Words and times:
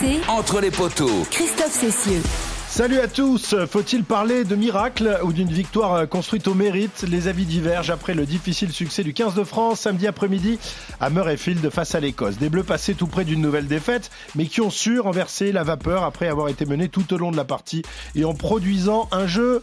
RMC, 0.00 0.28
Entre 0.28 0.60
les 0.60 0.70
poteaux. 0.70 1.24
Christophe 1.30 1.72
Cessieux. 1.72 2.22
Salut 2.68 2.98
à 2.98 3.08
tous. 3.08 3.54
Faut-il 3.70 4.04
parler 4.04 4.44
de 4.44 4.54
miracle 4.56 5.18
ou 5.22 5.32
d'une 5.32 5.48
victoire 5.48 6.08
construite 6.08 6.48
au 6.48 6.54
mérite? 6.54 7.04
Les 7.08 7.28
avis 7.28 7.44
divergent 7.44 7.90
après 7.90 8.14
le 8.14 8.26
difficile 8.26 8.72
succès 8.72 9.04
du 9.04 9.14
15 9.14 9.34
de 9.34 9.44
France 9.44 9.80
samedi 9.80 10.06
après-midi 10.06 10.58
à 11.00 11.10
Murrayfield 11.10 11.70
face 11.70 11.94
à 11.94 12.00
l'Écosse. 12.00 12.36
Des 12.38 12.48
Bleus 12.48 12.64
passés 12.64 12.94
tout 12.94 13.06
près 13.06 13.24
d'une 13.24 13.40
nouvelle 13.40 13.66
défaite, 13.66 14.10
mais 14.34 14.46
qui 14.46 14.60
ont 14.60 14.70
su 14.70 15.00
renverser 15.00 15.52
la 15.52 15.62
vapeur 15.62 16.04
après 16.04 16.28
avoir 16.28 16.48
été 16.48 16.66
menés 16.66 16.88
tout 16.88 17.12
au 17.14 17.16
long 17.16 17.30
de 17.30 17.36
la 17.36 17.44
partie 17.44 17.82
et 18.14 18.24
en 18.24 18.34
produisant 18.34 19.08
un 19.12 19.26
jeu 19.26 19.62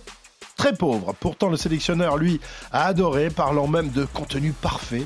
très 0.57 0.73
pauvre. 0.73 1.15
Pourtant, 1.19 1.49
le 1.49 1.57
sélectionneur, 1.57 2.17
lui, 2.17 2.39
a 2.71 2.85
adoré, 2.85 3.29
parlant 3.29 3.67
même 3.67 3.89
de 3.89 4.05
contenu 4.05 4.51
parfait. 4.53 5.03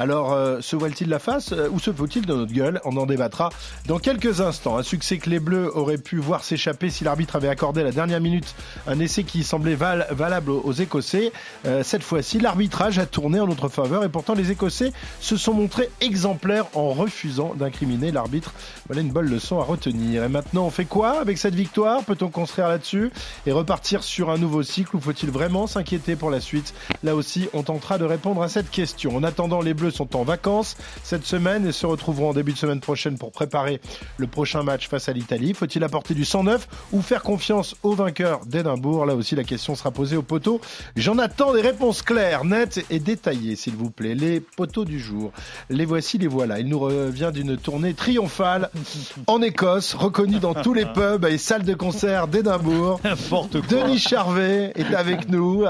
Alors, 0.00 0.32
euh, 0.32 0.60
se 0.60 0.76
voile-t-il 0.76 1.10
la 1.10 1.18
face 1.18 1.50
euh, 1.50 1.68
ou 1.72 1.80
se 1.80 1.92
faut-il 1.92 2.24
de 2.24 2.32
notre 2.32 2.52
gueule? 2.52 2.80
On 2.84 2.96
en 2.96 3.04
débattra 3.04 3.50
dans 3.86 3.98
quelques 3.98 4.40
instants. 4.40 4.76
Un 4.78 4.84
succès 4.84 5.18
que 5.18 5.28
les 5.28 5.40
Bleus 5.40 5.76
auraient 5.76 5.98
pu 5.98 6.18
voir 6.18 6.44
s'échapper 6.44 6.88
si 6.88 7.02
l'arbitre 7.02 7.34
avait 7.34 7.48
accordé 7.48 7.80
à 7.80 7.84
la 7.84 7.90
dernière 7.90 8.20
minute 8.20 8.54
un 8.86 9.00
essai 9.00 9.24
qui 9.24 9.42
semblait 9.42 9.74
val- 9.74 10.06
valable 10.10 10.52
aux 10.52 10.72
Écossais. 10.72 11.32
Euh, 11.66 11.82
cette 11.82 12.04
fois-ci, 12.04 12.38
l'arbitrage 12.38 13.00
a 13.00 13.06
tourné 13.06 13.40
en 13.40 13.48
notre 13.48 13.68
faveur 13.68 14.04
et 14.04 14.08
pourtant 14.08 14.34
les 14.34 14.52
Écossais 14.52 14.92
se 15.20 15.36
sont 15.36 15.52
montrés 15.52 15.90
exemplaires 16.00 16.66
en 16.74 16.90
refusant 16.90 17.54
d'incriminer 17.56 18.12
l'arbitre. 18.12 18.52
Voilà 18.86 19.02
une 19.02 19.10
bonne 19.10 19.28
leçon 19.28 19.58
à 19.58 19.64
retenir. 19.64 20.22
Et 20.22 20.28
maintenant, 20.28 20.66
on 20.66 20.70
fait 20.70 20.84
quoi 20.84 21.18
avec 21.20 21.38
cette 21.38 21.56
victoire? 21.56 22.04
Peut-on 22.04 22.28
construire 22.28 22.68
là-dessus 22.68 23.10
et 23.46 23.52
repartir 23.52 24.04
sur 24.04 24.30
un 24.30 24.38
nouveau 24.38 24.62
cycle 24.62 24.94
ou 24.94 25.00
faut-il 25.00 25.32
vraiment 25.32 25.66
s'inquiéter 25.66 26.14
pour 26.14 26.30
la 26.30 26.40
suite? 26.40 26.72
Là 27.02 27.16
aussi, 27.16 27.48
on 27.52 27.64
tentera 27.64 27.98
de 27.98 28.04
répondre 28.04 28.42
à 28.44 28.48
cette 28.48 28.70
question. 28.70 29.16
En 29.16 29.24
attendant, 29.24 29.60
les 29.60 29.74
Bleus 29.74 29.87
sont 29.90 30.16
en 30.16 30.24
vacances 30.24 30.76
cette 31.02 31.24
semaine 31.24 31.66
et 31.66 31.72
se 31.72 31.86
retrouveront 31.86 32.30
en 32.30 32.32
début 32.34 32.52
de 32.52 32.58
semaine 32.58 32.80
prochaine 32.80 33.18
pour 33.18 33.32
préparer 33.32 33.80
le 34.16 34.26
prochain 34.26 34.62
match 34.62 34.88
face 34.88 35.08
à 35.08 35.12
l'Italie. 35.12 35.54
Faut-il 35.54 35.84
apporter 35.84 36.14
du 36.14 36.24
109 36.24 36.68
ou 36.92 37.02
faire 37.02 37.22
confiance 37.22 37.76
au 37.82 37.94
vainqueur 37.94 38.44
d'Édimbourg? 38.46 39.06
Là 39.06 39.14
aussi, 39.14 39.34
la 39.34 39.44
question 39.44 39.74
sera 39.74 39.90
posée 39.90 40.16
aux 40.16 40.22
poteaux. 40.22 40.60
J'en 40.96 41.18
attends 41.18 41.52
des 41.52 41.60
réponses 41.60 42.02
claires, 42.02 42.44
nettes 42.44 42.84
et 42.90 42.98
détaillées, 42.98 43.56
s'il 43.56 43.74
vous 43.74 43.90
plaît. 43.90 44.14
Les 44.14 44.40
poteaux 44.40 44.84
du 44.84 44.98
jour. 44.98 45.32
Les 45.70 45.84
voici, 45.84 46.18
les 46.18 46.26
voilà. 46.26 46.60
Il 46.60 46.68
nous 46.68 46.80
revient 46.80 47.30
d'une 47.32 47.56
tournée 47.56 47.94
triomphale 47.94 48.70
en 49.26 49.42
Écosse, 49.42 49.94
reconnue 49.94 50.38
dans 50.38 50.54
tous 50.54 50.74
les 50.74 50.86
pubs 50.86 51.24
et 51.24 51.38
salles 51.38 51.64
de 51.64 51.74
concert 51.74 52.28
d'Édimbourg. 52.28 53.00
Denis 53.68 53.98
Charvet 53.98 54.72
est 54.74 54.94
avec 54.94 55.28
nous. 55.28 55.64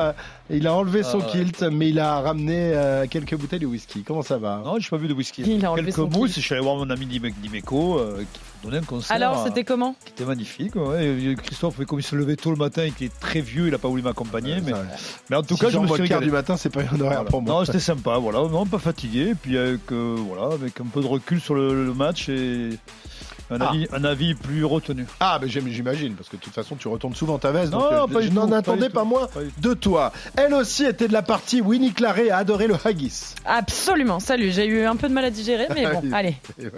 Euh, 0.51 0.57
Il 0.57 0.67
a 0.67 0.75
enlevé 0.75 1.03
son 1.03 1.21
Ah 1.23 1.29
kilt, 1.31 1.63
mais 1.63 1.91
il 1.91 1.99
a 1.99 2.21
ramené 2.21 2.73
euh, 2.75 3.07
quelques 3.09 3.35
bouteilles 3.37 3.59
de 3.61 3.67
whisky. 3.67 4.03
Comment 4.03 4.23
ça 4.23 4.39
va? 4.39 4.63
Non, 4.65 4.79
j'ai 4.79 4.89
pas 4.89 4.97
vu 4.97 5.09
de 5.09 5.15
whisky. 5.15 5.43
Il 5.47 5.65
a 5.65 5.71
enlevé 5.73 5.87
Quelques 5.93 5.97
son 5.97 6.09
mousses. 6.09 6.31
kilt. 6.33 6.41
Je 6.41 6.41
suis 6.47 6.55
allé 6.55 6.63
voir 6.63 6.77
mon 6.77 6.89
ami 6.91 7.07
Dime- 7.07 7.33
Dimeco 7.43 7.99
euh, 7.99 8.23
qui 8.33 8.41
donnait 8.67 8.79
un 8.79 8.83
concert. 8.83 9.15
Alors, 9.15 9.41
euh, 9.41 9.45
c'était 9.47 9.65
comment? 9.65 9.95
qui 10.05 10.13
était 10.13 10.25
magnifique. 10.25 10.75
ouais. 10.77 11.07
Et 11.07 11.35
Christophe, 11.37 11.85
comme 11.85 11.99
il 12.01 12.03
se 12.03 12.17
levait 12.17 12.37
tôt 12.37 12.51
le 12.51 12.57
matin, 12.57 12.85
il 12.85 12.89
était 12.89 13.11
très 13.21 13.41
vieux, 13.41 13.69
il 13.69 13.75
a 13.75 13.79
pas 13.79 13.89
voulu 13.89 14.03
m'accompagner. 14.03 14.57
mais, 15.31 15.37
en 15.37 15.43
tout 15.43 15.55
Si 15.55 15.61
cas, 15.61 15.71
je 15.71 15.79
me 15.79 15.87
suis 15.87 16.03
régalé. 16.03 16.27
du 16.27 16.33
matin, 16.33 16.57
c'est 16.57 16.71
pas 16.71 16.81
un 16.81 16.85
horaire 17.01 17.19
Voilà. 17.19 17.25
pour 17.25 17.43
moi. 17.43 17.53
Non, 17.55 17.65
c'était 17.65 17.79
sympa, 17.81 18.17
voilà, 18.19 18.39
non, 18.49 18.65
pas 18.67 18.79
fatigué, 18.79 19.31
et 19.31 19.35
puis 19.35 19.59
avec, 19.59 19.93
euh, 19.93 20.17
voilà, 20.19 20.55
avec 20.55 20.81
un 20.81 20.85
peu 20.87 21.01
de 21.03 21.07
recul 21.07 21.41
sur 21.41 21.55
le, 21.55 21.85
le 21.87 21.95
match 21.95 22.29
et 22.29 22.71
un, 23.51 23.61
Ah. 23.61 23.69
avis, 23.71 23.87
un 23.93 24.05
avis 24.05 24.35
plus 24.35 24.65
retenu. 24.65 25.07
Ah, 25.21 25.39
mais 25.41 25.49
j'imagine, 25.49 26.15
parce 26.15 26.29
que 26.29 26.37
de 26.37 26.41
toute 26.43 26.53
façon, 26.55 26.77
tu 26.77 26.89
retournes 26.89 27.15
souvent 27.15 27.39
ta 27.39 27.51
veste. 27.51 27.73
Non, 27.73 27.79
donc, 27.81 27.93
euh, 27.93 28.07
pas 28.07 28.21
je 28.21 28.29
n'en 28.31 28.49
pas 28.49 28.59
attendais 28.59 28.91
pas 28.91 29.05
moins 29.05 29.27
Pas 29.27 29.41
de 29.59 29.75
toi. 29.75 30.13
Elle 30.37 30.55
aussi 30.55 30.85
était 30.85 31.09
de 31.09 31.13
la 31.13 31.23
partie. 31.23 31.61
Winnie 31.61 31.93
Claret 31.93 32.31
a 32.31 32.39
adoré 32.39 32.67
le 32.67 32.77
haggis. 32.85 33.35
Absolument, 33.45 34.21
salut. 34.21 34.51
J'ai 34.51 34.67
eu 34.67 34.85
un 34.85 34.97
peu 34.97 35.09
de 35.09 35.15
mal 35.15 35.25
à 35.25 35.31
digérer, 35.31 35.67
mais 35.75 35.87
bon, 35.87 36.01
Oui. 36.05 36.11
allez. 36.13 36.37
Et, 36.59 36.65
ouais. 36.65 36.71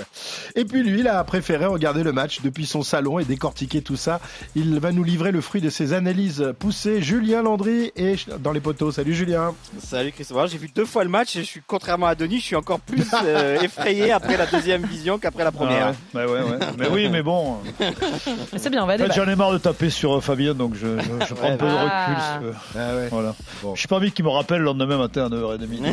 Et 0.57 0.65
puis 0.65 0.83
lui, 0.83 1.01
il 1.01 1.09
a 1.09 1.23
préféré 1.25 1.67
regarder 1.67 2.03
le 2.03 2.13
match 2.13 2.41
depuis 2.43 2.67
son 2.67 2.83
salon 2.83 3.19
et 3.19 3.25
décortiquer 3.25 3.83
tout 3.83 3.97
ça. 3.97 4.21
Il 4.55 4.79
va 4.81 4.93
nous 4.93 5.05
livrer 5.05 5.33
le 5.33 5.41
fruit 5.41 5.61
de 5.61 5.71
ses 5.71 5.93
analyses 5.93 6.53
poussées. 6.59 7.03
Julien 7.03 7.43
Landry 7.43 7.93
est 7.97 8.29
dans 8.39 8.53
les 8.53 8.61
poteaux. 8.61 8.93
Salut 8.93 9.15
Julien. 9.15 9.55
Salut 9.83 10.13
Christophe, 10.13 10.51
j'ai 10.51 10.59
vu 10.59 10.71
deux 10.75 10.85
fois 10.85 11.05
le 11.05 11.11
match 11.11 11.37
et 11.37 11.41
je 11.41 11.47
suis 11.47 11.63
contrairement 11.67 12.07
à 12.07 12.15
Denis, 12.15 12.39
je 12.41 12.45
suis 12.45 12.57
encore 12.57 12.81
plus 12.81 13.05
euh, 13.25 13.61
effrayé 13.61 14.13
après 14.13 14.37
la 14.37 14.47
deuxième 14.47 14.85
vision 14.85 15.19
qu'après 15.19 15.45
la 15.45 15.53
première. 15.53 15.95
Ah 16.15 16.19
ouais, 16.19 16.25
ouais, 16.25 16.33
ouais, 16.43 16.51
ouais. 16.51 16.57
Mais 16.79 16.89
oui, 16.89 17.09
mais 17.09 17.23
bon, 17.23 17.57
Mais 17.81 18.59
C'est 18.59 18.71
bien, 18.71 18.83
on 18.83 18.87
va 18.87 18.95
en 18.95 18.97
fait, 18.97 19.03
débattre. 19.05 19.25
j'en 19.25 19.31
ai 19.31 19.37
marre 19.37 19.53
de 19.53 19.59
taper 19.59 19.91
sur 19.91 20.17
euh, 20.17 20.21
Fabien, 20.21 20.55
donc 20.55 20.75
je, 20.75 20.99
je, 20.99 21.27
je 21.29 21.35
prends 21.35 21.51
un 21.53 21.57
peu 21.57 21.67
de 21.67 21.71
Ah. 21.71 22.07
recul. 22.07 22.23
si 22.23 22.39
tu 22.39 22.45
veux. 22.45 22.55
Ah 22.77 22.97
ouais. 22.97 23.09
Voilà. 23.11 23.35
Bon. 23.63 23.75
Je 23.75 23.79
suis 23.81 23.89
pas 23.89 23.97
envie 23.97 24.13
qu'il 24.13 24.25
me 24.25 24.31
rappelle 24.31 24.59
le 24.59 24.65
lendemain 24.65 24.99
matin 24.99 25.27
à 25.27 25.29
9h30. 25.29 25.71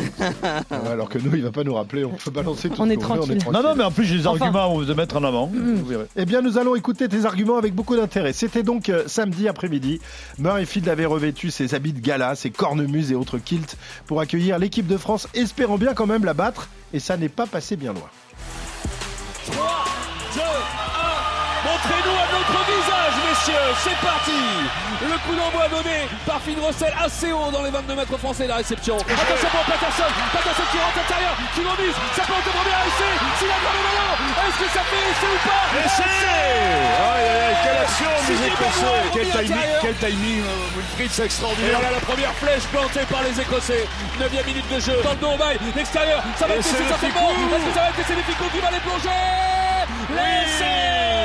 Ouais, 0.69 0.89
alors 0.91 1.09
que 1.09 1.17
nous, 1.17 1.33
il 1.35 1.43
va 1.43 1.51
pas 1.51 1.63
nous 1.63 1.73
rappeler. 1.73 2.03
On 2.05 2.09
peut 2.11 2.31
balancer 2.31 2.69
tout 2.69 2.81
On 2.81 2.85
ce 2.85 2.91
est 2.91 2.95
qu'on 2.95 3.13
veut, 3.15 3.19
tranquille. 3.19 3.39
non, 3.51 3.63
non, 3.63 3.75
mais 3.75 3.83
en 3.83 3.91
plus, 3.91 4.05
j'ai 4.05 4.17
des 4.17 4.27
Enfin. 4.27 4.45
arguments 4.45 4.65
à 4.65 4.67
vous 4.67 4.93
mettre 4.93 5.17
en 5.17 5.23
avant. 5.23 5.47
Mm. 5.47 5.75
Vous 5.75 5.85
verrez. 5.85 6.05
Eh 6.15 6.25
bien, 6.25 6.41
nous 6.41 6.57
allons 6.57 6.75
écouter 6.75 7.07
tes 7.09 7.25
arguments 7.25 7.57
avec 7.57 7.73
beaucoup 7.73 7.95
d'intérêt. 7.95 8.33
C'était 8.33 8.63
donc 8.63 8.89
euh, 8.89 9.03
samedi 9.07 9.47
après-midi. 9.47 9.99
Murrayfield 10.39 10.87
avait 10.89 11.05
revêtu 11.05 11.51
ses 11.51 11.73
habits 11.75 11.93
de 11.93 11.99
gala, 11.99 12.35
ses 12.35 12.49
cornemuses 12.49 13.11
et 13.11 13.15
autres 13.15 13.37
kilts 13.37 13.77
pour 14.05 14.19
accueillir 14.21 14.59
l'équipe 14.59 14.87
de 14.87 14.97
France, 14.97 15.27
espérant 15.33 15.77
bien 15.77 15.93
quand 15.93 16.07
même 16.07 16.25
la 16.25 16.33
battre. 16.33 16.67
Et 16.93 16.99
ça 16.99 17.17
n'est 17.17 17.29
pas 17.29 17.45
passé 17.47 17.75
bien 17.75 17.93
loin. 17.93 18.09
3, 19.51 19.85
messieurs. 23.47 23.73
C'est 23.83 23.97
parti. 24.05 24.31
Le 25.01 25.17
coup 25.27 25.35
d'envoi 25.35 25.67
donné 25.69 26.07
par 26.25 26.41
Finn 26.41 26.57
Russell 26.59 26.93
assez 27.03 27.31
haut 27.31 27.51
dans 27.51 27.63
les 27.63 27.69
22 27.69 27.95
mètres 27.95 28.17
français 28.17 28.47
la 28.47 28.55
réception. 28.55 28.97
Attention 28.97 29.49
pour 29.51 29.63
Patterson. 29.65 30.09
Patterson 30.33 30.63
qui 30.71 30.77
rentre 30.77 30.97
à 30.97 31.01
l'intérieur, 31.01 31.33
qui 31.53 31.61
remise. 31.61 31.95
Ça 32.15 32.23
peut 32.25 32.33
être 32.33 32.51
premier 32.51 32.77
essai. 32.87 33.13
S'il 33.39 33.51
a 33.51 33.57
le 33.57 33.63
ballon, 33.63 34.11
est-ce 34.47 34.57
que 34.57 34.69
ça 34.73 34.83
fait 34.83 35.03
essai 35.11 35.29
ou 35.31 35.39
pas? 35.47 35.63
Quelle 37.63 37.77
action 37.77 38.11
des 38.27 38.35
Benoît, 38.37 38.97
Quel 39.13 39.29
timing, 39.29 39.69
quel 39.81 39.95
timing 39.95 40.41
euh, 40.41 40.75
Wilfried, 40.75 41.11
c'est 41.11 41.23
Et 41.23 41.25
extraordinaire 41.25 41.79
voilà 41.79 41.91
la 41.91 41.99
première 41.99 42.33
flèche 42.35 42.63
plantée 42.71 43.05
par 43.09 43.23
les 43.23 43.39
Écossais. 43.39 43.87
9 44.19 44.45
minute 44.45 44.69
de 44.73 44.79
jeu. 44.79 44.97
Dans 45.03 45.11
le 45.11 45.17
dos 45.17 45.31
au 45.33 45.37
bail, 45.37 45.57
l'extérieur. 45.75 46.23
Ça 46.37 46.47
va 46.47 46.55
être 46.55 46.63
c'est 46.63 46.71
laissé 46.73 46.83
le 46.83 46.89
certainement. 46.89 47.29
Ficou. 47.29 47.55
Est-ce 47.55 47.65
que 47.65 47.73
ça 47.73 47.81
va 47.81 47.89
être 47.89 47.97
les 47.97 48.23
Ficou 48.23 48.45
qui 48.53 48.59
va 48.59 48.71
les 48.71 48.79
plonger? 48.79 49.09
L'essai 50.09 51.16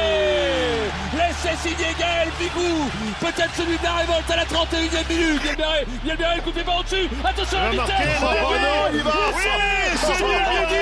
L'essai 1.43 1.57
signé 1.69 1.89
Gaël 1.99 2.29
Ficou. 2.39 2.89
Peut-être 3.21 3.55
celui 3.57 3.77
de 3.77 3.83
la 3.83 3.95
révolte 3.95 4.31
à 4.31 4.37
la 4.37 4.45
31e 4.45 5.09
minute. 5.09 5.43
Bielberé, 5.43 5.87
Bielberé, 6.05 6.37
le 6.37 6.43
coup 6.43 6.51
de 6.51 6.55
pied 6.55 6.65
par 6.65 6.79
au-dessus. 6.79 7.09
Attention 7.25 7.59
à 7.59 7.65
la 7.65 7.71
vitesse. 7.71 8.23
Oh, 8.23 8.55
non, 8.55 8.91
il 8.95 9.03
va. 9.03 9.11
Oui, 9.35 9.43
c'est 9.97 10.19
bien 10.19 10.67
dit. 10.69 10.75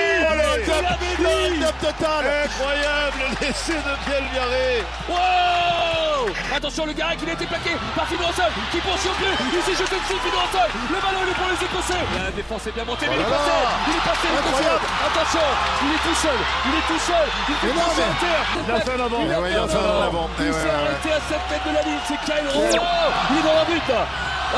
C'est 0.65 0.81
dit. 0.81 1.61
total 1.81 2.25
Incroyable 2.45 3.37
l'essai 3.41 3.73
de 3.73 3.93
Biel 4.05 4.85
Wow 5.09 5.71
Attention 6.55 6.85
le 6.85 6.93
Garec, 6.93 7.19
il 7.23 7.29
a 7.29 7.33
été 7.33 7.45
plaqué 7.45 7.71
par 7.95 8.05
Russell 8.05 8.51
qui 8.71 8.77
poursuit 8.79 9.09
au 9.09 9.13
plus. 9.13 9.33
Il 9.41 9.61
s'est 9.63 9.83
jeté 9.83 9.95
dessus 9.95 10.19
Russell. 10.21 10.69
Le 10.91 10.99
ballon 11.01 11.23
est 11.25 11.33
pour 11.33 11.49
les 11.49 11.57
Écossais. 11.65 12.03
La 12.13 12.31
défense 12.31 12.67
est 12.67 12.75
bien 12.75 12.85
montée, 12.85 13.07
mais 13.09 13.15
il 13.15 13.21
est 13.21 13.25
Oh 13.25 13.31
passé. 13.31 13.51
Il 13.87 13.95
est 13.95 14.05
passé, 14.05 14.27
est. 14.29 14.37
Incroyable. 14.37 14.85
Attention, 15.07 15.47
il 15.81 15.91
est 15.95 16.03
tout 16.05 16.17
seul. 16.21 16.39
Il 16.65 16.73
est 16.77 16.87
tout 16.91 17.01
seul. 17.01 17.27
Il 17.49 17.55
fait 17.55 17.73
non, 17.73 17.81
passer 17.81 18.05
terre. 18.19 18.45
Il 18.61 18.71
a 18.71 18.79
fait 18.81 19.01
avant. 19.01 19.21
Il 19.25 19.31
a 19.31 19.39
Eh 19.41 19.67
fait 19.71 20.05
avant. 20.05 20.29
Il 20.51 20.57
s'est 20.57 20.69
arrêté 20.69 21.09
à 21.13 21.21
7 21.29 21.39
mètres 21.49 21.69
de 21.69 21.73
la 21.73 21.81
ligne. 21.83 21.99
C'est 22.05 22.19
Kyle 22.25 22.47
Rowe. 22.51 22.67
Il 23.31 23.37
est 23.37 23.41
dans 23.41 23.55
la 23.55 23.63
but. 23.63 23.81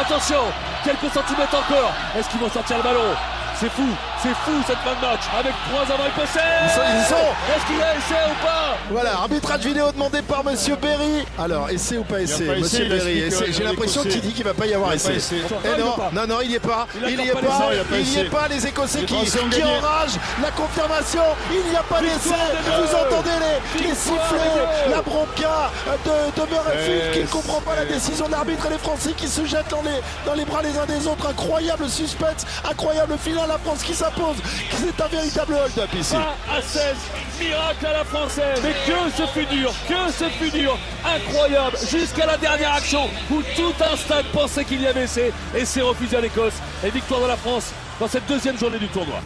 Attention, 0.02 0.42
quelques 0.84 1.14
centimètres 1.14 1.54
encore. 1.54 1.94
Est-ce 2.18 2.30
qu'ils 2.30 2.40
vont 2.40 2.50
sortir 2.50 2.78
le 2.78 2.84
ballon? 2.84 3.14
C'est 3.56 3.70
fou, 3.70 3.88
c'est 4.24 4.34
fou 4.46 4.52
cette 4.66 4.78
fin 4.78 4.96
de 4.96 5.06
match 5.06 5.22
avec 5.38 5.54
trois 5.70 5.82
avants 5.94 6.08
écossais. 6.08 6.40
Ils 6.64 6.70
sont- 6.70 6.82
ils 6.98 7.06
sont. 7.06 7.16
Est-ce 7.56 7.66
qu'il 7.68 7.82
a 7.82 7.92
essai 7.96 8.24
ou 8.32 8.46
pas? 8.46 8.78
Voilà, 8.90 9.12
arbitrage 9.16 9.62
vidéo 9.62 9.92
demandé 9.92 10.22
par 10.22 10.44
Monsieur 10.44 10.76
Berry. 10.78 11.26
Alors, 11.38 11.70
essai 11.70 11.98
ou 11.98 12.04
pas 12.04 12.22
essai 12.22 12.44
Monsieur 12.46 12.86
Berry, 12.86 13.20
essai. 13.20 13.44
euh, 13.44 13.48
J'ai 13.52 13.64
l'impression 13.64 14.02
qu'il 14.04 14.22
dit 14.22 14.32
qu'il 14.34 14.44
va 14.46 14.54
pas 14.54 14.66
y 14.66 14.74
avoir 14.74 14.94
essai. 14.94 15.16
essai. 15.16 15.36
Eh 15.66 15.80
Non, 15.82 15.96
il 16.12 16.16
non, 16.16 16.28
non, 16.28 16.42
il 16.42 16.52
y 16.52 16.56
est 16.56 16.60
pas. 16.60 16.88
Il 16.96 17.04
a 17.06 17.10
Il 17.10 17.20
y 17.20 17.28
est 17.30 17.32
pas 17.34 17.40
il 17.42 17.46
y 17.46 17.80
a 17.80 17.84
pas 17.84 17.98
Il 17.98 18.10
y 18.10 18.20
est 18.20 18.24
pas. 18.26 18.48
Les 18.50 18.66
Écossais 18.68 19.00
qui, 19.04 19.16
qui 19.26 19.64
enragent. 19.64 20.18
La 20.42 20.52
confirmation. 20.52 21.24
Il 21.52 21.70
n'y 21.70 21.76
a 21.76 21.84
pas 21.84 22.00
d'essai. 22.00 22.30
des 22.30 22.72
Vous 22.72 22.96
entendez 22.96 23.30
les, 23.80 23.96
sifflets, 23.96 24.90
la 24.90 25.02
bronca 25.02 25.70
de, 26.06 26.42
de 26.42 26.50
Murrayfield 26.50 27.12
qui 27.14 27.20
Eh, 27.20 27.24
ne 27.24 27.28
comprend 27.28 27.62
pas 27.62 27.76
la 27.76 27.86
décision 27.86 28.28
de 28.28 28.32
l'arbitre 28.32 28.66
et 28.68 28.70
les 28.70 28.78
Français 28.78 29.12
qui 29.18 29.28
se 29.28 29.46
jettent 29.46 29.70
dans 29.70 29.82
les, 29.82 30.02
dans 30.26 30.34
les 30.34 30.46
bras 30.46 30.62
les 30.62 30.78
uns 30.78 30.86
des 30.86 31.08
autres. 31.08 31.28
Incroyable 31.30 31.90
suspense, 31.90 32.46
incroyable 32.70 33.18
finale. 33.18 33.48
La 33.48 33.58
France 33.58 33.84
qui 33.84 33.94
s'impose. 34.14 34.38
C'est 34.72 35.04
un 35.04 35.08
véritable 35.08 35.54
hold-up 35.54 35.90
ici. 36.00 36.14
20 36.14 36.22
à 36.58 36.62
16, 36.62 36.96
miracle 37.40 37.86
à 37.86 37.94
la 37.94 38.04
française. 38.04 38.60
Mais 38.64 38.74
que 38.86 39.12
ce 39.16 39.28
fut 39.28 39.46
dur, 39.46 39.74
que 39.88 40.12
ce 40.12 40.26
fut 40.30 40.52
dur, 40.52 40.78
incroyable, 41.06 41.78
jusqu'à 41.90 42.26
la 42.26 42.38
dernière 42.38 42.74
action 42.74 43.10
où 43.32 43.42
tout 43.56 43.74
un 43.82 43.96
stade 43.98 44.26
pensait 44.34 44.66
qu'il 44.66 44.82
y 44.82 44.88
avait 44.88 45.04
essai 45.04 45.32
et 45.56 45.66
c'est 45.66 45.82
refusé 45.82 46.18
à 46.18 46.22
l'Écosse. 46.22 46.56
Et 46.84 46.90
victoire 46.90 47.22
de 47.22 47.28
la 47.28 47.38
France 47.38 47.72
dans 48.00 48.08
cette 48.08 48.26
deuxième 48.28 48.58
journée 48.58 48.80
du 48.80 48.88
tournoi. 48.88 49.22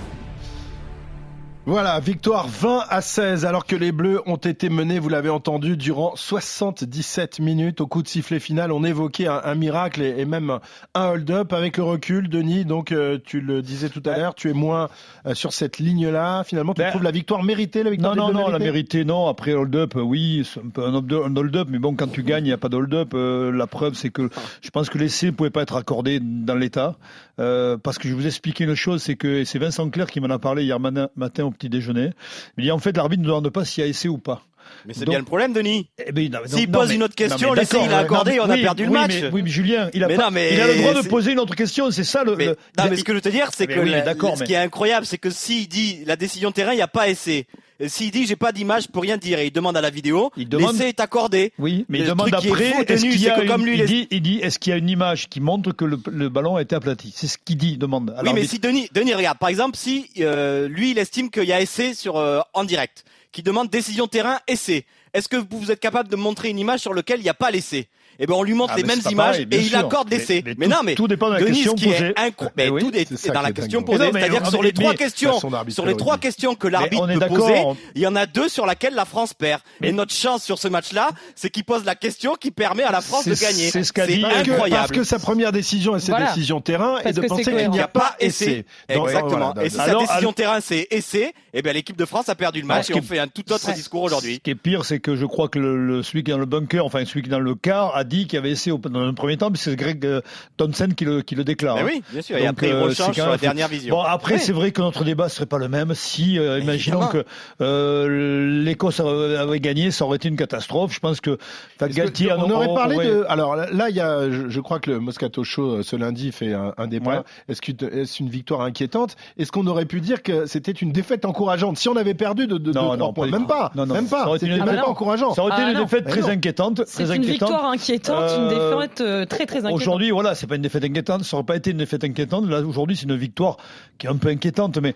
Voilà, 1.69 1.99
victoire 1.99 2.47
20 2.47 2.85
à 2.87 3.01
16 3.01 3.45
alors 3.45 3.65
que 3.65 3.75
les 3.75 3.91
Bleus 3.91 4.21
ont 4.25 4.37
été 4.37 4.69
menés, 4.69 4.99
vous 4.99 5.09
l'avez 5.09 5.29
entendu, 5.29 5.75
durant 5.75 6.15
77 6.15 7.41
minutes. 7.41 7.81
Au 7.81 7.87
coup 7.87 8.01
de 8.03 8.07
sifflet 8.07 8.39
final, 8.39 8.71
on 8.71 8.85
évoquait 8.85 9.27
un, 9.27 9.41
un 9.43 9.53
miracle 9.55 10.01
et, 10.01 10.15
et, 10.17 10.23
même 10.23 10.59
un 10.93 11.09
hold-up 11.09 11.51
avec 11.51 11.75
le 11.75 11.83
recul. 11.83 12.29
Denis, 12.29 12.63
donc 12.63 12.93
euh, 12.93 13.17
tu 13.21 13.41
le 13.41 13.61
disais 13.61 13.89
tout 13.89 14.01
à 14.05 14.17
l'heure, 14.17 14.33
tu 14.33 14.49
es 14.49 14.53
moins 14.53 14.87
euh, 15.25 15.33
sur 15.33 15.51
cette 15.51 15.77
ligne-là. 15.77 16.45
Finalement, 16.45 16.73
tu 16.73 16.83
ben, 16.83 16.89
trouves 16.89 17.03
la 17.03 17.11
victoire 17.11 17.43
méritée 17.43 17.83
la 17.83 17.89
victoire 17.89 18.15
Non, 18.15 18.27
non, 18.27 18.31
non, 18.31 18.39
méritée 18.39 18.51
la 18.53 18.59
méritée, 18.59 19.03
non. 19.03 19.27
Après 19.27 19.53
hold-up, 19.53 19.95
oui, 19.97 20.49
c'est 20.49 20.61
un 20.61 20.69
peu 20.69 20.85
un 20.85 21.35
hold-up, 21.35 21.67
mais 21.69 21.79
bon, 21.79 21.97
quand 21.97 22.09
tu 22.09 22.23
gagnes, 22.23 22.45
il 22.45 22.47
n'y 22.47 22.53
a 22.53 22.57
pas 22.57 22.69
de 22.69 22.77
hold-up. 22.77 23.11
Euh, 23.13 23.51
la 23.51 23.67
preuve, 23.67 23.95
c'est 23.95 24.09
que 24.09 24.29
je 24.61 24.69
pense 24.69 24.89
que 24.89 24.97
l'essai 24.97 25.25
ne 25.25 25.31
pouvait 25.31 25.49
pas 25.49 25.63
être 25.63 25.75
accordé 25.75 26.21
dans 26.21 26.55
l'état. 26.55 26.95
parce 27.35 27.97
que 27.97 28.07
je 28.07 28.13
vous 28.13 28.25
expliquer 28.25 28.63
une 28.63 28.75
chose, 28.75 29.03
c'est 29.03 29.17
que 29.17 29.43
c'est 29.43 29.59
Vincent 29.59 29.89
Clerc 29.89 30.07
qui 30.07 30.21
m'en 30.21 30.29
a 30.29 30.39
parlé 30.39 30.63
hier 30.63 30.79
matin 30.79 31.43
au 31.43 31.56
petit 31.57 31.69
déjeuner. 31.69 32.11
Il 32.57 32.63
dit 32.63 32.71
en 32.71 32.79
fait 32.79 32.95
l'arbitre 32.95 33.21
ne 33.21 33.27
demande 33.27 33.49
pas 33.49 33.65
s'il 33.65 33.83
y 33.83 33.87
a 33.87 33.89
essai 33.89 34.07
ou 34.07 34.17
pas. 34.17 34.43
Mais 34.85 34.93
c'est 34.93 35.05
bien 35.05 35.19
le 35.19 35.25
problème, 35.25 35.53
Denis. 35.53 35.87
Eh 36.05 36.11
ben, 36.11 36.31
non, 36.31 36.39
S'il 36.45 36.69
non, 36.69 36.79
pose 36.79 36.89
mais- 36.89 36.95
une 36.95 37.03
autre 37.03 37.15
question, 37.15 37.53
l'essai 37.53 37.77
il 37.83 37.91
a 37.91 37.97
accordé, 37.99 38.31
ouais, 38.33 38.39
on 38.41 38.49
a 38.49 38.55
oui, 38.55 38.61
perdu 38.61 38.85
le 38.85 38.91
match. 38.91 39.11
Mais, 39.21 39.29
oui, 39.31 39.41
mais 39.43 39.49
Julien, 39.49 39.89
il 39.93 40.03
a, 40.03 40.07
Mais 40.07 40.15
pas- 40.15 40.23
non, 40.25 40.31
mais 40.31 40.53
il 40.53 40.61
a 40.61 40.67
le 40.67 40.75
droit 40.75 40.93
de 41.01 41.07
poser 41.07 41.31
une 41.31 41.39
autre 41.39 41.55
question. 41.55 41.91
C'est 41.91 42.03
ça 42.03 42.23
le. 42.23 42.35
Mais, 42.35 42.45
le- 42.45 42.57
non, 42.77 42.85
il- 42.85 42.89
mais 42.91 42.95
ce 42.97 43.03
que 43.03 43.11
je 43.11 43.17
veux 43.17 43.21
te 43.21 43.29
dire, 43.29 43.49
c'est 43.53 43.67
Mais 43.67 43.73
que 43.75 43.79
la- 43.81 44.13
ce 44.35 44.43
qui 44.43 44.53
est 44.53 44.57
incroyable, 44.57 45.05
c'est 45.05 45.17
que 45.17 45.29
s'il 45.29 45.67
dit 45.67 45.99
la 46.05 46.15
décision 46.15 46.51
terrain, 46.51 46.73
il 46.73 46.77
n'y 46.77 46.81
a 46.81 46.87
pas 46.87 47.09
essai. 47.09 47.47
Et 47.79 47.89
S'il 47.89 48.09
dit 48.09 48.25
j'ai 48.25 48.35
pas 48.35 48.51
d'image, 48.51 48.87
peux 48.87 48.97
rien 48.99 49.17
dire, 49.17 49.37
et 49.37 49.45
il 49.45 49.51
demande 49.51 49.77
à 49.77 49.81
la 49.81 49.91
vidéo, 49.91 50.31
Il 50.35 50.49
demande- 50.49 50.71
l'essai 50.73 50.87
est 50.89 50.99
accordé. 50.99 51.53
Oui, 51.59 51.85
mais 51.89 51.99
il 51.99 52.05
Le 52.05 52.09
demande 52.09 52.29
est 52.29 52.33
après, 52.33 52.71
fou, 52.71 52.81
est-ce 52.81 53.01
Denis, 53.03 53.09
qu'il 53.11 53.21
y 53.21 53.23
c'est 53.25 53.29
a 53.29 53.35
que 53.35 53.41
une, 53.43 53.47
comme 53.49 53.65
lui, 53.67 53.77
il, 53.77 53.85
dit, 53.85 54.07
il 54.09 54.21
dit, 54.23 54.39
est-ce 54.41 54.57
qu'il 54.57 54.71
y 54.71 54.73
a 54.73 54.77
une 54.79 54.89
image 54.89 55.29
qui 55.29 55.39
montre 55.41 55.71
que 55.73 55.85
le, 55.85 55.99
le 56.11 56.27
ballon 56.29 56.55
a 56.55 56.63
été 56.63 56.73
aplati? 56.75 57.13
C'est 57.15 57.27
ce 57.27 57.37
qu'il 57.37 57.57
dit, 57.57 57.73
il 57.73 57.77
demande. 57.77 58.15
à 58.17 58.23
Oui, 58.23 58.31
mais 58.33 58.45
si 58.47 58.57
Denis, 58.57 58.89
Denis, 58.95 59.13
regarde, 59.13 59.37
par 59.37 59.49
exemple, 59.49 59.77
si 59.77 60.09
euh, 60.21 60.67
lui, 60.67 60.89
il 60.89 60.97
estime 60.97 61.29
qu'il 61.29 61.43
y 61.43 61.53
a 61.53 61.61
essai 61.61 61.93
sur 61.93 62.17
euh, 62.17 62.39
en 62.55 62.63
direct, 62.63 63.03
qui 63.31 63.43
demande 63.43 63.69
décision 63.69 64.07
terrain, 64.07 64.39
essai. 64.47 64.85
Est-ce 65.13 65.27
que 65.27 65.37
vous 65.37 65.71
êtes 65.71 65.79
capable 65.79 66.09
de 66.09 66.15
montrer 66.15 66.49
une 66.49 66.59
image 66.59 66.81
sur 66.81 66.93
laquelle 66.93 67.19
il 67.19 67.23
n'y 67.23 67.29
a 67.29 67.33
pas 67.33 67.51
l'essai 67.51 67.89
Eh 68.19 68.25
ben, 68.25 68.33
on 68.35 68.43
lui 68.43 68.53
montre 68.53 68.73
Ah, 68.75 68.77
les 68.77 68.83
mêmes 68.83 68.99
images 69.11 69.31
pareil, 69.37 69.47
et 69.51 69.57
il 69.57 69.69
sûr. 69.69 69.79
accorde 69.79 70.09
l'essai. 70.09 70.41
Mais- 70.45 70.55
Mais, 70.55 70.55
mais 70.57 70.65
tout- 70.67 70.71
non, 70.71 70.83
mais 70.83 70.95
tout 70.95 71.07
dépend 71.07 71.27
de 71.29 71.33
la 71.35 71.39
Denis, 71.41 71.51
question 71.63 71.77
ce 71.77 71.83
qui 71.83 71.89
est 71.89 71.93
posée. 71.93 72.13
incro- 72.13 72.49
Mais 72.57 72.63
mais 72.65 72.69
oui, 72.69 72.81
tout 72.81 72.95
est, 72.95 73.27
dans 73.33 73.41
la 73.41 73.49
est 73.49 73.53
question 73.53 73.79
dingue. 73.81 73.85
posée. 73.87 74.11
C'est-à-dire 74.11 74.41
que 74.41 74.47
on- 74.47 74.51
sur 74.51 74.63
les 74.63 74.73
trois 74.73 74.93
questions, 74.95 75.39
sur 75.69 75.85
les 75.85 75.91
le 75.91 75.97
trois 75.97 76.17
questions 76.17 76.55
que 76.55 76.67
l'arbitre 76.67 77.07
peut 77.07 77.27
poser, 77.27 77.63
il 77.95 78.01
y 78.01 78.07
en 78.07 78.15
a 78.15 78.25
deux 78.25 78.49
sur 78.49 78.65
laquelle 78.65 78.93
la 78.95 79.05
France 79.05 79.33
perd. 79.33 79.61
Et 79.81 79.91
notre 79.91 80.13
chance 80.13 80.43
sur 80.43 80.57
ce 80.57 80.67
match-là, 80.67 81.09
c'est 81.35 81.49
qu'il 81.49 81.63
pose 81.63 81.85
la 81.85 81.95
question 81.95 82.35
qui 82.35 82.51
permet 82.51 82.83
à 82.83 82.91
la 82.91 83.01
France 83.01 83.27
de 83.27 83.33
gagner. 83.35 83.69
c'est 83.69 83.83
ce 83.83 83.93
qu'a 83.93 84.07
dit- 84.07 84.23
incroyable. 84.25 84.69
parce 84.69 84.91
que 84.91 85.03
sa 85.03 85.19
première 85.19 85.51
décision 85.51 85.95
et 85.95 85.99
ses 85.99 86.13
décisions 86.13 86.61
terrain 86.61 86.97
est 87.03 87.13
de 87.13 87.21
penser 87.21 87.43
qu'il 87.43 87.69
n'y 87.69 87.79
a 87.79 87.87
pas 87.87 88.15
essai. 88.19 88.65
Exactement. 88.89 89.53
et 89.61 89.69
si 89.69 89.75
sa 89.75 89.95
décision 89.95 90.33
terrain 90.33 90.59
c'est 90.61 90.87
essai, 90.91 91.33
eh 91.53 91.61
bien 91.61 91.73
l'équipe 91.73 91.97
de 91.97 92.05
France 92.05 92.29
a 92.29 92.35
perdu 92.35 92.61
le 92.61 92.67
match 92.67 92.89
et 92.89 92.93
qui 92.93 92.99
on 92.99 93.01
fait 93.03 93.19
un 93.19 93.27
tout 93.27 93.51
autre 93.51 93.71
discours 93.73 94.03
aujourd'hui. 94.03 94.35
Ce 94.35 94.39
qui 94.39 94.49
est 94.51 94.55
pire, 94.55 94.85
c'est 94.85 94.99
que 94.99 95.15
je 95.15 95.25
crois 95.25 95.47
que 95.49 95.59
le, 95.59 95.77
le- 95.85 96.03
celui 96.03 96.23
qui 96.23 96.31
est 96.31 96.33
dans 96.33 96.39
le 96.39 96.45
bunker, 96.45 96.85
enfin 96.85 97.03
celui 97.05 97.21
qui 97.21 97.27
est 97.29 97.31
dans 97.31 97.39
le 97.39 97.55
quart, 97.55 97.95
a 97.95 98.03
dit 98.07 98.25
qu'il 98.25 98.33
y 98.33 98.39
avait 98.39 98.49
essayé 98.51 98.71
au- 98.71 98.77
dans 98.79 99.01
un 99.01 99.13
premier 99.13 99.37
temps, 99.37 99.49
mais 99.51 99.57
c'est 99.57 99.75
Greg 99.75 100.03
euh, 100.05 100.21
Thompson 100.57 100.89
qui 100.97 101.05
le, 101.05 101.21
qui 101.21 101.35
le 101.35 101.43
déclare. 101.43 101.75
Mais 101.75 101.81
hein. 101.81 101.87
oui, 101.91 102.03
bien 102.11 102.21
sûr. 102.23 102.37
Et 102.37 102.39
Donc, 102.41 102.49
après 102.49 102.67
il 102.69 102.73
euh, 102.73 102.81
rechange 102.83 103.13
sur 103.13 103.29
la 103.29 103.37
dernière 103.37 103.67
vision. 103.67 103.95
Bon, 103.95 104.01
après, 104.01 104.35
Oui. 104.35 104.39
c'est 104.39 104.53
vrai 104.53 104.71
que 104.71 104.81
notre 104.81 105.03
débat 105.03 105.29
serait 105.29 105.45
pas 105.45 105.59
le 105.59 105.67
même 105.67 105.93
si, 105.93 106.39
euh, 106.39 106.59
imaginons 106.59 107.07
que 107.07 107.23
euh, 107.61 108.63
l'Écosse 108.63 108.99
avait 108.99 109.59
gagné, 109.59 109.91
ça 109.91 110.05
aurait 110.05 110.17
été 110.17 110.27
une 110.29 110.35
catastrophe. 110.37 110.93
Je 110.93 110.99
pense 110.99 111.21
que 111.21 111.37
Galtier 111.79 112.31
on 112.33 112.49
aurait 112.49 112.67
parlé 112.73 112.95
aurait- 112.95 113.07
de. 113.07 113.25
Alors 113.29 113.55
là, 113.55 113.89
il 113.89 113.95
y 113.95 113.99
a, 114.01 114.29
je, 114.29 114.49
je 114.49 114.59
crois 114.61 114.79
que 114.79 114.89
le 114.91 114.99
Moscato 114.99 115.43
Show 115.43 115.83
ce 115.83 115.95
lundi 115.95 116.31
fait 116.31 116.53
un, 116.53 116.73
un 116.77 116.87
débat. 116.87 117.17
Ouais. 117.17 117.23
Est-ce 117.49 117.61
que 117.61 117.71
une 118.19 118.29
victoire 118.29 118.61
inquiétante? 118.61 119.15
Est-ce 119.37 119.51
qu'on 119.51 119.67
aurait 119.67 119.85
pu 119.85 120.01
dire 120.01 120.23
que 120.23 120.45
c'était 120.45 120.71
une 120.71 120.91
défaite 120.91 121.25
encourageante? 121.25 121.77
Si 121.77 121.89
on 121.89 121.95
avait 121.95 122.13
perdu 122.13 122.47
de, 122.47 122.57
de, 122.57 122.71
de 122.71 122.77
Non, 122.77 122.95
non, 122.97 123.13
points, 123.13 123.27
même 123.27 123.47
pas, 123.47 123.71
Non, 123.75 123.85
non, 123.85 123.93
même 123.95 124.07
ça 124.07 124.17
pas. 124.17 124.27
aurait 124.27 124.37
été 124.37 124.45
C'était 124.47 124.57
une- 124.59 124.65
même 124.65 124.75
Ah 124.79 124.83
pas 124.85 124.89
encourageant. 124.89 125.33
Ça 125.33 125.41
aurait 125.43 125.53
été 125.53 125.61
Ah, 125.65 125.71
une 125.71 125.79
défaite 125.79 126.03
Mais 126.05 126.11
très 126.11 126.29
inquiétante. 126.29 126.81
C'est 126.87 127.03
une 127.15 127.23
victoire 127.23 127.65
inquiétante, 127.67 127.96
une 128.07 128.13
Euh, 128.13 128.75
défaite 128.79 129.01
euh, 129.01 129.25
très 129.25 129.45
très 129.45 129.59
inquiétante. 129.59 129.73
Aujourd'hui, 129.81 130.11
voilà, 130.11 130.35
c'est 130.35 130.47
pas 130.47 130.55
une 130.55 130.61
défaite 130.61 130.83
inquiétante, 130.83 131.23
ça 131.23 131.37
aurait 131.37 131.45
pas 131.45 131.55
été 131.55 131.71
une 131.71 131.77
défaite 131.77 132.03
inquiétante. 132.03 132.47
Là, 132.47 132.61
aujourd'hui, 132.61 132.95
c'est 132.95 133.05
une 133.05 133.15
victoire 133.15 133.57
qui 133.97 134.07
est 134.07 134.09
un 134.09 134.17
peu 134.17 134.29
inquiétante, 134.29 134.77
mais 134.77 134.95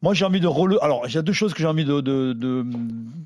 moi, 0.00 0.14
j'ai 0.14 0.24
envie 0.24 0.38
de 0.38 0.46
rele... 0.46 0.78
Alors, 0.80 1.02
il 1.08 1.14
y 1.14 1.18
a 1.18 1.22
deux 1.22 1.32
choses 1.32 1.52
que 1.54 1.58
j'ai 1.58 1.66
envie 1.66 1.84
de, 1.84 2.00
de, 2.00 2.32
de, 2.32 2.64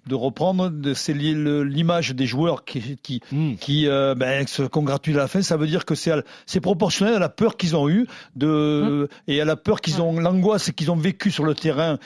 de 0.06 0.14
reprendre. 0.14 0.70
De- 0.70 0.94
C'est 0.94 1.12
l'image 1.12 2.14
des 2.14 2.24
joueurs 2.24 2.64
qui, 2.64 2.96
qui, 3.02 3.20
Hmm. 3.30 3.56
qui 3.56 3.86
euh, 3.88 4.14
ben, 4.14 4.46
se 4.46 4.62
congratulent 4.62 5.18
à 5.18 5.24
la 5.24 5.28
fin. 5.28 5.42
Ça 5.42 5.58
veut 5.58 5.66
dire 5.66 5.84
que 5.84 5.94
c'est 5.94 6.60
proportionnel 6.60 7.14
à 7.16 7.18
la 7.18 7.28
peur 7.28 7.58
qu'ils 7.58 7.76
ont 7.76 7.90
eue 7.90 8.06
de, 8.36 9.10
et 9.28 9.38
à 9.42 9.44
la 9.44 9.56
peur 9.56 9.82
qu'ils 9.82 10.00
ont, 10.00 10.18
l'angoisse 10.18 10.70
qu'ils 10.70 10.90
ont 10.90 10.96
vécue 10.96 11.30
sur 11.30 11.44
le 11.44 11.54
terrain. 11.54 11.98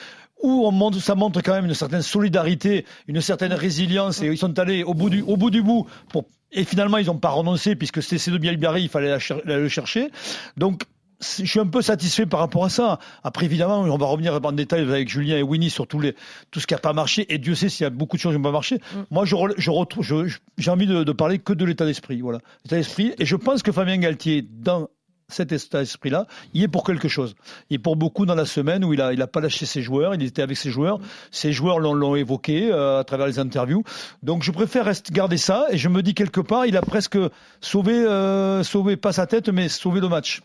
Où 0.43 0.65
on 0.67 0.71
montre, 0.71 0.99
ça 0.99 1.15
montre 1.15 1.41
quand 1.41 1.53
même 1.53 1.65
une 1.65 1.73
certaine 1.73 2.01
solidarité, 2.03 2.85
une 3.07 3.21
certaine 3.21 3.53
résilience, 3.53 4.21
et 4.21 4.27
ils 4.27 4.37
sont 4.37 4.57
allés 4.59 4.83
au 4.83 4.93
bout 4.93 5.09
du, 5.09 5.21
au 5.21 5.35
bout 5.37 5.49
du 5.49 5.61
bout 5.63 5.87
pour, 6.09 6.25
et 6.51 6.63
finalement 6.63 6.97
ils 6.97 7.07
n'ont 7.07 7.17
pas 7.17 7.29
renoncé 7.29 7.75
puisque 7.75 8.03
c'était 8.03 8.31
de 8.31 8.37
Bielbarré, 8.37 8.81
il 8.81 8.89
fallait 8.89 9.09
la 9.09 9.19
cher- 9.19 9.41
la- 9.45 9.57
le 9.57 9.67
chercher. 9.69 10.09
Donc 10.55 10.83
je 11.19 11.45
suis 11.45 11.59
un 11.59 11.65
peu 11.65 11.81
satisfait 11.81 12.27
par 12.27 12.39
rapport 12.39 12.63
à 12.65 12.69
ça. 12.69 12.99
Après, 13.23 13.45
évidemment, 13.45 13.79
on 13.81 13.97
va 13.97 14.05
revenir 14.05 14.39
en 14.43 14.51
détail 14.51 14.81
avec 14.81 15.09
Julien 15.09 15.37
et 15.37 15.41
Winnie 15.41 15.71
sur 15.71 15.87
tous 15.87 15.99
les, 15.99 16.13
tout 16.51 16.59
ce 16.59 16.67
qui 16.67 16.75
n'a 16.75 16.79
pas 16.79 16.93
marché. 16.93 17.25
Et 17.33 17.39
Dieu 17.39 17.55
sait 17.55 17.69
s'il 17.69 17.85
y 17.85 17.87
a 17.87 17.89
beaucoup 17.89 18.17
de 18.17 18.21
choses 18.21 18.33
qui 18.33 18.37
n'ont 18.37 18.43
pas 18.43 18.51
marché. 18.51 18.79
Moi, 19.09 19.25
je, 19.25 19.33
rel- 19.33 19.55
je 19.57 19.71
je- 20.01 20.27
je- 20.27 20.37
j'ai 20.59 20.69
envie 20.69 20.85
de, 20.85 21.03
de 21.03 21.11
parler 21.11 21.39
que 21.39 21.53
de 21.53 21.65
l'état 21.65 21.85
d'esprit. 21.87 22.21
Voilà. 22.21 22.37
L'état 22.65 22.75
d'esprit. 22.75 23.13
Et 23.17 23.25
je 23.25 23.35
pense 23.35 23.63
que 23.63 23.71
Fabien 23.71 23.97
Galtier, 23.97 24.43
dans 24.47 24.89
cet 25.29 25.51
état 25.51 25.79
d'esprit-là, 25.79 26.25
il 26.53 26.63
est 26.63 26.69
pour 26.69 26.85
quelque 26.85 27.09
chose. 27.09 27.35
Il 27.69 27.75
est 27.75 27.79
pour 27.79 27.97
beaucoup 27.97 28.25
dans 28.25 28.35
la 28.35 28.45
semaine 28.45 28.85
où 28.85 28.93
il 28.93 29.01
a, 29.01 29.11
il 29.11 29.21
a 29.21 29.27
pas 29.27 29.41
lâché 29.41 29.65
ses 29.65 29.81
joueurs, 29.81 30.15
il 30.15 30.23
était 30.23 30.41
avec 30.41 30.55
ses 30.55 30.69
joueurs. 30.69 30.99
Ses 31.31 31.51
joueurs 31.51 31.79
l'ont, 31.79 31.93
l'ont 31.93 32.15
évoqué 32.15 32.71
euh, 32.71 32.99
à 32.99 33.03
travers 33.03 33.27
les 33.27 33.37
interviews. 33.37 33.83
Donc 34.23 34.43
je 34.43 34.51
préfère 34.51 34.85
rester, 34.85 35.13
garder 35.13 35.37
ça 35.37 35.65
et 35.69 35.77
je 35.77 35.89
me 35.89 36.01
dis 36.01 36.13
quelque 36.13 36.39
part, 36.39 36.65
il 36.65 36.77
a 36.77 36.81
presque 36.81 37.17
sauvé, 37.59 37.93
euh, 37.93 38.63
sauvé 38.63 38.95
pas 38.95 39.11
sa 39.11 39.27
tête, 39.27 39.49
mais 39.49 39.67
sauvé 39.67 39.99
le 39.99 40.07
match. 40.07 40.41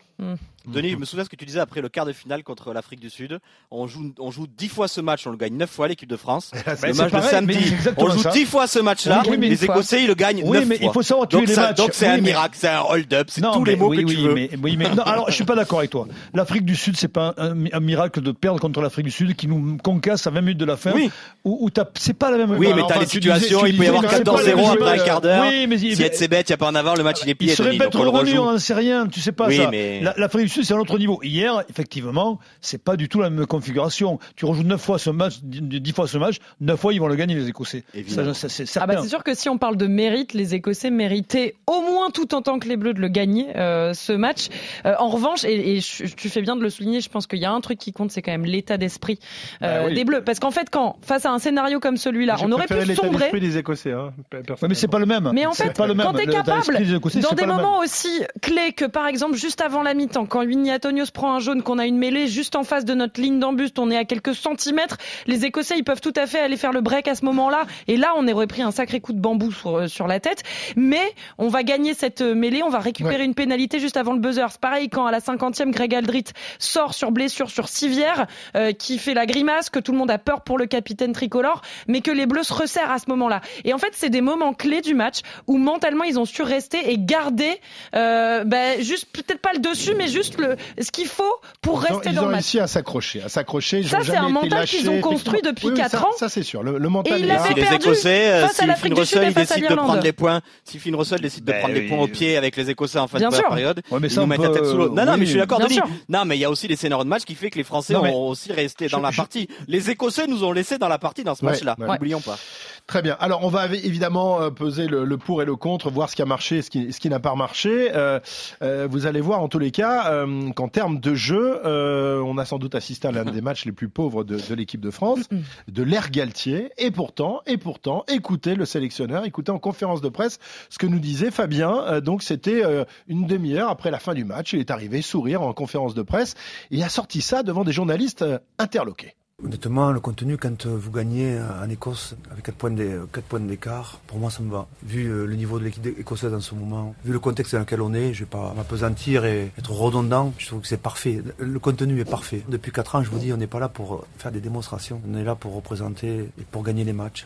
Denis, 0.65 0.91
je 0.91 0.95
me 0.95 1.03
souviens 1.03 1.25
ce 1.25 1.29
que 1.29 1.35
tu 1.35 1.43
disais 1.45 1.59
après 1.59 1.81
le 1.81 1.89
quart 1.89 2.05
de 2.05 2.13
finale 2.13 2.41
contre 2.43 2.71
l'Afrique 2.71 3.01
du 3.01 3.09
Sud. 3.09 3.39
On 3.69 3.85
joue, 3.87 4.13
on 4.19 4.31
joue 4.31 4.47
dix 4.47 4.69
fois 4.69 4.87
ce 4.87 5.01
match, 5.01 5.27
on 5.27 5.31
le 5.31 5.35
gagne 5.37 5.57
neuf 5.57 5.69
fois 5.69 5.89
l'équipe 5.89 6.07
de 6.07 6.15
France. 6.15 6.51
le 6.65 6.93
match 6.93 7.11
pareil, 7.11 7.25
de 7.27 7.31
samedi, 7.31 7.73
on 7.97 8.09
joue 8.09 8.19
ça. 8.21 8.29
dix 8.29 8.45
fois 8.45 8.67
ce 8.67 8.79
match-là. 8.79 9.23
Oui, 9.27 9.37
les 9.37 9.57
fois. 9.57 9.75
Écossais, 9.75 10.03
ils 10.03 10.07
le 10.07 10.13
gagnent 10.13 10.41
Oui, 10.45 10.59
mais 10.65 10.77
fois. 10.77 10.85
il 10.85 10.91
faut 10.93 11.01
savoir 11.01 11.27
tuer 11.27 11.39
donc, 11.39 11.47
les 11.49 11.53
ça- 11.53 11.61
matchs. 11.63 11.77
donc 11.77 11.89
c'est 11.91 12.05
Oui, 12.05 12.11
un 12.11 12.15
mais- 12.15 12.21
miracle, 12.21 12.57
c'est 12.57 12.69
un 12.69 12.81
hold-up, 12.81 13.27
c'est 13.29 13.41
tous 13.41 13.65
les 13.65 13.75
mots 13.75 13.89
oui, 13.89 13.97
que 13.97 14.07
oui, 14.07 14.15
tu 14.15 14.21
veux. 14.21 14.33
Mais, 14.35 14.49
oui, 14.63 14.77
mais 14.77 14.89
non, 14.95 15.03
alors 15.03 15.29
je 15.29 15.33
suis 15.35 15.43
pas 15.43 15.55
d'accord 15.55 15.79
avec 15.79 15.91
toi. 15.91 16.07
L'Afrique 16.33 16.63
du 16.63 16.75
Sud, 16.77 16.95
c'est 16.95 17.09
pas 17.09 17.33
un, 17.37 17.65
un 17.73 17.79
miracle 17.81 18.21
de 18.21 18.31
perdre 18.31 18.61
contre 18.61 18.79
l'Afrique 18.81 19.05
du 19.05 19.11
Sud 19.11 19.35
qui 19.35 19.47
nous 19.47 19.77
concasse 19.83 20.25
à 20.27 20.29
20 20.29 20.39
minutes 20.41 20.57
de 20.59 20.65
la 20.65 20.77
fin. 20.77 20.93
Oui. 20.95 21.11
Où, 21.43 21.57
où 21.65 21.69
t'as- 21.71 21.89
c'est 21.99 22.13
pas 22.13 22.31
la 22.31 22.37
même. 22.37 22.51
Oui, 22.51 22.67
mais 22.73 22.83
t'as 22.87 22.99
disais- 22.99 23.09
situations, 23.11 23.59
tu 23.63 23.69
il 23.71 23.77
peut 23.77 23.83
y 23.83 23.87
avoir 23.87 24.03
que 24.03 24.09
c'est 24.11 24.23
pas 24.23 24.31
14-0 24.31 24.45
la 24.45 24.55
même 24.55 24.69
après 24.83 24.99
un 25.01 25.03
quart 25.05 25.19
d'heure. 25.21 25.45
Oui, 25.49 25.67
mais 25.67 25.77
Si 25.77 25.95
c'est 25.95 26.27
bête, 26.29 26.47
il 26.47 26.51
n'y 26.51 26.55
a 26.55 26.57
pas 26.57 26.67
en 26.69 26.75
avant, 26.75 26.95
le 26.95 27.03
match 27.03 27.19
il 27.23 27.27
est 27.27 27.31
il 27.31 27.35
plié. 27.35 27.53
serait 27.55 27.73
le 27.75 28.09
revenu, 28.09 28.39
on 28.39 28.53
n'en 28.53 28.59
sait 28.59 28.73
rien, 28.73 29.07
tu 29.07 29.19
sais 29.19 29.33
pas 29.33 29.51
ça. 29.51 29.69
La- 30.03 30.13
L'Afrique 30.17 30.43
du 30.43 30.49
Sud, 30.49 30.63
c'est 30.63 30.73
un 30.73 30.77
autre 30.79 30.97
niveau. 30.99 31.19
Hier, 31.23 31.63
effectivement, 31.69 32.39
c'est 32.61 32.81
pas 32.83 32.95
du 32.97 33.09
tout 33.09 33.21
la 33.21 33.29
même 33.29 33.45
configuration. 33.45 34.19
Tu 34.35 34.45
rejoues 34.45 34.63
9 34.63 34.81
fois 34.81 34.99
ce 34.99 35.09
match, 35.09 35.35
10 35.43 35.91
fois 35.93 36.07
ce 36.07 36.17
match, 36.17 36.37
9 36.61 36.79
fois 36.79 36.93
ils 36.93 36.99
vont 36.99 37.07
le 37.07 37.15
gagner 37.15 37.35
les 37.35 37.47
Écossais. 37.47 37.83
Évidemment. 37.93 38.33
Ça, 38.33 38.47
ça, 38.47 38.49
c'est 38.49 38.63
Ah 38.63 38.67
certain. 38.67 38.93
bah 38.95 38.99
c'est 39.01 39.09
sûr 39.09 39.23
que 39.23 39.33
si 39.33 39.49
on 39.49 39.57
parle 39.57 39.77
de 39.77 39.87
mérite, 39.87 40.33
les 40.33 40.55
Écossais 40.55 40.89
méritaient 40.91 41.55
au 41.67 41.81
moins 41.81 42.09
tout 42.09 42.33
autant 42.35 42.59
que 42.59 42.67
les 42.67 42.77
Bleus 42.77 42.93
de 42.93 42.99
le 43.01 43.07
gagner 43.07 43.47
euh, 43.55 43.93
ce 43.93 44.13
match. 44.13 44.47
Euh, 44.85 44.93
en 44.99 45.07
revanche, 45.09 45.43
et, 45.45 45.77
et 45.77 45.79
je- 45.81 46.03
tu 46.15 46.29
fais 46.29 46.41
bien 46.41 46.55
de 46.55 46.61
le 46.61 46.69
souligner, 46.69 47.01
je 47.01 47.09
pense 47.09 47.25
qu'il 47.27 47.39
y 47.39 47.45
a 47.45 47.51
un 47.51 47.61
truc 47.61 47.77
qui 47.79 47.93
compte, 47.93 48.11
c'est 48.11 48.21
quand 48.21 48.31
même 48.31 48.45
l'état 48.45 48.77
d'esprit 48.77 49.19
euh, 49.61 49.81
Bah 49.83 49.85
oui. 49.87 49.93
des 49.95 50.03
Bleus. 50.05 50.23
Parce 50.23 50.39
qu'en 50.39 50.51
fait, 50.51 50.69
quand 50.69 50.97
face 51.01 51.25
à 51.25 51.31
un 51.31 51.39
scénario 51.39 51.79
comme 51.79 51.97
celui-là, 51.97 52.35
J'ai 52.39 52.45
on 52.45 52.51
aurait 52.51 52.67
pu 52.67 52.73
l'état 52.75 52.95
sombrer. 52.95 53.19
d'esprit 53.19 53.39
des 53.39 53.57
Écossais. 53.57 53.91
Hein, 53.93 54.13
Ouais, 54.33 54.67
mais 54.67 54.75
c'est 54.75 54.87
pas 54.87 54.99
le 54.99 55.05
même. 55.05 55.31
Mais 55.33 55.45
en 55.45 55.53
C'est 55.53 55.63
fait, 55.67 55.77
pas 55.77 55.87
le 55.87 55.93
même. 55.93 56.05
quand 56.05 56.13
t'es 56.13 56.25
capable, 56.27 56.57
d'esprit 56.65 56.85
des 56.85 56.95
Écossais, 56.95 57.19
dans 57.21 57.29
c'est 57.29 57.35
des 57.35 57.41
pas 57.43 57.47
le 57.47 57.53
même. 57.53 57.61
moments 57.61 57.79
aussi 57.79 58.21
clés 58.41 58.73
que 58.73 58.85
par 58.85 59.07
exemple 59.07 59.35
juste 59.35 59.61
avant 59.61 59.81
la 59.83 59.92
mi-temps, 59.93 60.25
quand 60.25 60.41
se 60.43 61.11
prend 61.11 61.35
un 61.35 61.39
jaune, 61.39 61.63
qu'on 61.63 61.79
a 61.79 61.85
une 61.85 61.97
mêlée 61.97 62.27
juste 62.27 62.55
en 62.55 62.63
face 62.63 62.85
de 62.85 62.93
notre 62.93 63.19
ligne 63.19 63.39
d'embuste, 63.39 63.79
on 63.79 63.89
est 63.91 63.97
à 63.97 64.05
quelques 64.05 64.35
centimètres, 64.35 64.97
les 65.27 65.45
Écossais 65.45 65.75
ils 65.77 65.83
peuvent 65.83 66.01
tout 66.01 66.13
à 66.15 66.27
fait 66.27 66.39
aller 66.39 66.57
faire 66.57 66.71
le 66.71 66.81
break 66.81 67.07
à 67.07 67.15
ce 67.15 67.25
moment-là, 67.25 67.65
et 67.87 67.97
là 67.97 68.13
on 68.17 68.27
aurait 68.27 68.47
pris 68.47 68.61
un 68.61 68.71
sacré 68.71 68.99
coup 68.99 69.13
de 69.13 69.19
bambou 69.19 69.51
sur, 69.51 69.77
euh, 69.77 69.87
sur 69.87 70.07
la 70.07 70.19
tête, 70.19 70.43
mais 70.75 71.13
on 71.37 71.47
va 71.47 71.63
gagner 71.63 71.93
cette 71.93 72.21
euh, 72.21 72.35
mêlée, 72.35 72.63
on 72.63 72.69
va 72.69 72.79
récupérer 72.79 73.23
une 73.23 73.35
pénalité 73.35 73.79
juste 73.79 73.97
avant 73.97 74.13
le 74.13 74.19
buzzer. 74.19 74.47
C'est 74.51 74.61
pareil 74.61 74.89
quand 74.89 75.05
à 75.05 75.11
la 75.11 75.19
50e, 75.19 75.71
Greg 75.71 75.95
Aldrit 75.95 76.25
sort 76.59 76.93
sur 76.93 77.11
blessure 77.11 77.49
sur 77.49 77.67
Civière, 77.67 78.27
euh, 78.55 78.71
qui 78.71 78.97
fait 78.97 79.13
la 79.13 79.25
grimace, 79.25 79.69
que 79.69 79.79
tout 79.79 79.91
le 79.91 79.97
monde 79.97 80.11
a 80.11 80.17
peur 80.17 80.41
pour 80.41 80.57
le 80.57 80.65
capitaine 80.65 81.13
tricolore, 81.13 81.61
mais 81.87 82.01
que 82.01 82.11
les 82.11 82.25
Bleus 82.25 82.43
se 82.43 82.53
resserrent 82.53 82.91
à 82.91 82.99
ce 82.99 83.05
moment-là. 83.09 83.41
Et 83.63 83.73
en 83.73 83.77
fait, 83.77 83.91
c'est 83.93 84.09
des 84.09 84.21
moments 84.21 84.53
clés 84.53 84.81
du 84.81 84.93
match 84.93 85.21
où 85.47 85.57
mentalement 85.57 86.03
ils 86.03 86.19
ont 86.19 86.25
su 86.25 86.41
rester 86.41 86.91
et 86.91 86.97
garder, 86.97 87.59
euh, 87.95 88.43
bah, 88.43 88.79
juste 88.79 89.07
peut-être 89.11 89.39
pas 89.39 89.53
le 89.53 89.59
dessus 89.59 89.82
mais 89.97 90.07
juste 90.07 90.39
le, 90.39 90.55
ce 90.81 90.91
qu'il 90.91 91.07
faut 91.07 91.23
pour 91.61 91.83
Ils 91.83 91.93
rester 91.93 92.09
ils 92.09 92.15
dans 92.15 92.21
ont 92.23 92.25
le 92.25 92.31
match. 92.31 92.35
réussi 92.43 92.59
à 92.59 92.67
s'accrocher, 92.67 93.21
à 93.23 93.29
s'accrocher. 93.29 93.79
Ils 93.79 93.89
Ça, 93.89 93.99
c'est 94.03 94.15
un 94.15 94.29
mental 94.29 94.65
qu'ils 94.65 94.89
ont 94.89 95.01
construit 95.01 95.41
depuis 95.41 95.67
Oui, 95.67 95.73
oui, 95.73 95.79
quatre 95.79 95.91
ça- 95.99 96.03
ans. 96.03 96.11
Ça, 96.17 96.29
c'est 96.29 96.43
sûr. 96.43 96.63
Le, 96.63 96.77
le 96.77 96.89
mental 96.89 97.13
Et 97.13 97.19
il 97.19 97.23
est 97.25 97.27
là. 97.27 97.39
avait 97.41 97.49
si 97.49 97.53
les 97.55 97.61
perdu 97.61 97.75
Écossais, 97.87 98.31
euh, 98.31 98.45
à 98.45 98.49
si 98.49 98.65
l'Afrique 98.65 98.93
Finn 98.93 99.01
du 99.03 99.05
Sud 99.07 99.23
et 99.23 99.31
face 99.31 99.51
à 99.51 99.57
de 99.57 99.75
prendre 99.75 100.01
les 100.01 100.13
points, 100.13 100.41
si 100.63 100.79
Finn 100.79 100.95
Russell 100.95 101.19
décide 101.21 101.43
de 101.45 101.51
Ben 101.51 101.59
prendre 101.59 101.73
les 101.75 101.87
points 101.87 101.97
au 101.99 102.07
pied 102.07 102.37
avec 102.37 102.55
les 102.55 102.69
Écossais 102.69 102.99
en 102.99 103.07
fin 103.07 103.17
Bien 103.17 103.29
de 103.29 103.35
sûr. 103.35 103.47
période, 103.47 103.81
Ouais, 103.91 103.99
mais 103.99 104.07
ils 104.07 104.11
ça, 104.11 104.21
nous 104.21 104.25
on 104.25 104.27
mettent 104.27 104.41
la 104.41 104.49
tête 104.49 104.65
sous 104.65 104.77
l'eau. 104.77 104.89
Non, 104.89 105.05
non, 105.05 105.17
mais 105.17 105.25
je 105.25 105.31
suis 105.31 105.39
d'accord, 105.39 105.59
Denis. 105.59 105.79
Non, 106.09 106.25
mais 106.25 106.37
il 106.37 106.39
y 106.39 106.45
a 106.45 106.49
aussi 106.49 106.67
les 106.67 106.75
scénarios 106.75 107.03
de 107.03 107.09
match 107.09 107.23
qui 107.23 107.35
fait 107.35 107.49
que 107.49 107.57
les 107.57 107.63
Français 107.63 107.95
ont 107.95 108.27
aussi 108.27 108.51
resté 108.51 108.87
dans 108.87 108.99
la 109.01 109.11
partie. 109.11 109.47
Les 109.67 109.89
Écossais 109.89 110.27
nous 110.27 110.43
ont 110.43 110.51
laissé 110.51 110.77
dans 110.77 110.87
la 110.87 110.97
partie 110.99 111.23
dans 111.23 111.35
ce 111.35 111.43
match-là. 111.45 111.75
N'oublions 111.77 112.21
pas. 112.21 112.37
Très 112.85 113.01
bien. 113.01 113.15
Alors, 113.21 113.45
on 113.45 113.47
va 113.47 113.67
évidemment 113.67 114.41
euh, 114.41 114.49
peser 114.49 114.87
le, 114.87 115.05
le 115.05 115.17
pour 115.17 115.41
et 115.41 115.45
le 115.45 115.55
contre, 115.55 115.89
voir 115.89 116.09
ce 116.09 116.17
qui 116.17 116.21
a 116.21 116.25
marché, 116.25 116.61
ce 116.61 116.69
qui, 116.69 116.91
ce 116.91 116.99
qui 116.99 117.07
n'a 117.09 117.19
pas 117.21 117.33
marché. 117.33 117.89
Euh, 117.95 118.19
euh, 118.61 118.87
vous 118.91 119.05
allez 119.05 119.21
voir, 119.21 119.41
en 119.41 119.47
tous 119.47 119.57
les 119.59 119.71
cas, 119.73 120.11
euh, 120.11 120.51
qu'en 120.51 120.69
termes 120.69 120.99
de 120.99 121.15
jeu, 121.15 121.59
euh, 121.65 122.21
on 122.21 122.37
a 122.37 122.45
sans 122.45 122.59
doute 122.59 122.75
assisté 122.75 123.09
à 123.09 123.11
l'un 123.11 123.25
des 123.25 123.41
matchs 123.41 123.65
les 123.65 123.73
plus 123.73 123.89
pauvres 123.89 124.23
de, 124.23 124.37
de 124.37 124.55
l'équipe 124.55 124.79
de 124.79 124.91
France, 124.91 125.27
de 125.67 125.83
l'ère 125.83 126.09
Galtier. 126.09 126.71
Et 126.77 126.91
pourtant, 126.91 127.41
et 127.45 127.57
pourtant, 127.57 128.05
écoutez 128.07 128.55
le 128.55 128.65
sélectionneur, 128.65 129.25
écoutez 129.25 129.51
en 129.51 129.59
conférence 129.59 129.99
de 129.99 130.09
presse 130.09 130.39
ce 130.69 130.77
que 130.77 130.87
nous 130.87 130.99
disait 130.99 131.31
Fabien. 131.31 131.83
Euh, 131.87 132.01
donc, 132.01 132.23
c'était 132.23 132.63
une 133.07 133.27
demi-heure 133.27 133.69
après 133.69 133.91
la 133.91 133.99
fin 133.99 134.13
du 134.13 134.23
match. 134.23 134.53
Il 134.53 134.59
est 134.59 134.71
arrivé 134.71 135.01
sourire 135.01 135.41
en 135.41 135.53
conférence 135.53 135.95
de 135.95 136.03
presse. 136.03 136.35
Et 136.71 136.83
a 136.83 136.89
sorti 136.89 137.21
ça 137.21 137.43
devant 137.43 137.63
des 137.63 137.73
journalistes 137.73 138.23
interloqués. 138.59 139.15
Honnêtement, 139.43 139.91
le 139.91 139.99
contenu, 139.99 140.37
quand 140.37 140.67
euh, 140.67 140.77
vous 140.77 140.91
gagnez 140.91 141.37
euh, 141.37 141.63
en 141.65 141.69
Écosse 141.69 142.15
avec 142.31 142.45
4 142.45 142.55
points 142.55 142.69
d'é- 142.69 142.97
4 143.11 143.25
points 143.25 143.39
d'écart, 143.39 143.99
pour 144.05 144.19
moi, 144.19 144.29
ça 144.29 144.43
me 144.43 144.51
va. 144.51 144.67
Vu 144.83 145.07
euh, 145.07 145.25
le 145.25 145.35
niveau 145.35 145.57
de 145.59 145.63
l'équipe 145.65 145.85
écossaise 145.99 146.33
en 146.33 146.39
ce 146.39 146.53
moment, 146.53 146.93
vu 147.03 147.11
le 147.11 147.19
contexte 147.19 147.53
dans 147.53 147.59
lequel 147.61 147.81
on 147.81 147.93
est, 147.93 148.13
je 148.13 148.19
vais 148.21 148.29
pas 148.29 148.53
m'apesantir 148.55 149.25
et 149.25 149.51
être 149.57 149.71
redondant. 149.71 150.33
Je 150.37 150.47
trouve 150.47 150.61
que 150.61 150.67
c'est 150.67 150.77
parfait. 150.81 151.21
Le 151.39 151.59
contenu 151.59 151.99
est 151.99 152.05
parfait. 152.05 152.43
Depuis 152.47 152.71
4 152.71 152.95
ans, 152.95 153.03
je 153.03 153.09
vous 153.09 153.17
dis, 153.17 153.33
on 153.33 153.37
n'est 153.37 153.47
pas 153.47 153.59
là 153.59 153.69
pour 153.69 154.05
faire 154.19 154.31
des 154.31 154.39
démonstrations. 154.39 155.01
On 155.11 155.17
est 155.17 155.23
là 155.23 155.33
pour 155.35 155.55
représenter 155.55 156.29
et 156.37 156.43
pour 156.51 156.61
gagner 156.63 156.83
les 156.83 156.93
matchs. 156.93 157.25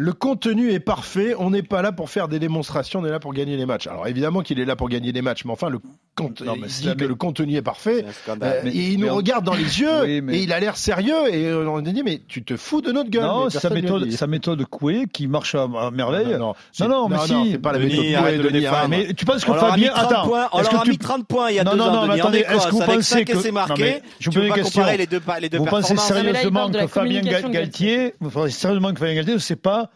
Le 0.00 0.12
contenu 0.12 0.70
est 0.70 0.78
parfait. 0.78 1.34
On 1.40 1.50
n'est 1.50 1.64
pas 1.64 1.82
là 1.82 1.90
pour 1.90 2.08
faire 2.08 2.28
des 2.28 2.38
démonstrations. 2.38 3.00
On 3.00 3.04
est 3.04 3.10
là 3.10 3.18
pour 3.18 3.34
gagner 3.34 3.56
les 3.56 3.66
matchs. 3.66 3.88
Alors 3.88 4.06
évidemment 4.06 4.42
qu'il 4.42 4.60
est 4.60 4.64
là 4.64 4.76
pour 4.76 4.88
gagner 4.88 5.10
les 5.10 5.22
matchs, 5.22 5.44
mais 5.44 5.50
enfin 5.50 5.68
le 5.70 5.80
compte, 6.14 6.40
Non, 6.40 6.52
mais 6.54 6.68
il 6.68 6.70
c'est 6.70 6.82
dit 6.90 6.96
que 6.96 7.04
le 7.04 7.16
contenu 7.16 7.56
est 7.56 7.62
parfait. 7.62 8.04
C'est 8.06 8.12
scandale. 8.30 8.58
Euh, 8.58 8.60
mais- 8.64 8.70
et 8.70 8.90
il 8.92 9.00
nous 9.00 9.08
on- 9.08 9.16
regarde 9.16 9.44
dans 9.44 9.54
les 9.54 9.80
yeux 9.80 10.02
Oui, 10.04 10.20
mais- 10.20 10.38
et 10.38 10.42
il 10.44 10.52
a 10.52 10.60
l'air 10.60 10.76
sérieux 10.76 11.32
et 11.32 11.46
euh, 11.46 11.68
on 11.68 11.78
a 11.78 11.82
dit 11.82 12.02
mais 12.04 12.20
tu 12.28 12.44
te 12.44 12.56
fous 12.56 12.80
de 12.80 12.92
notre 12.92 13.10
gueule. 13.10 13.24
Non, 13.24 13.50
c'est 13.50 13.58
sa 13.58 13.70
méthode, 13.70 14.08
sa 14.12 14.28
méthode 14.28 14.64
Coué 14.66 15.06
qui 15.12 15.26
marche 15.26 15.56
à, 15.56 15.64
à 15.64 15.90
merveille. 15.90 16.28
Non, 16.34 16.38
non, 16.38 16.54
c'est- 16.70 16.86
non, 16.86 17.08
mais 17.08 17.18
si. 17.26 17.50
c'est 17.52 17.58
pas 17.58 17.72
la 17.72 17.80
méthode 17.80 17.98
Coué, 17.98 18.38
de 18.38 18.42
Denis. 18.50 18.66
Mais 18.90 19.12
tu 19.14 19.24
penses 19.24 19.44
que 19.44 19.52
Fabien, 19.52 19.90
30 19.92 20.12
attends, 20.12 20.28
points, 20.28 20.48
on 20.52 20.60
est-ce 20.60 20.70
leur 20.70 20.80
a 20.80 20.84
que 20.84 20.84
tu 20.84 20.90
mis 20.92 20.98
30 20.98 21.26
points 21.26 21.50
il 21.50 21.56
y 21.56 21.58
a 21.58 21.64
Non, 21.64 21.72
deux 21.72 21.78
non, 21.78 21.84
ans, 21.84 21.92
non, 21.92 22.02
mais 22.06 22.12
en 22.14 22.24
attendez, 22.24 22.44
est-ce 22.48 22.66
que 22.68 22.70
vous 22.72 22.78
pensez 22.82 23.02
5 23.02 23.24
que- 23.26 23.46
Non, 23.48 23.52
marqués. 23.52 23.82
mais 23.82 24.02
je 24.20 24.30
vous 24.30 24.34
pose 24.34 24.42
peux 24.42 24.48
une 24.48 24.54
question. 24.54 24.82
comparer 24.82 24.96
les 24.96 25.06
deux, 25.08 25.18
pa- 25.20 25.40
les 25.40 25.48
deux 25.48 25.58
vous 25.58 25.64
pensez 25.64 25.96
sérieusement 25.96 26.70
que 26.70 26.86
Fabien 26.86 27.20
Galtier, 27.22 28.14
vous 28.20 28.30
pensez 28.30 28.52
sérieusement 28.52 28.92
que 28.92 29.00
Fabien 29.00 29.14
Galtier 29.16 29.34
ne 29.34 29.38
sait 29.38 29.56
pas 29.56 29.87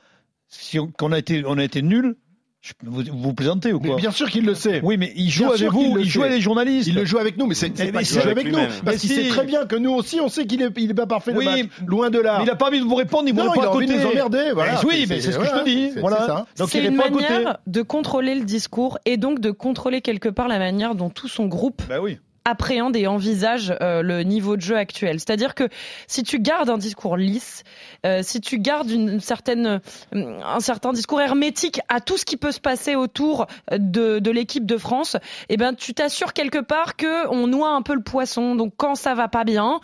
si 0.55 0.79
on, 0.79 0.87
qu'on 0.89 1.13
a 1.13 1.19
été, 1.19 1.43
on 1.47 1.57
a 1.59 1.65
été 1.65 1.83
nul 1.83 2.17
Je- 2.61 2.73
vous, 2.85 3.03
vous 3.11 3.35
plaisantez 3.35 3.73
ou 3.73 3.81
Mais 3.81 3.89
quoi 3.89 3.97
bien 3.97 4.11
sûr 4.13 4.31
qu'il 4.31 4.45
le 4.45 4.55
sait. 4.55 4.81
Oui, 4.85 4.97
mais 4.97 5.13
il 5.17 5.31
joue 5.31 5.47
Bien 5.47 5.55
avec 5.55 5.69
vous, 5.73 5.97
il 5.99 6.09
joue 6.09 6.23
avec 6.23 6.35
les 6.37 6.41
journalistes. 6.41 6.87
Il 6.87 6.95
le 6.95 7.05
joue 7.05 7.19
avec 7.19 7.37
nous, 7.37 7.47
mais 7.47 7.55
c'est 7.57 7.77
c'est 7.77 7.87
Mais 7.87 7.93
pas 7.93 7.99
qu'il 8.01 8.07
si. 8.09 8.15
joue 8.15 8.21
avec 8.21 8.33
Avec 8.39 8.47
nous, 8.53 8.59
lui-même. 8.59 8.71
parce 8.85 8.97
Mais 8.97 9.01
qu'il 9.01 9.11
si. 9.11 9.15
sait 9.25 9.29
très 9.31 9.45
bien 9.45 9.67
que 9.67 9.75
nous 9.77 9.91
aussi, 9.93 10.21
on 10.21 10.29
sait 10.29 10.47
qu'il 10.47 10.63
est, 10.63 10.69
il 10.77 10.91
est 10.91 10.95
pas 10.95 11.07
parfait 11.07 11.33
Oui, 11.35 11.45
de 11.45 11.51
match. 11.51 11.67
Loin 11.87 12.11
de 12.11 12.21
là. 12.21 12.37
Mais 12.39 12.45
il 12.45 12.47
n'a 12.47 12.55
pas 12.55 12.69
envie 12.69 12.79
de 12.79 12.85
vous 12.85 12.95
répondre, 12.95 13.25
il 13.27 13.35
vous 13.35 13.41
répond 13.41 13.55
il 13.55 13.61
pas 13.61 13.67
a 13.67 13.71
à 13.71 13.75
envie 13.75 13.87
de 13.87 13.93
nous 13.95 14.07
emmerder, 14.07 14.51
voilà. 14.55 14.73
Mais 14.81 14.89
oui, 14.89 14.95
C'est- 14.95 15.07
mais 15.09 15.21
c'est 15.21 15.21
c'est- 15.23 15.33
ce 15.33 15.39
que 15.39 15.45
je 15.47 15.51
te 15.51 15.65
dis. 15.65 15.91
c'est- 15.95 16.01
Voilà. 16.01 16.19
c'est 16.21 16.27
ça. 16.27 16.47
Donc 16.59 16.69
C'est 16.71 16.79
il 16.79 16.85
une 16.85 17.01
répond 17.01 17.03
à 17.03 17.11
côté. 17.19 17.33
manière 17.33 17.59
de 17.67 17.83
contrôler 17.83 18.35
le 18.37 18.45
discours 18.45 18.99
et 19.07 19.17
donc 19.17 19.41
de 19.41 19.51
contrôler 19.51 20.01
quelque 20.03 20.29
part 20.29 20.47
la 20.47 20.59
manière 20.61 20.95
dont 20.95 21.11
tout 21.11 21.29
son 21.29 21.47
groupe 21.47 21.83
Ben 21.89 21.99
oui. 22.01 22.19
Appréhende 22.45 22.97
et 22.97 23.07
envisage 23.07 23.75
euh, 23.81 24.03
le 24.03 24.23
niveau 24.23 24.57
de 24.57 24.63
jeu 24.63 24.77
actuel. 24.77 25.21
C'est-à-dire 25.21 25.55
que 25.55 25.69
si 26.07 26.23
tu 26.23 26.41
gardes 26.41 26.71
un 26.71 26.79
discours 26.79 27.17
lisse, 27.17 27.63
euh, 28.05 28.21
si 28.23 28.41
tu 28.41 28.59
gardes 28.59 28.91
une 28.91 29.21
certaine, 29.21 29.81
euh, 30.15 30.41
un 30.45 30.61
certain 30.61 30.93
discours 30.93 31.21
hermétique 31.21 31.81
à 31.89 32.01
tout 32.01 32.17
ce 32.17 32.25
qui 32.25 32.37
peut 32.37 32.53
se 32.53 32.61
passer 32.61 32.97
autour 32.97 33.47
de, 33.71 34.31
l'équipe 34.31 34.67
de 34.67 34.77
France, 34.77 35.17
eh 35.49 35.57
ben 35.57 35.75
tu 35.75 35.95
t'assures 35.95 36.33
quelque 36.33 36.59
part 36.59 36.97
que 36.97 37.29
on 37.29 37.47
noie 37.47 37.71
un 37.71 37.83
peu 37.83 37.95
le 37.95 38.03
poisson. 38.03 38.55
Donc 38.55 38.75
quand 38.77 38.95
ça 38.95 39.15
va 39.15 39.29
pas 39.29 39.45
bien, 39.45 39.81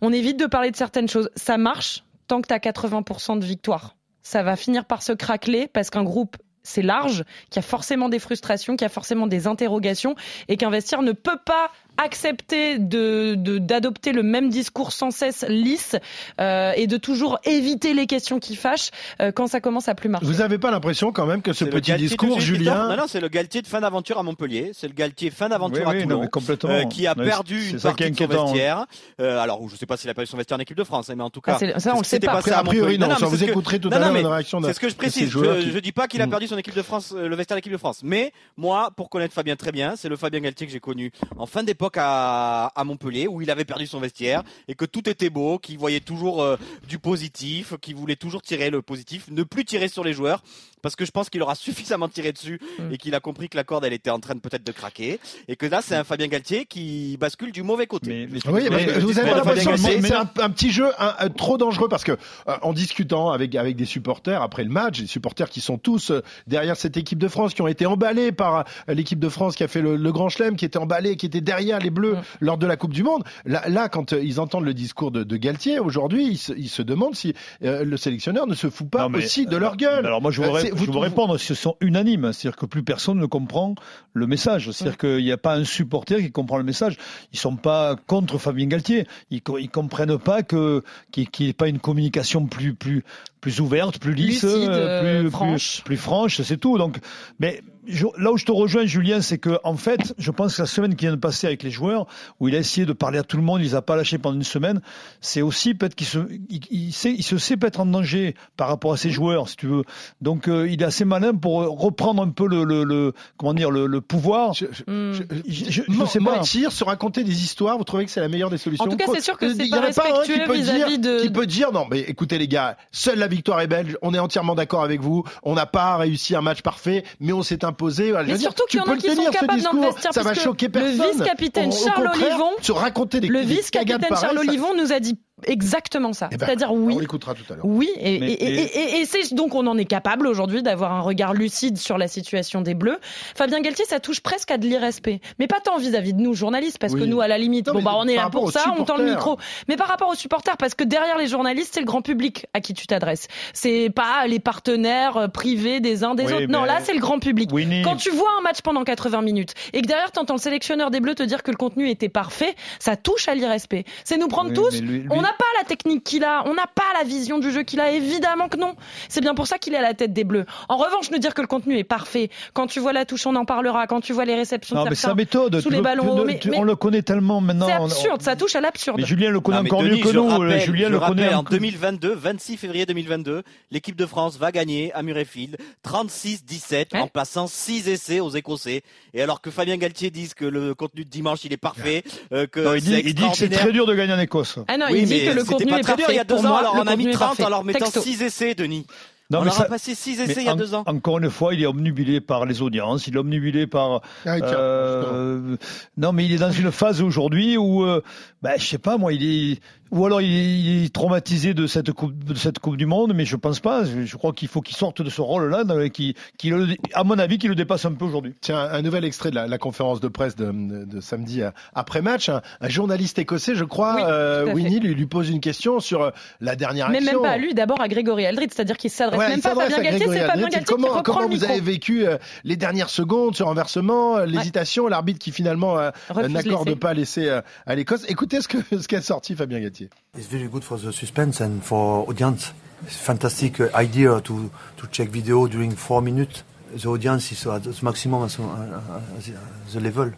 on 0.00 0.12
évite 0.12 0.38
de 0.38 0.46
parler 0.46 0.70
de 0.70 0.76
certaines 0.76 1.08
choses. 1.08 1.30
Ça 1.36 1.58
marche 1.58 2.04
tant 2.26 2.40
que 2.40 2.48
tu 2.48 2.54
as 2.54 2.58
80% 2.58 3.38
de 3.38 3.44
victoire. 3.44 3.96
Ça 4.22 4.42
va 4.42 4.56
finir 4.56 4.84
par 4.84 5.02
se 5.02 5.12
craqueler 5.12 5.68
parce 5.68 5.90
qu'un 5.90 6.04
groupe 6.04 6.36
c'est 6.62 6.82
large, 6.82 7.24
qu'il 7.50 7.56
y 7.56 7.58
a 7.58 7.62
forcément 7.62 8.08
des 8.08 8.18
frustrations, 8.18 8.76
qu'il 8.76 8.84
y 8.84 8.86
a 8.86 8.90
forcément 8.90 9.26
des 9.26 9.46
interrogations, 9.46 10.14
et 10.48 10.56
qu'un 10.56 10.70
vestiaire 10.70 11.02
ne 11.02 11.12
peut 11.12 11.38
pas 11.44 11.70
accepter 11.96 12.78
de 12.78 13.34
de- 13.36 13.58
d'adopter 13.58 14.12
le 14.12 14.22
même 14.22 14.48
discours 14.48 14.92
sans 14.92 15.10
cesse 15.10 15.44
lisse 15.48 15.96
euh, 16.40 16.72
et 16.76 16.86
de 16.86 16.96
toujours 16.96 17.38
éviter 17.44 17.94
les 17.94 18.06
questions 18.06 18.38
qui 18.38 18.56
fâchent 18.56 18.90
euh, 19.20 19.32
quand 19.32 19.46
ça 19.46 19.60
commence 19.60 19.88
à 19.88 19.94
plus 19.94 20.08
marcher. 20.08 20.26
Vous 20.26 20.38
n'avez 20.38 20.58
pas 20.58 20.70
l'impression 20.70 21.12
quand 21.12 21.26
même 21.26 21.42
que 21.42 21.52
ce 21.52 21.64
petit 21.64 21.90
Galtier 21.90 22.08
discours, 22.08 22.40
Julien, 22.40 22.88
Non, 22.88 22.96
non, 22.96 23.04
c'est 23.06 23.20
le 23.20 23.28
Galtier 23.28 23.62
de 23.62 23.66
fin 23.66 23.80
d'aventure 23.80 24.18
à 24.18 24.22
Montpellier. 24.22 24.72
C'est 24.74 24.88
le 24.88 24.94
Galtier 24.94 25.30
fin 25.30 25.48
d'aventure 25.48 25.82
Oui, 25.86 25.92
à 25.92 25.96
oui, 25.96 26.02
Toulon. 26.02 26.22
euh, 26.64 26.84
qui 26.84 27.06
a 27.06 27.14
perdu 27.14 27.70
une 27.70 27.80
partie 27.80 28.10
de 28.10 28.16
son 28.16 28.26
vestiaire. 28.26 28.86
Euh, 29.20 29.38
alors, 29.38 29.60
je 29.68 29.76
sais 29.76 29.86
pas 29.86 29.96
s'il 29.96 30.10
a 30.10 30.14
perdu 30.14 30.30
son 30.30 30.36
vestiaire 30.36 30.58
en 30.58 30.60
équipe 30.60 30.76
de 30.76 30.84
France, 30.84 31.10
hein, 31.10 31.14
mais 31.16 31.22
en 31.24 31.30
tout 31.30 31.40
Ah, 31.46 31.52
cas, 31.52 31.58
c'est- 31.58 31.78
ça, 31.78 31.94
on 31.94 31.98
le 31.98 32.04
sait 32.04 32.20
pas. 32.20 32.32
passé 32.32 32.52
a 32.52 32.62
priori 32.62 32.98
non, 32.98 33.14
ça 33.16 33.26
vous 33.26 33.42
écouterez 33.44 33.78
tout 33.78 33.90
à 33.92 33.98
l'heure 33.98 34.14
une 34.14 34.26
réaction 34.26 34.60
de 34.60 34.66
C'est 34.66 34.74
ce 34.74 34.80
que 34.80 34.88
je 34.88 34.94
précise. 34.96 35.28
joueurs 35.30 35.60
Je, 35.60 35.70
je 35.70 35.78
dis 35.78 35.92
pas 35.92 36.08
qu'il 36.08 36.20
a 36.22 36.26
Mm. 36.26 36.30
perdu 36.30 36.46
son 36.46 36.58
équipe 36.58 36.74
de 36.74 36.82
France, 36.82 37.12
euh, 37.16 37.28
le 37.28 37.36
vestiaire 37.36 37.56
de 37.56 37.58
l'équipe 37.58 37.72
de 37.72 37.76
France. 37.78 38.00
Mais 38.02 38.32
moi, 38.56 38.90
pour 38.96 39.08
connaître 39.10 39.34
Fabien 39.34 39.56
très 39.56 39.72
bien, 39.72 39.94
c'est 39.96 40.08
le 40.08 40.16
Fabien 40.16 40.40
Galtier 40.40 40.66
que 40.66 40.72
j'ai 40.72 40.80
connu 40.80 41.10
en 41.36 41.46
fin 41.46 41.62
d'époque 41.62 41.79
à, 41.96 42.66
à 42.74 42.84
Montpellier, 42.84 43.26
où 43.26 43.42
il 43.42 43.50
avait 43.50 43.64
perdu 43.64 43.86
son 43.86 44.00
vestiaire 44.00 44.42
et 44.68 44.74
que 44.74 44.84
tout 44.84 45.08
était 45.08 45.30
beau, 45.30 45.58
qu'il 45.58 45.78
voyait 45.78 46.00
toujours 46.00 46.42
euh, 46.42 46.56
du 46.88 46.98
positif, 46.98 47.74
qu'il 47.80 47.96
voulait 47.96 48.16
toujours 48.16 48.42
tirer 48.42 48.70
le 48.70 48.82
positif, 48.82 49.26
ne 49.30 49.42
plus 49.42 49.64
tirer 49.64 49.88
sur 49.88 50.04
les 50.04 50.12
joueurs, 50.12 50.42
parce 50.82 50.96
que 50.96 51.04
je 51.04 51.10
pense 51.10 51.30
qu'il 51.30 51.42
aura 51.42 51.54
suffisamment 51.94 52.08
tiré 52.08 52.32
dessus 52.32 52.60
Mm. 52.78 52.92
et 52.92 52.98
qu'il 52.98 53.14
a 53.14 53.20
compris 53.20 53.48
que 53.48 53.56
la 53.56 53.64
corde, 53.64 53.84
elle 53.84 53.92
était 53.92 54.10
en 54.10 54.20
train 54.20 54.34
de 54.34 54.40
peut-être 54.40 54.64
de 54.64 54.72
craquer, 54.72 55.18
et 55.48 55.56
que 55.56 55.66
là, 55.66 55.80
c'est 55.82 55.94
un 55.96 56.04
Fabien 56.04 56.26
Galtier 56.28 56.64
qui 56.66 57.16
bascule 57.18 57.52
du 57.52 57.62
mauvais 57.62 57.86
côté. 57.86 58.10
Mais- 58.10 58.28
mais- 58.32 58.52
Oui, 58.52 58.68
Mais 58.70 58.98
vous 58.98 59.18
avez 59.18 59.30
pas 59.30 59.36
l'impression 59.36 59.76
c'est 59.76 60.12
un, 60.14 60.28
un 60.40 60.50
petit 60.50 60.70
jeu 60.70 60.86
un- 60.98 61.14
un- 61.18 61.28
trop 61.28 61.58
dangereux 61.58 61.88
parce 61.88 62.04
que 62.04 62.12
euh, 62.12 62.56
en 62.62 62.72
discutant 62.72 63.30
avec 63.30 63.54
avec 63.54 63.76
des 63.76 63.84
supporters 63.84 64.42
après 64.42 64.64
le 64.64 64.70
match, 64.70 65.00
des 65.00 65.06
supporters 65.06 65.48
qui 65.50 65.60
sont 65.60 65.78
tous 65.78 66.10
euh, 66.10 66.22
derrière 66.46 66.76
cette 66.76 66.96
équipe 66.96 67.18
de 67.18 67.28
France, 67.28 67.54
qui 67.54 67.62
ont 67.62 67.68
été 67.68 67.86
emballés 67.86 68.32
par 68.32 68.64
euh, 68.88 68.94
l'équipe 68.94 69.18
de 69.18 69.28
France 69.28 69.56
qui 69.56 69.62
a 69.64 69.68
fait 69.68 69.80
le, 69.82 69.96
le 69.96 70.12
Grand 70.12 70.28
Chelem, 70.28 70.56
qui 70.56 70.64
était 70.64 70.78
emballés, 70.78 71.16
qui 71.16 71.26
était 71.26 71.40
derrière 71.40 71.78
les 71.78 71.90
Bleus 71.90 72.14
Mm. 72.14 72.22
lors 72.40 72.58
de 72.58 72.66
la 72.66 72.76
Coupe 72.76 72.92
du 72.92 73.02
Monde. 73.02 73.22
Là, 73.44 73.62
là 73.68 73.88
quand 73.88 74.12
euh, 74.12 74.22
ils 74.22 74.40
entendent 74.40 74.64
le 74.64 74.74
discours 74.74 75.10
de, 75.10 75.22
de 75.24 75.36
Galtier 75.36 75.78
aujourd'hui, 75.78 76.26
ils 76.26 76.38
se, 76.38 76.52
ils 76.52 76.68
se 76.68 76.82
demandent 76.82 77.14
si 77.14 77.34
euh, 77.62 77.84
le 77.84 77.96
sélectionneur 77.96 78.46
ne 78.46 78.54
se 78.54 78.68
fout 78.70 78.88
pas 78.88 79.02
Non, 79.02 79.08
mais, 79.10 79.18
aussi 79.18 79.46
de 79.46 79.56
leur 79.56 79.76
gueule. 79.76 80.06
Alors 80.06 80.20
moi 80.22 80.30
je 80.30 80.42
voudrais, 80.42 80.62
c'est- 80.62 80.69
je 80.76 80.84
vous- 80.90 80.98
répondre, 80.98 81.36
ce 81.38 81.54
sont 81.54 81.76
unanimes, 81.80 82.32
c'est-à-dire 82.32 82.56
que 82.56 82.66
plus 82.66 82.82
personne 82.82 83.18
ne 83.18 83.26
comprend 83.26 83.74
le 84.12 84.26
message, 84.26 84.70
c'est-à-dire 84.70 84.98
qu'il 84.98 85.24
n'y 85.24 85.32
a 85.32 85.36
pas 85.38 85.54
un 85.56 85.64
supporter 85.64 86.18
qui 86.22 86.30
comprend 86.30 86.58
le 86.58 86.64
message. 86.64 86.96
Ils 87.32 87.38
sont 87.38 87.56
pas 87.56 87.96
contre 88.06 88.38
Fabien 88.38 88.66
Galtier, 88.66 89.06
ils, 89.30 89.42
ils 89.58 89.70
comprennent 89.70 90.18
pas 90.18 90.42
que 90.42 90.82
qu'il 91.12 91.28
n'y 91.40 91.48
ait 91.48 91.52
pas 91.52 91.68
une 91.68 91.78
communication 91.78 92.46
plus 92.46 92.74
plus 92.74 93.04
plus 93.40 93.60
ouverte, 93.60 93.98
plus 93.98 94.14
lisse, 94.14 94.42
Lucide, 94.42 94.68
euh, 94.68 95.02
euh, 95.02 95.20
plus, 95.22 95.30
franche. 95.30 95.76
plus 95.76 95.82
plus 95.84 95.96
franche, 95.96 96.42
c'est 96.42 96.56
tout. 96.58 96.76
Donc, 96.78 96.98
mais 97.38 97.62
je- 97.86 98.06
là 98.18 98.30
où 98.30 98.36
je 98.36 98.44
te 98.44 98.52
rejoins, 98.52 98.84
Julien, 98.84 99.20
c'est 99.22 99.38
que 99.38 99.58
en 99.64 99.76
fait, 99.76 100.14
je 100.18 100.30
pense 100.30 100.56
que 100.56 100.62
la 100.62 100.66
semaine 100.66 100.94
qui 100.94 101.06
vient 101.06 101.14
de 101.14 101.20
passer 101.20 101.46
avec 101.46 101.62
les 101.62 101.70
joueurs, 101.70 102.06
où 102.38 102.48
il 102.48 102.54
a 102.54 102.58
essayé 102.58 102.86
de 102.86 102.92
parler 102.92 103.18
à 103.18 103.22
tout 103.22 103.38
le 103.38 103.42
monde, 103.42 103.60
il 103.60 103.64
les 103.64 103.74
a 103.74 103.80
pas 103.82 103.96
lâchés 103.96 104.18
pendant 104.18 104.36
une 104.36 104.42
semaine, 104.44 104.80
c'est 105.22 105.40
aussi 105.42 105.74
peut-être 105.74 105.94
qu'il 105.94 106.06
se, 106.06 106.18
il, 106.50 106.60
il 106.70 106.92
sait, 106.92 107.12
il 107.12 107.22
se 107.22 107.38
sait 107.38 107.56
peut-être 107.56 107.80
en 107.80 107.86
danger 107.86 108.34
par 108.58 108.68
rapport 108.68 108.92
à 108.92 108.96
ses 108.98 109.10
joueurs, 109.10 109.48
si 109.48 109.56
tu 109.56 109.66
veux. 109.66 109.84
Donc, 110.20 110.46
euh, 110.46 110.68
il 110.70 110.82
est 110.82 110.84
assez 110.84 111.04
malin 111.06 111.34
pour 111.34 111.54
reprendre 111.80 112.22
un 112.22 112.28
peu 112.28 112.46
le, 112.46 112.64
le, 112.64 112.84
le- 112.84 113.14
comment 113.38 113.54
dire, 113.54 113.70
le, 113.70 113.86
le 113.86 114.00
pouvoir. 114.02 114.52
Je- 114.52 114.66
je- 114.70 114.82
Hmm. 114.86 115.12
je- 115.48 115.82
sais 116.06 116.18
pas. 116.20 116.36
mentir, 116.36 116.72
se 116.72 116.84
raconter 116.84 117.24
des 117.24 117.42
histoires, 117.42 117.78
vous 117.78 117.84
trouvez 117.84 118.04
que 118.04 118.10
c'est 118.10 118.20
la 118.20 118.28
meilleure 118.28 118.50
des 118.50 118.58
solutions 118.58 118.84
En 118.84 118.88
tout 118.88 118.96
cas, 118.96 119.06
c'est 119.14 119.20
sûr 119.22 119.38
que 119.38 119.52
c'est 119.54 119.68
pas 119.70 119.80
respectueux 119.80 120.44
peut 120.46 120.54
vis-à-vis 120.56 120.98
de- 120.98 121.20
qui 121.22 121.30
peut 121.30 121.46
dire 121.46 121.72
non, 121.72 121.86
mais 121.90 122.00
écoutez 122.00 122.36
les 122.38 122.48
gars, 122.48 122.76
seule 122.92 123.18
la 123.18 123.28
victoire 123.30 123.60
est 123.60 123.66
belge. 123.66 123.96
On 124.02 124.12
est 124.14 124.18
entièrement 124.18 124.54
d'accord 124.54 124.82
avec 124.82 125.00
vous. 125.00 125.24
On 125.42 125.54
n'a 125.54 125.66
pas 125.66 125.96
réussi 125.96 126.34
un 126.36 126.42
match 126.42 126.60
parfait, 126.62 127.04
mais 127.20 127.32
on 127.32 127.42
s'est 127.42 127.64
imposé. 127.64 128.10
Voilà, 128.10 128.24
je 128.26 128.28
Mais 128.28 128.34
veux 128.34 128.40
surtout 128.40 128.64
qu'il 128.68 128.78
y 128.78 128.82
en 128.82 128.86
a 128.86 128.94
le 128.94 129.00
qui 129.00 129.08
sont 129.08 129.14
tenir, 129.16 129.32
ce 129.32 129.38
capables 129.38 129.62
le 129.62 129.80
vestiaire, 129.80 130.12
Ça 130.12 130.22
va 130.22 130.34
choquer 130.34 130.66
le 130.66 130.72
personne. 130.72 131.10
vice-capitaine 131.12 131.70
Au- 131.70 131.74
au 131.74 131.86
Charles 131.86 132.10
Olivon- 132.14 132.50
se 132.62 132.72
raconter 132.72 133.20
des 133.20 133.28
Le 133.28 133.40
vice-capitaine 133.40 134.16
Charles 134.20 134.38
Olivon 134.38 134.74
nous 134.76 134.92
a 134.92 135.00
dit 135.00 135.18
exactement 135.46 136.12
ça. 136.12 136.28
Eh 136.32 136.36
ben, 136.36 136.46
C'est-à-dire 136.46 136.72
On 136.72 136.78
oui. 136.78 136.96
l'écoutera 137.00 137.34
tout 137.34 137.44
à 137.52 137.56
l'heure. 137.56 137.64
Oui, 137.64 137.90
et, 137.98 138.18
Mais- 138.18 138.32
et- 138.32 138.44
et- 138.64 138.78
et- 138.96 139.00
et 139.00 139.04
c'est 139.06 139.34
donc 139.34 139.54
on 139.54 139.66
en 139.66 139.76
est 139.78 139.84
capable 139.84 140.26
aujourd'hui 140.26 140.62
d'avoir 140.62 140.92
un 140.92 141.00
regard 141.00 141.34
lucide 141.34 141.78
sur 141.78 141.98
la 141.98 142.08
situation 142.08 142.60
des 142.60 142.74
Bleus. 142.74 142.98
Fabien 143.34 143.60
Galtier, 143.60 143.84
ça 143.84 144.00
touche 144.00 144.20
presque 144.20 144.50
à 144.50 144.58
de 144.58 144.66
l'irrespect, 144.66 145.20
mais 145.38 145.46
pas 145.46 145.60
tant 145.62 145.78
vis-à-vis 145.78 146.14
de 146.14 146.20
nous 146.20 146.34
journalistes, 146.34 146.78
parce 146.78 146.94
que 146.94 147.04
nous, 147.04 147.20
à 147.20 147.28
la 147.28 147.38
limite, 147.38 147.66
Non, 147.68 147.74
bon 147.74 147.82
bah 147.82 147.92
on 147.96 148.06
est 148.06 148.16
là 148.16 148.28
pour 148.30 148.50
ça, 148.52 148.74
on 148.78 148.84
tend 148.84 148.96
le 148.96 149.04
micro, 149.10 149.38
mais 149.68 149.76
par 149.76 149.88
rapport 149.88 150.08
aux 150.08 150.14
supporters, 150.14 150.56
parce 150.56 150.74
que 150.74 150.84
derrière 150.84 151.18
les 151.18 151.26
journalistes, 151.26 151.70
c'est 151.74 151.80
le 151.80 151.86
grand 151.86 152.02
public 152.02 152.46
à 152.54 152.60
qui 152.60 152.74
tu 152.74 152.86
t'adresses. 152.86 153.28
C'est 153.52 153.90
pas 153.94 154.26
les 154.26 154.38
partenaires 154.38 155.16
euh, 155.16 155.28
privés 155.28 155.80
des 155.80 156.04
uns 156.04 156.14
des 156.14 156.24
Oui, 156.24 156.32
autres. 156.32 156.46
Non, 156.48 156.64
là 156.64 156.78
c'est 156.82 156.94
le 156.94 157.00
grand 157.00 157.18
public. 157.18 157.50
Winnie, 157.52 157.82
Quand 157.82 157.96
tu 157.96 158.10
vois 158.10 158.30
un 158.38 158.42
match 158.42 158.60
pendant 158.62 158.84
80 158.84 159.22
minutes 159.22 159.54
et 159.72 159.82
que 159.82 159.86
derrière 159.86 160.12
t'entends 160.12 160.34
le 160.34 160.40
sélectionneur 160.40 160.90
des 160.90 161.00
Bleus 161.00 161.14
te 161.14 161.22
dire 161.22 161.42
que 161.42 161.50
le 161.50 161.56
contenu 161.56 161.88
était 161.88 162.08
parfait, 162.08 162.54
ça 162.78 162.96
touche 162.96 163.28
à 163.28 163.34
l'irrespect. 163.34 163.84
C'est 164.04 164.16
nous 164.18 164.28
prendre 164.28 164.50
Oui, 164.50 164.54
tous. 164.56 164.72
mais 164.72 164.80
lui- 164.80 164.98
lui- 165.00 165.08
On 165.10 165.22
n'a 165.30 165.36
pas 165.36 165.44
la 165.58 165.64
technique 165.64 166.04
qu'il 166.04 166.24
a, 166.24 166.42
on 166.46 166.54
n'a 166.54 166.66
pas 166.66 166.82
la 166.98 167.04
vision 167.04 167.38
du 167.38 167.50
jeu 167.52 167.62
qu'il 167.62 167.80
a, 167.80 167.90
évidemment 167.92 168.48
que 168.48 168.56
non. 168.56 168.74
C'est 169.08 169.20
bien 169.20 169.34
pour 169.34 169.46
ça 169.46 169.58
qu'il 169.58 169.74
est 169.74 169.78
à 169.78 169.82
la 169.82 169.94
tête 169.94 170.12
des 170.12 170.24
Bleus. 170.24 170.44
En 170.68 170.76
revanche, 170.76 171.10
nous 171.10 171.18
dire 171.18 171.34
que 171.34 171.40
le 171.40 171.46
contenu 171.46 171.76
est 171.78 171.84
parfait, 171.84 172.30
quand 172.52 172.66
tu 172.66 172.80
vois 172.80 172.92
la 172.92 173.04
touche, 173.04 173.26
on 173.26 173.34
en 173.36 173.44
parlera, 173.44 173.86
quand 173.86 174.00
tu 174.00 174.12
vois 174.12 174.24
les 174.24 174.34
réceptions 174.34 174.76
non, 174.76 174.84
de 174.84 174.90
mais 174.90 174.94
sa 174.94 175.14
méthode, 175.14 175.56
sous 175.60 175.68
tu 175.68 175.70
les 175.70 175.76
le- 175.78 175.82
ballons 175.82 176.14
ne- 176.16 176.24
mais- 176.24 176.38
tu- 176.38 176.50
mais- 176.50 176.58
on 176.58 176.64
le 176.64 176.76
connaît 176.76 177.02
tellement 177.02 177.40
maintenant. 177.40 177.66
c'est 177.66 177.76
on- 177.78 177.84
absurde, 177.86 178.22
ça 178.22 178.36
touche 178.36 178.54
à 178.56 178.60
l'absurde. 178.60 178.96
Mais 178.98 179.06
Julien 179.06 179.30
le 179.30 179.40
connaît 179.40 179.58
Non, 179.58 179.66
encore 179.66 179.82
Denis, 179.82 179.98
mieux 179.98 180.02
que 180.04 180.08
nous. 180.14 180.26
rappelle- 180.28 180.60
Julien 180.60 180.88
je 180.88 180.92
le 180.92 180.98
connaît 181.00 181.22
rappelle, 181.22 181.34
en 181.36 181.40
encore- 181.40 181.50
2022, 181.52 182.14
26 182.14 182.56
février 182.56 182.86
2022, 182.86 183.42
l'équipe 183.70 183.96
de 183.96 184.06
France 184.06 184.36
va 184.38 184.52
gagner 184.52 184.92
à 184.94 185.02
Murrayfield 185.02 185.56
36-17 185.82 186.92
Ouais. 186.94 187.00
en 187.00 187.06
plaçant 187.08 187.46
6 187.46 187.88
essais 187.88 188.20
aux 188.20 188.30
Écossais. 188.30 188.82
Et 189.14 189.22
alors 189.22 189.40
que 189.40 189.50
Fabien 189.50 189.76
Galtier 189.76 190.10
dise 190.10 190.34
que 190.34 190.44
le 190.44 190.74
contenu 190.74 191.04
de 191.04 191.10
dimanche 191.10 191.44
il 191.44 191.52
est 191.52 191.56
parfait, 191.56 192.02
euh, 192.32 192.46
que 192.46 192.60
Non, 192.60 192.74
il, 192.74 192.80
dit, 192.82 192.90
c'est 192.94 193.00
il 193.00 193.14
dit 193.14 193.28
que 193.30 193.36
c'est 193.36 193.48
très 193.48 193.72
dur 193.72 193.86
de 193.86 193.94
gagner 193.94 194.12
en 194.12 194.18
Écosse. 194.18 194.58
Ah 194.68 194.76
non, 194.76 194.86
Oui, 194.90 195.00
il 195.02 195.06
dit 195.06 195.19
que 195.26 195.30
le 195.30 195.40
c'était 195.40 195.52
contenu 195.52 195.70
pas 195.72 195.78
est 195.78 195.82
très 195.82 195.96
dur 195.96 196.06
il 196.08 196.14
y 196.16 196.18
a 196.18 196.24
deux 196.24 196.34
Pour 196.36 196.44
ans, 196.44 196.48
moi, 196.48 196.58
alors 196.60 196.74
le 196.76 196.80
on 196.82 196.86
a 196.86 196.96
mis 196.96 197.04
contenu 197.04 197.10
est 197.10 197.12
30 197.14 197.28
parfait. 197.28 197.44
en 197.44 197.48
leur 197.48 197.64
mettant 197.64 197.78
Texto. 197.86 198.00
6 198.02 198.22
essais, 198.22 198.54
Denis. 198.54 198.86
Non, 199.30 199.38
on 199.38 199.40
mais 199.42 199.46
leur 199.46 199.54
ça- 199.54 199.62
a 199.62 199.66
passé 199.66 199.94
6 199.94 200.18
mais 200.18 200.24
essais 200.24 200.40
il 200.40 200.46
y 200.46 200.48
a 200.48 200.52
en- 200.54 200.56
deux 200.56 200.74
ans. 200.74 200.82
Encore 200.86 201.18
une 201.18 201.30
fois, 201.30 201.54
il 201.54 201.62
est 201.62 201.66
omnubilé 201.66 202.20
par 202.20 202.46
les 202.46 202.62
audiences, 202.62 203.06
il 203.06 203.14
est 203.14 203.18
omnubilé 203.18 203.66
par. 203.68 204.00
Ah, 204.26 204.36
tiens, 204.40 204.46
euh, 204.58 205.56
non, 205.96 206.12
mais 206.12 206.24
il 206.26 206.32
est 206.32 206.38
dans 206.38 206.50
une 206.50 206.72
phase 206.72 207.00
aujourd'hui 207.00 207.56
où, 207.56 207.84
euh, 207.84 208.02
ben, 208.42 208.54
je 208.58 208.64
sais 208.66 208.78
pas, 208.78 208.98
moi, 208.98 209.12
il 209.12 209.22
est, 209.24 209.60
ou 209.90 210.06
alors 210.06 210.20
il 210.20 210.32
est, 210.36 210.58
il 210.60 210.84
est 210.84 210.92
traumatisé 210.94 211.54
de 211.54 211.66
cette 211.66 211.92
coupe, 211.92 212.24
de 212.24 212.34
cette 212.34 212.58
coupe 212.58 212.76
du 212.76 212.86
monde, 212.86 213.12
mais 213.14 213.24
je 213.24 213.36
pense 213.36 213.60
pas. 213.60 213.84
Je, 213.84 214.04
je 214.04 214.16
crois 214.16 214.32
qu'il 214.32 214.48
faut 214.48 214.60
qu'il 214.60 214.76
sorte 214.76 215.02
de 215.02 215.10
ce 215.10 215.20
rôle-là, 215.20 215.64
qui, 215.90 216.14
qui, 216.38 216.50
le- 216.50 216.76
à 216.94 217.04
mon 217.04 217.18
avis, 217.18 217.38
qui 217.38 217.48
le 217.48 217.54
dépasse 217.54 217.84
un 217.84 217.92
peu 217.92 218.04
aujourd'hui. 218.04 218.34
Tiens, 218.40 218.58
un 218.58 218.82
nouvel 218.82 219.04
extrait 219.04 219.30
de 219.30 219.34
la, 219.36 219.46
la 219.46 219.58
conférence 219.58 220.00
de 220.00 220.08
presse 220.08 220.36
de, 220.36 220.46
de- 220.52 220.84
de 220.84 221.00
samedi 221.00 221.42
euh, 221.42 221.50
après-match. 221.74 222.28
Un, 222.28 222.40
un 222.60 222.68
journaliste 222.68 223.18
écossais, 223.18 223.54
je 223.54 223.64
crois, 223.64 223.94
Oui, 223.96 224.02
euh. 224.06 224.52
Winnie, 224.52 224.80
lui, 224.80 224.94
lui 224.94 225.06
pose 225.06 225.28
une 225.30 225.40
question 225.40 225.80
sur 225.80 226.02
euh, 226.02 226.10
la 226.40 226.56
dernière 226.56 226.88
Mais 226.90 226.98
action. 226.98 227.12
même 227.14 227.22
pas 227.22 227.30
à 227.34 227.38
lui, 227.38 227.54
d'abord 227.54 227.80
à 227.80 227.88
Grégory 227.88 228.26
Aldrit, 228.26 228.48
c'est-à-dire 228.52 228.76
qu'il 228.76 228.90
s'adresse 228.90 229.18
Ouais, 229.18 229.28
même 229.28 229.40
pas 229.40 229.50
à 229.50 229.54
Fabien 229.54 229.80
Galtier, 229.82 230.06
c'est 230.08 230.26
Fabien. 230.26 230.42
Galtier 230.42 230.58
qui 230.60 230.64
Comment, 230.64 230.88
reprend 230.88 231.02
comment 231.02 231.20
le 231.20 231.26
vous 231.26 231.32
micro. 231.32 231.50
avez 231.50 231.60
vécu 231.60 232.06
euh, 232.06 232.16
les 232.44 232.56
dernières 232.56 232.90
secondes, 232.90 233.34
ce 233.36 233.42
renversement, 233.42 234.18
euh, 234.18 234.26
l'hésitation, 234.26 234.86
l'arbitre 234.88 235.18
qui 235.18 235.32
finalement 235.32 235.78
euh, 235.78 235.90
n'accorde 236.28 236.74
pas 236.76 236.94
l'essai 236.94 237.28
euh, 237.28 237.40
à 237.66 237.74
l'Écosse? 237.74 238.04
Écoutez 238.08 238.40
ce 238.40 238.48
que 238.48 238.58
ce 238.80 238.86
qu'a 238.86 239.02
sorti 239.02 239.34
Fabien 239.34 239.60
Galtier. 239.60 239.79
It's 240.14 240.26
very 240.26 240.48
good 240.48 240.64
for 240.64 240.76
the 240.78 240.92
suspense 240.92 241.40
and 241.40 241.62
for 241.64 242.08
audience. 242.08 242.52
It's 242.86 242.96
fantastic 242.96 243.60
uh, 243.60 243.68
idea 243.74 244.20
to 244.20 244.50
to 244.76 244.86
check 244.90 245.08
video 245.08 245.46
during 245.46 245.76
four 245.76 246.02
minutes. 246.02 246.42
The 246.74 246.88
audience 246.88 247.32
is 247.32 247.46
at 247.46 247.64
the 247.64 247.78
maximum 247.82 248.22
at 248.24 248.30
the, 248.30 249.32
the- 249.32 249.38
the 249.72 249.80
level, 249.80 250.12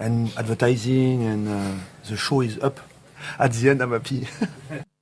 and 0.00 0.32
advertising 0.36 1.22
and 1.24 1.48
uh, 1.48 1.72
the 2.08 2.16
show 2.16 2.40
is 2.42 2.58
up. 2.58 2.80
At 3.38 3.52
the 3.52 3.70
end, 3.70 3.82
I'm 3.82 3.92
happy. 3.92 4.26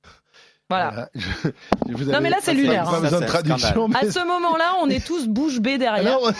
Voilà. 0.69 0.89
Voilà. 0.91 1.09
Je- 1.13 1.93
vous 1.93 2.11
Non, 2.11 2.21
mais 2.21 2.31
là, 2.31 2.37
c'est 2.41 2.55
lunaire, 2.55 2.85
Pas 2.85 2.97
hein. 2.97 3.01
besoin 3.01 3.19
de. 3.21 3.25
À 3.95 4.11
ce 4.11 4.25
moment-là, 4.25 4.73
on 4.81 4.89
est 4.89 5.05
tous 5.05 5.27
bouche 5.27 5.59
bée 5.59 5.77
derrière. 5.77 6.03
Alors, 6.07 6.31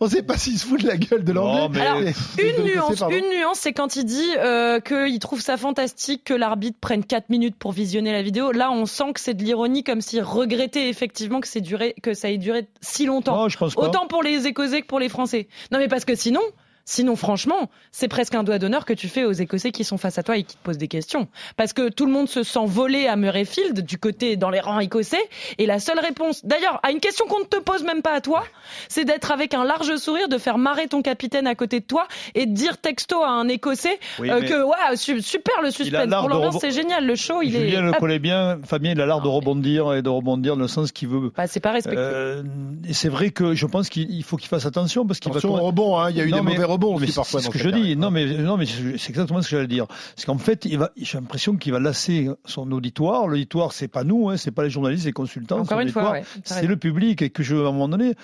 on 0.00 0.06
ne 0.06 0.10
sait 0.10 0.22
pas 0.22 0.38
s'il 0.38 0.58
se 0.58 0.64
fout 0.66 0.80
de 0.82 0.88
la 0.88 0.96
gueule 0.96 1.24
de 1.24 1.32
l'anglais. 1.32 1.68
Mais- 1.80 1.86
Alors, 1.86 1.98
Une 2.00 2.64
nuance, 2.64 3.02
une 3.10 3.28
nuance, 3.38 3.58
c'est 3.58 3.74
quand 3.74 3.96
il 3.96 4.04
dit 4.04 4.30
euh, 4.38 4.80
qu'il 4.80 5.18
trouve 5.18 5.42
ça 5.42 5.58
fantastique 5.58 6.24
que 6.24 6.32
l'arbitre 6.32 6.78
prenne 6.80 7.04
4 7.04 7.28
minutes 7.28 7.56
pour 7.58 7.72
visionner 7.72 8.12
la 8.12 8.22
vidéo. 8.22 8.50
Là, 8.50 8.70
on 8.70 8.86
sent 8.86 9.12
que 9.12 9.20
c'est 9.20 9.34
de 9.34 9.42
l'ironie, 9.42 9.84
comme 9.84 10.00
s'il 10.00 10.22
regrettait 10.22 10.88
effectivement 10.88 11.40
que, 11.40 11.48
c'est 11.48 11.60
duré, 11.60 11.94
que 12.02 12.14
ça 12.14 12.30
ait 12.30 12.38
duré 12.38 12.68
si 12.80 13.04
longtemps. 13.04 13.36
Non, 13.36 13.48
je 13.50 13.58
pense 13.58 13.74
pas. 13.74 13.82
Autant 13.82 14.06
pour 14.06 14.22
les 14.22 14.46
Écossais 14.46 14.80
que 14.80 14.86
pour 14.86 15.00
les 15.00 15.10
Français. 15.10 15.48
Non, 15.70 15.78
mais 15.78 15.88
parce 15.88 16.06
que 16.06 16.14
sinon, 16.14 16.40
sinon, 16.86 17.16
franchement, 17.16 17.68
c'est 17.92 18.08
presque 18.08 18.34
un 18.34 18.42
doigt 18.44 18.58
d'honneur 18.58 18.86
que 18.86 18.94
tu 18.94 19.08
fais 19.08 19.24
aux 19.24 19.32
Écossais 19.32 19.72
qui 19.72 19.84
sont 19.84 19.98
face 19.98 20.16
à 20.16 20.22
toi 20.22 20.38
et 20.38 20.44
qui 20.44 20.56
te 20.56 20.62
posent 20.62 20.78
des 20.78 20.88
questions. 20.88 21.28
Parce 21.58 21.74
que 21.74 21.90
tout 21.90 22.06
le 22.06 22.12
monde 22.12 22.28
se 22.28 22.42
sent 22.42 22.64
volé 22.64 23.06
à 23.08 23.16
Murrayfield, 23.16 23.80
du 23.84 23.98
côté 23.98 24.36
dans 24.36 24.48
les 24.50 24.60
rangs 24.60 24.78
écossais, 24.78 25.18
et 25.58 25.66
la 25.66 25.78
seule 25.80 25.98
réponse, 25.98 26.44
d'ailleurs, 26.46 26.80
à 26.82 26.92
une 26.92 27.00
question 27.00 27.26
qu'on 27.26 27.40
ne 27.40 27.44
te 27.44 27.58
pose 27.58 27.82
même 27.84 28.00
pas 28.00 28.14
à 28.14 28.20
toi, 28.22 28.44
c'est 28.88 29.04
d'être 29.04 29.30
avec 29.32 29.52
un 29.52 29.64
large 29.64 29.96
sourire, 29.96 30.28
de 30.28 30.38
faire 30.38 30.56
marrer 30.56 30.86
ton 30.86 31.02
capitaine 31.02 31.46
à 31.46 31.54
côté 31.54 31.80
de 31.80 31.84
toi 31.84 32.06
et 32.34 32.46
de 32.46 32.52
dire 32.54 32.78
texto 32.78 33.22
à 33.22 33.28
un 33.30 33.48
Écossais 33.48 33.98
Oui, 34.20 34.30
euh, 34.30 34.40
que 34.42 34.62
ouais, 34.64 34.96
su- 34.96 35.20
super 35.22 35.60
le 35.62 35.70
suspense. 35.70 36.06
Pour 36.08 36.28
l'ambiance, 36.28 36.54
rebond- 36.54 36.60
c'est 36.60 36.70
génial. 36.70 37.04
Le 37.04 37.16
show, 37.16 37.42
il 37.42 37.50
Julien 37.52 37.80
est. 37.80 37.82
le 37.82 37.92
connaît 37.94 38.18
bien. 38.20 38.58
Fabien, 38.64 38.92
il 38.92 39.00
a 39.00 39.06
l'art 39.06 39.20
de 39.22 39.28
rebondir 39.28 39.92
et 39.94 40.02
de 40.02 40.08
rebondir 40.08 40.54
dans 40.56 40.62
le 40.62 40.68
sens 40.68 40.92
qu'il 40.92 41.08
veut. 41.08 41.32
Bah, 41.36 41.46
c'est 41.48 41.60
pas 41.60 41.72
respecté. 41.72 41.98
Euh, 41.98 42.42
et 42.88 42.92
c'est 42.92 43.08
vrai 43.08 43.30
que 43.30 43.54
je 43.54 43.66
pense 43.66 43.88
qu'il 43.88 44.10
il 44.10 44.22
faut 44.22 44.36
qu'il 44.36 44.48
fasse 44.48 44.66
attention 44.66 45.04
parce 45.06 45.18
qu'il 45.18 45.32
va. 45.32 45.40
Rebond, 45.40 45.98
hein, 45.98 46.10
il 46.10 46.16
y 46.16 46.20
a 46.20 46.24
eu 46.24 46.30
Non, 46.30 46.38
des 46.38 46.42
mais- 46.44 46.56
rebonds 46.76 46.90
mais 46.98 47.02
aussi 47.04 47.12
c'est- 47.12 47.14
parfois. 47.16 47.40
C'est 47.40 47.46
dans 47.48 47.52
ce 47.52 47.58
que 47.58 47.62
je 47.64 47.68
dis. 47.70 47.96
Non, 47.96 48.10
mais 48.10 48.26
non, 48.38 48.56
mais 48.56 48.66
c'est 48.66 49.10
exactement 49.10 49.42
ce 49.42 49.48
que 49.50 49.56
j'allais 49.56 49.66
dire. 49.68 49.86
C'est 50.16 50.26
qu'en 50.26 50.38
fait, 50.38 50.64
il 50.64 50.78
va. 50.78 50.90
J'ai 50.96 51.18
l'impression 51.18 51.56
qu'il 51.56 51.72
va 51.72 51.80
lasser 51.80 52.28
son 52.44 52.70
auditoire. 52.72 53.26
L'auditoire, 53.26 53.72
c'est 53.72 53.88
pas 53.88 54.04
nous, 54.04 54.28
hein, 54.30 54.36
c'est 54.36 54.50
pas 54.50 54.62
les 54.64 54.70
journalistes, 54.70 55.06
les 55.06 55.12
consultants. 55.12 55.58
Encore 55.60 55.80
une 55.80 55.88
fois, 55.90 56.12
ouais, 56.12 56.24
c'est 56.44 56.66
le 56.66 56.76
public 56.76 57.22
et 57.22 57.30
que 57.30 57.42
je, 57.42 57.56
à 57.56 57.60
un 57.60 57.72
moment 57.72 57.88
donné, 57.88 58.08
il 58.10 58.14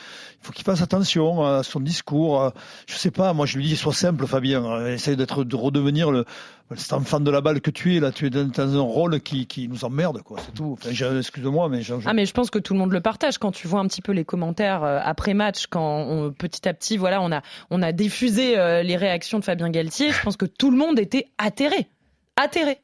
faut 0.40 0.52
qu'il 0.52 0.64
fasse 0.64 0.82
attention 0.82 1.44
à 1.44 1.62
son 1.62 1.80
discours. 1.80 2.42
à- 2.42 2.54
Je 2.86 2.94
sais 2.94 3.10
pas. 3.10 3.32
Moi, 3.32 3.46
je 3.46 3.56
lui 3.58 3.64
dis, 3.66 3.76
sois 3.76 3.92
simple, 3.92 4.26
Fabien. 4.26 4.86
Essaye 4.86 5.16
d'être, 5.16 5.44
de 5.44 5.56
redevenir 5.56 6.10
le, 6.10 6.24
cet 6.76 6.92
enfant 6.92 7.20
de 7.20 7.30
la 7.30 7.40
balle 7.40 7.60
que 7.60 7.70
tu 7.70 7.96
es. 7.96 8.00
Là, 8.00 8.12
tu 8.12 8.26
es 8.26 8.30
dans, 8.30 8.50
un 8.76 8.80
rôle 8.80 9.20
qui, 9.20 9.68
nous 9.68 9.84
emmerde, 9.84 10.22
quoi. 10.22 10.38
C'est 10.44 10.54
tout. 10.54 10.76
Excuse-moi, 11.18 11.68
mais 11.68 11.82
j'en- 11.82 12.00
Ah 12.06 12.12
mais 12.14 12.26
je 12.26 12.32
pense 12.32 12.50
que 12.50 12.58
tout 12.58 12.72
le 12.74 12.78
monde 12.78 12.92
le 12.92 13.00
partage 13.00 13.38
quand 13.38 13.52
tu 13.52 13.68
vois 13.68 13.80
un 13.80 13.86
petit 13.86 14.02
peu 14.02 14.12
les 14.12 14.24
commentaires 14.24 14.82
euh, 14.84 14.98
après 15.02 15.34
match 15.34 15.66
quand 15.68 16.00
on- 16.08 16.32
petit 16.32 16.68
à 16.68 16.74
petit 16.74 16.96
voilà 16.96 17.20
on 17.22 17.30
a 17.32 17.42
on 17.70 17.82
a 17.82 17.92
diffusé 17.92 18.58
euh, 18.58 18.82
les 18.82 18.96
réactions 18.96 19.38
de 19.38 19.44
Fabien 19.44 19.70
Galtier 19.70 20.10
je 20.12 20.22
pense 20.22 20.36
que 20.36 20.46
tout 20.46 20.70
le 20.70 20.76
monde 20.76 20.98
était 20.98 21.26
atterré 21.38 21.86
atterré 22.36 22.78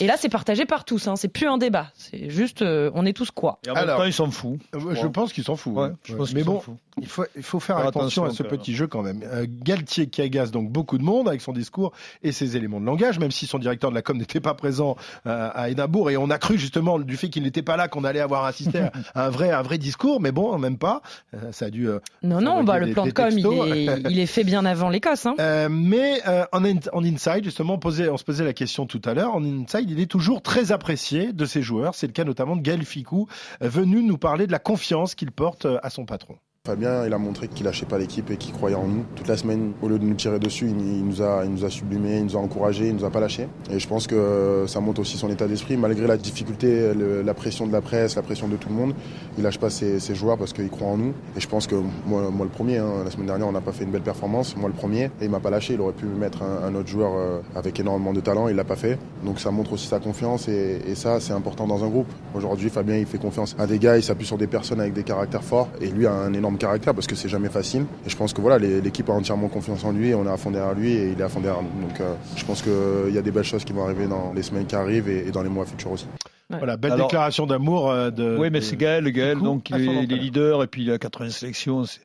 et 0.00 0.06
là 0.06 0.14
c'est 0.18 0.28
partagé 0.28 0.64
par 0.66 0.84
tous 0.84 1.06
hein. 1.08 1.16
c'est 1.16 1.28
plus 1.28 1.46
un 1.48 1.58
débat 1.58 1.88
c'est 1.94 2.30
juste 2.30 2.62
euh, 2.62 2.90
on 2.94 3.04
est 3.06 3.12
tous 3.12 3.30
quoi 3.30 3.58
Et 3.66 3.70
en 3.70 3.74
Alors- 3.74 3.98
temps, 3.98 4.04
il 4.04 4.12
s'en 4.12 4.30
fout. 4.30 4.58
Euh, 4.74 4.94
Je 4.94 5.06
pense 5.06 5.32
qu'il 5.32 5.44
s'en 5.44 5.56
fout. 5.56 5.74
Ouais, 5.74 5.88
je 6.04 6.14
pense 6.16 6.32
Mais 6.34 6.42
bon, 6.44 6.60
fout. 6.60 6.74
il 7.00 7.06
faut, 7.06 7.24
il 7.36 7.42
faut 7.42 7.60
faire 7.60 7.76
Faire 7.78 7.86
attention, 7.86 8.24
attention, 8.24 8.44
à 8.44 8.48
ce 8.48 8.54
petit 8.54 8.74
jeu 8.74 8.86
quand 8.86 9.02
même. 9.02 9.22
Euh, 9.24 9.46
Galtier 9.48 10.06
qui 10.08 10.22
agace 10.22 10.50
donc 10.50 10.70
beaucoup 10.70 10.98
de 10.98 11.02
monde 11.02 11.28
avec 11.28 11.40
son 11.40 11.52
discours 11.52 11.92
et 12.22 12.32
ses 12.32 12.56
éléments 12.56 12.80
de 12.80 12.86
langage, 12.86 13.18
même 13.18 13.30
si 13.30 13.46
son 13.46 13.58
directeur 13.58 13.90
de 13.90 13.94
la 13.94 14.02
com 14.02 14.16
n'était 14.18 14.40
pas 14.40 14.54
présent 14.54 14.96
euh, 15.26 15.48
à 15.54 15.68
Édimbourg. 15.70 16.10
Et 16.10 16.16
on 16.16 16.30
a 16.30 16.38
cru 16.38 16.58
justement 16.58 16.98
du 16.98 17.16
fait 17.16 17.28
qu'il 17.28 17.42
n'était 17.42 17.62
pas 17.62 17.76
là 17.76 17.88
qu'on 17.88 18.04
allait 18.04 18.20
avoir 18.20 18.44
assisté 18.44 18.80
à 18.80 18.92
un 19.26 19.30
vrai, 19.30 19.50
un 19.50 19.62
vrai 19.62 19.78
discours, 19.78 20.20
mais 20.20 20.32
bon, 20.32 20.56
même 20.58 20.78
pas. 20.78 21.02
Euh, 21.34 21.52
ça 21.52 21.66
a 21.66 21.70
dû. 21.70 21.88
euh, 21.88 21.98
non 22.22 22.40
non 22.40 22.64
bah 22.64 22.78
le 22.78 22.92
plan 22.92 23.04
de 23.06 23.10
com 23.12 23.28
il 23.30 23.46
est, 23.46 24.02
il 24.10 24.18
est 24.18 24.26
fait 24.26 24.44
bien 24.44 24.64
avant 24.64 24.88
l'Écosse 24.88 25.26
hein. 25.26 25.34
Euh, 25.40 25.68
mais 25.70 26.20
euh, 26.28 26.44
en, 26.52 26.64
in- 26.64 26.76
en 26.92 27.04
inside, 27.04 27.44
justement, 27.44 27.74
on, 27.74 27.78
posait, 27.78 28.08
on 28.08 28.16
se 28.16 28.24
posait 28.24 28.44
la 28.44 28.52
question 28.52 28.86
tout 28.86 29.00
à 29.04 29.14
l'heure. 29.14 29.34
En 29.34 29.42
il 29.80 30.00
est 30.00 30.10
toujours 30.10 30.42
très 30.42 30.72
apprécié 30.72 31.32
de 31.32 31.44
ses 31.44 31.62
joueurs. 31.62 31.94
C'est 31.94 32.06
le 32.06 32.12
cas 32.12 32.24
notamment 32.24 32.56
de 32.56 32.62
Gaël 32.62 32.84
Ficou, 32.84 33.28
euh, 33.62 33.68
venu 33.68 34.02
nous 34.02 34.18
parler 34.18 34.46
de 34.46 34.52
la 34.52 34.58
confiance 34.58 35.14
qu'il 35.14 35.32
porte 35.32 35.66
euh, 35.66 35.78
à 35.82 35.90
son 35.90 36.04
patron. 36.04 36.36
Fabien, 36.64 37.04
il 37.04 37.12
a 37.12 37.18
montré 37.18 37.48
qu'il 37.48 37.66
lâchait 37.66 37.86
pas 37.86 37.98
l'équipe 37.98 38.30
et 38.30 38.36
qu'il 38.36 38.52
croyait 38.52 38.76
en 38.76 38.86
nous. 38.86 39.04
Toute 39.16 39.26
la 39.26 39.36
semaine, 39.36 39.72
au 39.82 39.88
lieu 39.88 39.98
de 39.98 40.04
nous 40.04 40.14
tirer 40.14 40.38
dessus, 40.38 40.68
il, 40.68 41.04
nous 41.04 41.20
a, 41.20 41.42
il 41.44 41.50
nous 41.50 41.64
a 41.64 41.70
sublimé, 41.70 42.18
il 42.18 42.26
nous 42.26 42.36
a 42.36 42.38
encouragé, 42.38 42.86
il 42.86 42.94
nous 42.94 43.04
a 43.04 43.10
pas 43.10 43.18
lâché. 43.18 43.48
Et 43.68 43.80
je 43.80 43.88
pense 43.88 44.06
que 44.06 44.14
euh, 44.14 44.68
ça 44.68 44.78
montre 44.78 45.00
aussi 45.00 45.18
son 45.18 45.28
état 45.28 45.48
d'esprit, 45.48 45.76
malgré 45.76 46.06
la 46.06 46.16
difficulté, 46.16 46.92
la 46.94 47.34
pression 47.34 47.66
de 47.66 47.72
la 47.72 47.80
presse, 47.80 48.14
la 48.14 48.22
pression 48.22 48.46
de 48.46 48.54
tout 48.54 48.68
le 48.68 48.76
monde. 48.76 48.94
Il 49.36 49.42
lâche 49.42 49.58
pas 49.58 49.70
ses, 49.70 49.98
ses 49.98 50.14
joueurs 50.14 50.38
parce 50.38 50.52
qu'il 50.52 50.70
croit 50.70 50.86
en 50.86 50.98
nous. 50.98 51.14
Et 51.36 51.40
je 51.40 51.48
pense 51.48 51.66
que 51.66 51.74
moi, 52.06 52.30
moi 52.30 52.46
le 52.46 52.52
premier, 52.52 52.78
hein, 52.78 53.02
la 53.04 53.10
semaine 53.10 53.26
dernière, 53.26 53.48
on 53.48 53.52
n'a 53.52 53.60
pas 53.60 53.72
fait 53.72 53.82
une 53.82 53.90
belle 53.90 54.02
performance. 54.02 54.56
Moi 54.56 54.68
le 54.68 54.76
premier, 54.76 55.06
et 55.20 55.24
il 55.24 55.30
m'a 55.30 55.40
pas 55.40 55.50
lâché. 55.50 55.74
Il 55.74 55.80
aurait 55.80 55.94
pu 55.94 56.06
mettre 56.06 56.44
un, 56.44 56.68
un 56.68 56.76
autre 56.76 56.88
joueur 56.88 57.10
euh, 57.16 57.40
avec 57.56 57.80
énormément 57.80 58.12
de 58.12 58.20
talent, 58.20 58.46
il 58.46 58.54
l'a 58.54 58.62
pas 58.62 58.76
fait. 58.76 59.00
Donc 59.24 59.40
ça 59.40 59.50
montre 59.50 59.72
aussi 59.72 59.88
sa 59.88 59.98
confiance 59.98 60.46
et, 60.46 60.80
et 60.86 60.94
ça, 60.94 61.18
c'est 61.18 61.32
important 61.32 61.66
dans 61.66 61.82
un 61.82 61.88
groupe. 61.88 62.12
Aujourd'hui, 62.36 62.70
Fabien, 62.70 62.98
il 62.98 63.06
fait 63.06 63.18
confiance 63.18 63.56
à 63.58 63.66
des 63.66 63.80
gars, 63.80 63.96
il 63.96 64.04
s'appuie 64.04 64.26
sur 64.26 64.38
des 64.38 64.46
personnes 64.46 64.80
avec 64.80 64.92
des 64.92 65.02
caractères 65.02 65.42
forts. 65.42 65.68
Et 65.80 65.88
lui 65.88 66.06
a 66.06 66.12
un 66.12 66.32
énorme 66.32 66.51
caractère 66.58 66.94
parce 66.94 67.06
que 67.06 67.14
c'est 67.14 67.28
jamais 67.28 67.48
facile. 67.48 67.86
Et 68.06 68.10
je 68.10 68.16
pense 68.16 68.32
que 68.32 68.40
voilà, 68.40 68.58
l'équipe 68.58 69.08
a 69.08 69.12
entièrement 69.12 69.48
confiance 69.48 69.84
en 69.84 69.92
lui 69.92 70.08
et 70.08 70.14
on 70.14 70.26
est 70.26 70.30
à 70.30 70.36
fond 70.36 70.50
derrière 70.50 70.74
lui 70.74 70.92
et 70.92 71.12
il 71.12 71.20
est 71.20 71.24
à 71.24 71.28
fond 71.28 71.40
derrière 71.40 71.62
nous. 71.62 71.88
Donc 71.88 72.00
euh, 72.00 72.14
je 72.36 72.44
pense 72.44 72.62
qu'il 72.62 73.14
y 73.14 73.18
a 73.18 73.22
des 73.22 73.30
belles 73.30 73.44
choses 73.44 73.64
qui 73.64 73.72
vont 73.72 73.84
arriver 73.84 74.06
dans 74.06 74.32
les 74.32 74.42
semaines 74.42 74.66
qui 74.66 74.74
arrivent 74.74 75.08
et, 75.08 75.28
et 75.28 75.30
dans 75.30 75.42
les 75.42 75.48
mois 75.48 75.64
futurs 75.66 75.92
aussi. 75.92 76.06
Ouais. 76.50 76.58
Voilà, 76.58 76.76
belle 76.76 76.92
Alors- 76.92 77.06
déclaration 77.08 77.46
d'amour 77.46 77.90
euh, 77.90 78.10
de. 78.10 78.36
Oui, 78.38 78.50
mais 78.50 78.60
c'est 78.60 78.76
Gaël, 78.76 79.10
Gaël, 79.10 79.36
Ficou 79.36 79.44
donc 79.44 79.70
il 79.70 79.76
est, 79.76 80.04
il 80.04 80.12
est 80.12 80.16
leader 80.16 80.62
et 80.62 80.66
puis 80.66 80.82
il 80.82 80.90
a 80.90 80.98
80 80.98 81.30
sélections. 81.30 81.84
c'est- 81.84 82.00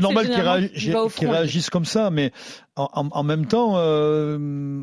normal 0.00 0.26
qu'il 1.14 1.28
réagisse 1.28 1.70
comme 1.70 1.84
ça, 1.84 2.10
mais 2.10 2.32
en, 2.76 2.88
en- 2.92 3.08
en 3.12 3.22
même 3.22 3.46
temps, 3.46 3.74
euh, 3.76 4.82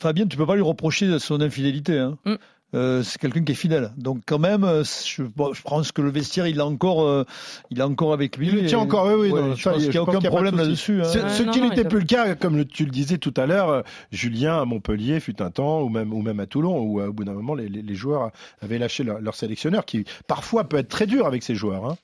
Fabien, 0.00 0.26
tu 0.26 0.36
peux 0.36 0.46
pas 0.46 0.54
lui 0.54 0.62
reprocher 0.62 1.18
son 1.18 1.40
infidélité. 1.40 1.98
Hein. 1.98 2.18
Mm. 2.24 2.34
Euh, 2.74 3.02
c'est 3.04 3.20
quelqu'un 3.20 3.44
qui 3.44 3.52
est 3.52 3.54
fidèle. 3.54 3.92
Donc 3.96 4.22
quand 4.26 4.40
même, 4.40 4.64
euh, 4.64 4.82
je, 4.84 5.22
bon, 5.22 5.52
je 5.54 5.62
pense 5.62 5.92
que 5.92 6.02
le 6.02 6.10
vestiaire, 6.10 6.46
il 6.48 6.58
est 6.58 6.62
encore, 6.62 7.02
euh, 7.06 7.24
il 7.70 7.78
est 7.78 7.82
encore 7.84 8.12
avec 8.12 8.36
lui. 8.36 8.48
Il 8.48 8.54
le 8.56 8.66
tient 8.66 8.80
Et- 8.80 8.82
encore, 8.82 9.06
oui, 9.06 9.14
oui. 9.14 9.30
Ouais, 9.30 9.40
non, 9.42 9.54
je 9.54 9.62
ça, 9.62 9.70
pense 9.70 9.82
qu'il 9.82 9.90
n'y 9.92 9.96
a 9.96 10.02
aucun 10.02 10.18
a 10.18 10.28
problème 10.28 10.56
là-dessus. 10.56 11.00
hein. 11.00 11.04
Ce, 11.04 11.18
Ouais, 11.18 11.28
ce 11.30 11.42
non, 11.44 11.52
qui 11.52 11.60
n'était 11.60 11.84
plus 11.84 12.00
le 12.00 12.04
cas, 12.06 12.34
comme 12.34 12.56
le- 12.56 12.64
tu 12.64 12.84
le 12.84 12.90
disais 12.90 13.18
tout 13.18 13.32
à 13.36 13.46
l'heure, 13.46 13.84
Julien 14.10 14.60
à 14.60 14.64
Montpellier 14.64 15.20
fut 15.20 15.40
un 15.40 15.50
temps, 15.50 15.82
ou 15.82 15.88
même, 15.88 16.12
ou 16.12 16.20
même 16.20 16.40
à 16.40 16.46
Toulon, 16.46 16.78
où 16.80 17.00
euh, 17.00 17.08
au 17.08 17.12
bout 17.12 17.24
d'un 17.24 17.34
moment, 17.34 17.54
les, 17.54 17.68
les- 17.68 17.82
les 17.82 17.94
joueurs 17.94 18.30
avaient 18.60 18.78
lâché 18.78 19.04
leur, 19.04 19.20
leur 19.20 19.36
sélectionneur, 19.36 19.84
qui 19.84 20.04
parfois 20.26 20.64
peut 20.68 20.78
être 20.78 20.88
très 20.88 21.06
dur 21.06 21.26
avec 21.26 21.42
ces 21.44 21.54
joueurs. 21.54 21.84
Hein. 21.86 21.96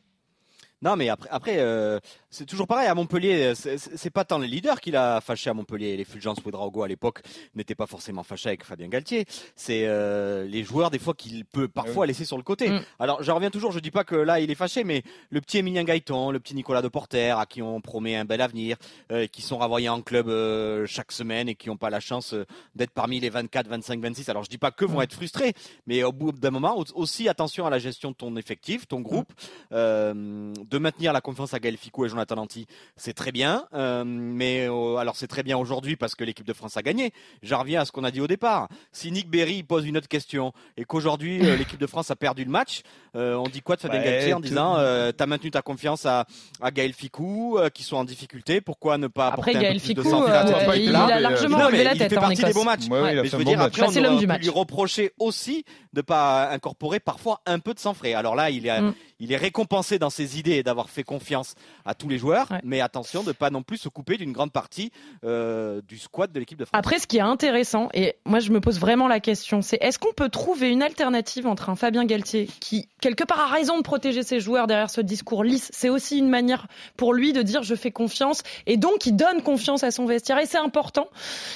Non, 0.83 0.97
mais 0.97 1.11
après, 1.11 1.29
après 1.31 1.57
euh, 1.59 1.99
c'est 2.31 2.47
toujours 2.47 2.67
pareil. 2.67 2.87
À 2.89 2.95
Montpellier, 2.95 3.55
c'est- 3.55 3.77
c'est 3.79 4.11
pas 4.11 4.25
tant 4.25 4.39
les 4.39 4.47
leaders 4.49 4.81
qu'il 4.81 4.97
a 4.97 5.21
fâché 5.21 5.51
à 5.51 5.55
Montpellier. 5.55 5.97
Les 5.97 6.05
Fulgence 6.05 6.39
Ouedraogo 6.45 6.83
à 6.83 6.89
l'époque 6.89 7.21
n'étaient 7.55 7.75
pas 7.75 7.87
forcément 7.87 8.23
fâchés 8.23 8.49
avec 8.51 8.65
Fabien 8.65 8.89
Galtier. 8.89 9.27
C'est 9.57 9.85
euh, 9.87 10.45
les 10.47 10.63
joueurs 10.63 10.91
des 10.91 10.99
fois 10.99 11.15
qu'il 11.15 11.45
peut 11.45 11.69
parfois 11.69 12.07
laisser 12.07 12.25
sur 12.25 12.37
le 12.37 12.43
côté. 12.43 12.71
Mm. 12.71 12.81
Alors, 13.01 13.23
je 13.23 13.31
reviens 13.33 13.51
toujours. 13.51 13.73
Je 13.73 13.81
dis 13.81 13.91
pas 13.91 14.05
que 14.05 14.15
là 14.15 14.39
il 14.41 14.51
est 14.51 14.55
fâché, 14.55 14.85
mais 14.85 15.03
le 15.31 15.41
petit 15.41 15.59
Emilien 15.59 15.85
Gaëton, 15.85 16.31
le 16.31 16.39
petit 16.41 16.55
Nicolas 16.55 16.83
Deporter, 16.83 17.39
à 17.39 17.47
qui 17.47 17.63
on 17.63 17.81
promet 17.81 18.17
un 18.17 18.25
bel 18.25 18.41
avenir, 18.41 18.77
euh, 19.13 19.27
qui 19.27 19.43
sont 19.43 19.59
renvoyés 19.59 19.89
en 19.89 20.01
club 20.01 20.29
euh, 20.29 20.87
chaque 20.87 21.11
semaine 21.13 21.49
et 21.49 21.55
qui 21.57 21.69
n'ont 21.69 21.77
pas 21.77 21.91
la 21.91 22.01
chance 22.01 22.33
euh, 22.35 22.45
d'être 22.77 22.93
parmi 22.93 23.19
les 23.21 23.29
24, 23.31 23.67
25, 23.69 24.01
26. 24.01 24.29
Alors, 24.29 24.45
je 24.45 24.49
dis 24.51 24.59
pas 24.59 24.71
que 24.71 24.85
vont 24.85 25.03
être 25.03 25.15
frustrés, 25.15 25.53
mais 25.87 26.05
au 26.05 26.13
bout 26.13 26.31
d'un 26.33 26.51
moment, 26.51 26.79
au- 26.79 26.85
aussi 26.95 27.29
attention 27.29 27.67
à 27.67 27.71
la 27.71 27.79
gestion 27.81 28.13
de 28.13 28.17
ton 28.17 28.37
effectif, 28.37 28.87
ton 28.87 29.01
groupe, 29.01 29.33
euh, 29.73 30.53
de 30.55 30.79
maintenir 30.79 31.13
la 31.13 31.21
confiance 31.21 31.55
à 31.55 31.59
Gaël 31.59 31.77
Ficou 31.77 32.05
et 32.05 32.09
Jonathan 32.09 32.20
Lanty, 32.35 32.67
c'est 32.97 33.13
très 33.15 33.33
bien. 33.33 33.67
euh, 33.75 34.05
mais 34.05 34.67
euh, 34.69 34.97
alors 34.97 35.17
c'est 35.17 35.27
très 35.27 35.43
bien 35.43 35.57
aujourd'hui 35.59 35.97
parce 35.97 36.15
que 36.15 36.25
l'équipe 36.25 36.47
de 36.47 36.53
France 36.53 36.77
a 36.77 36.83
gagné. 36.83 37.13
J'en 37.43 37.61
reviens 37.61 37.81
à 37.81 37.85
ce 37.85 37.93
qu'on 37.93 38.05
a 38.05 38.11
dit 38.11 38.21
au 38.21 38.27
départ. 38.27 38.69
Si 38.93 39.11
Nick 39.13 39.29
Berry 39.31 39.63
pose 39.63 39.87
une 39.87 39.97
autre 39.97 40.09
question 40.09 40.53
et 40.77 40.85
qu'aujourd'hui 40.85 41.45
euh, 41.47 41.57
l'équipe 41.59 41.81
de 41.81 41.87
France 41.87 42.11
a 42.11 42.17
perdu 42.17 42.45
le 42.45 42.51
match, 42.51 42.83
euh, 43.17 43.35
on 43.37 43.45
dit 43.49 43.61
quoi 43.63 43.77
de 43.77 43.81
Fabien 43.81 44.01
Ouais, 44.01 44.05
Galtier 44.05 44.35
en 44.35 44.41
tu- 44.41 44.49
disant 44.49 44.77
euh, 44.79 45.13
t'as 45.13 45.27
maintenu 45.27 45.51
ta 45.51 45.63
confiance 45.63 46.07
à, 46.07 46.27
à 46.61 46.71
Gaël 46.71 46.93
Ficou 46.93 47.59
euh, 47.59 47.69
qui 47.71 47.83
sont 47.83 47.97
en 47.97 48.05
difficulté, 48.05 48.61
pourquoi 48.61 48.99
ne 48.99 49.07
pas 49.07 49.29
Après, 49.29 49.53
apporter 49.53 49.57
un 49.59 49.61
Gaël 49.63 49.77
peu 49.79 49.85
plus 49.85 49.95
de 49.95 50.03
sang 50.03 50.23
euh, 50.23 50.77
il 50.77 50.95
a 50.95 51.21
largement 51.21 51.59
Non, 51.59 51.67
relevé 51.67 51.79
mais 51.79 51.85
la 51.85 51.93
il 51.95 51.99
tête 51.99 52.11
fait 52.11 52.19
en 52.19 52.21
partie 52.21 52.43
des 52.45 52.53
bons 52.53 52.65
matchs. 52.65 52.87
Ouais, 52.89 53.01
ouais, 53.01 53.13
il 53.15 53.19
a 53.19 53.23
Mais 53.23 53.29
fait 53.29 53.31
je 53.31 53.37
un 53.37 53.39
veux 53.39 53.45
bon 53.45 53.51
dire, 53.51 53.59
match. 53.59 53.79
après, 53.79 54.01
Bah, 54.03 54.09
on 54.11 54.17
du 54.19 54.27
match. 54.27 54.43
lui 54.43 54.49
reprocher 54.51 55.13
aussi 55.19 55.65
de 55.93 56.01
pas 56.01 56.51
incorporer 56.51 57.01
parfois 57.01 57.41
un 57.47 57.59
peu 57.59 57.75
de 57.75 57.79
sang 57.79 57.95
frais. 57.95 58.15
Alors 58.15 58.35
là, 58.35 58.51
il 58.51 58.67
est, 58.67 58.81
Mm. 58.81 58.95
Il 59.21 59.33
est 59.33 59.37
récompensé 59.37 59.99
dans 59.99 60.11
ses 60.11 60.39
idées 60.39 60.53
et 60.57 60.63
d'avoir 60.63 60.91
fait 60.91 61.05
confiance 61.05 61.55
à 61.85 61.95
tous 61.95 62.09
les 62.09 62.19
joueurs, 62.19 62.51
Ouais. 62.51 62.61
mais 62.65 62.81
attention 62.81 63.23
de 63.23 63.33
pas 63.33 63.51
non 63.51 63.63
plus 63.63 63.77
se 63.79 63.89
couper 63.89 64.17
d'une 64.17 64.33
grande 64.33 64.51
partie 64.51 64.91
euh, 65.25 65.81
du 65.87 65.99
squad 65.99 66.33
de 66.33 66.41
l'équipe 66.41 66.59
de 66.59 66.65
France. 66.65 66.79
Après, 66.79 66.99
ce 66.99 67.07
qui 67.07 67.19
est 67.19 67.21
intéressant, 67.21 67.89
et 67.95 68.17
moi 68.25 68.41
je 68.41 68.51
me 68.51 68.61
pose 68.61 68.81
vraiment 68.81 69.07
la 69.09 69.21
question, 69.21 69.63
c'est 69.63 69.79
est-ce 69.81 69.99
qu'on 69.99 70.13
peut 70.13 70.29
trouver 70.31 70.71
une 70.71 70.83
alternative 70.83 71.47
entre 71.47 71.71
un 71.71 71.77
Fabien 71.77 72.05
Galtier 72.05 72.49
qui, 72.61 72.89
quelque 73.01 73.25
part, 73.25 73.41
a 73.41 73.47
raison 73.47 73.77
de 73.77 73.83
protéger 73.83 74.23
ses 74.23 74.41
joueurs 74.41 74.67
derrière 74.67 74.91
ce 74.91 75.01
discours 75.01 75.45
lisse? 75.45 75.71
C'est 75.73 75.91
aussi 75.91 76.19
une 76.19 76.29
manière 76.29 76.67
pour 76.97 77.13
lui 77.15 77.33
de 77.33 77.43
dire 77.43 77.63
je 77.63 77.75
fais 77.75 77.91
confiance, 77.91 78.43
et 78.67 78.77
donc 78.77 79.07
il 79.07 79.17
donne 79.17 79.43
confiance 79.43 79.85
à 79.85 79.91
son 79.91 80.07
vestiaire, 80.07 80.39
et 80.39 80.47
c'est 80.47 80.59
important. 80.59 81.09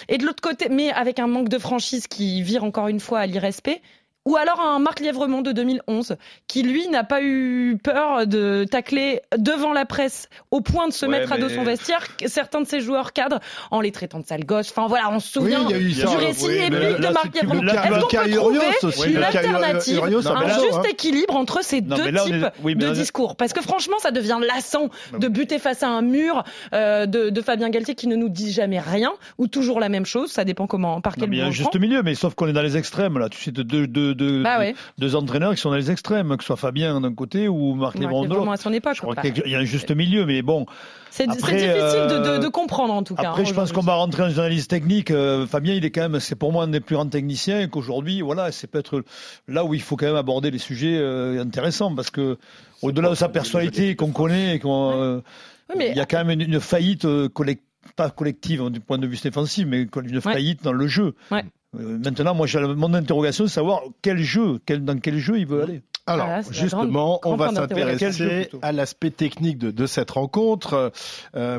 Et 0.09 0.19
de 0.19 0.27
l'autre 0.27 0.43
côté, 0.43 0.69
mais 0.69 0.91
avec 0.93 1.19
un 1.19 1.27
manque 1.27 1.49
de 1.49 1.59
franchise 1.59 2.07
qui 2.07 2.43
vire 2.43 2.65
encore 2.65 2.89
une 2.89 3.01
fois 3.01 3.21
à 3.21 3.27
l'irrespect. 3.27 3.81
Ou 4.27 4.37
alors 4.37 4.61
un 4.61 4.79
Marc 4.79 5.01
Lièvremont 5.01 5.43
de 5.43 5.53
2011 5.53 6.17
qui 6.47 6.63
lui 6.63 6.89
n'a 6.89 7.05
pas 7.05 7.23
eu 7.23 7.77
peur 7.83 8.27
de 8.27 8.65
tacler 8.71 9.21
devant 9.37 9.73
la 9.75 9.85
presse 9.85 10.29
au 10.51 10.61
point 10.63 10.89
de 10.89 10.93
se 10.95 11.05
Ouais, 11.05 11.19
mettre 11.19 11.33
à 11.33 11.39
dos 11.39 11.49
son 11.51 11.63
vestiaire 11.63 12.07
certains 12.27 12.63
de 12.63 12.67
ses 12.67 12.81
joueurs 12.81 13.13
cadres 13.13 13.41
en 13.71 13.81
les 13.83 13.93
traitant 13.93 14.21
de 14.21 14.25
sales 14.27 14.47
gosses. 14.47 14.71
Enfin 14.71 14.87
voilà, 14.89 15.11
on 15.11 15.21
se 15.21 15.31
souvient 15.31 15.61
il 15.69 15.71
y 15.71 15.75
a 15.75 15.79
eu 15.79 15.89
du 15.89 15.95
ça, 15.95 16.09
récit 16.17 16.47
oui, 16.47 16.55
épique 16.55 16.71
de 17.01 17.13
Marc 17.13 17.29
c'est- 17.35 17.43
Lièvremont. 17.43 17.63
Est-ce 17.69 17.91
qu'on 17.91 18.17
peut 18.17 18.31
trouver 18.31 18.59
aussi, 18.83 19.11
une 19.11 19.23
alternative, 19.23 19.97
Urios, 19.99 20.27
un 20.29 20.49
juste 20.49 20.75
hein. 20.75 20.83
équilibre 20.91 21.37
entre 21.37 21.63
ces 21.63 21.83
Non, 21.83 21.97
deux 21.97 22.11
là, 22.11 22.23
types 22.25 22.35
est- 22.35 22.53
oui, 22.63 22.75
mais 22.77 22.85
de 22.87 22.91
discours? 22.93 23.37
Parce 23.37 23.53
que 23.53 23.61
franchement, 23.61 23.99
ça 23.99 24.11
devient 24.11 24.39
lassant 24.47 24.89
de 25.19 25.29
buter 25.29 25.59
face 25.59 25.83
à 25.83 25.89
un 25.89 26.01
mur 26.03 26.45
euh, 26.73 27.05
de, 27.07 27.29
de 27.29 27.43
Fabien 27.43 27.69
Galtier 27.69 27.95
qui 27.95 28.07
ne 28.09 28.17
nous 28.17 28.29
dit 28.31 28.53
jamais 28.53 28.81
rien 28.81 29.13
ou 29.39 29.49
toujours 29.49 29.81
la 29.81 29.91
même 29.91 30.07
chose. 30.07 30.31
Ça 30.33 30.45
dépend 30.45 30.67
comment 30.67 31.01
par 31.03 31.13
Non, 31.13 31.17
quel 31.21 31.31
mais 31.31 31.37
il 31.37 31.41
y 31.41 31.43
a 31.43 31.51
juste 31.51 31.71
prend. 31.71 31.79
milieu, 31.79 32.03
mais 32.03 32.15
sauf 32.15 32.35
qu'on 32.35 32.47
est 32.49 32.53
dans 32.55 32.63
les 32.63 32.77
extrêmes 32.79 33.19
là. 33.19 33.29
Tu 33.29 33.39
sais, 33.39 33.51
de 33.53 33.63
deux, 33.63 33.87
deux, 33.87 34.14
deux, 34.15 34.43
Bah 34.43 34.55
deux- 34.57 34.61
ouais. 34.65 34.75
deux 34.99 35.17
entraîneurs 35.17 35.55
qui 35.55 35.61
sont 35.61 35.71
dans 35.71 35.77
les 35.77 35.91
extrêmes, 35.91 36.37
que 36.37 36.43
ce 36.43 36.49
soit 36.49 36.57
Fabien 36.57 37.01
d'un 37.01 37.15
côté 37.15 37.49
ou 37.49 37.75
Marc 37.75 37.95
Marc 37.95 37.99
Lévron 37.99 38.23
de 38.23 38.27
Lièvremont 38.29 38.45
l'autre. 38.51 38.61
à 38.61 38.63
son 38.63 38.73
époque. 38.73 38.95
Je 38.97 39.01
crois 39.03 39.17
qu'il 39.17 39.47
y 39.47 39.55
a 39.55 39.59
un 39.59 39.65
juste 39.65 39.91
milieu, 39.91 40.25
mais 40.27 40.43
bon. 40.43 40.67
C'est 41.11 41.25
Après, 41.29 41.53
difficile 41.53 41.69
de, 41.71 42.19
de- 42.25 42.29
euh, 42.29 42.39
de 42.39 42.49
comprendre 42.49 42.93
en 42.93 43.03
tout 43.05 43.15
cas. 43.15 43.29
Après, 43.31 43.43
hein, 43.43 43.45
je 43.45 43.55
pense 43.55 43.71
qu'on 43.71 43.83
va 43.83 43.95
rentrer 43.95 44.23
en 44.25 44.27
analyse 44.27 44.67
technique. 44.67 45.11
Euh, 45.13 45.47
Fabien, 45.47 45.75
il 45.75 45.85
est 45.85 45.91
quand 45.93 46.09
même, 46.09 46.19
c'est 46.19 46.35
pour 46.35 46.51
moi 46.53 46.65
un 46.65 46.69
des 46.69 46.81
plus 46.81 46.97
grands 46.97 47.07
techniciens 47.07 47.61
et 47.61 47.69
qu'aujourd'hui, 47.69 48.21
voilà, 48.21 48.51
c'est 48.51 48.67
peut-être 48.67 49.05
là 49.47 49.65
où 49.65 49.75
il 49.75 49.81
faut 49.83 49.97
quand 49.97 50.07
même 50.07 50.17
aborder 50.17 50.51
les 50.51 50.59
sujets 50.59 50.97
euh, 50.99 51.41
intéressants 51.41 51.95
parce 51.95 52.11
que 52.11 52.37
au-delà 52.83 53.11
de 53.11 53.15
sa 53.15 53.29
personnalité 53.29 53.95
qu'on 53.95 54.11
connaît 54.11 54.61
euh, 54.65 55.21
Oui, 55.71 55.75
mais 55.79 55.91
il 55.91 55.97
y 55.97 56.01
a 56.01 56.07
quand 56.07 56.25
même 56.25 56.31
une, 56.41 56.53
une 56.55 56.61
faillite 56.61 57.05
euh, 57.05 57.29
pas 57.97 58.11
collective 58.11 58.71
du 58.71 58.81
point 58.81 58.99
de 58.99 59.07
vue 59.07 59.17
défensif, 59.23 59.67
mais 59.69 59.87
une 60.03 60.21
faillite 60.21 60.65
dans 60.65 60.73
le 60.73 60.87
jeu. 60.89 61.15
Ouais. 61.31 61.45
Euh, 61.79 61.99
maintenant, 61.99 62.35
moi, 62.35 62.47
j'ai 62.47 62.61
mon 62.61 62.95
interrogation, 62.95 63.47
c'est 63.47 63.55
savoir 63.55 63.83
quel 64.03 64.19
jeu, 64.19 64.61
quel, 64.67 64.85
dans 64.85 64.99
quel 64.99 65.19
jeu 65.19 65.39
il 65.39 65.47
veut 65.47 65.63
aller. 65.63 65.83
Alors, 66.07 66.27
Voilà, 66.27 66.43
justement, 66.51 67.19
grande- 67.23 67.33
on 67.33 67.37
va 67.37 67.49
s'intéresser 67.53 68.51
à 68.61 68.73
l'aspect 68.73 69.11
technique 69.11 69.57
de, 69.57 69.71
de 69.71 69.87
cette 69.87 70.11
rencontre. 70.11 70.93
Euh, 71.35 71.59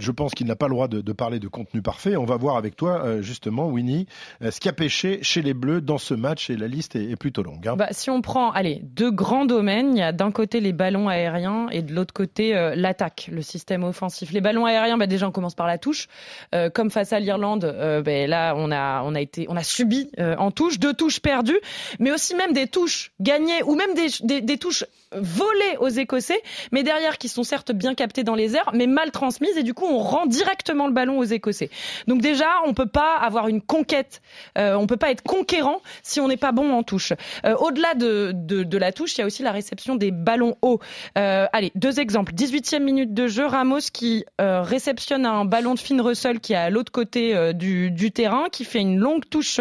je 0.00 0.10
pense 0.12 0.32
qu'il 0.32 0.46
n'a 0.46 0.54
pas 0.54 0.68
le 0.68 0.74
droit 0.74 0.86
de, 0.86 1.00
de 1.00 1.12
parler 1.12 1.40
de 1.40 1.48
contenu 1.48 1.82
parfait. 1.82 2.16
On 2.16 2.24
va 2.24 2.36
voir 2.36 2.56
avec 2.56 2.76
toi, 2.76 3.02
euh, 3.04 3.20
justement, 3.20 3.66
Winnie, 3.68 4.06
euh, 4.42 4.52
ce 4.52 4.60
qui 4.60 4.68
a 4.68 4.72
pêché 4.72 5.18
chez 5.22 5.42
les 5.42 5.54
Bleus 5.54 5.80
dans 5.80 5.98
ce 5.98 6.14
match, 6.14 6.50
et 6.50 6.56
la 6.56 6.68
liste 6.68 6.94
est, 6.94 7.10
est 7.10 7.16
plutôt 7.16 7.42
longue. 7.42 7.66
hein. 7.66 7.74
Bah, 7.76 7.88
si 7.90 8.10
on 8.10 8.20
prend, 8.22 8.52
allez, 8.52 8.80
deux 8.84 9.10
grands 9.10 9.44
domaines, 9.44 9.96
il 9.96 9.98
y 9.98 10.02
a 10.02 10.12
d'un 10.12 10.30
côté 10.30 10.60
les 10.60 10.72
ballons 10.72 11.08
aériens 11.08 11.66
et 11.72 11.82
de 11.82 11.92
l'autre 11.92 12.14
côté 12.14 12.56
euh, 12.56 12.74
l'attaque, 12.76 13.28
le 13.32 13.42
système 13.42 13.82
offensif. 13.82 14.30
Les 14.30 14.40
ballons 14.40 14.66
aériens, 14.66 14.96
bah, 14.98 15.08
déjà 15.08 15.26
on 15.26 15.32
commence 15.32 15.56
par 15.56 15.66
la 15.66 15.78
touche. 15.78 16.06
Euh, 16.54 16.70
comme 16.70 16.92
face 16.92 17.12
à 17.12 17.18
l'Irlande, 17.18 17.64
euh, 17.64 18.02
bah, 18.02 18.28
là 18.28 18.54
on 18.56 18.70
a, 18.70 19.02
on 19.02 19.16
a 19.16 19.20
été, 19.20 19.46
on 19.48 19.56
a 19.56 19.64
subi 19.64 20.10
euh, 20.20 20.36
en 20.36 20.52
touche, 20.52 20.78
deux 20.78 20.94
touches 20.94 21.18
perdues, 21.18 21.58
mais 21.98 22.12
aussi 22.12 22.36
même 22.36 22.52
des 22.52 22.68
touches 22.68 23.10
gagnées 23.18 23.31
ou 23.66 23.74
même 23.74 23.94
des, 23.94 24.58
touches 24.58 24.84
volées 25.12 25.76
aux 25.80 25.88
Écossais, 25.88 26.40
mais 26.70 26.82
derrière 26.82 27.18
qui 27.18 27.28
sont 27.28 27.42
certes 27.42 27.72
bien 27.72 27.94
captées 27.94 28.24
dans 28.24 28.34
les 28.34 28.56
airs, 28.56 28.70
mais 28.74 28.86
mal 28.86 29.10
transmises 29.10 29.56
et 29.56 29.62
du 29.62 29.74
coup 29.74 29.86
on 29.86 29.98
rend 29.98 30.26
directement 30.26 30.86
le 30.86 30.92
ballon 30.92 31.18
aux 31.18 31.24
Écossais. 31.24 31.70
Donc 32.06 32.20
déjà 32.20 32.48
on 32.66 32.74
peut 32.74 32.86
pas 32.86 33.16
avoir 33.16 33.48
une 33.48 33.60
conquête, 33.60 34.22
euh, 34.58 34.74
on 34.74 34.86
peut 34.86 34.96
pas 34.96 35.10
être 35.10 35.22
conquérant 35.22 35.80
si 36.02 36.20
on 36.20 36.28
n'est 36.28 36.36
pas 36.36 36.52
bon 36.52 36.72
en 36.72 36.82
touche. 36.82 37.12
Euh, 37.44 37.54
Au-delà 37.56 37.94
de, 37.94 38.32
de, 38.34 38.78
la 38.78 38.92
touche, 38.92 39.16
il 39.16 39.20
y 39.20 39.22
a 39.22 39.26
aussi 39.26 39.42
la 39.42 39.52
réception 39.52 39.96
des 39.96 40.10
ballons 40.10 40.56
hauts. 40.62 40.80
Euh, 41.18 41.46
allez, 41.52 41.72
deux 41.74 42.00
exemples. 42.00 42.32
18e 42.32 42.82
minute 42.82 43.14
de 43.14 43.26
jeu, 43.26 43.46
Ramos 43.46 43.90
qui 43.92 44.24
euh, 44.40 44.62
réceptionne 44.62 45.26
un 45.26 45.44
ballon 45.44 45.74
de 45.74 45.78
Finn 45.78 46.00
Russell 46.00 46.40
qui 46.40 46.54
est 46.54 46.56
à 46.56 46.70
l'autre 46.70 46.92
côté 46.92 47.52
du, 47.54 47.90
du 47.90 48.12
terrain, 48.12 48.46
qui 48.50 48.64
fait 48.64 48.80
une 48.80 48.98
longue 48.98 49.28
touche 49.28 49.60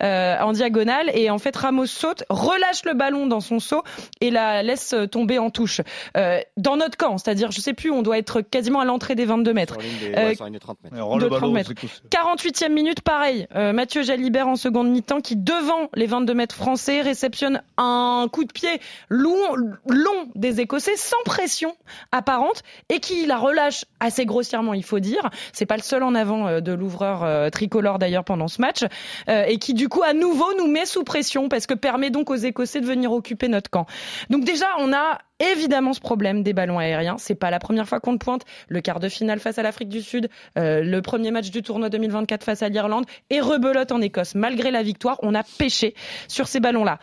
en 0.00 0.52
diagonale 0.52 1.10
et 1.14 1.30
en 1.30 1.38
fait 1.38 1.56
Ramos 1.56 1.86
saute, 1.86 2.24
relâche 2.28 2.84
le 2.84 2.94
ballon 2.94 3.11
dans 3.26 3.40
son 3.40 3.60
saut 3.60 3.82
et 4.20 4.30
la 4.30 4.62
laisse 4.62 4.94
tomber 5.10 5.38
en 5.38 5.50
touche. 5.50 5.80
Euh, 6.16 6.40
dans 6.56 6.76
notre 6.76 6.96
camp, 6.96 7.18
c'est-à-dire, 7.18 7.50
je 7.50 7.60
sais 7.60 7.74
plus, 7.74 7.90
on 7.90 8.02
doit 8.02 8.18
être 8.18 8.40
quasiment 8.40 8.80
à 8.80 8.84
l'entrée 8.84 9.14
des 9.14 9.24
22 9.24 9.52
mètres. 9.52 9.76
Des- 9.78 10.12
Euh, 10.16 10.28
ouais, 10.28 10.34
sur 10.34 10.46
une 10.46 10.52
des 10.54 10.58
30 10.58 10.78
mètres. 10.82 10.96
Alors, 10.96 11.16
De 11.16 11.22
le 11.24 11.28
ballon, 11.28 11.40
30 11.42 11.52
mètres. 11.54 11.68
c'est 11.76 11.86
que- 11.86 12.08
48e 12.10 12.72
minute, 12.72 13.00
pareil. 13.00 13.46
Euh, 13.54 13.72
Mathieu 13.72 14.02
Jalibert 14.02 14.48
en 14.48 14.56
seconde 14.56 14.88
mi-temps 14.90 15.20
qui, 15.20 15.36
devant 15.36 15.88
les 15.94 16.06
22 16.06 16.34
mètres 16.34 16.54
français, 16.54 17.00
réceptionne 17.00 17.62
un 17.78 18.28
coup 18.32 18.44
de 18.44 18.52
pied 18.52 18.80
long, 19.08 19.36
long 19.88 20.28
des 20.34 20.60
Écossais 20.60 20.96
sans 20.96 21.16
pression 21.24 21.74
apparente 22.12 22.62
et 22.88 23.00
qui 23.00 23.26
la 23.26 23.36
relâche 23.38 23.84
assez 24.00 24.24
grossièrement, 24.26 24.74
il 24.74 24.84
faut 24.84 25.00
dire. 25.00 25.30
C'est 25.52 25.66
pas 25.66 25.76
le 25.76 25.82
seul 25.82 26.02
en 26.02 26.14
avant 26.14 26.46
euh, 26.46 26.60
de 26.60 26.72
l'ouvreur 26.72 27.22
euh, 27.24 27.50
tricolore 27.50 27.98
d'ailleurs 27.98 28.24
pendant 28.24 28.48
ce 28.48 28.60
match 28.60 28.84
euh, 29.28 29.44
et 29.46 29.58
qui 29.58 29.74
du 29.74 29.88
coup 29.88 30.02
à 30.02 30.12
nouveau 30.12 30.46
nous 30.58 30.66
met 30.66 30.86
sous 30.86 31.04
pression 31.04 31.48
parce 31.48 31.66
que 31.66 31.74
permet 31.74 32.10
donc 32.10 32.30
aux 32.30 32.34
Écossais 32.36 32.80
de 32.80 32.86
venir 32.86 33.01
occuper 33.10 33.48
notre 33.48 33.70
camp. 33.70 33.86
Donc 34.30 34.44
déjà, 34.44 34.66
on 34.78 34.92
a 34.92 35.18
évidemment 35.40 35.92
ce 35.92 36.00
problème 36.00 36.42
des 36.42 36.52
ballons 36.52 36.78
aériens. 36.78 37.16
C'est 37.18 37.34
pas 37.34 37.50
la 37.50 37.58
première 37.58 37.88
fois 37.88 38.00
qu'on 38.00 38.12
le 38.12 38.18
pointe. 38.18 38.42
Le 38.68 38.80
quart 38.80 39.00
de 39.00 39.08
finale 39.08 39.40
face 39.40 39.58
à 39.58 39.62
l'Afrique 39.62 39.88
du 39.88 40.02
Sud, 40.02 40.28
euh, 40.58 40.82
le 40.82 41.02
premier 41.02 41.30
match 41.30 41.50
du 41.50 41.62
tournoi 41.62 41.88
2024 41.88 42.44
face 42.44 42.62
à 42.62 42.68
l'Irlande 42.68 43.06
et 43.30 43.40
rebelote 43.40 43.92
en 43.92 44.00
Écosse. 44.00 44.34
Malgré 44.34 44.70
la 44.70 44.82
victoire, 44.82 45.18
on 45.22 45.34
a 45.34 45.42
pêché 45.42 45.94
sur 46.28 46.46
ces 46.46 46.60
ballons-là. 46.60 46.98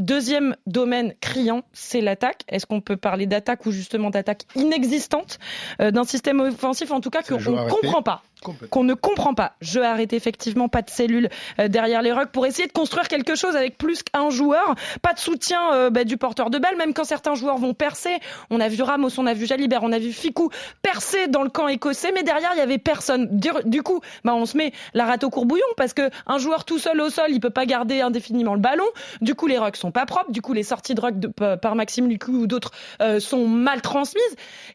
Deuxième 0.00 0.56
domaine 0.66 1.14
criant, 1.20 1.62
c'est 1.72 2.00
l'attaque. 2.00 2.42
Est-ce 2.48 2.66
qu'on 2.66 2.80
peut 2.80 2.96
parler 2.96 3.26
d'attaque 3.26 3.64
ou 3.64 3.70
justement 3.70 4.10
d'attaque 4.10 4.42
inexistante 4.56 5.38
euh, 5.80 5.92
d'un 5.92 6.02
système 6.02 6.40
offensif, 6.40 6.90
en 6.90 7.00
tout 7.00 7.10
cas 7.10 7.22
qu'on 7.22 7.38
ne 7.38 7.70
comprend 7.70 8.02
pas? 8.02 8.24
Qu'on 8.70 8.84
ne 8.84 8.94
comprend 8.94 9.34
pas. 9.34 9.54
Jeu 9.60 9.82
arrêté, 9.84 10.16
effectivement, 10.16 10.68
pas 10.68 10.82
de 10.82 10.90
cellules 10.90 11.28
euh, 11.58 11.68
derrière 11.68 12.02
les 12.02 12.12
rucks 12.12 12.30
pour 12.30 12.46
essayer 12.46 12.66
de 12.66 12.72
construire 12.72 13.08
quelque 13.08 13.34
chose 13.34 13.56
avec 13.56 13.78
plus 13.78 14.02
qu'un 14.02 14.30
joueur. 14.30 14.74
Pas 15.02 15.12
de 15.12 15.18
soutien 15.18 15.72
euh, 15.72 15.90
bah, 15.90 16.04
du 16.04 16.16
porteur 16.16 16.50
de 16.50 16.58
balle, 16.58 16.76
même 16.76 16.94
quand 16.94 17.04
certains 17.04 17.34
joueurs 17.34 17.58
vont 17.58 17.74
percer. 17.74 18.18
On 18.50 18.60
a 18.60 18.68
vu 18.68 18.82
Ramos, 18.82 19.10
on 19.18 19.26
a 19.26 19.34
vu 19.34 19.46
Jalibert, 19.46 19.82
on 19.82 19.92
a 19.92 19.98
vu 19.98 20.12
Ficou 20.12 20.50
percer 20.82 21.28
dans 21.28 21.42
le 21.42 21.50
camp 21.50 21.68
écossais, 21.68 22.12
mais 22.12 22.22
derrière, 22.22 22.50
il 22.54 22.58
y 22.58 22.62
avait 22.62 22.78
personne. 22.78 23.28
Du, 23.30 23.82
coup, 23.82 24.00
bah, 24.24 24.34
on 24.34 24.46
se 24.46 24.56
met 24.56 24.72
la 24.92 25.06
rate 25.06 25.24
au 25.24 25.30
courbouillon 25.30 25.66
parce 25.76 25.92
que 25.94 26.10
un 26.26 26.38
joueur 26.38 26.64
tout 26.64 26.78
seul 26.78 27.00
au 27.00 27.10
sol, 27.10 27.26
il 27.30 27.40
peut 27.40 27.50
pas 27.50 27.66
garder 27.66 28.00
indéfiniment 28.00 28.54
le 28.54 28.60
ballon. 28.60 28.84
Du 29.20 29.34
coup, 29.34 29.46
les 29.46 29.58
rucks 29.58 29.76
sont 29.76 29.92
pas 29.92 30.06
propres. 30.06 30.30
Du 30.30 30.42
coup, 30.42 30.52
les 30.52 30.62
sorties 30.62 30.94
de 30.94 31.00
ruck 31.00 31.14
par 31.60 31.74
Maxime 31.74 32.08
Lucu 32.08 32.30
ou 32.30 32.46
d'autres 32.46 32.72
euh, 33.00 33.20
sont 33.20 33.46
mal 33.46 33.80
transmises. 33.80 34.22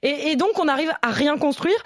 Et, 0.01 0.31
et, 0.31 0.35
donc, 0.35 0.59
on 0.59 0.67
arrive 0.67 0.91
à 1.01 1.11
rien 1.11 1.37
construire. 1.37 1.77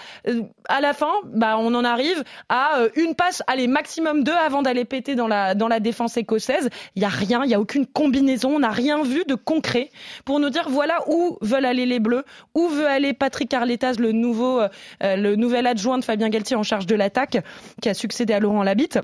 à 0.69 0.81
la 0.81 0.93
fin, 0.93 1.11
bah, 1.25 1.57
on 1.57 1.72
on 1.73 1.79
en 1.79 1.83
arrive 1.83 2.23
à 2.49 2.79
euh, 2.79 2.89
une 2.95 3.15
passe, 3.15 3.43
allez, 3.47 3.67
maximum 3.67 4.23
deux 4.23 4.33
avant 4.33 4.61
d'aller 4.61 4.85
péter 4.85 5.15
dans 5.15 5.27
la, 5.27 5.79
défense 5.79 6.17
écossaise. 6.17 6.69
Il 6.95 6.99
n'y 6.99 7.05
a 7.05 7.09
rien, 7.09 7.43
il 7.43 7.47
n'y 7.47 7.55
a 7.55 7.59
aucune 7.59 7.85
combinaison, 7.85 8.55
on 8.55 8.59
n'a 8.59 8.69
rien 8.69 9.03
vu 9.03 9.23
de 9.27 9.35
concret 9.35 9.89
pour 10.23 10.39
nous 10.39 10.49
dire 10.49 10.69
voilà 10.69 10.99
où 11.07 11.37
veulent 11.41 11.65
aller 11.65 11.85
les 11.85 11.99
Bleus, 11.99 12.23
où 12.53 12.67
veut 12.67 12.87
aller 12.87 13.13
Patrick 13.13 13.53
Arletas, 13.53 13.95
le, 13.99 14.11
nouveau, 14.11 14.61
euh, 14.61 14.69
le 15.01 15.35
nouvel 15.35 15.67
adjoint 15.67 15.97
de 15.97 16.03
Fabien 16.03 16.29
Galtier 16.29 16.55
en 16.55 16.63
charge 16.63 16.85
de 16.85 16.95
l'attaque, 16.95 17.37
qui 17.81 17.89
a 17.89 17.93
succédé 17.93 18.33
à 18.33 18.39
Laurent 18.39 18.63
Labitte 18.63 18.99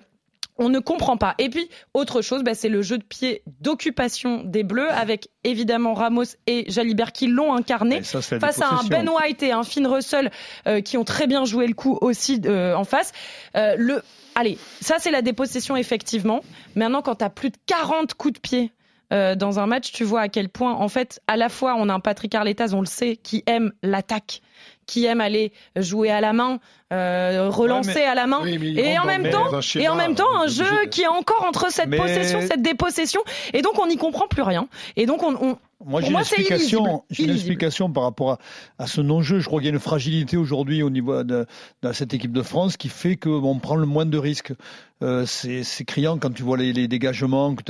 on 0.59 0.69
ne 0.69 0.79
comprend 0.79 1.17
pas. 1.17 1.33
Et 1.39 1.49
puis, 1.49 1.69
autre 1.93 2.21
chose, 2.21 2.43
bah, 2.43 2.53
c'est 2.53 2.69
le 2.69 2.81
jeu 2.81 2.97
de 2.97 3.03
pied 3.03 3.41
d'occupation 3.61 4.43
des 4.43 4.63
Bleus, 4.63 4.91
avec 4.91 5.29
évidemment 5.43 5.93
Ramos 5.93 6.35
et 6.45 6.69
Jalibert 6.69 7.13
qui 7.13 7.27
l'ont 7.27 7.55
incarné, 7.55 8.03
face 8.03 8.61
à 8.61 8.69
un 8.69 8.83
Ben 8.83 9.09
White 9.09 9.41
et 9.41 9.51
un 9.51 9.63
Finn 9.63 9.87
Russell 9.87 10.29
euh, 10.67 10.81
qui 10.81 10.97
ont 10.97 11.05
très 11.05 11.25
bien 11.25 11.45
joué 11.45 11.65
le 11.65 11.73
coup 11.73 11.97
aussi 12.01 12.41
euh, 12.45 12.75
en 12.75 12.83
face. 12.83 13.13
Euh, 13.55 13.75
le... 13.77 14.03
Allez, 14.35 14.57
ça 14.81 14.97
c'est 14.99 15.11
la 15.11 15.21
dépossession 15.21 15.75
effectivement. 15.75 16.41
Maintenant, 16.75 17.01
quand 17.01 17.15
tu 17.15 17.25
as 17.25 17.29
plus 17.29 17.49
de 17.49 17.57
40 17.65 18.13
coups 18.13 18.33
de 18.35 18.39
pied 18.39 18.71
dans 19.11 19.57
un 19.57 19.65
match, 19.65 19.91
tu 19.91 20.03
vois 20.03 20.21
à 20.21 20.29
quel 20.29 20.49
point, 20.49 20.71
en 20.71 20.87
fait, 20.87 21.19
à 21.25 21.35
la 21.35 21.49
fois, 21.49 21.73
on 21.75 21.89
a 21.89 21.93
un 21.95 21.99
Patrick 21.99 22.35
Arletas, 22.35 22.73
on 22.75 22.81
le 22.81 22.85
sait, 22.85 23.17
qui 23.17 23.41
aime 23.47 23.71
l'attaque, 23.81 24.43
qui 24.89 25.05
aime 25.05 25.21
aller 25.21 25.53
jouer 25.75 26.09
à 26.09 26.19
la 26.19 26.33
main, 26.33 26.59
euh, 26.91 27.47
relancer 27.49 28.01
à 28.01 28.15
la 28.15 28.25
main, 28.25 28.43
et 28.43 28.97
en 28.97 29.05
même 29.05 29.29
temps, 29.29 29.59
et 29.75 29.87
en 29.87 29.95
même 29.95 30.15
temps, 30.15 30.35
un 30.35 30.47
jeu 30.47 30.87
qui 30.89 31.03
est 31.03 31.07
encore 31.07 31.45
entre 31.47 31.71
cette 31.71 31.95
possession, 31.95 32.41
cette 32.41 32.63
dépossession, 32.63 33.21
et 33.53 33.61
donc 33.61 33.77
on 33.79 33.85
n'y 33.85 33.97
comprend 33.97 34.27
plus 34.27 34.41
rien. 34.41 34.67
Et 34.95 35.05
donc 35.05 35.21
on, 35.21 35.35
on 35.35 35.57
moi, 35.85 36.01
j'ai 36.01 36.09
une, 36.09 36.17
explication, 36.17 37.03
j'ai 37.09 37.23
une 37.23 37.29
explication 37.29 37.89
par 37.89 38.03
rapport 38.03 38.31
à, 38.31 38.39
à 38.79 38.87
ce 38.87 38.99
non-jeu. 38.99 39.39
Je 39.39 39.45
crois 39.45 39.59
qu'il 39.59 39.67
y 39.67 39.71
a 39.71 39.73
une 39.73 39.79
fragilité 39.79 40.35
aujourd'hui 40.35 40.83
au 40.83 40.89
niveau 40.89 41.23
de, 41.23 41.45
de, 41.83 41.93
cette 41.93 42.13
équipe 42.13 42.33
de 42.33 42.41
France 42.41 42.75
qui 42.75 42.89
fait 42.89 43.15
qu'on 43.15 43.59
prend 43.59 43.77
le 43.77 43.85
moins 43.85 44.05
de 44.05 44.17
risques. 44.17 44.51
Euh, 45.01 45.25
c'est, 45.25 45.63
criant 45.85 46.17
quand 46.17 46.31
tu 46.31 46.43
vois 46.43 46.57
les, 46.57 46.73
les 46.73 46.87
dégagements, 46.87 47.55
que, 47.55 47.63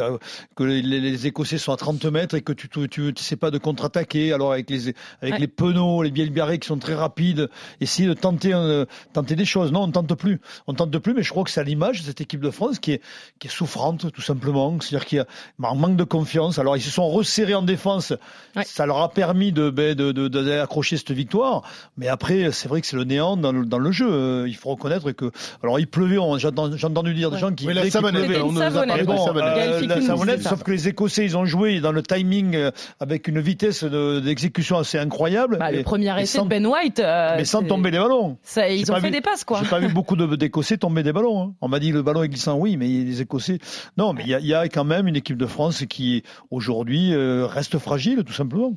que 0.55 0.63
les, 0.63 0.81
les, 0.81 1.27
Écossais 1.27 1.57
sont 1.59 1.71
à 1.71 1.77
30 1.77 2.05
mètres 2.05 2.35
et 2.35 2.41
que 2.41 2.53
tu 2.53 2.67
ne 2.79 2.85
tu, 2.87 3.13
tu 3.13 3.23
sais 3.23 3.35
pas 3.35 3.51
de 3.51 3.57
contre-attaquer. 3.57 4.33
Alors 4.33 4.51
avec 4.51 4.69
les 4.69 4.93
avec 5.21 5.39
les 5.39 5.47
Penaud, 5.47 6.01
les 6.01 6.11
Bielbiarré 6.11 6.57
qui 6.59 6.67
sont 6.67 6.79
très 6.79 6.95
rapides, 6.95 7.49
essayer 7.81 8.07
de 8.07 8.13
tenter 8.13 8.53
euh, 8.53 8.85
tenter 9.13 9.35
des 9.35 9.45
choses. 9.45 9.71
Non, 9.71 9.83
on 9.83 9.91
tente 9.91 10.15
plus. 10.15 10.41
On 10.65 10.73
tente 10.73 10.97
plus, 10.97 11.13
mais 11.13 11.23
je 11.23 11.29
crois 11.29 11.43
que 11.43 11.51
c'est 11.51 11.61
à 11.61 11.63
l'image 11.63 12.01
de 12.01 12.05
cette 12.05 12.21
équipe 12.21 12.41
de 12.41 12.49
France 12.49 12.79
qui 12.79 12.93
est 12.93 13.01
qui 13.37 13.47
est 13.47 13.51
souffrante 13.51 14.11
tout 14.11 14.21
simplement. 14.21 14.79
C'est-à-dire 14.79 15.05
qu'il 15.05 15.17
y 15.17 15.21
a 15.21 15.27
un 15.69 15.75
manque 15.75 15.97
de 15.97 16.03
confiance. 16.03 16.57
Alors 16.57 16.77
ils 16.77 16.81
se 16.81 16.89
sont 16.89 17.07
resserrés 17.07 17.53
en 17.53 17.61
défense 17.61 18.13
ça 18.65 18.85
leur 18.85 18.99
a 18.99 19.09
permis 19.09 19.51
de, 19.51 19.69
ben, 19.69 19.95
d'accrocher 19.95 20.97
cette 20.97 21.11
victoire. 21.11 21.63
Mais 21.97 22.07
après, 22.07 22.51
c'est 22.51 22.67
vrai 22.67 22.81
que 22.81 22.87
c'est 22.87 22.95
le 22.95 23.03
néant 23.03 23.37
dans 23.37 23.51
le, 23.51 23.65
dans 23.65 23.79
le 23.79 23.91
jeu. 23.91 24.09
Euh, 24.09 24.47
il 24.47 24.55
faut 24.55 24.69
reconnaître 24.69 25.11
que, 25.11 25.31
alors 25.63 25.79
il 25.79 25.87
pleuvait. 25.87 26.17
J'ai 26.37 26.47
entendu 26.47 27.13
dire 27.19 27.31
des 27.31 27.37
gens 27.37 27.53
qui. 27.53 27.67
Mais 27.67 27.73
la 27.73 27.89
savonnette, 27.89 28.29
on 28.43 28.51
nous 28.51 28.61
a 28.61 28.71
parlé 28.71 29.03
bon, 29.03 29.27
euh, 29.35 29.81
la 29.87 30.01
savonnette, 30.01 30.43
sauf 30.43 30.63
que 30.63 30.71
les 30.71 30.87
Écossais, 30.87 31.25
ils 31.25 31.37
ont 31.37 31.45
joué 31.45 31.79
dans 31.79 31.91
le 31.91 32.01
timing 32.01 32.55
euh, 32.55 32.71
avec 32.99 33.27
une 33.27 33.39
vitesse 33.39 33.83
d'exécution 33.83 34.77
assez 34.77 34.97
incroyable. 34.97 35.57
Bah, 35.59 35.71
le 35.71 35.83
premier 35.83 36.19
essai 36.21 36.41
de 36.41 36.47
Ben 36.47 36.65
White. 36.65 36.99
mais 36.99 37.45
sans 37.45 37.63
tomber 37.63 37.91
les 37.91 37.99
ballons. 37.99 38.37
Ça, 38.43 38.69
ils 38.69 38.91
ont 38.91 38.99
fait 38.99 39.11
des 39.11 39.21
passes, 39.21 39.43
quoi. 39.43 39.59
J'ai 39.61 39.69
pas 39.69 39.79
vu 39.79 39.89
beaucoup 39.89 40.15
d'Écossais 40.15 40.77
tomber 40.77 41.03
des 41.03 41.13
ballons. 41.13 41.41
Hein. 41.41 41.53
On 41.61 41.67
m'a 41.67 41.79
dit 41.79 41.91
le 41.91 42.01
ballon 42.01 42.23
est 42.23 42.29
glissant, 42.29 42.57
oui, 42.57 42.77
mais 42.77 42.87
les 42.87 43.21
Écossais. 43.21 43.59
Non, 43.97 44.13
mais 44.13 44.23
il 44.25 44.39
y, 44.39 44.47
y, 44.47 44.53
a 44.53 44.67
quand 44.67 44.85
même 44.85 45.07
une 45.07 45.15
équipe 45.15 45.37
de 45.37 45.45
France 45.45 45.83
qui 45.89 46.23
aujourd'hui 46.51 47.13
reste 47.15 47.77
fragile, 47.77 48.23
tout 48.23 48.33
simplement. 48.33 48.73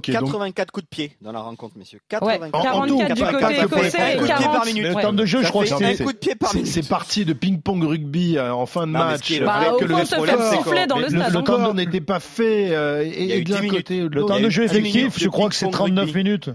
84 0.00 0.70
coups 0.70 0.84
de 0.84 0.88
pied 0.88 1.16
dans 1.20 1.32
la 1.32 1.40
rencontre, 1.40 1.76
messieurs. 1.76 2.00
84 2.08 2.86
du 2.86 3.24
côté 3.24 3.60
écossais 3.62 4.16
et 4.16 4.26
40 4.26 4.66
minutes. 4.66 4.86
Le 4.86 5.02
temps 5.02 5.12
de 5.12 5.24
jeu, 5.24 5.42
je 5.42 5.48
crois 5.48 5.64
que 5.64 6.64
c'est 6.64 6.88
parti 6.88 7.24
de 7.24 7.32
ping-pong 7.52 7.84
rugby 7.84 8.38
euh, 8.38 8.54
en 8.54 8.66
fin 8.66 8.86
de 8.86 8.92
match. 8.92 9.40
Bah, 9.40 9.74
que 9.78 9.84
le, 9.84 9.94
le, 9.94 10.86
dans 10.86 10.98
le, 10.98 11.08
stade. 11.08 11.34
Le 11.34 11.42
temps 11.42 11.74
n'était 11.74 12.00
pas 12.00 12.20
fait 12.20 12.74
euh, 12.74 13.04
et 13.04 13.42
d'un 13.42 13.68
côté. 13.68 14.08
Le 14.08 14.24
temps 14.24 14.40
de 14.40 14.48
jeu 14.48 14.64
effectif, 14.64 15.18
je 15.18 15.28
crois 15.28 15.48
que 15.48 15.54
c'est 15.54 15.70
39 15.70 16.14
minutes. 16.14 16.50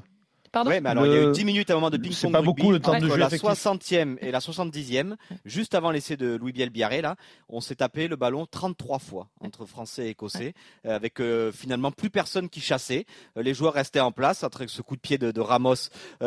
Pardon 0.51 0.69
mais 0.69 0.89
alors 0.89 1.05
il 1.05 1.11
y 1.11 1.15
a 1.15 1.23
eu 1.23 1.31
10 1.31 1.45
minutes 1.45 1.69
à 1.69 1.73
un 1.73 1.77
moment 1.77 1.89
de 1.89 1.97
ping-pong. 1.97 2.17
C'est 2.17 2.31
pas 2.31 2.41
beaucoup 2.41 2.71
le 2.71 2.79
temps 2.79 2.99
de 2.99 3.07
jeu. 3.07 3.15
La 3.17 3.29
60e 3.29 4.17
et 4.21 4.31
la 4.31 4.39
70e, 4.39 5.15
juste 5.45 5.75
avant 5.75 5.91
l'essai 5.91 6.17
de 6.17 6.35
Louis 6.35 6.51
Bielbiaré, 6.51 7.01
là, 7.01 7.15
on 7.49 7.61
s'est 7.61 7.75
tapé 7.75 8.07
le 8.07 8.15
ballon 8.15 8.45
33 8.49 8.99
fois 8.99 9.27
entre 9.41 9.65
Français 9.65 10.07
et 10.07 10.09
Écossais, 10.09 10.53
euh, 10.85 10.95
avec 10.95 11.19
euh, 11.19 11.51
finalement 11.51 11.91
plus 11.91 12.09
personne 12.09 12.49
qui 12.49 12.61
chassait. 12.61 13.05
Euh, 13.37 13.43
les 13.43 13.53
joueurs 13.53 13.73
restaient 13.73 13.99
en 13.99 14.11
place, 14.11 14.43
après 14.43 14.67
ce 14.67 14.81
coup 14.81 14.95
de 14.95 15.01
pied 15.01 15.17
de, 15.17 15.31
de 15.31 15.41
Ramos 15.41 15.75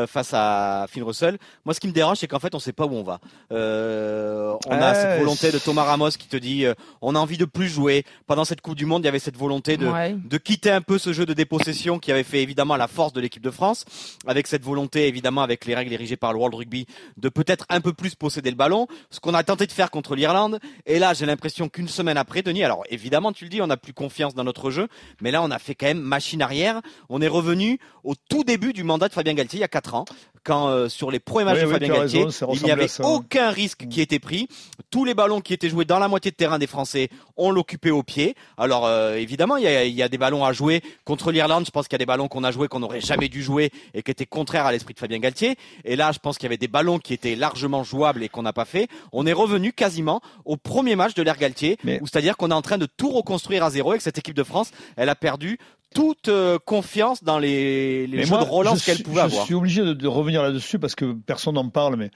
face 0.06 0.30
à 0.32 0.86
Finn 0.88 1.02
Russell. 1.02 1.38
Moi, 1.64 1.74
ce 1.74 1.80
qui 1.80 1.88
me 1.88 1.92
dérange, 1.92 2.18
c'est 2.18 2.28
qu'en 2.28 2.38
fait, 2.38 2.54
on 2.54 2.58
sait 2.58 2.72
pas 2.72 2.86
où 2.86 2.94
on 2.94 3.02
va. 3.02 3.20
on 3.50 4.58
a 4.70 4.94
cette 4.94 5.18
volonté 5.18 5.52
de 5.52 5.58
Thomas 5.58 5.84
Ramos 5.84 6.10
qui 6.10 6.28
te 6.28 6.36
dit, 6.36 6.64
on 7.00 7.14
a 7.14 7.18
envie 7.18 7.36
de 7.36 7.44
plus 7.44 7.68
jouer. 7.68 8.04
Pendant 8.26 8.44
cette 8.44 8.60
Coupe 8.60 8.76
du 8.76 8.86
Monde, 8.86 9.02
il 9.02 9.06
y 9.06 9.08
avait 9.08 9.18
cette 9.18 9.36
volonté 9.36 9.76
de, 9.76 9.88
de 10.16 10.38
quitter 10.38 10.70
un 10.70 10.80
peu 10.80 10.98
ce 10.98 11.12
jeu 11.12 11.26
de 11.26 11.34
dépossession 11.34 11.98
qui 11.98 12.10
avait 12.10 12.22
fait 12.22 12.42
évidemment 12.42 12.76
la 12.76 12.88
force 12.88 13.12
de 13.12 13.20
l'équipe 13.20 13.42
de 13.42 13.50
France 13.50 13.84
avec 14.26 14.46
cette 14.46 14.64
volonté 14.64 15.06
évidemment 15.06 15.42
avec 15.42 15.64
les 15.64 15.74
règles 15.74 15.92
érigées 15.92 16.16
par 16.16 16.32
le 16.32 16.38
World 16.38 16.54
Rugby 16.54 16.86
de 17.16 17.28
peut-être 17.28 17.66
un 17.68 17.80
peu 17.80 17.92
plus 17.92 18.14
posséder 18.14 18.50
le 18.50 18.56
ballon, 18.56 18.86
ce 19.10 19.20
qu'on 19.20 19.34
a 19.34 19.42
tenté 19.42 19.66
de 19.66 19.72
faire 19.72 19.90
contre 19.90 20.14
l'Irlande. 20.14 20.58
Et 20.86 20.98
là, 20.98 21.14
j'ai 21.14 21.26
l'impression 21.26 21.68
qu'une 21.68 21.88
semaine 21.88 22.16
après, 22.16 22.42
Denis, 22.42 22.64
alors 22.64 22.84
évidemment, 22.90 23.32
tu 23.32 23.44
le 23.44 23.50
dis, 23.50 23.62
on 23.62 23.66
n'a 23.66 23.76
plus 23.76 23.92
confiance 23.92 24.34
dans 24.34 24.44
notre 24.44 24.70
jeu, 24.70 24.88
mais 25.20 25.30
là, 25.30 25.42
on 25.42 25.50
a 25.50 25.58
fait 25.58 25.74
quand 25.74 25.86
même 25.86 26.00
machine 26.00 26.42
arrière. 26.42 26.80
On 27.08 27.20
est 27.20 27.28
revenu 27.28 27.78
au 28.04 28.14
tout 28.28 28.44
début 28.44 28.72
du 28.72 28.84
mandat 28.84 29.08
de 29.08 29.14
Fabien 29.14 29.34
Galtier 29.34 29.58
il 29.58 29.62
y 29.62 29.64
a 29.64 29.68
quatre 29.68 29.94
ans, 29.94 30.04
quand 30.44 30.68
euh, 30.68 30.88
sur 30.88 31.10
les 31.10 31.20
premiers 31.20 31.44
matchs 31.44 31.60
de 31.60 31.66
Fabien 31.66 31.88
Galtier, 31.88 32.26
il 32.52 32.62
n'y 32.62 32.70
avait 32.70 32.88
aucun 33.02 33.50
risque 33.50 33.86
qui 33.88 34.00
était 34.00 34.18
pris. 34.18 34.48
Tous 34.90 35.04
les 35.04 35.14
ballons 35.14 35.40
qui 35.40 35.54
étaient 35.54 35.68
joués 35.68 35.84
dans 35.84 35.98
la 35.98 36.08
moitié 36.08 36.30
de 36.30 36.36
terrain 36.36 36.58
des 36.58 36.66
Français, 36.66 37.08
on 37.36 37.50
l'occupait 37.50 37.90
au 37.90 38.02
pied. 38.02 38.34
Alors 38.56 38.86
euh, 38.86 39.14
évidemment, 39.14 39.56
il 39.56 39.64
y, 39.64 39.66
a, 39.66 39.84
il 39.84 39.94
y, 39.94 40.02
a, 40.02 40.08
des 40.08 40.18
ballons 40.18 40.44
à 40.44 40.52
jouer 40.52 40.82
contre 41.04 41.32
l'Irlande. 41.32 41.66
Je 41.66 41.70
pense 41.70 41.86
qu'il 41.86 41.94
y 41.94 41.96
a 41.96 41.98
des 41.98 42.06
ballons 42.06 42.28
qu'on 42.28 42.44
a 42.44 42.50
joués 42.50 42.68
qu'on 42.68 42.80
n'aurait 42.80 43.00
jamais 43.00 43.28
dû 43.28 43.42
jouer 43.42 43.70
et 43.94 44.02
qui 44.02 44.10
étaient 44.10 44.26
contraires 44.26 44.66
à 44.66 44.72
l'esprit 44.72 44.94
de 44.94 44.98
Fabien 44.98 45.18
Galtier. 45.18 45.56
Et 45.84 45.96
là, 45.96 46.12
je 46.12 46.18
pense 46.18 46.38
qu'il 46.38 46.44
y 46.44 46.48
avait 46.48 46.56
des 46.56 46.68
ballons 46.68 46.98
qui 46.98 47.14
étaient 47.14 47.36
largement 47.36 47.84
jouables 47.84 48.22
et 48.22 48.28
qu'on 48.28 48.42
n'a 48.42 48.52
pas 48.52 48.64
fait. 48.64 48.88
On 49.12 49.26
est 49.26 49.32
revenu 49.32 49.72
quasiment 49.72 50.20
au 50.44 50.56
premier 50.56 50.96
match 50.96 51.14
de 51.14 51.22
l'ère 51.22 51.36
Galtier, 51.36 51.78
où 52.00 52.06
c'est-à-dire 52.06 52.36
qu'on 52.36 52.50
est 52.50 52.54
en 52.54 52.62
train 52.62 52.78
de 52.78 52.86
tout 52.86 53.10
reconstruire 53.10 53.64
à 53.64 53.70
zéro 53.70 53.90
avec 53.90 54.02
cette 54.02 54.18
équipe 54.18 54.34
de 54.34 54.44
France. 54.44 54.70
Elle 54.96 55.08
a 55.08 55.14
perdu 55.14 55.58
toute 55.94 56.28
euh, 56.28 56.58
confiance 56.64 57.24
dans 57.24 57.38
les, 57.38 58.06
les 58.06 58.24
jeux 58.24 58.36
de 58.36 58.42
relance 58.44 58.84
qu'elle 58.84 59.02
pouvait 59.02 59.22
avoir. 59.22 59.42
Je 59.42 59.46
suis 59.46 59.54
obligé 59.54 59.82
de, 59.82 59.92
de 59.92 60.08
revenir 60.08 60.42
là-dessus 60.42 60.78
parce 60.78 60.94
que 60.94 61.12
personne 61.12 61.54
n'en 61.54 61.68
parle, 61.68 61.96
mais 61.96 62.10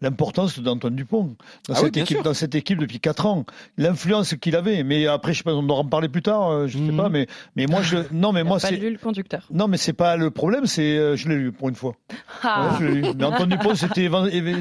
l'importance 0.00 0.58
d'Antoine 0.58 0.94
Dupont 0.94 1.36
dans, 1.68 1.74
ah 1.74 1.80
cette 1.80 1.96
équipe, 1.96 2.22
dans 2.22 2.34
cette 2.34 2.54
équipe 2.54 2.78
depuis 2.78 3.00
quatre 3.00 3.26
ans, 3.26 3.44
l'influence 3.76 4.34
qu'il 4.34 4.56
avait. 4.56 4.82
Mais 4.84 5.06
après, 5.06 5.32
je 5.32 5.38
sais 5.38 5.44
pas, 5.44 5.54
on 5.54 5.68
en 5.68 5.84
parler 5.84 6.08
plus 6.08 6.22
tard, 6.22 6.50
euh, 6.50 6.66
je 6.66 6.78
ne 6.78 6.90
sais 6.90 6.96
pas, 6.96 7.08
mhm. 7.08 7.12
mais 7.12 7.26
mais 7.56 7.66
moi 7.66 7.82
je 7.82 7.96
non 8.12 8.32
mais 8.32 8.44
moi 8.44 8.58
c'est 8.58 8.76
lu 8.76 8.92
le 8.92 8.98
conducteur. 8.98 9.46
Non 9.50 9.68
mais 9.68 9.76
c'est 9.76 9.92
pas 9.92 10.16
le 10.16 10.30
problème, 10.30 10.66
c'est 10.66 10.96
euh, 10.96 11.16
je 11.16 11.28
l'ai 11.28 11.36
lu 11.36 11.52
pour 11.52 11.68
une 11.68 11.74
fois. 11.74 11.94
Ah. 12.42 12.76
je 12.80 12.84
lu. 12.84 13.02
Mais 13.16 13.24
Antoine 13.24 13.48
Dupont 13.48 13.74
c'était 13.74 14.08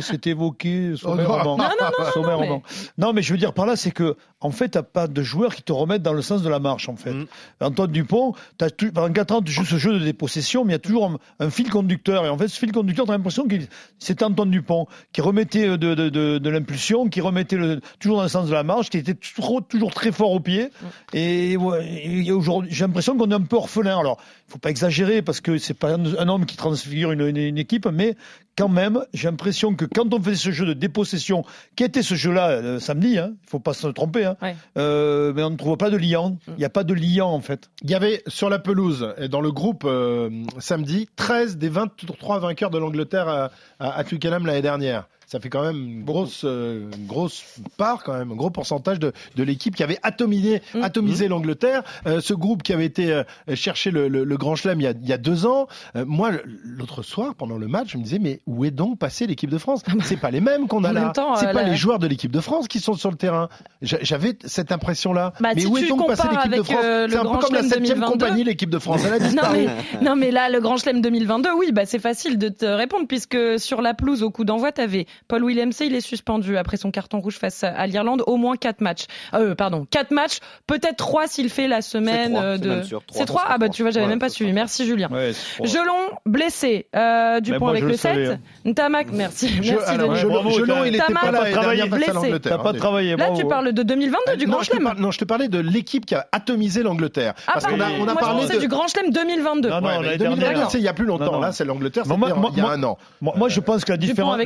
c'était 0.02 0.32
évoqué 0.32 0.93
sommairement. 0.95 1.58
Non, 1.58 1.69
non, 1.80 2.23
non, 2.23 2.45
non, 2.45 2.62
non, 2.97 3.13
mais 3.13 3.21
je 3.21 3.32
veux 3.32 3.39
dire 3.39 3.54
par 3.54 3.65
là, 3.65 3.76
c'est 3.76 3.91
que 3.91 4.15
en 4.39 4.52
fait, 4.52 4.69
t'as 4.69 4.84
pas 4.84 5.08
de 5.08 5.23
joueurs 5.23 5.56
qui 5.56 5.63
te 5.63 5.71
remettent 5.71 6.04
dans 6.04 6.13
le 6.13 6.21
sens 6.21 6.43
de 6.43 6.50
la 6.50 6.60
marche 6.60 6.89
en 6.89 6.95
fait. 6.95 7.13
Mhm. 7.13 7.26
Antoine 7.62 7.91
Dupont, 7.91 8.34
as 8.62 8.69
pendant 8.93 9.12
quatre 9.12 9.32
ans 9.34 9.41
tu 9.41 9.52
joues 9.52 9.65
ce 9.65 9.78
jeu 9.78 10.00
de 10.00 10.04
dépossession, 10.04 10.63
mais 10.63 10.71
il 10.71 10.73
y 10.73 10.76
a 10.76 10.80
toujours 10.80 11.17
un, 11.39 11.50
fil 11.50 11.69
conducteur 11.69 12.26
et 12.26 12.30
en 12.30 12.38
fait 12.38 12.47
ce 12.47 12.60
fil 12.60 12.71
conducteur, 12.71 13.06
t'as 13.08 13.13
l'impression 13.13 13.47
que 13.47 13.56
c'est 13.97 14.21
Antoine 14.21 14.52
Dupont 14.52 14.88
qui 15.12 15.21
remettait 15.28 15.68
de, 15.68 15.76
de, 15.94 16.10
de, 16.10 16.38
de 16.38 16.50
l'impulsion, 16.50 17.08
qui 17.10 17.22
remettait 17.22 17.56
le, 17.58 17.82
toujours 18.00 18.18
dans 18.18 18.24
le 18.24 18.30
sens 18.30 18.48
de 18.48 18.54
la 18.54 18.63
marche, 18.63 18.90
qui 18.90 18.98
était 18.98 19.13
toujours, 19.13 19.66
toujours 19.68 19.94
très 19.94 20.12
fort 20.12 20.32
au 20.32 20.40
pied. 20.40 20.70
Et, 21.13 21.56
ouais, 21.58 22.30
aujourd'hui, 22.32 22.70
j'ai 22.74 22.86
l'impression 22.86 23.18
qu'on 23.18 23.30
est 23.32 23.34
un 23.36 23.42
peu 23.42 23.56
orphelin. 23.58 24.00
Alors, 24.00 24.18
faut 24.48 24.58
pas 24.58 24.70
exagérer 24.70 25.22
parce 25.22 25.42
que 25.42 25.58
c'est 25.58 25.74
pas 25.74 25.94
un, 25.96 26.06
un 26.18 26.28
homme 26.30 26.46
qui 26.46 26.58
transfigure 26.58 27.12
une, 27.12 27.22
une- 27.22 27.38
une 27.38 27.58
équipe, 27.58 27.88
mais 27.88 28.16
quand 28.58 28.70
même, 28.70 29.02
j'ai 29.13 29.28
l'impression 29.28 29.76
que 29.76 29.86
quand 29.86 30.12
on 30.13 30.22
faisait 30.22 30.36
ce 30.36 30.52
jeu 30.52 30.66
de 30.66 30.74
dépossession, 30.74 31.44
qui 31.76 31.84
était 31.84 32.02
ce 32.02 32.16
jeu-là 32.16 32.50
euh, 32.50 32.80
samedi, 32.80 33.20
hein, 33.20 33.34
il 33.44 33.50
faut 33.50 33.60
pas 33.60 33.74
se 33.74 33.88
tromper, 33.88 34.26
hein, 34.26 34.36
Ouais. 34.42 34.56
euh, 34.80 35.32
mais 35.36 35.44
on 35.44 35.52
ne 35.52 35.58
trouve 35.58 35.78
pas 35.78 35.90
de 35.92 35.98
liant. 35.98 36.38
Il 36.48 36.56
n'y 36.56 36.66
a 36.66 36.70
pas 36.70 36.84
de 36.84 36.94
liant 36.96 37.30
en 37.30 37.42
fait. 37.42 37.70
Il 37.84 37.92
y 37.92 37.96
avait 37.96 38.24
sur 38.28 38.50
la 38.50 38.58
pelouse, 38.58 39.13
et 39.20 39.28
dans 39.28 39.42
le 39.42 39.52
groupe 39.52 39.84
euh, 39.86 40.30
samedi, 40.60 41.08
13 41.18 41.58
des 41.58 41.70
23 41.70 42.40
vainqueurs 42.40 42.72
de 42.72 42.80
l'Angleterre 42.80 43.28
à, 43.28 43.52
à, 43.80 43.98
à 44.00 44.04
Twickenham 44.04 44.46
l'année 44.48 44.62
dernière. 44.63 45.08
Ça 45.30 45.42
fait 45.42 45.50
quand 45.50 45.62
même 45.62 45.76
une 45.76 46.04
grosse, 46.06 46.44
euh, 46.46 46.90
une 46.98 47.06
grosse 47.06 47.44
part, 47.76 48.02
quand 48.04 48.18
même, 48.18 48.32
un 48.32 48.36
gros 48.36 48.50
pourcentage 48.50 48.98
de, 48.98 49.12
de 49.36 49.44
l'équipe 49.44 49.76
qui 49.76 49.84
avait 49.84 50.00
atomisé, 50.02 50.62
Mm. 50.74 50.84
atomisé 50.84 51.28
l'Angleterre. 51.28 51.84
Euh, 52.06 52.22
ce 52.22 52.34
groupe 52.34 52.63
qui 52.63 52.72
avait 52.72 52.86
été 52.86 53.12
euh, 53.12 53.24
chercher 53.56 53.92
le, 53.92 54.08
le, 54.08 54.24
le 54.24 54.38
Grand 54.38 54.56
Chelem 54.56 54.80
il 54.80 54.84
y 54.86 54.88
a, 54.88 54.92
il 54.92 55.08
y 55.08 55.12
a 55.12 55.18
deux 55.18 55.46
ans. 55.46 55.68
Euh, 55.98 56.06
moi, 56.08 56.32
l'autre 56.63 57.04
soir, 57.04 57.36
pendant 57.36 57.58
le 57.58 57.68
match, 57.68 57.90
je 57.92 57.98
me 57.98 58.04
disais, 58.04 58.20
mais 58.20 58.40
où 58.48 58.63
est 58.63 58.72
donc 58.72 58.98
passé 59.00 59.28
l'équipe 59.28 59.50
de 59.50 59.58
France? 59.58 59.84
C'est 60.04 60.16
pas 60.18 60.32
les 60.32 60.40
mêmes 60.42 60.68
qu'on 60.68 60.86
a 60.86 60.94
là. 60.94 61.12
C'est 61.38 61.48
euh, 61.48 61.54
pas 61.54 61.63
les 61.63 61.76
joueurs 61.76 62.00
de 62.00 62.08
l'équipe 62.08 62.32
de 62.32 62.40
France 62.40 62.70
qui 62.70 62.80
sont 62.80 62.94
sur 62.94 63.12
le 63.12 63.18
terrain. 63.18 63.50
J'a- 63.82 63.98
J'avais 64.02 64.38
cette 64.46 64.72
impression-là. 64.72 65.34
Bah, 65.42 65.50
mais 65.56 65.62
si 65.62 65.68
où 65.68 65.78
est 65.78 65.88
donc 65.90 66.08
passé 66.08 66.22
compares 66.30 66.46
l'équipe 66.48 66.58
de 66.58 66.63
France? 66.63 66.78
euh, 66.86 67.08
C'est 67.10 67.18
un 67.18 67.22
peu 67.26 67.38
comme 67.40 67.54
la 67.54 67.63
septième 67.63 68.00
2022. 68.00 68.12
compagnie, 68.12 68.44
l'équipe 68.46 68.70
de 68.70 68.80
France. 68.80 69.02
Elle 69.06 69.13
a 69.13 69.20
Non 69.20 69.26
disparu. 69.26 69.66
mais, 69.66 70.06
non 70.06 70.16
mais 70.16 70.32
là, 70.32 70.50
le 70.50 70.62
Grand 70.62 70.78
Chelem 70.78 71.02
2022, 71.02 71.50
oui, 71.58 71.72
bah 71.74 71.86
c'est 71.86 72.00
facile 72.00 72.38
de 72.38 72.48
te 72.48 72.66
répondre 72.66 73.08
puisque 73.08 73.38
sur 73.60 73.82
la 73.82 73.94
pelouse 73.94 74.24
au 74.24 74.30
coup 74.32 74.46
d'envoi, 74.46 74.72
t'avais 74.72 75.06
Paul 75.27 75.43
Williams, 75.43 75.77
il 75.82 75.95
est 75.95 76.01
suspendu 76.01 76.58
après 76.58 76.77
son 76.77 76.91
carton 76.91 77.19
rouge 77.19 77.38
face 77.38 77.63
à- 77.63 77.88
l'Irlande, 77.88 78.23
au 78.27 78.38
moins 78.38 78.56
quatre 78.58 78.82
matchs. 78.82 79.06
Euh, 79.34 79.56
pardon, 79.56 79.86
quatre 79.89 80.12
matchs, 80.12 80.39
peut-être 80.67 80.97
trois 80.97 81.27
s'il 81.27 81.49
fait 81.49 81.67
la 81.67 81.82
semaine 81.82 82.32
trois, 82.34 82.43
euh, 82.43 82.58
c'est 82.58 82.62
de. 82.67 82.82
C'est 83.12 83.25
trois? 83.25 83.41
ça 83.41 83.47
sera 83.47 83.53
Ah 83.53 83.58
bah 83.58 83.69
tu 83.69 83.82
vois, 83.82 83.91
j'avais 83.91 84.06
Ouais, 84.06 84.10
même 84.10 84.19
pas 84.19 84.30
suivi. 84.30 84.51
Merci 84.53 84.86
Julien. 84.86 85.10
Ouais, 85.12 85.32
Gelon 85.63 85.93
blessé, 86.25 86.88
euh, 86.95 87.39
du 87.39 87.53
point 87.53 87.69
avec 87.69 87.82
je 87.82 87.86
le 87.88 87.91
le 87.93 87.97
savais, 87.97 88.25
7. 88.27 88.39
Ntamak, 88.65 89.08
merci, 89.12 89.47
Je- 89.62 89.73
merci 89.73 89.89
alors, 89.89 90.10
Denis. 90.10 90.19
Gelon, 90.19 90.34
Bravo, 90.34 90.49
Gelon, 90.51 90.75
t'as- 90.75 90.86
il 90.88 90.95
était 90.95 91.06
t'as 91.08 91.13
pas 91.19 91.32
là 91.32 91.51
travaillé, 91.51 91.84
blessé. 91.89 92.39
T'as 92.41 92.58
pas 92.58 92.69
hein. 92.69 92.73
travaillé. 92.73 93.15
Là, 93.15 93.30
tu 93.36 93.45
parles 93.45 93.71
de 93.73 93.84
2022 93.84 94.38
du 94.38 94.45
Grand 94.45 94.62
Chelem. 94.63 94.93
non, 94.97 95.12
je 95.12 95.17
te 95.19 95.25
parlais 95.25 95.47
de 95.47 95.60
l'équipe 95.60 96.06
qui 96.06 96.15
a 96.15 96.27
atomisé 96.32 96.84
l'Angleterre. 96.84 97.34
Ah 97.47 97.51
Parce 97.53 97.65
qu'on 97.65 97.77
pardon, 97.77 97.95
a, 97.95 97.99
on 98.03 98.08
a 98.08 98.15
parlé 98.15 98.58
du 98.60 98.67
Grand 98.67 98.88
Chelem 98.88 99.12
2022. 99.12 99.69
Non, 99.69 99.82
non, 99.82 99.88
Ouais, 99.88 99.93
l'année 99.93 100.08
mais 100.12 100.17
dernière. 100.17 100.38
2022, 100.39 100.69
c'est 100.69 100.77
il 100.80 100.84
y 100.84 100.88
a 100.88 100.93
plus 100.93 101.06
longtemps. 101.06 101.39
Là, 101.39 101.51
c'est 101.51 101.65
l'Angleterre, 101.65 102.03
il 102.06 102.10
y 102.12 102.13
a 102.32 102.36
moi- 102.36 102.51
un 102.71 102.84
an. 102.84 102.97
Moi, 103.21 103.49
je 103.49 103.60
pense 103.60 103.86
que 103.86 103.91
la 103.91 103.97
différence, 103.97 104.38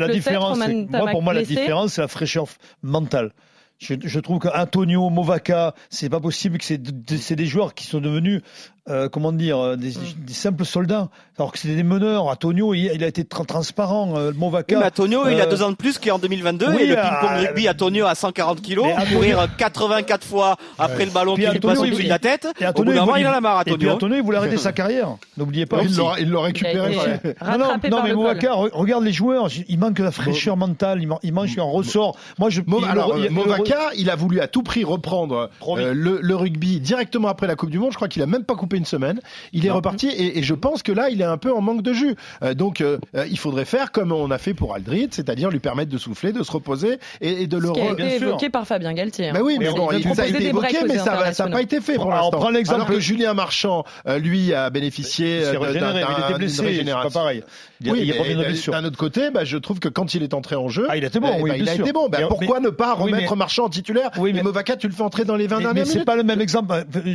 moi, 0.67 1.12
pour 1.12 1.21
moi, 1.21 1.34
la 1.34 1.43
différence, 1.43 1.93
c'est 1.93 2.02
la 2.02 2.08
fraîcheur 2.08 2.47
mentale. 2.82 3.32
Je, 3.80 3.95
je 4.00 4.19
trouve 4.19 4.39
qu'Antonio, 4.39 5.10
Movaca, 5.10 5.74
c'est 5.89 6.10
pas 6.10 6.19
possible 6.19 6.60
que 6.60 6.63
c'est 6.65 7.36
des 7.36 7.45
joueurs 7.47 7.74
qui 7.74 7.88
sont 7.88 8.00
devenus, 8.00 8.41
euh, 8.89 9.10
comment 9.10 9.32
dire, 9.32 9.58
euh, 9.60 9.76
des, 9.76 9.91
des 10.17 10.34
simples 10.34 10.65
soldats. 10.65 11.10
Alors 11.38 11.52
que 11.52 11.60
c'était 11.60 11.76
des 11.76 11.84
meneurs. 11.84 12.26
Antonio, 12.26 12.74
il, 12.74 12.91
il 12.94 13.04
a 13.04 13.08
été 13.08 13.24
tra- 13.24 13.46
transparent. 13.46 14.13
Euh, 14.17 14.32
Movaca. 14.36 14.76
Oui, 14.76 14.80
mais 14.82 14.88
Antonio, 14.88 15.28
il 15.30 15.39
a 15.39 15.46
euh, 15.46 15.50
deux 15.50 15.62
ans 15.63 15.70
de 15.72 15.76
plus 15.76 15.98
qu'en 16.00 16.17
2022 16.20 16.67
oui, 16.70 16.82
et 16.84 16.86
le 16.88 16.98
euh, 16.98 17.02
ping-pong 17.02 17.48
rugby 17.48 17.70
Antonio 17.70 18.06
à 18.06 18.15
140 18.15 18.62
kilos, 18.62 18.86
Antonio- 18.98 19.15
courir 19.17 19.48
84 19.58 20.26
fois 20.26 20.56
après 20.80 21.06
le 21.06 21.12
ballon 21.12 21.36
Puis 21.36 21.46
qui 21.46 21.50
lui 21.52 21.58
Antonio, 21.58 21.76
passe 21.76 21.84
il- 21.86 21.91
au-dessus 21.94 22.04
de 22.06 22.10
la 22.10 22.20
tête. 22.20 22.48
et 22.60 22.65
Au 22.65 22.70
Antonio, 22.70 22.91
bout 22.91 22.94
d'un 22.94 23.00
moment, 23.02 23.12
voulait- 23.13 23.22
il 23.22 23.28
en 23.28 23.32
a 23.34 23.41
marre, 23.41 23.62
Et 23.65 23.78
puis 23.78 23.89
Antonio. 23.89 24.15
Il 24.17 24.24
voulait 24.24 24.38
arrêter 24.38 24.58
sa 24.58 24.72
carrière. 24.72 25.10
N'oubliez 25.38 25.65
pas. 25.65 25.82
Il 25.84 25.96
l'a 25.96 26.13
il 26.20 26.26
l'a 26.26 26.30
Il 26.32 26.36
a 26.36 26.41
récupéré. 26.41 26.96
Non, 27.89 28.04
mais. 28.04 28.13
Movaca, 28.13 28.52
re- 28.54 28.70
regarde 28.74 29.04
les 29.04 29.13
joueurs, 29.13 29.48
il 29.67 29.80
manque 29.80 29.94
de 29.96 30.04
la 30.04 30.12
fraîcheur 30.12 30.58
mentale, 30.58 31.00
il, 31.02 31.08
man- 31.08 31.20
il 31.24 31.34
manque 31.34 31.50
un 31.58 31.63
ressort. 31.63 32.17
Moi, 32.39 32.50
je. 32.50 32.62
Il- 32.67 32.86
alors, 32.86 33.17
il- 33.17 33.26
il- 33.26 33.32
Movaca, 33.32 33.89
il 33.96 34.10
a 34.10 34.15
voulu 34.15 34.39
à 34.41 34.48
tout 34.48 34.63
prix 34.63 34.84
reprendre 34.84 35.50
le 35.78 36.36
rugby 36.36 36.80
directement 36.80 37.28
après 37.28 37.48
la 37.48 37.56
Coupe 37.56 37.70
du 37.70 37.80
Monde. 37.80 37.91
Je 37.91 37.96
crois 37.96 38.08
qu'il 38.08 38.22
a 38.22 38.28
même 38.28 38.44
pas 38.44 38.56
coupé 38.56 38.70
une 38.77 38.86
semaine. 38.86 39.19
Il 39.53 39.65
est 39.65 39.71
reparti 39.71 40.07
et, 40.07 40.39
et 40.39 40.43
je 40.43 40.53
pense 40.53 40.84
que 40.84 40.91
là, 40.91 41.10
il 41.10 41.21
est 41.21 41.25
un 41.25 41.38
peu 41.38 41.53
en 41.53 41.62
manque 41.62 41.81
de 41.81 41.93
jus. 41.93 42.15
Euh, 42.43 42.53
donc, 42.53 42.81
euh, 42.81 42.97
euh, 43.15 43.25
il 43.29 43.38
faudrait 43.38 43.65
faire 43.65 43.91
comme 43.91 44.12
on 44.12 44.31
a 44.31 44.38
fait 44.38 44.53
pour 44.53 44.73
Aldrid, 44.75 45.13
c'est-à-dire 45.13 45.49
lui 45.49 45.60
permettre 45.60 45.91
de 45.91 45.97
souffler, 45.97 46.31
de 46.34 46.43
se 46.43 46.51
reposer 46.51 46.99
et, 47.21 47.43
et 47.43 47.47
de 47.47 47.57
le. 47.57 47.67
Ce 47.67 47.73
qui 47.73 47.79
a 47.81 47.86
été 47.91 47.95
bien 47.95 48.10
sûr. 48.17 48.27
évoqué 48.29 48.49
par 48.49 48.65
Fabien 48.67 48.93
Galtier. 48.93 49.29
hein. 49.29 49.34
Bah 49.34 49.41
oui, 49.43 49.57
mais 49.60 49.69
bon, 49.71 49.89
il 49.91 50.07
a 50.07 50.27
été 50.27 50.45
évoqué, 50.47 50.77
mais 50.88 50.97
ça 50.97 51.45
n'a 51.45 51.51
pas 51.51 51.62
été 51.62 51.81
fait 51.81 51.95
pour 51.95 52.10
l'instant. 52.12 52.39
Alors 52.73 52.86
que 52.88 52.99
Julien 52.99 53.34
Marchand, 53.34 53.84
lui, 54.19 54.53
a 54.53 54.69
bénéficié 54.69 55.41
d'un- 55.41 55.60
mais 55.60 55.73
il 55.73 55.79
d'un- 55.79 55.97
était 55.99 56.27
d'une 56.27 56.38
blessé, 56.38 56.55
c'est 56.55 56.62
pas 56.63 56.67
régénération. 56.69 57.10
pareil. 57.19 57.43
Il, 57.84 57.91
Oui, 57.91 58.13
mais 58.15 58.71
d'un- 58.71 58.86
autre 58.86 58.97
côté, 58.97 59.31
bah, 59.31 59.43
je 59.43 59.57
trouve 59.57 59.79
que 59.79 59.89
quand 59.89 60.13
il 60.13 60.21
est 60.23 60.34
entré 60.36 60.55
en 60.55 60.69
jeu, 60.69 60.86
Ah, 60.89 60.97
il 60.97 61.03
était 61.03 61.19
bon, 61.19 61.34
eh 61.38 61.41
oui, 61.41 61.49
ben, 61.49 61.55
il 61.60 61.67
a 61.69 61.73
sûr. 61.73 61.84
été 61.86 61.93
bon. 61.93 62.07
Mais- 62.12 62.25
pourquoi 62.27 62.60
ne 62.60 62.69
pas 62.69 62.95
oui, 62.97 63.12
remettre 63.12 63.31
mais- 63.31 63.38
Marchand 63.38 63.65
en 63.65 63.69
titulaire 63.69 64.12
Oui, 64.17 64.34
mais- 64.34 64.43
Movaca, 64.43 64.75
tu 64.75 64.88
le 64.88 64.93
fais 64.93 65.01
entrer 65.01 65.25
dans 65.25 65.36
les 65.36 65.47
20 65.47 65.57
Mais, 65.57 65.63
dernières 65.63 65.84
mais 65.84 65.86
c'est 65.88 65.93
minutes 65.95 66.05
pas 66.05 66.15
le 66.15 66.23
même 66.23 66.41
exemple. 66.41 66.73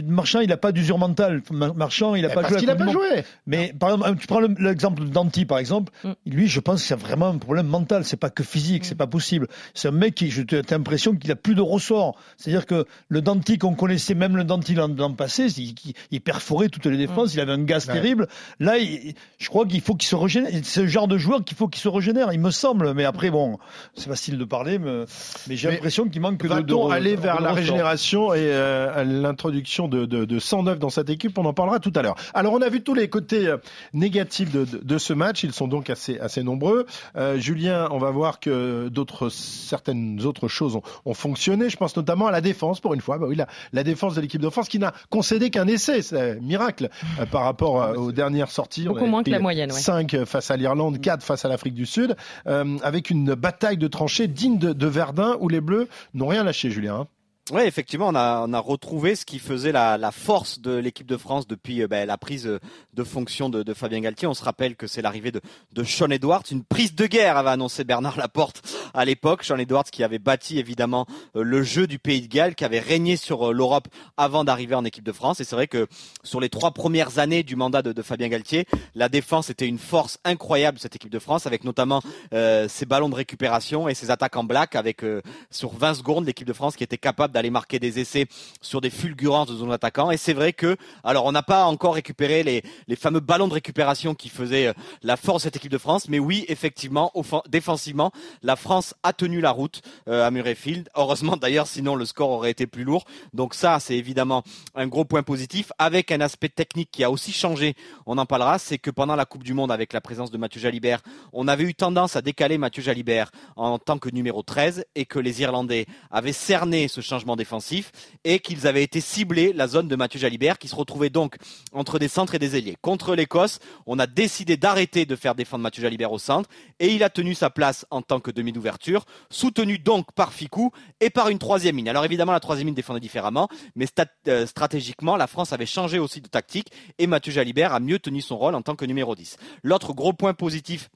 Marchand, 0.08 0.40
il 0.40 0.48
n'a 0.48 0.56
pas 0.56 0.72
d'usure 0.72 0.98
mentale. 0.98 1.42
Marchand, 1.52 2.14
il 2.14 2.22
n'a 2.22 2.28
Eh, 2.30 2.34
pas 2.34 2.48
joué. 2.48 2.60
la 2.66 2.72
a 2.72 2.76
pas 2.76 2.90
joué. 2.92 3.24
Mais 3.46 3.72
par 3.78 3.90
exemple, 3.90 4.18
tu 4.18 4.26
prends 4.26 4.40
le- 4.40 4.54
l'exemple 4.58 5.04
de 5.04 5.08
Danti, 5.08 5.44
par 5.44 5.58
exemple. 5.58 5.92
Mm. 6.04 6.12
Lui, 6.26 6.48
je 6.48 6.60
pense 6.60 6.82
qu'il 6.82 6.90
y 6.90 6.94
a 6.94 6.96
vraiment 6.96 7.28
un 7.28 7.38
problème 7.38 7.66
mental. 7.66 8.04
C'est 8.04 8.16
pas 8.16 8.30
que 8.30 8.42
physique, 8.42 8.84
c'est 8.84 8.94
pas 8.94 9.06
possible. 9.06 9.48
C'est 9.74 9.88
un 9.88 9.92
mec 9.92 10.14
qui, 10.14 10.30
t'as 10.46 10.62
l'impression 10.70 11.14
qu'il 11.14 11.30
a 11.32 11.36
plus 11.36 11.54
de 11.54 11.60
ressort. 11.60 12.16
C'est-à-dire 12.36 12.66
que 12.66 12.84
le 13.08 13.22
Danti 13.22 13.58
qu'on 13.58 13.74
connaissait, 13.74 14.14
même 14.14 14.36
le 14.36 14.44
Danti 14.44 14.74
l'an 14.74 15.12
passé, 15.12 15.46
il, 15.58 15.74
il- 15.84 15.94
il 16.10 16.20
perforait 16.20 16.68
toutes 16.68 16.86
les 16.86 16.96
défenses. 16.96 17.34
Il 17.34 17.40
avait 17.40 17.52
un 17.52 17.62
gaz 17.64 17.86
Ouais. 17.86 17.94
terrible. 17.94 18.26
Là, 18.60 18.78
il- 18.78 19.14
je 19.38 19.48
crois 19.48 19.66
qu'il 19.66 19.80
faut 19.80 19.94
qu'il 19.94 20.08
se 20.08 20.16
régénère. 20.16 20.50
C'est 20.62 20.82
le 20.82 20.88
genre 20.88 21.08
de 21.08 21.18
joueur 21.18 21.44
qu'il 21.44 21.56
faut 21.56 21.68
qu'il 21.68 21.80
se 21.82 21.88
régénère. 21.88 22.32
Il 22.32 22.40
me 22.40 22.50
semble. 22.50 22.94
Mais 22.94 23.04
après, 23.04 23.30
bon, 23.30 23.58
c'est 23.94 24.08
facile 24.08 24.38
de 24.38 24.44
parler, 24.44 24.78
mais, 24.78 25.04
mais 25.48 25.56
j'ai 25.56 25.70
l'impression 25.70 26.08
qu'il 26.08 26.20
manque 26.20 26.42
de. 26.42 26.48
Va-t-on 26.48 26.90
aller 26.90 27.16
vers 27.16 27.40
la 27.40 27.52
régénération 27.52 28.32
et 28.34 28.40
euh, 28.42 29.04
l'introduction 29.04 29.88
de, 29.88 30.06
de, 30.06 30.24
de 30.24 30.38
109 30.38 30.78
dans 30.78 30.88
cette 30.90 31.10
équipe 31.10 31.35
On 31.38 31.44
en 31.44 31.52
parlera 31.52 31.80
tout 31.80 31.92
à 31.94 32.02
l'heure. 32.02 32.16
Alors, 32.34 32.52
on 32.52 32.62
a 32.62 32.68
vu 32.68 32.82
tous 32.82 32.94
les 32.94 33.08
côtés 33.08 33.46
euh, 33.46 33.58
négatifs 33.92 34.50
de, 34.52 34.64
de, 34.64 34.78
de 34.78 34.98
ce 34.98 35.12
match. 35.12 35.42
Ils 35.44 35.52
sont 35.52 35.68
donc 35.68 35.90
assez, 35.90 36.18
assez 36.18 36.42
nombreux. 36.42 36.86
Euh, 37.16 37.38
Julien, 37.38 37.88
on 37.90 37.98
va 37.98 38.10
voir 38.10 38.40
que 38.40 38.88
d'autres, 38.88 39.28
certaines 39.28 40.24
autres 40.24 40.48
choses 40.48 40.76
ont, 40.76 40.82
ont 41.04 41.14
fonctionné. 41.14 41.68
Je 41.68 41.76
pense 41.76 41.96
notamment 41.96 42.26
à 42.26 42.30
la 42.30 42.40
défense, 42.40 42.80
pour 42.80 42.94
une 42.94 43.00
fois. 43.00 43.18
Bah 43.18 43.26
oui, 43.28 43.36
la, 43.36 43.46
la 43.72 43.84
défense 43.84 44.14
de 44.14 44.20
l'équipe 44.20 44.40
de 44.40 44.50
France 44.50 44.68
qui 44.68 44.78
n'a 44.78 44.92
concédé 45.10 45.50
qu'un 45.50 45.66
essai. 45.66 46.02
C'est 46.02 46.32
un 46.32 46.34
miracle 46.40 46.88
euh, 47.20 47.26
par 47.26 47.42
rapport 47.42 47.82
euh, 47.82 47.94
aux 47.94 48.12
dernières 48.12 48.50
sorties. 48.50 48.84
Beaucoup 48.84 49.04
On 49.04 49.08
moins 49.08 49.22
que 49.22 49.30
la 49.30 49.38
moyenne, 49.38 49.70
ouais. 49.72 49.78
5 49.78 50.24
face 50.24 50.50
à 50.50 50.56
l'Irlande, 50.56 51.00
4 51.00 51.22
face 51.22 51.44
à 51.44 51.48
l'Afrique 51.48 51.74
du 51.74 51.86
Sud, 51.86 52.16
avec 52.44 53.10
une 53.10 53.34
bataille 53.34 53.76
de 53.76 53.88
tranchées 53.88 54.28
digne 54.28 54.58
de, 54.58 54.72
de 54.72 54.86
Verdun 54.86 55.36
où 55.40 55.48
les 55.48 55.60
Bleus 55.60 55.88
n'ont 56.14 56.28
rien 56.28 56.44
lâché, 56.44 56.70
Julien. 56.70 57.06
Oui, 57.52 57.62
effectivement, 57.62 58.08
on 58.08 58.16
a, 58.16 58.44
on 58.44 58.52
a 58.52 58.58
retrouvé 58.58 59.14
ce 59.14 59.24
qui 59.24 59.38
faisait 59.38 59.70
la, 59.70 59.98
la 59.98 60.10
force 60.10 60.58
de 60.58 60.74
l'équipe 60.74 61.06
de 61.06 61.16
France 61.16 61.46
depuis 61.46 61.80
euh, 61.80 61.86
ben, 61.86 62.04
la 62.04 62.18
prise 62.18 62.48
euh, 62.48 62.58
de 62.92 63.04
fonction 63.04 63.48
de, 63.48 63.62
de 63.62 63.72
Fabien 63.72 64.00
Galtier. 64.00 64.26
On 64.26 64.34
se 64.34 64.42
rappelle 64.42 64.74
que 64.74 64.88
c'est 64.88 65.00
l'arrivée 65.00 65.30
de, 65.30 65.40
de 65.72 65.84
Sean 65.84 66.10
Edwards, 66.10 66.42
une 66.50 66.64
prise 66.64 66.96
de 66.96 67.06
guerre 67.06 67.36
avait 67.36 67.50
annoncé 67.50 67.84
Bernard 67.84 68.16
Laporte 68.16 68.68
à 68.94 69.04
l'époque. 69.04 69.44
Sean 69.44 69.58
Edwards 69.58 69.84
qui 69.84 70.02
avait 70.02 70.18
bâti 70.18 70.58
évidemment 70.58 71.06
euh, 71.36 71.44
le 71.44 71.62
jeu 71.62 71.86
du 71.86 72.00
Pays 72.00 72.22
de 72.22 72.26
Galles, 72.26 72.56
qui 72.56 72.64
avait 72.64 72.80
régné 72.80 73.14
sur 73.14 73.52
l'Europe 73.52 73.86
avant 74.16 74.42
d'arriver 74.42 74.74
en 74.74 74.84
équipe 74.84 75.04
de 75.04 75.12
France. 75.12 75.38
Et 75.38 75.44
c'est 75.44 75.54
vrai 75.54 75.68
que 75.68 75.86
sur 76.24 76.40
les 76.40 76.48
trois 76.48 76.72
premières 76.72 77.20
années 77.20 77.44
du 77.44 77.54
mandat 77.54 77.82
de, 77.82 77.92
de 77.92 78.02
Fabien 78.02 78.26
Galtier, 78.26 78.66
la 78.96 79.08
défense 79.08 79.50
était 79.50 79.68
une 79.68 79.78
force 79.78 80.18
incroyable 80.24 80.80
cette 80.80 80.96
équipe 80.96 81.12
de 81.12 81.20
France, 81.20 81.46
avec 81.46 81.62
notamment 81.62 82.02
euh, 82.34 82.66
ses 82.66 82.86
ballons 82.86 83.08
de 83.08 83.14
récupération 83.14 83.88
et 83.88 83.94
ses 83.94 84.10
attaques 84.10 84.34
en 84.34 84.42
black, 84.42 84.74
avec 84.74 85.04
euh, 85.04 85.22
sur 85.52 85.72
20 85.72 85.94
secondes 85.94 86.26
l'équipe 86.26 86.48
de 86.48 86.52
France 86.52 86.74
qui 86.74 86.82
était 86.82 86.98
capable 86.98 87.35
d'aller 87.36 87.50
marquer 87.50 87.78
des 87.78 87.98
essais 87.98 88.28
sur 88.62 88.80
des 88.80 88.88
fulgurances 88.88 89.48
de 89.48 89.56
zone 89.56 89.70
attaquant. 89.70 90.10
Et 90.10 90.16
c'est 90.16 90.32
vrai 90.32 90.54
que, 90.54 90.78
alors 91.04 91.26
on 91.26 91.32
n'a 91.32 91.42
pas 91.42 91.66
encore 91.66 91.94
récupéré 91.94 92.42
les, 92.42 92.62
les 92.88 92.96
fameux 92.96 93.20
ballons 93.20 93.46
de 93.46 93.52
récupération 93.52 94.14
qui 94.14 94.30
faisaient 94.30 94.68
euh, 94.68 94.72
la 95.02 95.18
force 95.18 95.42
de 95.42 95.48
cette 95.48 95.56
équipe 95.56 95.70
de 95.70 95.76
France, 95.76 96.08
mais 96.08 96.18
oui, 96.18 96.46
effectivement, 96.48 97.12
défensivement, 97.46 98.10
la 98.42 98.56
France 98.56 98.94
a 99.02 99.12
tenu 99.12 99.42
la 99.42 99.50
route 99.50 99.82
euh, 100.08 100.26
à 100.26 100.30
Murrayfield. 100.30 100.88
Heureusement 100.94 101.36
d'ailleurs, 101.36 101.66
sinon 101.66 101.94
le 101.94 102.06
score 102.06 102.30
aurait 102.30 102.52
été 102.52 102.66
plus 102.66 102.84
lourd. 102.84 103.04
Donc 103.34 103.52
ça, 103.52 103.80
c'est 103.80 103.96
évidemment 103.96 104.42
un 104.74 104.86
gros 104.86 105.04
point 105.04 105.22
positif, 105.22 105.72
avec 105.78 106.10
un 106.10 106.22
aspect 106.22 106.48
technique 106.48 106.90
qui 106.90 107.04
a 107.04 107.10
aussi 107.10 107.32
changé. 107.32 107.74
On 108.06 108.16
en 108.16 108.24
parlera, 108.24 108.58
c'est 108.58 108.78
que 108.78 108.90
pendant 108.90 109.14
la 109.14 109.26
Coupe 109.26 109.42
du 109.42 109.52
Monde, 109.52 109.70
avec 109.70 109.92
la 109.92 110.00
présence 110.00 110.30
de 110.30 110.38
Mathieu 110.38 110.60
Jalibert, 110.60 111.02
on 111.34 111.48
avait 111.48 111.64
eu 111.64 111.74
tendance 111.74 112.16
à 112.16 112.22
décaler 112.22 112.56
Mathieu 112.56 112.82
Jalibert 112.82 113.30
en 113.56 113.78
tant 113.78 113.98
que 113.98 114.08
numéro 114.08 114.42
13 114.42 114.86
et 114.94 115.04
que 115.04 115.18
les 115.18 115.42
Irlandais 115.42 115.84
avaient 116.10 116.32
cerné 116.32 116.88
ce 116.88 117.00
changement 117.00 117.25
défensif 117.34 117.90
et 118.22 118.38
qu'ils 118.38 118.68
avaient 118.68 118.84
été 118.84 119.00
ciblés 119.00 119.52
la 119.52 119.66
zone 119.66 119.88
de 119.88 119.96
Mathieu 119.96 120.20
Jalibert 120.20 120.58
qui 120.58 120.68
se 120.68 120.76
retrouvait 120.76 121.10
donc 121.10 121.36
entre 121.72 121.98
des 121.98 122.06
centres 122.06 122.36
et 122.36 122.38
des 122.38 122.56
ailiers. 122.56 122.76
Contre 122.80 123.16
l'Écosse, 123.16 123.58
on 123.86 123.98
a 123.98 124.06
décidé 124.06 124.56
d'arrêter 124.56 125.06
de 125.06 125.16
faire 125.16 125.34
défendre 125.34 125.62
Mathieu 125.62 125.82
Jalibert 125.82 126.12
au 126.12 126.18
centre 126.18 126.48
et 126.78 126.94
il 126.94 127.02
a 127.02 127.10
tenu 127.10 127.34
sa 127.34 127.50
place 127.50 127.86
en 127.90 128.02
tant 128.02 128.20
que 128.20 128.30
demi 128.30 128.52
d'ouverture, 128.52 129.04
soutenu 129.30 129.78
donc 129.78 130.12
par 130.12 130.32
Ficou 130.32 130.70
et 131.00 131.10
par 131.10 131.28
une 131.28 131.38
troisième 131.38 131.76
ligne. 131.76 131.88
Alors 131.88 132.04
évidemment, 132.04 132.32
la 132.32 132.40
troisième 132.40 132.68
ligne 132.68 132.76
défendait 132.76 133.00
différemment, 133.00 133.48
mais 133.74 133.86
euh, 134.28 134.46
stratégiquement, 134.46 135.16
la 135.16 135.26
France 135.26 135.52
avait 135.52 135.66
changé 135.66 135.98
aussi 135.98 136.20
de 136.20 136.28
tactique 136.28 136.70
et 136.98 137.06
Mathieu 137.06 137.32
Jalibert 137.32 137.72
a 137.72 137.80
mieux 137.80 137.98
tenu 137.98 138.20
son 138.20 138.36
rôle 138.36 138.54
en 138.54 138.62
tant 138.62 138.76
que 138.76 138.84
numéro 138.84 139.14
10. 139.14 139.36
L'autre 139.62 139.94
gros 139.94 140.12
point 140.12 140.34
positif 140.34 140.90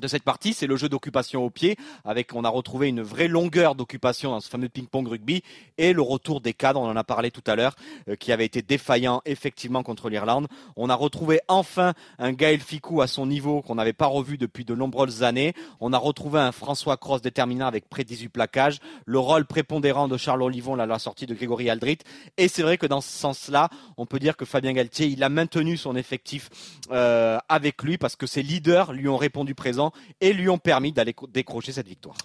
de 0.00 0.08
cette 0.08 0.24
partie, 0.24 0.54
c'est 0.54 0.66
le 0.66 0.76
jeu 0.76 0.88
d'occupation 0.88 1.44
au 1.44 1.50
pied, 1.50 1.76
avec 2.04 2.34
on 2.34 2.42
a 2.42 2.48
retrouvé 2.48 2.88
une 2.88 3.02
vraie 3.02 3.28
longueur 3.28 3.76
d'occupation 3.76 4.30
dans 4.30 4.40
ce 4.40 4.48
fameux 4.48 4.68
ping-pong 4.68 5.06
rugby 5.06 5.42
et 5.78 5.92
le 5.92 6.02
retour 6.02 6.40
des 6.40 6.52
cadres, 6.52 6.80
on 6.80 6.88
en 6.88 6.96
a 6.96 7.04
parlé 7.04 7.30
tout 7.30 7.44
à 7.46 7.54
l'heure, 7.54 7.76
euh, 8.08 8.16
qui 8.16 8.32
avait 8.32 8.44
été 8.44 8.62
défaillant 8.62 9.22
effectivement 9.24 9.82
contre 9.84 10.08
l'Irlande. 10.08 10.48
On 10.76 10.90
a 10.90 10.94
retrouvé 10.94 11.40
enfin 11.46 11.94
un 12.18 12.32
Gaël 12.32 12.60
Ficou 12.60 13.02
à 13.02 13.06
son 13.06 13.26
niveau 13.26 13.62
qu'on 13.62 13.76
n'avait 13.76 13.92
pas 13.92 14.06
revu 14.06 14.36
depuis 14.36 14.64
de 14.64 14.74
nombreuses 14.74 15.22
années. 15.22 15.54
On 15.80 15.92
a 15.92 15.98
retrouvé 15.98 16.40
un 16.40 16.50
François 16.50 16.96
Cross 16.96 17.22
déterminant 17.22 17.66
avec 17.66 17.88
près 17.88 18.02
de 18.02 18.08
18 18.08 18.28
plaquages, 18.30 18.78
le 19.06 19.18
rôle 19.20 19.46
prépondérant 19.46 20.08
de 20.08 20.16
Charles 20.16 20.42
Olivon 20.42 20.78
à 20.78 20.86
la 20.86 20.98
sortie 20.98 21.26
de 21.26 21.34
Grégory 21.34 21.70
Aldrit. 21.70 21.98
Et 22.36 22.48
c'est 22.48 22.62
vrai 22.62 22.78
que 22.78 22.86
dans 22.86 23.00
ce 23.00 23.10
sens-là, 23.10 23.70
on 23.96 24.06
peut 24.06 24.18
dire 24.18 24.36
que 24.36 24.44
Fabien 24.44 24.72
Galtier, 24.72 25.06
il 25.06 25.22
a 25.22 25.28
maintenu 25.28 25.76
son 25.76 25.94
effectif 25.94 26.50
euh, 26.90 27.38
avec 27.48 27.82
lui 27.82 27.96
parce 27.96 28.16
que 28.16 28.26
ses 28.26 28.42
leaders 28.42 28.92
lui 28.92 29.08
ont 29.08 29.16
répondu 29.16 29.54
présent 29.54 29.83
et 30.20 30.32
lui 30.32 30.48
ont 30.48 30.58
permis 30.58 30.92
d'aller 30.92 31.14
décrocher 31.32 31.72
cette 31.72 31.88
victoire. 31.88 32.16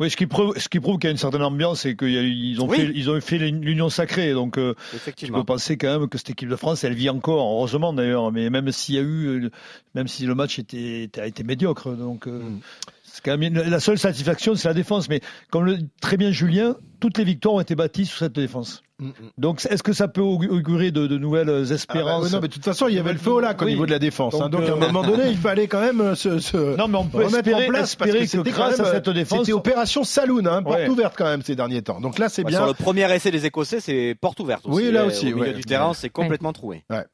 Oui, 0.00 0.10
ce 0.10 0.16
qui 0.16 0.26
prouve, 0.26 0.58
ce 0.58 0.68
qui 0.68 0.80
prouve 0.80 0.98
qu'il 0.98 1.06
y 1.06 1.08
a 1.08 1.12
une 1.12 1.16
certaine 1.18 1.42
ambiance 1.42 1.86
et 1.86 1.96
qu'ils 1.96 2.60
ont 2.60 2.66
Oui. 2.68 2.76
fait, 2.78 2.92
ils 2.94 3.10
ont 3.10 3.20
fait 3.20 3.38
l'union 3.38 3.88
sacrée. 3.88 4.32
Donc, 4.32 4.58
euh, 4.58 4.74
tu 5.16 5.30
peux 5.30 5.44
penser 5.44 5.76
quand 5.76 5.98
même 6.00 6.08
que 6.08 6.18
cette 6.18 6.30
équipe 6.30 6.48
de 6.48 6.56
France, 6.56 6.82
elle 6.84 6.94
vit 6.94 7.08
encore, 7.10 7.40
heureusement 7.46 7.92
d'ailleurs. 7.92 8.32
Mais 8.32 8.50
même 8.50 8.70
s'il 8.72 8.96
y 8.96 8.98
a 8.98 9.02
eu, 9.02 9.44
euh, 9.44 9.50
même 9.94 10.08
si 10.08 10.26
le 10.26 10.34
match 10.34 10.58
était, 10.58 11.08
a 11.18 11.26
été 11.26 11.44
médiocre, 11.44 11.90
donc. 11.96 12.26
euh, 12.26 12.40
Mm. 12.40 12.60
c'est 13.04 13.22
quand 13.24 13.38
même 13.38 13.54
la 13.54 13.78
seule 13.80 13.98
satisfaction, 13.98 14.56
c'est 14.56 14.66
la 14.68 14.74
défense. 14.74 15.08
Mais 15.08 15.20
comme 15.50 15.64
le 15.64 15.76
dit 15.76 15.88
très 16.00 16.16
bien 16.16 16.32
Julien, 16.32 16.76
toutes 17.04 17.18
les 17.18 17.24
victoires 17.24 17.56
ont 17.56 17.60
été 17.60 17.74
bâties 17.74 18.06
sur 18.06 18.16
cette 18.18 18.32
défense. 18.32 18.82
Mm, 18.98 19.08
mm. 19.08 19.12
Donc, 19.38 19.66
est-ce 19.68 19.82
que 19.82 19.92
ça 19.92 20.08
peut 20.08 20.22
augurer 20.22 20.90
de, 20.90 21.06
de 21.06 21.18
nouvelles 21.18 21.50
Ah 21.50 21.60
bah, 21.68 21.74
espérances? 21.74 22.24
ouais, 22.24 22.30
non, 22.30 22.38
mais 22.40 22.48
de 22.48 22.52
toute 22.54 22.64
façon, 22.64 22.88
il 22.88 22.94
y 22.94 22.98
avait 22.98 23.12
le 23.12 23.18
feu 23.18 23.32
au 23.32 23.40
lac 23.40 23.60
au 23.60 23.64
Oui. 23.66 23.72
niveau 23.72 23.84
de 23.84 23.90
la 23.90 23.98
défense. 23.98 24.34
hein. 24.40 24.48
Donc, 24.48 24.62
à 24.62 24.72
un 24.72 24.76
euh, 24.76 24.76
moment 24.76 25.02
donné, 25.02 25.24
il 25.28 25.36
fallait 25.36 25.66
quand 25.66 25.80
même 25.80 26.00
euh, 26.00 26.14
se, 26.14 26.38
se 26.38 26.76
Non, 26.78 26.88
mais 26.88 26.96
on 26.96 27.04
peut 27.06 27.18
remettre 27.18 27.38
espérer, 27.48 27.66
en 27.66 27.68
place 27.68 27.96
parce 27.96 28.10
que 28.10 28.16
que, 28.42 28.48
grâce 28.50 28.78
même, 28.78 28.86
à 28.86 28.90
cette 28.92 29.10
défense, 29.10 29.40
C'était 29.40 29.52
opération 29.52 30.02
saloon, 30.04 30.46
hein, 30.46 30.62
porte 30.62 30.76
Ouais. 30.78 30.88
ouverte 30.88 31.14
quand 31.18 31.24
même 31.26 31.42
ces 31.42 31.56
derniers 31.56 31.82
temps. 31.82 32.00
Donc 32.00 32.18
là, 32.18 32.30
c'est 32.30 32.44
bien. 32.44 32.58
Sur 32.58 32.66
le 32.68 32.72
premier 32.74 33.12
essai 33.12 33.30
des 33.32 33.44
Écossais, 33.44 33.80
c'est 33.80 34.16
porte 34.18 34.40
ouverte 34.40 34.64
aussi. 34.64 34.76
Oui, 34.86 34.90
là 34.92 35.02
Euh, 35.02 35.06
aussi, 35.08 35.26
Au 35.32 35.36
milieu 35.36 35.48
ouais. 35.48 35.54
du 35.54 35.64
terrain, 35.64 35.92
c'est 35.92 36.08
complètement 36.08 36.52
troué. 36.54 36.84
Ouais, 36.88 37.04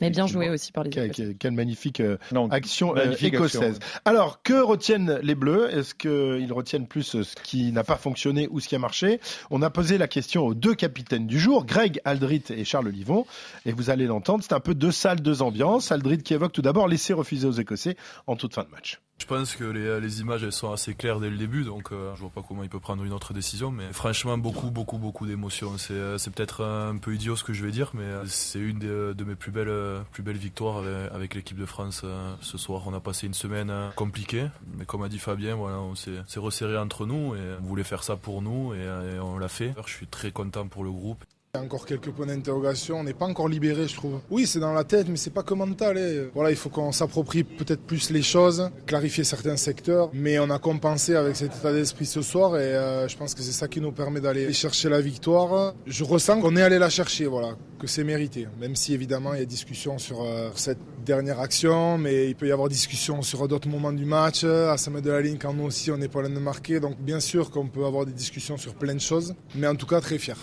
Mais 0.00 0.10
bien 0.10 0.26
joué 0.26 0.48
aussi 0.48 0.72
par 0.72 0.82
les 0.84 0.90
Écossais. 0.90 1.10
quelle- 1.10 1.36
quelle 1.36 1.52
magnifique 1.52 2.00
euh, 2.00 2.16
Non, 2.32 2.48
action 2.50 2.96
euh, 2.96 3.12
écossaise. 3.20 3.78
Alors, 4.06 4.42
que 4.42 4.54
retiennent 4.60 5.20
les 5.22 5.34
Bleus? 5.34 5.68
Est-ce 5.70 5.94
qu'ils 5.94 6.50
retiennent 6.52 6.86
plus 6.88 7.14
euh, 7.14 7.22
ce 7.24 7.34
qui 7.44 7.70
n'a 7.72 7.84
pas 7.84 7.96
fonctionné 7.96 8.48
ou 8.50 8.58
ce 8.58 8.68
qui 8.68 8.74
a 8.74 8.78
marché? 8.78 9.20
On 9.50 9.62
a 9.62 9.70
posé 9.70 9.98
la 9.98 10.08
question 10.08 10.46
aux 10.46 10.54
deux 10.54 10.74
capitaines 10.74 11.26
du 11.26 11.38
jour, 11.38 11.66
Greg 11.66 12.00
Aldrit 12.04 12.44
et 12.50 12.64
Charles 12.64 12.88
Olivon. 12.88 13.26
Et 13.64 13.72
vous 13.72 13.90
allez 13.90 14.06
l'entendre, 14.06 14.42
c'est 14.42 14.54
un 14.54 14.60
peu 14.60 14.74
deux 14.74 14.92
salles, 14.92 15.20
deux 15.20 15.42
ambiances. 15.42 15.92
Aldrit 15.92 16.18
qui 16.18 16.34
évoque 16.34 16.52
tout 16.52 16.62
d'abord 16.62 16.88
laisser 16.88 17.12
refuser 17.12 17.46
aux 17.46 17.52
Écossais 17.52 17.96
en 18.26 18.36
toute 18.36 18.54
fin 18.54 18.64
de 18.64 18.70
match. 18.70 19.00
Je 19.18 19.24
pense 19.24 19.56
que 19.56 19.64
les, 19.64 20.20
images 20.20 20.44
elles 20.44 20.52
sont 20.52 20.70
assez 20.72 20.94
claires 20.94 21.20
dès 21.20 21.30
le 21.30 21.38
début, 21.38 21.64
donc 21.64 21.90
euh, 21.90 22.14
je 22.14 22.20
vois 22.20 22.30
pas 22.30 22.42
comment 22.46 22.62
il 22.62 22.68
peut 22.68 22.78
prendre 22.80 23.02
une 23.02 23.12
autre 23.14 23.32
décision. 23.32 23.70
Mais 23.70 23.90
franchement, 23.92 24.36
beaucoup, 24.36 24.70
beaucoup, 24.70 24.98
beaucoup 24.98 25.26
d'émotions. 25.26 25.78
C'est, 25.78 25.94
euh, 25.94 26.16
peut-être 26.34 26.62
un 26.62 26.96
peu 26.98 27.14
idiot 27.14 27.34
ce 27.34 27.42
que 27.42 27.52
je 27.54 27.64
vais 27.64 27.70
dire, 27.70 27.90
mais 27.94 28.02
euh, 28.04 28.26
c'est 28.26 28.58
une 28.60 28.78
des- 28.78 29.14
de 29.14 29.24
mes 29.24 29.34
plus 29.34 29.50
belles, 29.50 29.68
euh, 29.68 30.02
plus 30.12 30.22
belles 30.22 30.36
victoires 30.36 30.84
avec, 31.12 31.34
l'équipe 31.34 31.58
de 31.58 31.66
France 31.66 32.02
euh, 32.04 32.34
ce 32.42 32.58
soir. 32.58 32.82
On 32.86 32.92
a 32.94 33.00
passé 33.00 33.26
une 33.26 33.34
semaine 33.34 33.70
euh, 33.70 33.90
compliquée, 33.92 34.48
mais 34.76 34.84
comme 34.84 35.02
a 35.02 35.08
dit 35.08 35.18
Fabien, 35.18 35.54
voilà, 35.56 35.78
on 35.80 35.94
s'est, 35.94 36.22
s'est 36.26 36.40
resserré 36.40 36.76
entre 36.76 37.06
nous 37.06 37.34
et 37.34 37.40
on 37.60 37.64
voulait 37.64 37.84
faire 37.84 38.04
ça 38.04 38.16
pour 38.16 38.42
nous 38.42 38.74
et, 38.74 38.78
euh, 38.80 39.16
et 39.16 39.18
on 39.18 39.38
l'a 39.38 39.48
fait. 39.48 39.74
Je 39.86 39.92
suis 39.92 40.06
très 40.06 40.30
content 40.30 40.68
pour 40.68 40.84
le 40.84 40.90
groupe. 40.92 41.24
Encore 41.54 41.86
quelques 41.86 42.10
points 42.10 42.26
d'interrogation, 42.26 43.00
on 43.00 43.04
n'est 43.04 43.14
pas 43.14 43.26
encore 43.26 43.48
libéré, 43.48 43.88
je 43.88 43.94
trouve. 43.94 44.20
Oui, 44.30 44.46
c'est 44.46 44.60
dans 44.60 44.72
la 44.72 44.84
tête, 44.84 45.08
mais 45.08 45.16
c'est 45.16 45.32
pas 45.32 45.42
que 45.42 45.54
mental. 45.54 45.98
Voilà, 46.34 46.50
il 46.50 46.56
faut 46.56 46.68
qu'on 46.68 46.92
s'approprie 46.92 47.44
peut-être 47.44 47.80
plus 47.80 48.10
les 48.10 48.22
choses, 48.22 48.70
clarifier 48.86 49.24
certains 49.24 49.56
secteurs, 49.56 50.10
mais 50.12 50.38
on 50.38 50.50
a 50.50 50.58
compensé 50.58 51.14
avec 51.14 51.34
cet 51.36 51.56
état 51.56 51.72
d'esprit 51.72 52.04
ce 52.06 52.20
soir 52.20 52.56
et 52.56 52.74
euh, 52.74 53.08
je 53.08 53.16
pense 53.16 53.34
que 53.34 53.42
c'est 53.42 53.52
ça 53.52 53.68
qui 53.68 53.80
nous 53.80 53.92
permet 53.92 54.20
d'aller 54.20 54.52
chercher 54.52 54.88
la 54.88 55.00
victoire. 55.00 55.74
Je 55.86 56.04
ressens 56.04 56.40
qu'on 56.40 56.56
est 56.56 56.62
allé 56.62 56.78
la 56.78 56.90
chercher, 56.90 57.26
voilà, 57.26 57.56
que 57.78 57.86
c'est 57.86 58.04
mérité. 58.04 58.48
Même 58.60 58.76
si 58.76 58.92
évidemment 58.92 59.32
il 59.34 59.40
y 59.40 59.42
a 59.42 59.46
discussion 59.46 59.98
sur 59.98 60.22
euh, 60.22 60.50
cette 60.56 60.78
dernière 61.04 61.40
action, 61.40 61.96
mais 61.96 62.28
il 62.28 62.34
peut 62.34 62.48
y 62.48 62.52
avoir 62.52 62.68
discussion 62.68 63.22
sur 63.22 63.48
d'autres 63.48 63.68
moments 63.68 63.92
du 63.92 64.04
match, 64.04 64.44
à 64.44 64.76
5 64.76 64.90
mètres 64.90 65.06
de 65.06 65.10
la 65.12 65.22
ligne 65.22 65.38
quand 65.38 65.54
nous 65.54 65.64
aussi 65.64 65.90
on 65.90 65.96
n'est 65.96 66.08
pas 66.08 66.20
loin 66.20 66.30
de 66.30 66.38
marquer. 66.38 66.80
Donc 66.80 66.98
bien 67.00 67.20
sûr 67.20 67.50
qu'on 67.50 67.68
peut 67.68 67.86
avoir 67.86 68.04
des 68.04 68.12
discussions 68.12 68.58
sur 68.58 68.74
plein 68.74 68.94
de 68.94 69.00
choses, 69.00 69.34
mais 69.54 69.66
en 69.66 69.74
tout 69.76 69.86
cas 69.86 70.00
très 70.00 70.18
fier. 70.18 70.36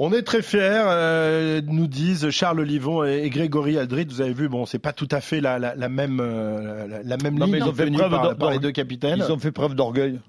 On 0.00 0.12
est 0.12 0.22
très 0.22 0.42
fiers, 0.42 0.60
euh, 0.62 1.60
nous 1.66 1.88
disent 1.88 2.30
Charles 2.30 2.60
Olivon 2.60 3.02
et, 3.02 3.28
Grégory 3.30 3.76
Aldrit. 3.78 4.06
Vous 4.08 4.20
avez 4.20 4.32
vu, 4.32 4.48
bon, 4.48 4.64
c'est 4.64 4.78
pas 4.78 4.92
tout 4.92 5.08
à 5.10 5.20
fait 5.20 5.40
la, 5.40 5.58
la, 5.58 5.74
la 5.74 5.88
même, 5.88 6.20
euh, 6.20 6.86
la, 6.86 7.02
la 7.02 7.16
même 7.16 7.36
Non, 7.36 7.46
ligne 7.46 7.54
mais 7.54 7.58
ils 7.58 7.64
ont 7.68 7.74
fait 7.74 7.90
preuve 7.90 8.10
par, 8.12 8.36
par 8.36 8.50
les 8.52 8.60
deux 8.60 8.70
capitaines. 8.70 9.24
Ils 9.26 9.32
ont 9.32 9.40
fait 9.40 9.50
preuve 9.50 9.74
d'orgueil. 9.74 10.20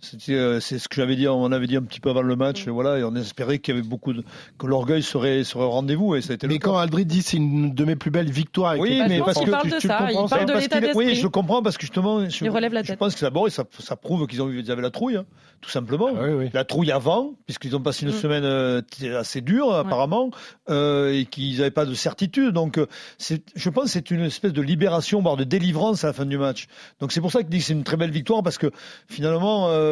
C'était, 0.00 0.34
euh, 0.34 0.60
c'est 0.60 0.78
ce 0.78 0.88
que 0.88 0.96
j'avais 0.96 1.14
dit, 1.16 1.28
on 1.28 1.52
avait 1.52 1.66
dit 1.66 1.76
un 1.76 1.82
petit 1.82 2.00
peu 2.00 2.10
avant 2.10 2.22
le 2.22 2.34
match, 2.36 2.66
et 2.66 2.70
voilà, 2.70 2.98
et 2.98 3.04
on 3.04 3.14
espérait 3.14 3.58
qu'il 3.58 3.74
y 3.74 3.78
avait 3.78 3.86
beaucoup 3.86 4.12
de, 4.12 4.22
que 4.58 4.66
l'orgueil 4.66 5.02
serait, 5.02 5.44
serait 5.44 5.64
au 5.64 5.70
rendez-vous, 5.70 6.16
et 6.16 6.22
ça 6.22 6.32
a 6.32 6.34
été 6.36 6.46
le 6.46 6.52
Mais 6.54 6.58
cas. 6.58 6.70
quand 6.70 6.76
Aldrit 6.78 7.04
dit 7.04 7.20
c'est 7.22 7.36
une 7.36 7.74
de 7.74 7.84
mes 7.84 7.96
plus 7.96 8.10
belles 8.10 8.30
victoires 8.30 8.70
avec 8.70 8.82
Oui, 8.82 9.02
mais 9.08 9.18
parce 9.20 9.36
qu'il 9.36 9.46
que 9.46 9.50
parle 9.50 9.68
tu- 9.68 9.74
le 9.74 9.80
ça, 9.80 9.98
comprends, 10.10 10.28
Parce 10.46 10.68
qu'il 10.68 10.90
Oui, 10.94 11.14
je 11.14 11.22
le 11.22 11.28
comprends 11.28 11.62
parce 11.62 11.76
que 11.76 11.82
justement, 11.82 12.28
je, 12.28 12.44
Il 12.44 12.50
relève 12.50 12.72
la 12.72 12.82
je 12.82 12.92
pense 12.94 13.14
que 13.14 13.20
d'abord, 13.20 13.50
ça, 13.50 13.64
ça 13.78 13.96
prouve 13.96 14.26
qu'ils 14.26 14.40
ont 14.42 14.48
eu, 14.48 14.60
ils 14.60 14.70
avaient 14.70 14.80
la 14.82 14.90
trouille, 14.90 15.16
hein, 15.16 15.26
tout 15.60 15.70
simplement. 15.70 16.08
Ah 16.16 16.22
oui, 16.24 16.32
oui. 16.32 16.50
La 16.54 16.64
trouille 16.64 16.90
avant, 16.92 17.34
puisqu'ils 17.46 17.76
ont 17.76 17.80
passé 17.82 18.06
une 18.06 18.12
Mm. 18.12 18.20
semaine 18.20 18.44
euh, 18.44 18.80
assez 19.18 19.42
dure 19.42 19.74
apparemment, 19.74 20.30
euh, 20.70 21.12
et 21.12 21.26
qu'ils 21.26 21.58
n'avaient 21.58 21.70
pas 21.70 21.84
de 21.84 21.92
certitude. 21.94 22.52
Donc, 22.54 22.80
c'est, 23.18 23.42
je 23.54 23.68
pense 23.68 23.84
que 23.84 23.90
c'est 23.90 24.10
une 24.10 24.22
espèce 24.24 24.52
de 24.54 24.62
libération, 24.62 25.20
voire 25.20 25.36
de 25.36 25.44
délivrance 25.44 26.04
à 26.04 26.06
la 26.08 26.12
fin 26.14 26.24
du 26.24 26.38
match. 26.38 26.68
Donc 27.00 27.12
c'est 27.12 27.20
pour 27.20 27.30
ça 27.32 27.40
que 27.40 27.46
je 27.46 27.50
dis 27.50 27.58
que 27.58 27.64
c'est 27.64 27.72
une 27.74 27.84
très 27.84 27.96
belle 27.98 28.10
victoire 28.10 28.42
parce 28.42 28.56
que 28.56 28.70
finalement, 29.08 29.68
euh, 29.68 29.89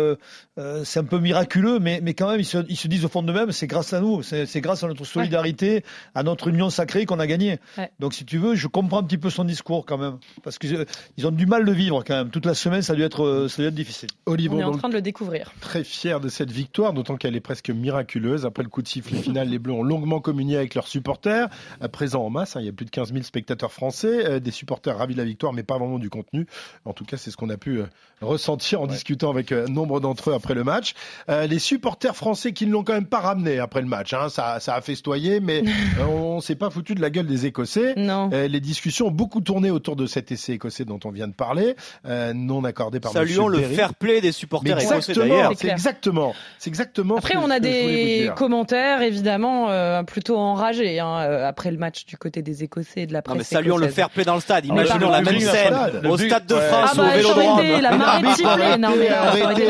euh, 0.59 0.85
c'est 0.85 1.01
un 1.01 1.05
peu 1.05 1.19
miraculeux, 1.19 1.79
mais, 1.79 2.01
mais 2.03 2.15
quand 2.15 2.31
même, 2.31 2.41
ils 2.41 2.45
se, 2.45 2.59
ils 2.69 2.77
se 2.77 2.89
disent 2.89 3.05
au 3.05 3.09
fond 3.09 3.23
d'eux-mêmes, 3.23 3.53
c'est 3.53 3.67
grâce 3.67 3.93
à 3.93 4.01
nous, 4.01 4.23
c'est, 4.23 4.61
grâce 4.61 4.83
à 4.85 4.89
notre 4.89 5.05
solidarité, 5.05 5.85
à 6.15 6.23
notre 6.23 6.49
union 6.49 6.71
sacrée 6.71 7.07
qu'on 7.07 7.19
a 7.21 7.27
gagné. 7.27 7.59
Ouais. 7.77 7.91
Donc 7.99 8.15
si 8.15 8.25
tu 8.25 8.39
veux, 8.39 8.55
je 8.55 8.67
comprends 8.69 8.99
un 8.99 9.03
petit 9.05 9.19
peu 9.19 9.31
son 9.31 9.45
discours 9.45 9.85
quand 9.87 9.99
même, 9.99 10.19
parce 10.43 10.59
qu'ils 10.59 10.87
ils 11.17 11.27
ont 11.27 11.31
du 11.31 11.47
mal 11.47 11.65
de 11.65 11.73
vivre 11.73 12.03
quand 12.05 12.15
même. 12.17 12.31
Toute 12.31 12.47
la 12.47 12.55
semaine, 12.55 12.83
ça 12.83 12.93
a 12.93 12.97
dû 12.97 13.03
être, 13.03 13.25
euh, 13.25 13.49
ça 13.49 13.61
a 13.61 13.65
dû 13.65 13.69
être 13.69 13.75
difficile. 13.75 14.09
Olivon, 14.27 14.57
On 14.57 14.61
est 14.61 14.65
en 14.65 14.73
train 14.73 14.89
de 14.89 14.95
le 14.95 15.03
découvrir. 15.03 15.53
très 15.61 15.85
fier 15.85 16.21
de 16.21 16.29
cette 16.29 16.51
victoire, 16.51 16.93
d'autant 16.93 17.17
qu'elle 17.17 17.37
est 17.37 17.41
presque 17.41 17.71
miraculeuse. 17.71 18.47
Après 18.47 18.63
le 18.63 18.69
coup 18.69 18.83
de 18.83 18.89
sifflet 18.89 19.21
final, 19.21 19.49
les 19.49 19.59
Bleus 19.59 19.73
ont 19.73 19.83
longuement 19.83 20.21
communié 20.21 20.57
avec 20.57 20.75
leurs 20.75 20.89
supporters, 20.89 21.49
à 21.81 21.89
présent 21.89 22.25
en 22.25 22.31
masse. 22.31 22.57
hein, 22.57 22.61
il 22.61 22.67
y 22.67 22.69
a 22.69 22.73
plus 22.73 22.85
de 22.87 22.91
15 22.91 23.13
000 23.13 23.23
spectateurs 23.23 23.73
français, 23.73 24.27
euh, 24.27 24.41
des 24.41 24.51
supporters 24.51 24.97
ravis 24.97 25.15
de 25.15 25.19
la 25.19 25.25
victoire, 25.25 25.53
mais 25.53 25.63
pas 25.63 25.79
vraiment 25.79 25.99
du 25.99 26.11
contenu. 26.11 26.47
En 26.85 26.93
tout 26.93 27.05
cas, 27.05 27.17
c'est 27.17 27.31
ce 27.31 27.37
qu'on 27.37 27.51
a 27.51 27.57
pu 27.57 27.79
euh, 27.79 27.87
ressentir 28.21 28.81
en 28.81 28.87
discutant 28.87 29.31
avec 29.31 29.53
euh, 29.53 29.67
nombre 29.89 30.01
d'entre 30.01 30.30
eux 30.30 30.34
après 30.34 30.55
le 30.55 30.64
match. 30.64 30.95
Euh, 31.28 31.47
les 31.47 31.59
supporters 31.59 32.14
français 32.16 32.53
qui 32.53 32.66
ne 32.66 32.72
l'ont 32.72 32.84
quand 32.84 32.93
même 32.93 33.07
pas 33.07 33.20
ramené 33.20 33.59
après 33.59 33.80
le 33.80 33.86
match, 33.89 34.12
hein, 34.12 34.28
ça, 34.28 34.61
ça 34.61 34.74
a 34.74 34.80
festoyé, 34.80 35.41
mais 35.41 35.62
euh, 35.99 36.05
on 36.05 36.41
s'est 36.41 36.55
pas 36.55 36.70
foutu 36.70 36.95
de 36.95 37.01
la 37.01 37.11
gueule 37.11 37.26
des 37.26 37.47
Écossais. 37.47 37.95
Non. 37.97 38.30
Euh, 38.32 38.47
les 38.49 38.61
discussions 38.61 39.07
ont 39.07 39.11
beaucoup 39.11 39.41
tourné 39.41 39.70
autour 39.70 39.97
de 39.97 40.07
cet 40.07 40.30
essai 40.32 40.53
écossais 40.55 40.84
dont 40.84 41.01
on 41.05 41.11
vient 41.11 41.28
de 41.28 41.32
parler, 41.34 41.74
euh, 42.07 42.32
non 42.34 42.64
accordé 42.64 43.01
par 43.01 43.12
Saluons 43.12 43.49
le 43.49 43.59
Berry. 43.61 43.74
fair 43.74 43.95
play 43.95 44.20
des 44.20 44.28
Mais 44.28 44.32
supporters 44.32 44.78
écossais 44.78 44.97
exactement, 44.97 45.26
d'ailleurs. 45.28 45.53
C'est 45.57 45.68
exactement, 45.68 46.34
c'est 46.59 46.68
exactement. 46.70 47.16
Après, 47.16 47.34
ce 47.34 47.39
on 47.39 47.51
a 47.51 47.61
des 47.61 48.30
commentaires 48.36 49.03
évidemment 49.03 49.70
euh, 49.70 50.03
plutôt 50.03 50.36
enragés 50.36 51.01
hein, 51.01 51.18
euh, 51.20 51.49
après 51.49 51.70
le 51.70 51.78
match 51.78 52.05
du 52.07 52.16
côté 52.16 52.43
des 52.43 52.64
Écossais 52.64 53.03
et 53.03 53.07
de 53.07 53.12
la 53.12 53.20
Non 53.20 53.22
presse. 53.22 53.39
mais 53.39 53.45
saluons 53.45 53.76
le 53.76 53.89
fair 53.89 54.11
play 54.11 54.24
dans 54.24 54.34
le 54.34 54.41
stade. 54.41 54.64
Mais 54.64 54.70
Imaginons 54.84 55.11
la 55.11 55.22
même 55.22 55.41
scène 55.41 55.74
au 56.09 56.16
stade 56.18 56.47
de. 56.47 56.55
France 56.55 56.91
Ah 56.93 56.95
bah, 56.97 57.03
ou 57.03 57.07
au 57.07 57.11
Vélodrome. 57.11 57.80
la 57.80 57.97
marée 57.97 58.22
de 58.22 58.78
Non 58.78 58.91
mais 58.99 59.09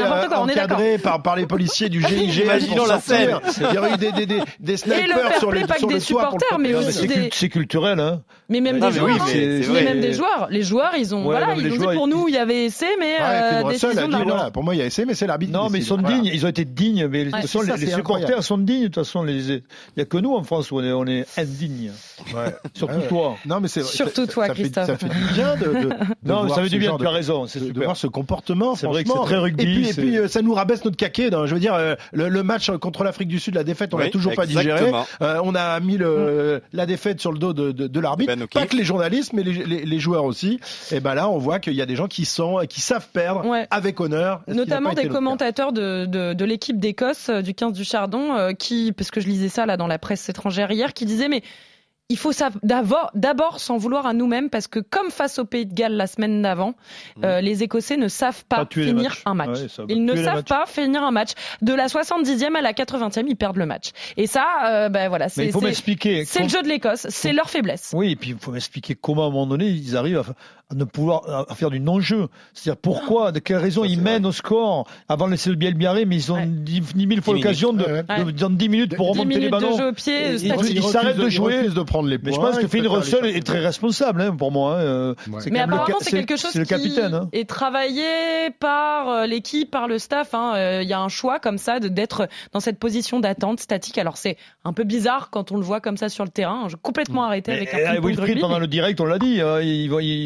n'importe 0.08 0.28
quoi. 0.28 0.40
On 0.42 0.48
est 0.48 0.54
d'accord. 0.54 0.76
encadré 0.76 0.98
par, 0.98 1.22
par 1.22 1.36
les 1.36 1.46
policiers 1.46 1.88
du 1.88 2.02
GIGN. 2.02 2.42
Imaginons 2.44 2.86
la 2.86 3.00
sortir. 3.00 3.40
Il 3.58 3.74
y 3.74 3.78
aurait 3.78 3.94
eu 3.94 3.96
des, 3.96 4.12
des, 4.12 4.26
des, 4.26 4.40
des 4.60 4.72
Et 4.72 4.72
le 4.72 4.76
snipers 4.76 5.28
fair 5.30 5.38
sur 5.38 5.52
les, 5.52 5.60
pas 5.62 5.74
que 5.74 5.80
sur 5.80 5.88
des 5.88 5.94
le 5.94 6.00
pour 6.00 6.00
le 6.00 6.00
supporters, 6.00 6.58
mais 6.58 6.74
aussi 6.74 6.92
c'est, 6.92 7.06
des, 7.06 7.30
c'est 7.32 7.48
culturel, 7.48 8.00
hein. 8.00 8.22
mais 8.48 8.60
même 8.60 8.80
des 8.80 8.92
joueurs. 8.92 9.26
mais 9.26 9.66
hein. 9.66 9.84
même 9.84 10.00
des 10.00 10.12
joueurs. 10.12 10.48
Les 10.50 10.62
joueurs, 10.62 10.92
ils 10.96 11.14
ont 11.14 11.22
voilà, 11.22 11.54
ils 11.56 11.62
les 11.62 11.70
ont 11.70 11.72
dit 11.72 11.78
joueurs, 11.78 11.94
pour 11.94 12.08
nous, 12.08 12.28
il 12.28 12.34
y 12.34 12.38
avait 12.38 12.66
essai, 12.66 12.96
mais 12.98 13.16
euh, 13.20 14.50
pour 14.52 14.64
moi, 14.64 14.74
il 14.74 14.78
y 14.78 14.82
a 14.82 14.86
essai, 14.86 15.04
mais 15.04 15.14
c'est 15.14 15.26
l'arbitre. 15.26 15.52
Non, 15.52 15.68
mais 15.70 15.78
ils 15.78 15.84
sont 15.84 15.98
dignes, 15.98 16.26
ils 16.26 16.44
ont 16.44 16.48
été 16.48 16.64
dignes, 16.64 17.06
mais 17.08 17.24
de 17.24 17.30
toute 17.30 17.40
façon, 17.40 17.60
c'est 17.60 17.66
ça, 17.66 17.76
les, 17.76 17.90
supporters 17.90 18.42
sont 18.42 18.58
dignes, 18.58 18.82
de 18.82 18.86
toute 18.86 18.94
façon, 18.96 19.26
il 19.26 19.62
n'y 19.96 20.02
a 20.02 20.04
que 20.04 20.18
nous 20.18 20.34
en 20.34 20.42
France 20.42 20.70
où 20.70 20.78
on 20.78 21.06
est, 21.06 21.26
indignes. 21.36 21.92
Surtout 22.74 23.00
toi. 23.08 23.36
Non, 23.46 23.60
mais 23.60 23.68
c'est 23.68 23.82
Surtout 23.82 24.26
toi, 24.26 24.46
ça 24.46 24.54
fait- 24.54 24.62
Christophe. 24.62 24.86
Ça 24.86 24.96
fait 24.96 25.08
du 25.08 25.24
bien 25.34 25.56
de, 25.56 25.90
Non, 26.24 26.48
ça 26.48 26.56
fait 26.56 26.68
ce 26.68 26.70
du 26.70 26.78
bien, 26.78 26.96
tu 26.96 27.06
as 27.06 27.10
raison, 27.10 27.46
c'est 27.46 27.72
de, 27.72 27.82
voir 27.82 27.96
ce 27.96 28.06
comportement. 28.06 28.74
C'est 28.74 28.86
vrai 28.86 29.04
que 29.04 29.10
c'est 29.10 29.24
très 29.24 29.38
rugby, 29.38 29.88
Et 29.88 29.92
puis, 29.98 30.08
et 30.08 30.10
c'est- 30.12 30.16
puis 30.18 30.24
euh, 30.24 30.28
ça 30.28 30.42
nous 30.42 30.54
rabaisse 30.54 30.84
notre 30.84 30.96
caquet. 30.96 31.30
je 31.32 31.54
veux 31.54 31.60
dire, 31.60 31.74
euh, 31.74 31.94
le, 32.12 32.28
le 32.28 32.42
match 32.42 32.70
contre 32.80 33.04
l'Afrique 33.04 33.28
du 33.28 33.38
Sud, 33.38 33.54
la 33.54 33.64
défaite, 33.64 33.94
on 33.94 33.98
l'a 33.98 34.04
Oui, 34.06 34.10
toujours 34.10 34.34
pas 34.34 34.46
digéré. 34.46 34.92
Euh, 35.22 35.40
on 35.44 35.54
a 35.54 35.78
mis 35.80 35.96
le, 35.96 36.62
la 36.72 36.86
défaite 36.86 37.20
sur 37.20 37.32
le 37.32 37.38
dos 37.38 37.52
de, 37.52 37.72
de, 37.72 37.86
de 37.86 38.00
l'arbitre. 38.00 38.32
Ben 38.34 38.42
O'Keefe. 38.42 38.62
Pas 38.62 38.66
que 38.66 38.76
les 38.76 38.84
journalistes, 38.84 39.32
mais 39.32 39.42
les, 39.42 39.64
les, 39.64 39.84
les 39.84 39.98
joueurs 39.98 40.24
aussi. 40.24 40.60
Et 40.92 41.00
ben 41.00 41.14
là, 41.14 41.28
on 41.28 41.38
voit 41.38 41.58
qu'il 41.58 41.74
y 41.74 41.82
a 41.82 41.86
des 41.86 41.96
gens 41.96 42.06
qui 42.08 42.24
sont, 42.24 42.60
qui 42.68 42.80
savent 42.80 43.08
perdre 43.12 43.44
Ouais. 43.46 43.66
avec 43.70 44.00
honneur. 44.00 44.42
Notamment 44.48 44.92
des 44.92 45.08
commentateurs 45.08 45.72
de, 45.72 46.06
de, 46.06 46.34
de 46.34 46.44
l'équipe 46.44 46.78
d'Écosse 46.78 47.30
du 47.30 47.54
15 47.54 47.72
du 47.72 47.84
Chardon, 47.84 48.34
euh, 48.36 48.52
qui, 48.52 48.92
parce 48.92 49.10
que 49.10 49.20
je 49.20 49.26
lisais 49.26 49.48
ça 49.48 49.66
là 49.66 49.76
dans 49.76 49.86
la 49.86 49.98
presse 49.98 50.28
étrangère 50.28 50.70
hier, 50.70 50.92
qui 50.92 51.04
disaient 51.06 51.28
mais 51.28 51.42
il 52.10 52.16
faut 52.16 52.32
d'abord, 52.62 53.10
d'abord 53.14 53.60
s'en 53.60 53.76
vouloir 53.76 54.06
à 54.06 54.14
nous-mêmes 54.14 54.48
parce 54.48 54.66
que 54.66 54.80
comme 54.80 55.10
face 55.10 55.38
au 55.38 55.44
Pays 55.44 55.66
de 55.66 55.74
Galles 55.74 55.92
la 55.92 56.06
semaine 56.06 56.40
d'avant, 56.40 56.74
euh, 57.22 57.42
les 57.42 57.62
Écossais 57.62 57.98
ne 57.98 58.08
savent 58.08 58.44
pas, 58.46 58.66
finir 58.70 59.14
un 59.26 59.34
match. 59.34 59.60
Ouais, 59.78 59.84
ils 59.90 60.02
ne 60.04 60.16
savent 60.16 60.44
pas 60.44 60.64
finir 60.66 61.02
un 61.02 61.10
match. 61.10 61.32
De 61.60 61.74
la 61.74 61.86
70e 61.86 62.56
à 62.56 62.62
la 62.62 62.72
80e, 62.72 63.24
ils 63.28 63.36
perdent 63.36 63.58
le 63.58 63.66
match. 63.66 63.90
Et 64.16 64.26
ça, 64.26 64.46
euh, 64.64 64.88
ben 64.88 65.10
voilà, 65.10 65.26
Mais 65.36 65.50
c'est 65.52 66.42
le 66.42 66.48
jeu 66.48 66.62
de 66.62 66.68
l'Écosse, 66.68 67.06
c'est 67.10 67.34
leur 67.34 67.50
faiblesse. 67.50 67.90
Oui, 67.94 68.12
et 68.12 68.16
puis 68.16 68.30
il 68.30 68.38
faut 68.38 68.52
m'expliquer 68.52 68.94
comment 68.94 69.24
à 69.24 69.26
un 69.26 69.30
moment 69.30 69.46
donné 69.46 69.68
ils 69.68 69.94
arrivent 69.94 70.18
à, 70.18 70.20
à 70.20 70.57
ne 70.74 70.84
pouvoir 70.84 71.46
à 71.50 71.54
faire 71.54 71.70
du 71.70 71.80
non-jeu. 71.80 72.28
C'est-à-dire 72.52 72.78
pourquoi, 72.80 73.32
de 73.32 73.38
quelle 73.38 73.56
raison 73.56 73.84
ils 73.84 74.00
mènent 74.00 74.26
au 74.26 74.32
score 74.32 74.86
avant 75.08 75.26
de 75.26 75.30
laisser 75.32 75.48
le 75.50 75.56
le 75.58 75.72
biarré, 75.72 76.04
mais 76.04 76.16
ils 76.16 76.30
ont 76.32 76.36
Ouais. 76.36 76.46
dix, 76.46 76.80
dix 76.94 77.06
mille 77.06 77.22
fois 77.22 77.34
Dix 77.34 77.40
l'occasion 77.42 77.72
de. 77.72 77.84
Ouais. 77.84 78.24
de- 78.24 78.30
dans 78.32 78.50
10 78.50 78.68
minutes 78.68 78.96
pour 78.96 79.12
10 79.12 79.18
remonter 79.20 79.34
les 79.40 79.46
minutes 79.48 79.54
de 79.54 79.60
ballons. 79.66 79.76
jeu 79.78 79.88
au 79.88 79.92
pied, 79.92 80.14
Et- 80.34 80.38
statistique. 80.38 80.70
ils- 80.70 80.76
ils 80.76 80.82
s'arrêtent 80.82 81.16
de 81.16 81.28
jouer. 81.28 81.58
refusent 81.58 81.74
de 81.74 81.82
prendre 81.82 82.08
les 82.08 82.18
points. 82.18 82.30
Mais 82.30 82.32
je 82.34 82.40
pense 82.40 82.56
que 82.58 82.66
ils 82.76 82.78
aller 82.80 82.88
Russell 82.88 83.24
est 83.26 83.46
très 83.46 83.58
responsable 83.60 84.20
hein, 84.20 84.36
pour 84.36 84.52
moi. 84.52 84.76
hein. 84.76 84.80
Euh, 84.80 85.14
Ouais. 85.30 85.40
Mais 85.50 85.60
apparemment, 85.60 85.96
c'est 86.00 86.10
quelque 86.10 86.36
chose 86.36 86.54
le 86.54 86.64
qui. 86.64 87.00
Hein. 87.00 87.28
est 87.32 87.48
travaillé 87.48 88.50
par 88.60 89.08
euh, 89.08 89.26
l'équipe, 89.26 89.70
par 89.70 89.88
le 89.88 89.98
staff. 89.98 90.34
hein. 90.34 90.52
Euh, 90.56 90.82
Il 90.82 90.88
y 90.88 90.92
a 90.92 91.00
un 91.00 91.08
choix 91.08 91.38
comme 91.38 91.58
ça 91.58 91.80
de 91.80 91.88
d'être 91.88 92.28
dans 92.52 92.60
cette 92.60 92.78
position 92.78 93.20
d'attente 93.20 93.60
statique. 93.60 93.98
Alors 93.98 94.16
c'est 94.16 94.36
un 94.64 94.72
peu 94.72 94.84
bizarre 94.84 95.30
quand 95.30 95.50
on 95.52 95.56
le 95.56 95.62
voit 95.62 95.80
comme 95.80 95.96
ça 95.96 96.08
sur 96.08 96.24
le 96.24 96.30
terrain. 96.30 96.66
Complètement 96.82 97.24
arrêté 97.24 97.52
avec 97.52 97.72
un 97.74 98.00
pendant 98.40 98.58
le 98.58 98.66
direct, 98.66 99.00
on 99.00 99.06
l'a 99.06 99.18
dit, 99.18 99.40
euh, 99.40 99.62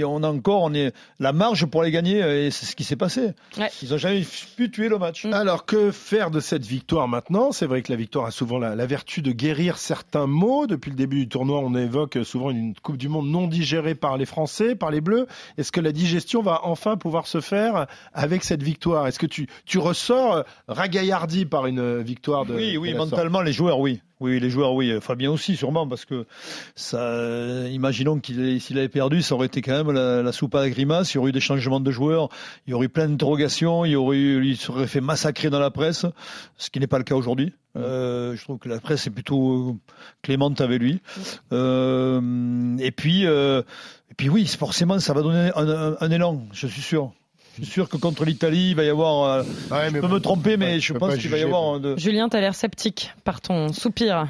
on 0.07 0.23
a 0.23 0.32
encore 0.33 0.63
on 0.63 0.75
est 0.75 0.93
la 1.19 1.33
marge 1.33 1.67
pour 1.67 1.83
les 1.83 1.91
gagner 1.91 2.23
euh, 2.23 2.47
et 2.47 2.51
c'est 2.51 2.67
ce 2.67 2.75
qui 2.77 2.85
s'est 2.85 2.97
passé. 2.97 3.33
Ouais. 3.59 3.71
Ils 3.83 3.95
ont 3.95 3.99
jamais 3.99 4.25
pu 4.57 4.71
tuer 4.71 4.89
le 4.89 4.99
match. 4.99 5.25
Alors 5.27 5.65
que 5.67 5.91
faire 5.91 6.31
de 6.31 6.41
cette 6.41 6.65
victoire 6.67 7.09
maintenant? 7.09 7.53
C'est 7.53 7.67
vrai 7.67 7.83
que 7.83 7.93
la 7.93 7.97
victoire 7.97 8.27
a 8.27 8.31
souvent 8.31 8.59
la, 8.59 8.75
la 8.75 8.87
vertu 8.87 9.23
de 9.23 9.33
guérir 9.33 9.79
certains 9.79 10.27
maux. 10.27 10.67
Depuis 10.67 10.91
le 10.91 10.97
début 10.97 11.19
du 11.21 11.29
tournoi, 11.29 11.61
on 11.61 11.75
évoque 11.75 12.19
souvent 12.25 12.51
une 12.51 12.75
Coupe 12.83 12.97
du 12.97 13.09
Monde 13.09 13.29
non 13.29 13.47
digérée 13.47 13.95
par 13.95 14.17
les 14.17 14.27
Français, 14.27 14.75
par 14.75 14.91
les 14.91 15.01
Bleus. 15.01 15.27
Est-ce 15.59 15.73
que 15.73 15.81
la 15.81 15.93
digestion 15.93 16.43
va 16.43 16.61
enfin 16.65 16.97
pouvoir 16.97 17.27
se 17.27 17.41
faire 17.41 17.87
avec 18.13 18.45
cette 18.45 18.63
victoire? 18.63 19.07
Est-ce 19.07 19.19
que 19.19 19.27
tu, 19.27 19.47
tu 19.67 19.79
ressors 19.79 20.35
euh, 20.35 20.43
ragaillardi 20.69 21.47
par 21.47 21.67
une 21.67 22.01
victoire 22.03 22.45
de 22.47 22.55
Oui, 22.55 22.77
oui, 22.77 22.89
de 22.89 22.95
la 22.95 22.99
sorte? 23.01 23.11
mentalement, 23.13 23.41
les 23.43 23.53
joueurs, 23.53 23.79
oui. 23.79 24.01
Oui, 24.23 24.39
les 24.41 24.51
joueurs, 24.51 24.73
oui. 24.75 24.93
Fabien 25.01 25.31
aussi, 25.31 25.57
sûrement, 25.57 25.87
parce 25.87 26.05
que 26.05 26.27
ça, 26.77 27.69
imaginons 27.69 28.21
qu'il 28.21 28.61
s'il 28.61 28.79
avait 28.79 28.89
perdu, 28.89 29.21
ça 29.21 29.35
aurait 29.35 29.47
été 29.47 29.61
quand 29.63 29.73
même 29.85 29.91
la, 29.93 30.23
la 30.23 30.33
soupe 30.33 30.55
à 30.55 30.61
la 30.61 30.71
grimace. 30.71 31.13
Il 31.13 31.17
y 31.17 31.19
aurait 31.19 31.31
eu 31.31 31.33
des 31.33 31.41
changements 31.41 31.81
de 31.81 31.91
joueurs, 31.91 32.29
il 32.67 32.71
y 32.71 32.75
aurait 32.75 32.87
eu 32.87 32.89
plein 32.89 33.09
d'interrogations, 33.09 33.85
il 33.85 33.91
y 33.91 33.97
aurait 33.97 34.17
eu, 34.17 34.47
il 34.47 34.57
serait 34.57 34.87
fait 34.87 35.01
massacrer 35.01 35.51
dans 35.51 35.59
la 35.61 35.71
presse, 35.71 36.07
ce 36.57 36.71
qui 36.71 36.79
n'est 36.81 36.87
pas 36.87 36.99
le 36.99 37.05
cas 37.05 37.17
aujourd'hui. 37.17 37.53
Euh, 37.77 38.37
je 38.37 38.43
trouve 38.45 38.59
que 38.59 38.69
la 38.69 38.79
presse 38.81 39.07
est 39.07 39.11
plutôt 39.11 39.71
euh, 39.71 39.75
clémente 40.23 40.61
avec 40.61 40.81
lui. 40.81 41.01
Euh, 41.53 42.77
et 42.79 42.91
puis, 42.91 43.27
euh, 43.27 43.63
et 44.11 44.15
puis 44.15 44.29
oui, 44.29 44.47
forcément, 44.47 44.99
ça 45.01 45.15
va 45.15 45.23
donner 45.23 45.51
un, 45.57 45.69
un- 45.69 45.97
un 46.01 46.11
élan, 46.11 46.43
je 46.53 46.67
suis 46.67 46.83
sûr. 46.83 47.13
Je 47.59 47.65
suis 47.65 47.73
sûr 47.73 47.89
que 47.89 47.97
contre 47.97 48.25
l'Italie, 48.25 48.71
il 48.71 48.77
va 48.77 48.85
y 48.85 48.89
avoir. 48.89 49.25
euh, 49.25 49.43
Ouais, 49.71 49.91
je 49.93 49.99
peux 50.01 50.09
me 50.09 50.21
tromper, 50.21 50.57
mais 50.57 50.81
je 50.81 50.93
pense 50.95 51.17
qu'il 51.17 51.31
va 51.31 51.39
y 51.39 51.43
avoir. 51.43 51.75
un 51.75 51.81
de... 51.81 51.97
Julien, 51.99 52.29
t'as 52.29 52.41
l'air 52.41 52.55
sceptique 52.55 53.13
par 53.25 53.41
ton 53.41 53.73
soupir. 53.73 54.27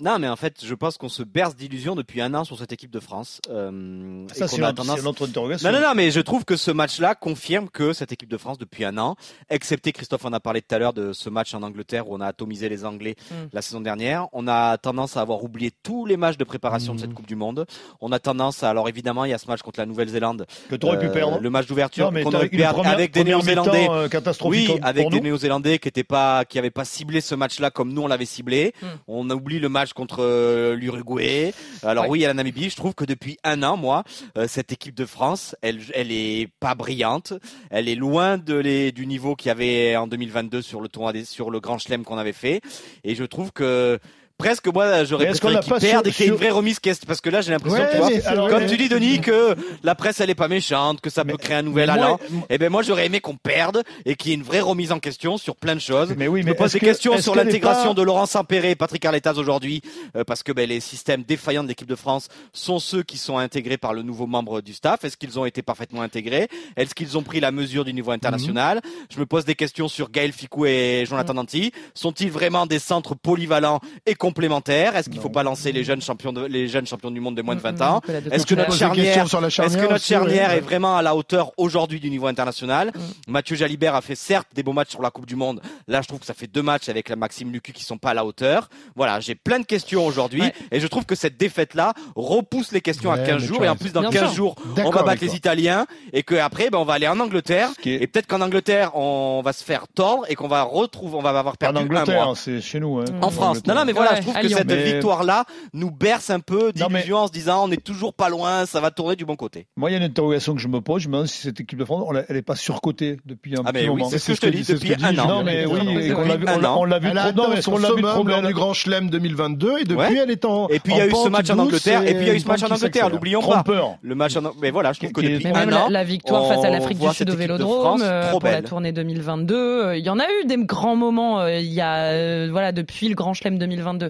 Non, 0.00 0.18
mais 0.18 0.28
en 0.28 0.36
fait, 0.36 0.64
je 0.64 0.74
pense 0.74 0.96
qu'on 0.96 1.08
se 1.08 1.22
berce 1.22 1.54
d'illusions 1.54 1.94
depuis 1.94 2.20
un 2.22 2.32
an 2.34 2.44
sur 2.44 2.58
cette 2.58 2.72
équipe 2.72 2.90
de 2.90 3.00
France. 3.00 3.40
Euh, 3.50 4.26
Ça, 4.32 4.46
qu'on 4.46 4.56
c'est 4.56 4.60
tendance- 4.74 5.02
notre 5.02 5.26
interrogation. 5.28 5.70
Non, 5.70 5.78
non, 5.78 5.86
non, 5.88 5.94
mais 5.94 6.10
je 6.10 6.20
trouve 6.20 6.44
que 6.44 6.56
ce 6.56 6.70
match-là 6.70 7.14
confirme 7.14 7.68
que 7.68 7.92
cette 7.92 8.10
équipe 8.12 8.28
de 8.30 8.36
France, 8.38 8.56
depuis 8.58 8.84
un 8.84 8.96
an, 8.98 9.16
excepté 9.50 9.92
Christophe 9.92 10.24
en 10.24 10.32
a 10.32 10.40
parlé 10.40 10.62
tout 10.62 10.74
à 10.74 10.78
l'heure 10.78 10.92
de 10.92 11.12
ce 11.12 11.28
match 11.28 11.54
en 11.54 11.62
Angleterre 11.62 12.08
où 12.08 12.14
on 12.16 12.20
a 12.20 12.26
atomisé 12.26 12.68
les 12.68 12.84
Anglais 12.84 13.14
Mm. 13.30 13.34
la 13.52 13.62
saison 13.62 13.80
dernière, 13.80 14.26
on 14.32 14.48
a 14.48 14.78
tendance 14.78 15.16
à 15.16 15.20
avoir 15.20 15.42
oublié 15.44 15.70
tous 15.82 16.06
les 16.06 16.16
matchs 16.16 16.36
de 16.38 16.44
préparation 16.44 16.92
Mm. 16.92 16.96
de 16.96 17.00
cette 17.02 17.14
Coupe 17.14 17.26
du 17.26 17.36
Monde. 17.36 17.66
On 18.00 18.10
a 18.12 18.18
tendance 18.18 18.62
à, 18.62 18.70
alors 18.70 18.88
évidemment, 18.88 19.24
il 19.24 19.30
y 19.30 19.34
a 19.34 19.38
ce 19.38 19.46
match 19.48 19.60
contre 19.62 19.80
la 19.80 19.86
Nouvelle-Zélande, 19.86 20.46
que 20.68 20.76
tu 20.76 20.86
aurais 20.86 20.98
pu 20.98 21.06
euh, 21.06 21.12
perdre. 21.12 21.38
le 21.40 21.50
match 21.50 21.66
d'ouverture 21.66 22.10
qu'on 22.10 22.32
aurait 22.34 22.48
pu 22.48 22.54
une 22.56 22.60
perdre 22.62 22.78
première- 22.78 22.92
avec 22.94 23.12
des 23.12 23.24
Néo-Zélandais. 23.24 23.88
euh, 23.90 24.08
Oui, 24.44 24.66
pour 24.66 24.78
avec 24.82 25.04
nous. 25.04 25.10
des 25.10 25.20
Néo-Zélandais 25.20 25.78
qui 25.78 25.88
étaient 25.88 26.04
pas, 26.04 26.44
qui 26.44 26.58
avaient 26.58 26.70
pas 26.70 26.84
ciblé 26.84 27.20
ce 27.20 27.34
match-là 27.34 27.70
comme 27.70 27.92
nous 27.92 28.02
on 28.02 28.06
l'avait 28.06 28.24
ciblé. 28.24 28.72
Mm. 28.80 28.86
On 29.08 29.30
a 29.30 29.34
oublié 29.34 29.60
le 29.60 29.68
match 29.68 29.89
contre 29.92 30.18
euh, 30.22 30.74
l'Uruguay. 30.76 31.52
Alors 31.82 32.04
Ouais. 32.04 32.10
oui, 32.10 32.18
il 32.20 32.22
y 32.22 32.24
a 32.24 32.28
la 32.28 32.34
Namibie. 32.34 32.70
Je 32.70 32.76
trouve 32.76 32.94
que 32.94 33.04
depuis 33.04 33.38
un 33.44 33.62
an, 33.62 33.76
moi, 33.76 34.04
euh, 34.38 34.46
cette 34.48 34.72
équipe 34.72 34.94
de 34.94 35.06
France, 35.06 35.54
elle, 35.62 35.80
elle 35.94 36.12
est 36.12 36.48
pas 36.60 36.74
brillante. 36.74 37.32
Elle 37.70 37.88
est 37.88 37.94
loin 37.94 38.38
de 38.38 38.54
les, 38.54 38.92
du 38.92 39.06
niveau 39.06 39.36
qu'il 39.36 39.48
y 39.48 39.52
avait 39.52 39.96
en 39.96 40.06
2022 40.06 40.62
sur 40.62 40.80
le 40.80 40.88
tournoi 40.88 41.12
sur 41.24 41.50
le 41.50 41.60
Grand 41.60 41.78
Chelem 41.78 42.04
qu'on 42.04 42.18
avait 42.18 42.32
fait. 42.32 42.60
Et 43.04 43.14
je 43.14 43.24
trouve 43.24 43.52
que 43.52 43.98
presque 44.40 44.66
moi 44.68 45.04
j'aurais 45.04 45.26
préféré 45.32 45.60
qu'ils 45.60 45.90
perdent 45.90 46.06
et 46.06 46.10
qu'il 46.12 46.24
y 46.26 46.28
ait 46.28 46.32
une 46.32 46.36
vraie 46.38 46.50
remise 46.50 46.78
qu'est- 46.80 47.04
parce 47.06 47.20
que 47.20 47.30
là 47.30 47.40
j'ai 47.40 47.52
l'impression 47.52 47.78
Ouais, 47.80 47.90
tu 47.90 47.96
vois, 47.98 48.08
mais 48.10 48.20
c'est 48.20 48.26
alors, 48.26 48.48
comme 48.48 48.58
vrai. 48.64 48.66
tu 48.66 48.76
dis 48.76 48.88
Denis 48.88 49.20
que 49.20 49.54
la 49.82 49.94
presse 49.94 50.20
elle 50.20 50.30
est 50.30 50.34
pas 50.34 50.48
méchante 50.48 51.00
que 51.00 51.10
ça 51.10 51.24
Mais- 51.24 51.32
peut 51.32 51.38
créer 51.38 51.56
un 51.56 51.62
nouvel 51.62 51.90
allant. 51.90 52.18
eh 52.48 52.58
ben 52.58 52.70
moi 52.70 52.82
j'aurais 52.82 53.06
aimé 53.06 53.20
qu'on 53.20 53.36
perde 53.36 53.82
et 54.04 54.14
qu'il 54.16 54.30
y 54.30 54.34
ait 54.34 54.36
une 54.36 54.42
vraie 54.42 54.60
remise 54.60 54.92
en 54.92 54.98
question 54.98 55.36
sur 55.38 55.56
plein 55.56 55.74
de 55.74 55.80
choses. 55.80 56.14
Mais 56.16 56.26
oui, 56.28 56.40
je 56.42 56.46
mais 56.46 56.54
pose 56.54 56.72
des 56.72 56.80
que- 56.80 56.86
questions 56.86 57.18
sur 57.18 57.34
l'intégration 57.34 57.88
pas- 57.88 57.94
de 57.94 58.02
Laurent 58.02 58.26
Sampéré 58.26 58.70
et 58.70 58.74
Patrick 58.76 59.04
Arletas 59.04 59.34
aujourd'hui 59.34 59.82
euh, 60.16 60.24
parce 60.24 60.42
que 60.42 60.52
ben, 60.52 60.68
les 60.68 60.80
systèmes 60.80 61.22
défaillants 61.22 61.62
de 61.62 61.68
l'équipe 61.68 61.88
de 61.88 61.94
France 61.96 62.28
sont 62.52 62.78
ceux 62.78 63.02
qui 63.02 63.18
sont 63.18 63.38
intégrés 63.38 63.76
par 63.78 63.92
le 63.94 64.02
nouveau 64.02 64.26
membre 64.26 64.60
du 64.60 64.72
staff. 64.74 65.04
Est-ce 65.04 65.16
qu'ils 65.16 65.38
ont 65.38 65.44
été 65.44 65.62
parfaitement 65.62 66.02
intégrés? 66.02 66.48
Est-ce 66.76 66.94
qu'ils 66.94 67.16
ont 67.18 67.22
pris 67.22 67.40
la 67.40 67.50
mesure 67.52 67.84
du 67.84 67.92
niveau 67.92 68.10
international? 68.10 68.80
Je 69.12 69.18
me 69.20 69.26
pose 69.26 69.44
des 69.44 69.54
questions 69.54 69.88
sur 69.88 70.10
Gaël 70.10 70.32
Ficou 70.32 70.66
et 70.66 71.04
Jonathan 71.08 71.34
Danty 71.34 71.72
sont-ils 71.94 72.30
vraiment 72.30 72.66
des 72.66 72.78
centres 72.78 73.14
polyvalents 73.14 73.80
et 74.06 74.14
est-ce 74.38 75.08
qu'il 75.10 75.20
faut 75.20 75.28
pas 75.28 75.42
lancer 75.42 75.72
les 75.72 75.84
jeunes 75.84 76.00
champions 76.02 76.32
de, 76.32 76.44
les 76.46 76.68
jeunes 76.68 76.86
champions 76.86 77.10
du 77.10 77.20
monde 77.20 77.34
de 77.36 77.42
moins 77.42 77.54
de 77.56 77.60
20 77.60 77.80
ans? 77.82 78.00
est-ce 78.30 78.44
que 78.44 78.48
Tu 78.48 78.56
notre 78.56 78.68
poses 78.70 78.78
des 78.78 78.86
questions 78.86 79.26
charnière 79.26 79.28
sur 79.28 79.40
la 79.40 79.48
est-ce 79.48 79.76
que 79.76 79.90
notre 79.90 80.04
charnière 80.04 80.50
est 80.52 80.60
vraiment 80.60 80.96
à 80.96 81.02
la 81.02 81.14
hauteur 81.14 81.52
aujourd'hui 81.56 82.00
du 82.00 82.10
niveau 82.10 82.26
international? 82.26 82.92
Mathieu 83.28 83.56
Jalibert 83.56 83.94
a 83.94 84.00
fait 84.00 84.14
certes 84.14 84.48
des 84.54 84.62
beaux 84.62 84.72
matchs 84.72 84.90
sur 84.90 85.02
la 85.02 85.10
Coupe 85.10 85.26
du 85.26 85.36
Monde. 85.36 85.60
Là, 85.88 86.02
je 86.02 86.08
trouve 86.08 86.20
que 86.20 86.26
ça 86.26 86.34
fait 86.34 86.46
deux 86.46 86.62
matchs 86.62 86.88
avec 86.88 87.08
la 87.08 87.16
Maxime 87.16 87.50
Lucu 87.52 87.72
qui 87.72 87.84
sont 87.84 87.98
pas 87.98 88.10
à 88.10 88.14
la 88.14 88.24
hauteur. 88.24 88.68
Voilà, 88.96 89.20
j'ai 89.20 89.34
plein 89.34 89.58
de 89.60 89.64
questions 89.66 90.06
aujourd'hui 90.06 90.42
Ouais. 90.42 90.54
et 90.70 90.80
je 90.80 90.86
trouve 90.86 91.04
que 91.06 91.14
cette 91.14 91.36
défaite-là 91.36 91.92
repousse 92.16 92.72
les 92.72 92.80
questions 92.80 93.10
Ouais, 93.10 93.20
à 93.20 93.26
15 93.26 93.34
mais 93.34 93.40
tu 93.40 93.46
jours 93.54 93.64
et 93.64 93.68
en 93.68 93.76
plus 93.76 93.92
dans 93.92 94.00
Bien 94.02 94.10
15 94.10 94.20
sûr. 94.28 94.32
jours, 94.34 94.54
on 94.84 94.90
va 94.90 95.02
battre 95.02 95.22
les. 95.22 95.30
Italiens 95.36 95.86
et 96.12 96.22
que 96.22 96.34
après, 96.34 96.70
ben, 96.70 96.78
on 96.78 96.84
va 96.84 96.94
aller 96.94 97.06
en 97.08 97.18
Angleterre 97.20 97.70
et 97.84 98.06
peut-être 98.06 98.26
qu'en 98.26 98.40
Angleterre, 98.40 98.94
on 98.96 99.42
va 99.44 99.52
se 99.52 99.62
faire 99.64 99.86
tordre 99.88 100.24
et 100.28 100.34
qu'on 100.34 100.48
va 100.48 100.62
retrouver, 100.62 101.16
on 101.16 101.22
va 101.22 101.30
avoir 101.30 101.46
En 101.54 101.56
perdu 101.56 101.78
un 101.78 101.82
Angleterre, 101.84 102.26
mois. 102.26 102.34
c'est 102.36 102.60
chez 102.60 102.80
nous. 102.80 102.98
hein. 102.98 103.04
En 103.22 103.30
France. 103.30 103.58
Non, 103.66 103.74
non, 103.74 103.84
mais 103.84 103.92
voilà, 103.92 104.19
je 104.20 104.26
trouve 104.28 104.40
que 104.40 104.46
Lyon. 104.46 104.58
cette 104.58 104.66
Mais- 104.68 104.84
victoire-là 104.92 105.44
nous 105.74 105.90
berce 105.90 106.30
un 106.30 106.40
peu 106.40 106.72
mais- 106.76 106.86
d'illusions 106.88 107.18
en 107.18 107.26
se 107.26 107.32
disant 107.32 107.64
on 107.66 107.70
est 107.70 107.82
toujours 107.82 108.14
pas 108.14 108.28
loin, 108.28 108.66
ça 108.66 108.80
va 108.80 108.90
tourner 108.90 109.16
du 109.16 109.24
bon 109.24 109.36
côté. 109.36 109.66
Moi, 109.76 109.90
il 109.90 109.92
y 109.92 109.96
a 109.96 109.98
une 109.98 110.04
interrogation 110.04 110.54
que 110.54 110.60
je 110.60 110.68
me 110.68 110.80
pose. 110.80 111.02
Je 111.02 111.08
me 111.08 111.12
demande 111.14 111.26
si 111.28 111.42
cette 111.42 111.60
équipe 111.60 111.78
de 111.78 111.84
France, 111.84 112.06
elle 112.28 112.36
n'est 112.36 112.42
pas 112.42 112.56
surcotée 112.56 113.18
depuis 113.26 113.54
un 113.56 113.62
Ah, 113.64 113.72
petit 113.72 113.82
mais 113.84 113.88
oui, 113.88 113.98
moment. 113.98 114.10
c'est 114.10 114.18
ce 114.18 114.28
que 114.28 114.34
je 114.34 114.40
te 114.40 114.46
dis 114.46 114.62
depuis 114.64 114.94
un 115.02 115.18
an. 115.18 115.26
Non, 115.28 115.42
mais 115.44 115.66
oui, 115.66 115.78
on 116.16 116.24
l'a- 116.24 116.36
vu 116.36 116.44
trop. 116.46 116.60
Non, 116.60 116.82
atteint 116.84 117.48
mais 117.54 117.62
son 117.62 117.72
on 117.72 117.78
l'a 117.78 117.88
vu 117.88 117.94
summum 117.96 118.10
trop 118.12 118.24
lors 118.24 118.42
du 118.42 118.54
Grand 118.54 118.72
Chelem 118.74 119.10
2022 119.10 119.78
et 119.80 119.84
depuis 119.84 120.16
elle 120.18 120.30
est 120.30 120.44
en 120.44 120.68
Et 120.68 120.78
puis 120.80 120.92
il 120.92 120.98
y 120.98 121.00
a 121.00 121.06
eu 121.06 121.10
ce 121.10 121.28
match 121.28 121.50
en 121.50 121.58
Angleterre 121.58 122.02
et 122.02 122.14
puis 122.14 122.22
il 122.24 122.28
y 122.28 122.30
a 122.30 122.34
eu 122.34 122.40
ce 122.40 122.46
match 122.48 122.62
en 122.62 122.70
Angleterre, 122.72 123.10
n'oublions 123.10 123.40
pas. 123.40 123.62
Trompeur. 123.62 123.96
Le 124.02 124.14
match 124.14 124.36
en 124.36 124.52
mais 124.60 124.70
voilà, 124.70 124.92
je 124.92 125.00
trouve 125.00 125.12
que 125.12 125.20
depuis 125.20 125.44
Mais 125.44 125.56
un 125.56 125.66
même 125.66 125.74
an, 125.74 125.88
la, 125.88 126.04
victoire 126.04 126.46
face 126.48 126.64
à 126.64 126.70
l'Afrique 126.70 126.98
du 126.98 127.08
Sud 127.14 127.30
au 127.30 127.36
Vélodrome 127.36 128.02
euh, 128.02 128.30
pour 128.30 128.42
la 128.42 128.62
tournée 128.62 128.92
2022. 128.92 129.54
euh, 129.54 129.96
Il 129.96 130.04
y 130.04 130.10
en 130.10 130.18
a 130.18 130.24
eu 130.24 130.46
des 130.46 130.56
grands 130.58 130.96
moments 130.96 131.40
euh, 131.40 131.58
il 131.58 131.72
y 131.72 131.80
a 131.80 132.48
voilà 132.50 132.72
depuis 132.72 133.08
le 133.08 133.14
Grand 133.14 133.34
Chelem 133.34 133.58
2022, 133.58 134.09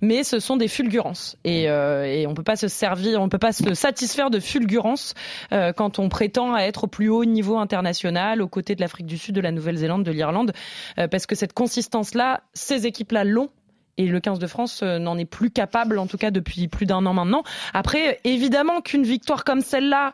mais 0.00 0.24
ce 0.24 0.38
sont 0.38 0.56
des 0.56 0.68
fulgurances 0.68 1.36
et, 1.44 1.68
euh, 1.68 2.04
et 2.04 2.26
on 2.26 2.34
peut 2.34 2.42
pas 2.42 2.56
se 2.56 2.68
servir, 2.68 3.20
on 3.20 3.28
peut 3.28 3.38
pas 3.38 3.52
se 3.52 3.74
satisfaire 3.74 4.30
de 4.30 4.40
fulgurances 4.40 5.14
euh, 5.52 5.72
quand 5.72 5.98
on 5.98 6.08
prétend 6.08 6.56
être 6.56 6.84
au 6.84 6.86
plus 6.86 7.08
haut 7.08 7.24
niveau 7.24 7.58
international 7.58 8.42
aux 8.42 8.48
côtés 8.48 8.74
de 8.74 8.80
l'Afrique 8.80 9.06
du 9.06 9.18
Sud, 9.18 9.34
de 9.34 9.40
la 9.40 9.52
Nouvelle-Zélande, 9.52 10.04
de 10.04 10.10
l'Irlande, 10.10 10.52
euh, 10.98 11.08
parce 11.08 11.26
que 11.26 11.34
cette 11.34 11.52
consistance 11.52 12.14
là, 12.14 12.42
ces 12.54 12.86
équipes 12.86 13.12
là 13.12 13.24
l'ont. 13.24 13.50
Et 13.98 14.04
le 14.04 14.20
15 14.20 14.38
de 14.38 14.46
France 14.46 14.82
n'en 14.82 15.16
est 15.16 15.24
plus 15.24 15.50
capable, 15.50 15.98
en 15.98 16.06
tout 16.06 16.18
cas 16.18 16.30
depuis 16.30 16.68
plus 16.68 16.84
d'un 16.84 17.06
an 17.06 17.14
maintenant. 17.14 17.44
Après, 17.72 18.20
évidemment 18.24 18.82
qu'une 18.82 19.04
victoire 19.04 19.42
comme 19.42 19.62
celle-là, 19.62 20.12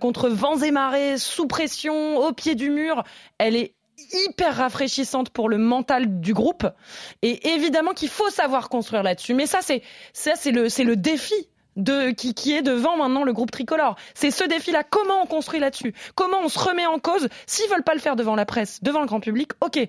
contre 0.00 0.28
vents 0.28 0.58
et 0.58 0.70
marées, 0.70 1.18
sous 1.18 1.48
pression, 1.48 2.18
au 2.18 2.32
pied 2.32 2.54
du 2.54 2.70
mur, 2.70 3.02
elle 3.38 3.56
est 3.56 3.74
hyper 4.12 4.56
rafraîchissante 4.56 5.30
pour 5.30 5.48
le 5.48 5.58
mental 5.58 6.20
du 6.20 6.34
groupe. 6.34 6.66
Et 7.22 7.54
évidemment 7.54 7.92
qu'il 7.92 8.08
faut 8.08 8.30
savoir 8.30 8.68
construire 8.68 9.02
là-dessus. 9.02 9.34
Mais 9.34 9.46
ça, 9.46 9.60
c'est 9.62 9.82
ça, 10.12 10.32
c'est 10.36 10.52
le, 10.52 10.68
c'est 10.68 10.84
le 10.84 10.96
défi. 10.96 11.34
De, 11.76 12.12
qui, 12.12 12.34
qui 12.34 12.52
est 12.52 12.62
devant 12.62 12.96
maintenant 12.96 13.24
le 13.24 13.32
groupe 13.32 13.50
tricolore. 13.50 13.96
C'est 14.14 14.30
ce 14.30 14.44
défi-là. 14.44 14.84
Comment 14.84 15.24
on 15.24 15.26
construit 15.26 15.58
là-dessus? 15.58 15.92
Comment 16.14 16.38
on 16.44 16.48
se 16.48 16.56
remet 16.56 16.86
en 16.86 17.00
cause? 17.00 17.26
S'ils 17.46 17.68
veulent 17.68 17.82
pas 17.82 17.94
le 17.94 17.98
faire 17.98 18.14
devant 18.14 18.36
la 18.36 18.46
presse, 18.46 18.80
devant 18.84 19.00
le 19.00 19.06
grand 19.06 19.18
public, 19.18 19.50
ok, 19.60 19.80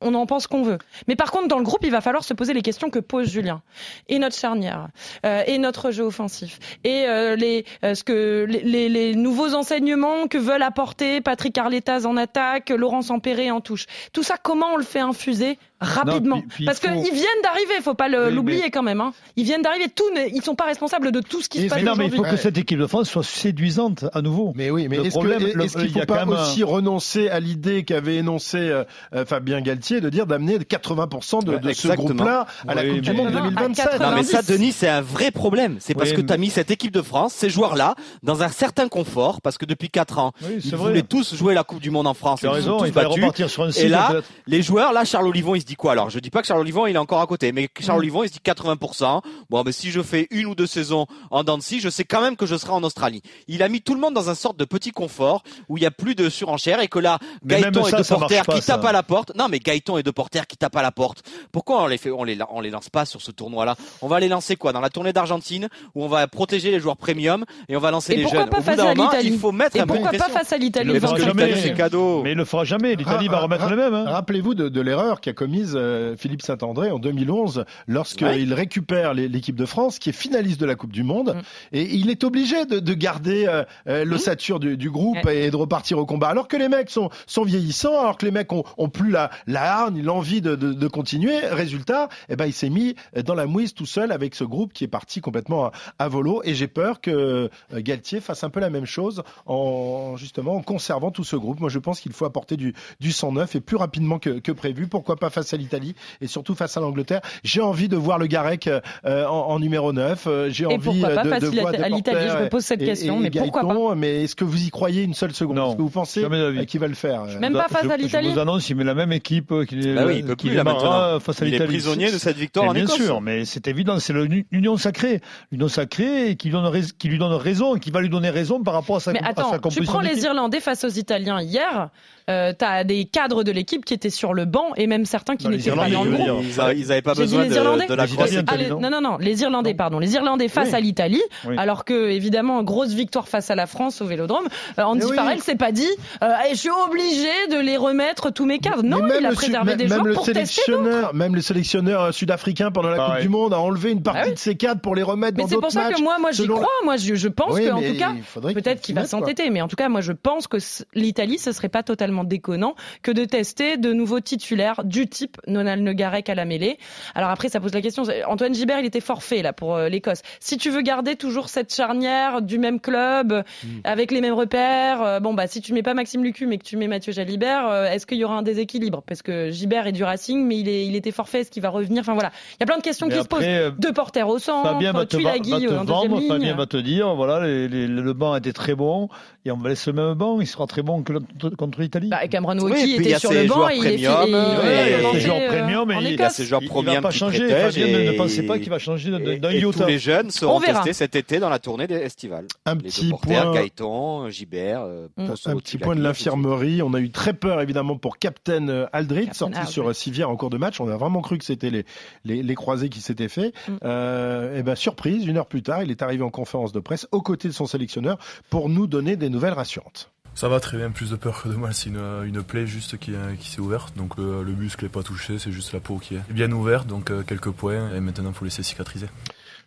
on 0.00 0.14
en 0.14 0.26
pense 0.26 0.46
qu'on 0.46 0.62
veut. 0.62 0.78
Mais 1.06 1.16
par 1.16 1.30
contre, 1.30 1.48
dans 1.48 1.58
le 1.58 1.64
groupe, 1.64 1.80
il 1.82 1.90
va 1.90 2.00
falloir 2.00 2.24
se 2.24 2.34
poser 2.34 2.52
les 2.52 2.62
questions 2.62 2.90
que 2.90 2.98
pose 2.98 3.28
Julien. 3.28 3.62
Et 4.08 4.18
notre 4.18 4.36
charnière, 4.36 4.88
euh, 5.26 5.42
et 5.46 5.58
notre 5.58 5.90
jeu 5.90 6.04
offensif, 6.04 6.58
et 6.84 7.06
euh, 7.06 7.36
les, 7.36 7.64
euh, 7.84 7.94
ce 7.94 8.04
que, 8.04 8.46
les, 8.48 9.14
nouveaux 9.14 9.54
enseignements 9.54 10.28
que 10.28 10.38
veulent 10.38 10.62
apporter 10.62 11.20
Patrick 11.20 11.56
Arletas 11.58 12.06
en 12.06 12.16
attaque, 12.16 12.70
Laurent 12.70 13.02
Sampéré 13.02 13.50
en 13.50 13.60
touche. 13.60 13.86
Tout 14.12 14.22
ça, 14.22 14.36
comment 14.40 14.74
on 14.74 14.76
le 14.76 14.84
fait 14.84 15.00
infuser 15.00 15.58
rapidement. 15.80 16.36
Non, 16.36 16.42
puis- 16.42 16.48
puis 16.50 16.64
Parce 16.66 16.80
il 16.82 16.88
faut- 16.90 17.02
qu'ils 17.02 17.14
viennent 17.14 17.42
d'arriver, 17.42 17.72
faut 17.82 17.94
pas 17.94 18.08
l'oublier 18.08 18.62
mais- 18.64 18.70
quand 18.70 18.82
même. 18.82 19.00
Hein. 19.00 19.12
Ils 19.36 19.44
viennent 19.44 19.62
d'arriver, 19.62 19.86
tout, 19.88 20.04
ne- 20.14 20.28
ils 20.34 20.42
sont 20.42 20.54
pas 20.54 20.64
responsables 20.64 21.12
de 21.12 21.20
tout 21.20 21.40
ce 21.42 21.48
qui 21.48 21.62
se 21.62 21.66
passe 21.68 21.78
Mais 21.78 21.84
non, 21.84 21.94
mais 21.96 22.06
il 22.06 22.12
faut 22.14 22.22
que 22.22 22.36
cette 22.36 22.58
équipe 22.58 22.78
de 22.78 22.86
France 22.86 23.08
soit 23.08 23.22
séduisante 23.24 24.04
à 24.12 24.22
nouveau. 24.22 24.52
Mais 24.56 24.70
oui, 24.70 24.88
mais 24.88 24.96
Le 24.96 25.02
est-ce 25.06 25.10
problème, 25.10 25.38
que- 25.40 25.56
le- 25.56 25.64
est-ce 25.64 25.74
qu'il 25.76 25.86
il 25.86 25.96
y 25.96 26.00
faut 26.00 26.06
pas 26.06 26.22
un- 26.24 26.28
aussi 26.28 26.62
renoncer 26.64 27.28
à 27.28 27.40
l'idée 27.40 27.84
qu'avait 27.84 28.16
énoncé 28.16 28.58
euh, 28.58 28.84
euh, 29.14 29.24
Fabien 29.24 29.60
Galtier 29.60 30.00
de 30.00 30.08
dire 30.10 30.26
d'amener 30.26 30.58
80% 30.58 31.42
de, 31.42 31.58
de 31.58 31.72
ce 31.72 31.88
groupe-là 31.88 32.46
à 32.66 32.74
la 32.74 32.82
Oui, 32.82 32.90
Coupe 32.94 33.00
du 33.00 33.12
Monde 33.12 33.30
Non, 33.32 33.38
à 33.38 33.42
2027 33.42 34.00
Non 34.00 34.10
mais 34.14 34.22
ça 34.24 34.38
90. 34.38 34.46
Denis 34.58 34.72
c'est 34.72 34.88
un 34.88 35.00
vrai 35.00 35.30
problème. 35.30 35.76
C'est 35.80 35.94
parce 35.94 36.10
Oui, 36.10 36.16
que 36.16 36.20
tu 36.22 36.32
as 36.32 36.36
mis 36.36 36.50
cette 36.50 36.70
équipe 36.70 36.92
de 36.92 37.02
France, 37.02 37.32
ces 37.34 37.50
joueurs-là, 37.50 37.94
dans 38.22 38.42
un 38.42 38.48
certain 38.48 38.88
confort 38.88 39.40
parce 39.40 39.58
que 39.58 39.64
depuis 39.64 39.90
4 39.90 40.18
ans, 40.18 40.32
ils 40.42 40.74
voulaient 40.74 41.02
tous 41.02 41.34
jouer 41.34 41.54
la 41.54 41.62
Coupe 41.64 41.80
du 41.80 41.90
Monde 41.90 42.06
en 42.06 42.14
France. 42.14 42.40
Ils 42.42 42.46
sont 42.46 42.52
raison, 42.52 42.78
tous 42.78 42.86
il 42.86 42.98
un 42.98 43.70
Et 43.76 43.88
là, 43.88 44.12
les 44.46 44.62
joueurs, 44.62 44.92
là, 44.92 45.04
Charles 45.04 45.26
Olivon, 45.28 45.54
il 45.54 45.64
dit 45.68 45.76
quoi 45.76 45.92
Alors, 45.92 46.10
je 46.10 46.18
dis 46.18 46.30
pas 46.30 46.40
que 46.40 46.46
Charles 46.46 46.60
Olivon, 46.60 46.86
il 46.86 46.94
est 46.94 46.98
encore 46.98 47.20
à 47.20 47.26
côté, 47.26 47.52
mais 47.52 47.68
Charles 47.80 47.98
Olivon, 48.00 48.24
il 48.24 48.28
se 48.28 48.32
dit 48.32 48.40
80%. 48.44 49.20
Bon, 49.50 49.62
mais 49.64 49.72
si 49.72 49.90
je 49.90 50.02
fais 50.02 50.26
une 50.30 50.46
ou 50.46 50.54
deux 50.54 50.66
saisons 50.66 51.06
en 51.30 51.60
scie, 51.60 51.80
je 51.80 51.88
sais 51.88 52.04
quand 52.04 52.20
même 52.20 52.36
que 52.36 52.46
je 52.46 52.56
serai 52.56 52.72
en 52.72 52.82
Australie. 52.82 53.22
Il 53.46 53.62
a 53.62 53.68
mis 53.68 53.80
tout 53.80 53.94
le 53.94 54.00
monde 54.00 54.14
dans 54.14 54.30
un 54.30 54.34
sorte 54.34 54.56
de 54.58 54.64
petit 54.64 54.90
confort 54.90 55.42
où 55.68 55.76
il 55.76 55.82
y 55.82 55.86
a 55.86 55.90
plus 55.90 56.14
de 56.14 56.28
surenchère 56.28 56.80
et 56.80 56.88
que 56.88 56.98
là, 56.98 57.18
Mais 57.44 57.60
Gaëton 57.60 57.80
même 57.80 57.88
et 57.88 57.90
ça, 57.90 57.98
De 57.98 58.02
ça 58.02 58.14
marche 58.18 58.28
Porter 58.32 58.42
pas, 58.46 58.54
qui 58.54 58.62
ça. 58.62 58.74
tapent 58.74 58.86
à 58.86 58.92
la 58.92 59.02
porte. 59.02 59.32
Non, 59.36 59.48
mais 59.48 59.58
Gaëton 59.60 59.98
et 59.98 60.02
De 60.02 60.10
Porter 60.10 60.46
qui 60.48 60.56
tapent 60.56 60.76
à 60.76 60.82
la 60.82 60.90
porte. 60.92 61.22
Pourquoi 61.52 61.82
on 61.82 61.86
les 61.86 61.98
fait, 61.98 62.10
on 62.10 62.24
les, 62.24 62.38
on 62.50 62.60
les 62.60 62.70
lance 62.70 62.88
pas 62.88 63.04
sur 63.04 63.20
ce 63.20 63.30
tournoi-là? 63.30 63.76
On 64.02 64.08
va 64.08 64.20
les 64.20 64.28
lancer 64.28 64.56
quoi? 64.56 64.72
Dans 64.72 64.80
la 64.80 64.90
tournée 64.90 65.12
d'Argentine 65.12 65.68
où 65.94 66.04
on 66.04 66.08
va 66.08 66.26
protéger 66.28 66.70
les 66.70 66.80
joueurs 66.80 66.96
premium 66.96 67.44
et 67.68 67.76
on 67.76 67.80
va 67.80 67.90
lancer 67.90 68.14
Et 68.14 68.16
les 68.16 68.28
jeunes. 68.28 68.48
pas 68.48 68.58
Au 68.58 68.60
bout 68.60 68.66
face 68.66 68.76
d'un 68.76 68.86
à 68.86 68.94
moment, 68.94 69.10
l'Italie 69.10 69.28
il 69.34 69.38
faut 69.38 69.52
mettre 69.52 69.76
Et 69.76 69.80
un 69.80 69.86
peu 69.86 69.94
de 69.94 69.98
pourquoi 69.98 70.12
pas 70.12 70.24
pression. 70.24 70.38
face 70.38 70.52
à 70.52 70.56
l'Italie 70.58 70.86
Le 70.88 70.94
le 70.94 71.00
fera 71.00 71.12
25 71.12 71.26
jamais. 71.26 71.46
L'Italie, 71.48 71.62
c'est 71.68 71.74
cadeau. 71.74 72.22
Mais 72.22 72.32
il 72.32 72.36
le 72.38 72.44
fera 72.44 72.64
jamais. 72.64 72.94
L'Italie 72.94 73.28
va 73.28 73.40
remettre 73.40 73.68
les 73.68 73.76
mêmes. 73.76 73.94
hein. 73.94 74.04
Rappelez-vous 74.06 74.54
de, 74.54 74.80
l'erreur 74.80 75.20
qu'a 75.20 75.32
commise 75.32 75.57
euh, 75.74 76.16
Philippe 76.16 76.42
Saint-André 76.42 76.90
en 76.90 76.98
2011 76.98 77.64
lorsqu'il 77.86 78.26
Ouais. 78.26 78.44
récupère 78.54 79.14
l'équipe 79.14 79.56
de 79.56 79.64
France 79.66 79.98
qui 79.98 80.10
est 80.10 80.12
finaliste 80.12 80.60
de 80.60 80.66
la 80.66 80.74
Coupe 80.74 80.92
du 80.92 81.02
Monde. 81.02 81.34
Mm. 81.36 81.76
et 81.76 81.94
il 81.94 82.10
est 82.10 82.24
obligé 82.24 82.64
de, 82.66 82.78
de 82.80 82.94
garder 82.94 83.46
euh, 83.46 83.64
euh, 83.88 84.04
l'ossature 84.04 84.58
du, 84.60 84.76
du 84.76 84.90
groupe 84.90 85.26
et 85.28 85.50
de 85.50 85.56
repartir 85.56 85.98
au 85.98 86.06
combat. 86.06 86.28
Alors 86.28 86.48
que 86.48 86.56
les 86.56 86.68
mecs 86.68 86.90
sont, 86.90 87.10
sont 87.26 87.42
vieillissants 87.44 87.98
alors 87.98 88.16
que 88.18 88.24
les 88.26 88.32
mecs 88.32 88.52
ont, 88.52 88.64
ont 88.76 88.88
plus 88.88 89.10
la, 89.10 89.30
la 89.46 89.72
hargne 89.74 90.02
l'envie 90.02 90.40
de, 90.40 90.54
de, 90.56 90.72
de 90.72 90.88
continuer. 90.88 91.38
Résultat 91.38 92.08
eh 92.28 92.36
ben 92.36 92.46
il 92.46 92.52
s'est 92.52 92.70
mis 92.70 92.94
dans 93.24 93.34
la 93.34 93.46
mouise 93.46 93.74
tout 93.74 93.86
seul 93.86 94.12
avec 94.12 94.34
ce 94.34 94.44
groupe 94.44 94.72
qui 94.72 94.84
est 94.84 94.88
parti 94.88 95.20
complètement 95.20 95.66
à, 95.66 95.72
à 95.98 96.08
volo. 96.08 96.40
Et 96.44 96.54
j'ai 96.54 96.68
peur 96.68 97.00
que 97.00 97.50
Galtier 97.74 98.20
fasse 98.20 98.44
un 98.44 98.50
peu 98.50 98.60
la 98.60 98.70
même 98.70 98.86
chose 98.86 99.22
en 99.46 100.16
justement 100.16 100.54
en 100.56 100.62
conservant 100.62 101.10
tout 101.10 101.24
ce 101.24 101.36
groupe. 101.36 101.60
Moi 101.60 101.68
je 101.70 101.78
pense 101.78 102.00
qu'il 102.00 102.12
faut 102.12 102.24
apporter 102.24 102.56
du, 102.56 102.74
du 103.00 103.12
sang 103.12 103.32
neuf 103.32 103.54
et 103.56 103.60
plus 103.60 103.76
rapidement 103.76 104.18
que, 104.18 104.38
que 104.38 104.52
prévu. 104.52 104.86
Pourquoi 104.86 105.16
pas 105.16 105.30
face 105.30 105.47
à 105.54 105.56
l'Italie 105.56 105.94
et 106.20 106.26
surtout 106.26 106.54
face 106.54 106.76
à 106.76 106.80
l'Angleterre. 106.80 107.20
J'ai 107.44 107.60
envie 107.60 107.88
de 107.88 107.96
voir 107.96 108.18
le 108.18 108.26
Garec 108.26 108.66
euh, 108.68 108.80
en, 109.26 109.30
en 109.48 109.58
numéro 109.58 109.92
9. 109.92 110.26
Euh, 110.26 110.50
J'ai 110.50 110.66
envie 110.66 110.78
pourquoi 110.78 111.08
euh, 111.10 111.14
pas 111.14 111.24
de, 111.24 111.28
face 111.30 111.42
de 111.42 111.60
voir 111.60 111.72
à 111.74 111.88
l'Italie 111.88 112.26
Je 112.28 112.44
me 112.44 112.48
pose 112.48 112.64
cette 112.64 112.82
et- 112.82 112.86
question, 112.86 113.18
et 113.18 113.22
mais 113.22 113.30
pourquoi 113.30 113.66
pas 113.66 113.94
Mais 113.94 114.24
est-ce 114.24 114.34
que 114.36 114.44
vous 114.44 114.62
y 114.64 114.70
croyez 114.70 115.02
une 115.02 115.14
seule 115.14 115.32
seconde? 115.34 115.56
Non, 115.56 115.68
Est-ce 115.68 115.76
que 115.76 115.82
vous 115.82 115.90
pensez 115.90 116.22
de 116.22 116.26
euh, 116.34 116.64
qu'il 116.64 116.80
va 116.80 116.88
le 116.88 116.94
faire? 116.94 117.22
Euh, 117.22 117.38
Même 117.38 117.52
pas 117.54 117.66
Je- 117.68 117.74
face 117.74 117.90
à 117.90 117.96
Je 117.96 118.02
l'Italie 118.02 118.32
vous 118.32 118.38
annonce, 118.38 118.68
il 118.68 118.76
met 118.76 118.84
la 118.84 118.94
même 118.94 119.12
équipe 119.12 119.52
euh, 119.52 119.64
qu'il 119.64 119.94
Bah 119.94 120.04
oui, 120.06 120.22
démarrera 120.22 120.64
maintenant. 120.64 121.20
face 121.20 121.42
à 121.42 121.44
Il 121.44 121.48
est 121.48 121.52
l'Italie. 121.52 121.68
prisonnier 121.70 122.12
de 122.12 122.18
cette 122.18 122.36
victoire 122.36 122.64
Mais 122.66 122.70
en 122.70 122.74
bien 122.74 122.84
Écosse. 122.84 122.96
sûr, 122.96 123.20
mais 123.20 123.44
c'est 123.44 123.66
évident, 123.68 123.98
c'est 123.98 124.12
l'union 124.52 124.76
sacrée, 124.76 125.20
l'union 125.52 125.68
sacrée 125.68 126.36
qui, 126.36 126.50
donne 126.50 126.70
qui 126.98 127.08
lui 127.08 127.18
donne 127.18 127.32
raison, 127.32 127.76
qui 127.76 127.90
va 127.90 128.00
lui 128.00 128.08
donner 128.08 128.30
raison 128.30 128.62
par 128.62 128.74
rapport 128.74 128.96
à 128.96 129.00
sa, 129.00 129.12
Mais 129.12 129.20
à 129.20 129.24
sa 129.24 129.28
attends, 129.54 129.68
tu 129.68 129.82
prends 129.82 130.00
les. 130.00 130.18
Irlandais 130.24 130.60
face 130.60 130.84
aux 130.84 130.88
Italiens 130.88 131.40
hier, 131.40 131.90
euh, 132.28 132.52
t'as 132.56 132.84
des 132.84 133.04
cadres 133.06 133.42
de 133.44 133.52
l'équipe 133.52 133.84
qui 133.84 133.94
étaient 133.94 134.10
sur 134.10 134.34
le 134.34 134.44
banc 134.44 134.66
et 134.76 134.86
même 134.86 135.04
certains 135.04 135.36
qui 135.36 135.48
n'étaient 135.48 135.70
pas 135.70 135.88
Irlandais, 135.88 135.94
dans 135.94 136.04
le 136.04 136.10
groupe. 136.10 136.24
dire. 136.24 136.36
Ils, 136.42 136.60
a- 136.60 136.72
ils 136.74 136.92
avaient 136.92 137.02
pas 137.02 137.14
besoin 137.14 137.44
de, 137.46 137.48
de 137.50 137.94
la. 137.94 138.06
Italiens, 138.06 138.44
Ah, 138.48 138.56
non 138.80 138.90
non, 138.90 139.00
non, 139.00 139.16
les 139.18 139.42
Irlandais, 139.42 139.74
pardon. 139.74 139.98
Les 139.98 140.14
Irlandais 140.14 140.48
face 140.48 140.68
Oui. 140.70 140.74
à 140.74 140.80
l'Italie, 140.80 141.22
Oui. 141.46 141.54
alors 141.58 141.84
que, 141.84 142.10
évidemment, 142.10 142.62
grosse 142.62 142.92
victoire 142.92 143.28
face 143.28 143.50
à 143.50 143.54
la 143.54 143.66
France 143.66 144.00
au 144.02 144.06
Vélodrome. 144.06 144.46
Euh, 144.78 144.82
Andy 144.82 145.04
oui. 145.06 145.14
Farrell 145.16 145.40
s'est 145.40 145.56
pas 145.56 145.72
dit, 145.72 145.88
euh, 146.22 146.28
je 146.50 146.56
suis 146.56 146.70
obligé 146.70 147.28
de 147.50 147.58
les 147.60 147.76
remettre 147.76 148.30
tous 148.30 148.44
mes 148.46 148.58
cadres. 148.58 148.82
Non, 148.82 149.02
Mais 149.02 149.14
il 149.20 149.26
a 149.26 149.32
préservé 149.32 149.70
même- 149.70 149.78
des 149.78 149.84
même 149.84 149.92
joueurs 149.94 150.04
le 150.06 150.12
pour 150.14 150.24
sélectionneur, 150.26 151.14
même 151.14 151.34
le 151.34 151.40
sélectionneur 151.40 152.02
euh, 152.04 152.12
sud-africain 152.12 152.70
pendant 152.70 152.88
la 152.90 152.96
Coupe 152.96 153.06
Pareil. 153.06 153.22
du 153.22 153.28
Monde 153.28 153.54
a 153.54 153.58
enlevé 153.60 153.90
une 153.92 154.02
partie 154.02 154.20
Ah 154.22 154.26
oui. 154.28 154.34
de 154.34 154.38
ses 154.38 154.56
cadres 154.56 154.80
pour 154.80 154.94
les 154.94 155.02
remettre 155.02 155.36
Mais 155.36 155.42
dans 155.44 155.48
c'est 155.48 155.54
d'autres 155.54 155.66
pour 155.68 155.72
ça 155.72 155.84
matchs. 155.88 155.96
que 155.96 156.02
moi, 156.02 156.16
moi, 156.18 156.30
j'y 156.32 156.46
crois. 156.46 156.66
Moi, 156.84 156.96
je, 156.96 157.28
pense 157.28 157.58
qu'en 157.58 157.80
mais 157.80 157.92
tout 157.92 157.98
cas, 157.98 158.12
peut-être 158.52 158.80
qu'il 158.80 158.94
va 158.94 159.04
s'entêter, 159.06 159.50
mais 159.50 159.60
en 159.62 159.68
tout 159.68 159.76
cas, 159.76 159.88
moi, 159.88 160.00
je 160.00 160.12
pense 160.12 160.46
que 160.46 160.58
l'Italie, 160.94 161.38
ce 161.38 161.52
serait 161.52 161.68
pas 161.68 161.82
totalement 161.82 162.17
déconnant 162.24 162.74
que 163.02 163.10
de 163.10 163.24
tester 163.24 163.76
de 163.76 163.92
nouveaux 163.92 164.20
titulaires 164.20 164.84
du 164.84 165.06
type 165.08 165.36
Nonal 165.46 165.82
Negarek 165.82 166.28
à 166.28 166.34
la 166.34 166.44
mêlée. 166.44 166.78
Alors 167.14 167.30
après, 167.30 167.48
ça 167.48 167.60
pose 167.60 167.72
la 167.74 167.80
question. 167.80 168.04
Antoine 168.26 168.54
Gibert, 168.54 168.80
il 168.80 168.86
était 168.86 169.00
forfait 169.00 169.42
là 169.42 169.52
pour 169.52 169.74
euh, 169.76 169.88
l'Écosse. 169.88 170.22
Si 170.40 170.56
tu 170.58 170.70
veux 170.70 170.82
garder 170.82 171.16
toujours 171.16 171.48
cette 171.48 171.74
charnière 171.74 172.42
du 172.42 172.58
même 172.58 172.80
club, 172.80 173.42
Hmm. 173.64 173.80
avec 173.84 174.10
les 174.12 174.20
mêmes 174.20 174.34
repères, 174.34 175.02
euh, 175.02 175.20
bon 175.20 175.34
bah 175.34 175.46
si 175.46 175.60
tu 175.60 175.72
mets 175.72 175.82
pas 175.82 175.94
Maxime 175.94 176.22
Lucu, 176.22 176.46
mais 176.46 176.58
que 176.58 176.64
tu 176.64 176.76
mets 176.76 176.86
Mathieu 176.88 177.12
Jalibert, 177.12 177.66
euh, 177.68 177.84
est-ce 177.86 178.06
qu'il 178.06 178.18
y 178.18 178.24
aura 178.24 178.36
un 178.36 178.42
déséquilibre? 178.42 179.02
Parce 179.06 179.22
que 179.22 179.50
Gibert 179.50 179.86
est 179.86 179.92
du 179.92 180.04
Racing, 180.04 180.44
mais 180.46 180.58
il 180.58 180.68
est, 180.68 180.86
il 180.86 180.94
était 180.96 181.10
forfait. 181.10 181.40
Est-ce 181.40 181.50
qu'il 181.50 181.62
va 181.62 181.70
revenir? 181.70 182.00
Enfin 182.00 182.14
voilà, 182.14 182.30
il 182.52 182.56
y 182.60 182.62
a 182.62 182.66
plein 182.66 182.76
de 182.78 182.82
questions 182.82 183.06
Mais 183.08 183.16
qui 183.16 183.22
se 183.22 183.28
posent. 183.28 183.44
Deux 183.78 183.92
porteurs 183.92 184.28
au 184.28 184.38
centre, 184.38 184.70
Fabien 184.72 184.92
va 184.92 185.06
te, 185.06 185.16
va, 185.16 185.32
va 185.32 185.38
te 185.38 185.66
vendre. 185.84 186.20
Fabien 186.28 186.54
va 186.54 186.66
te 186.66 186.76
dire, 186.76 187.14
voilà, 187.14 187.44
les- 187.46 187.68
les- 187.68 187.86
le 187.88 188.12
banc 188.12 188.34
était 188.36 188.52
très 188.52 188.74
bon, 188.74 189.08
et 189.44 189.50
on 189.50 189.56
va 189.56 189.70
laisser 189.70 189.90
le 189.92 189.96
même 190.04 190.14
banc, 190.14 190.40
il 190.40 190.46
sera 190.46 190.66
très 190.66 190.82
bon 190.82 191.02
que 191.02 191.12
contre 191.56 191.80
l'Italie. 191.80 192.07
Bah, 192.08 192.26
Cameron 192.28 192.58
Oui, 192.60 192.72
il 192.82 192.88
y 192.88 192.94
était 192.96 193.18
sur 193.18 193.32
le 193.32 193.46
banc 193.46 193.68
il 193.68 193.86
est 193.86 193.94
il- 193.94 194.00
il- 194.00 194.02
il 194.02 194.06
il 194.06 194.96
commencé, 194.96 195.20
joueurs 195.20 195.36
euh, 195.40 195.48
premium, 195.48 195.90
et 195.90 195.94
il 196.12 196.22
a 196.22 196.26
Il 196.28 196.30
ces 196.30 196.44
joueurs 196.44 196.60
il, 196.62 196.64
il 196.64 196.68
premium 196.68 196.94
va 196.96 197.00
pas 197.02 197.10
qui 197.10 197.18
changer. 197.18 197.38
protègent 197.46 197.74
Fabien 197.74 197.86
ne, 198.12 198.12
pensez 198.12 198.42
pas 198.46 198.58
qu'il 198.58 198.70
va 198.70 198.78
changer 198.78 199.10
d'un 199.10 199.50
iota. 199.52 199.78
tous 199.78 199.86
les 199.86 199.98
jeunes 199.98 200.30
seront 200.30 200.60
testés 200.60 200.92
cet 200.92 201.16
été 201.16 201.38
dans 201.38 201.48
la 201.48 201.58
tournée 201.58 201.86
des 201.86 201.96
estivales. 201.96 202.46
Un 202.66 202.76
petit 202.76 203.10
point. 203.22 203.52
Gaëton, 203.52 204.28
Gibert, 204.30 204.82
euh, 204.82 205.06
Mm. 205.16 205.32
Un 205.46 205.56
petit 205.56 205.78
point 205.78 205.96
de 205.96 206.02
l'infirmerie. 206.02 206.82
On 206.82 206.94
a 206.94 207.00
eu 207.00 207.10
très 207.10 207.32
peur, 207.32 207.60
évidemment, 207.60 207.96
pour 207.96 208.18
Captain 208.18 208.68
euh, 208.68 208.86
Aldrit, 208.92 209.28
sorti 209.32 209.66
sur 209.66 209.88
euh, 209.90 209.92
Civière 209.92 210.30
en 210.30 210.36
cours 210.36 210.50
de 210.50 210.58
match. 210.58 210.80
On 210.80 210.88
a 210.88 210.96
vraiment 210.96 211.20
cru 211.22 211.38
que 211.38 211.44
c'était 211.44 211.70
les, 211.70 211.84
les, 212.24 212.42
les 212.42 212.54
croisés 212.54 212.88
qui 212.88 213.00
s'étaient 213.00 213.28
fait. 213.28 213.52
Mm. 213.68 213.72
Euh, 213.84 214.58
et 214.58 214.62
ben, 214.62 214.74
surprise, 214.74 215.26
une 215.26 215.36
heure 215.36 215.46
plus 215.46 215.62
tard, 215.62 215.82
il 215.82 215.90
est 215.90 216.02
arrivé 216.02 216.22
en 216.22 216.30
conférence 216.30 216.72
de 216.72 216.80
presse 216.80 217.06
aux 217.12 217.22
côtés 217.22 217.48
de 217.48 217.52
son 217.52 217.66
sélectionneur 217.66 218.18
pour 218.50 218.68
nous 218.68 218.86
donner 218.86 219.16
des 219.16 219.28
nouvelles 219.30 219.52
rassurantes. 219.54 220.10
Ça 220.34 220.48
va 220.48 220.60
très 220.60 220.76
bien, 220.76 220.90
plus 220.90 221.10
de 221.10 221.16
peur 221.16 221.42
que 221.42 221.48
de 221.48 221.54
mal. 221.54 221.74
C'est 221.74 221.88
une, 221.90 221.98
une 222.24 222.42
plaie 222.42 222.66
juste 222.66 222.96
qui, 222.98 223.14
euh, 223.14 223.34
qui 223.34 223.50
s'est 223.50 223.60
ouverte. 223.60 223.96
Donc 223.96 224.16
le, 224.16 224.42
le 224.44 224.52
muscle 224.52 224.84
n'est 224.84 224.88
pas 224.88 225.02
touché, 225.02 225.38
c'est 225.38 225.50
juste 225.50 225.72
la 225.72 225.80
peau 225.80 225.98
qui 225.98 226.14
est 226.14 226.22
bien 226.30 226.50
ouverte. 226.52 226.86
Donc 226.86 227.10
euh, 227.10 227.22
quelques 227.22 227.50
points. 227.50 227.92
Et 227.94 228.00
maintenant, 228.00 228.30
il 228.30 228.34
faut 228.34 228.44
laisser 228.44 228.62
cicatriser. 228.62 229.08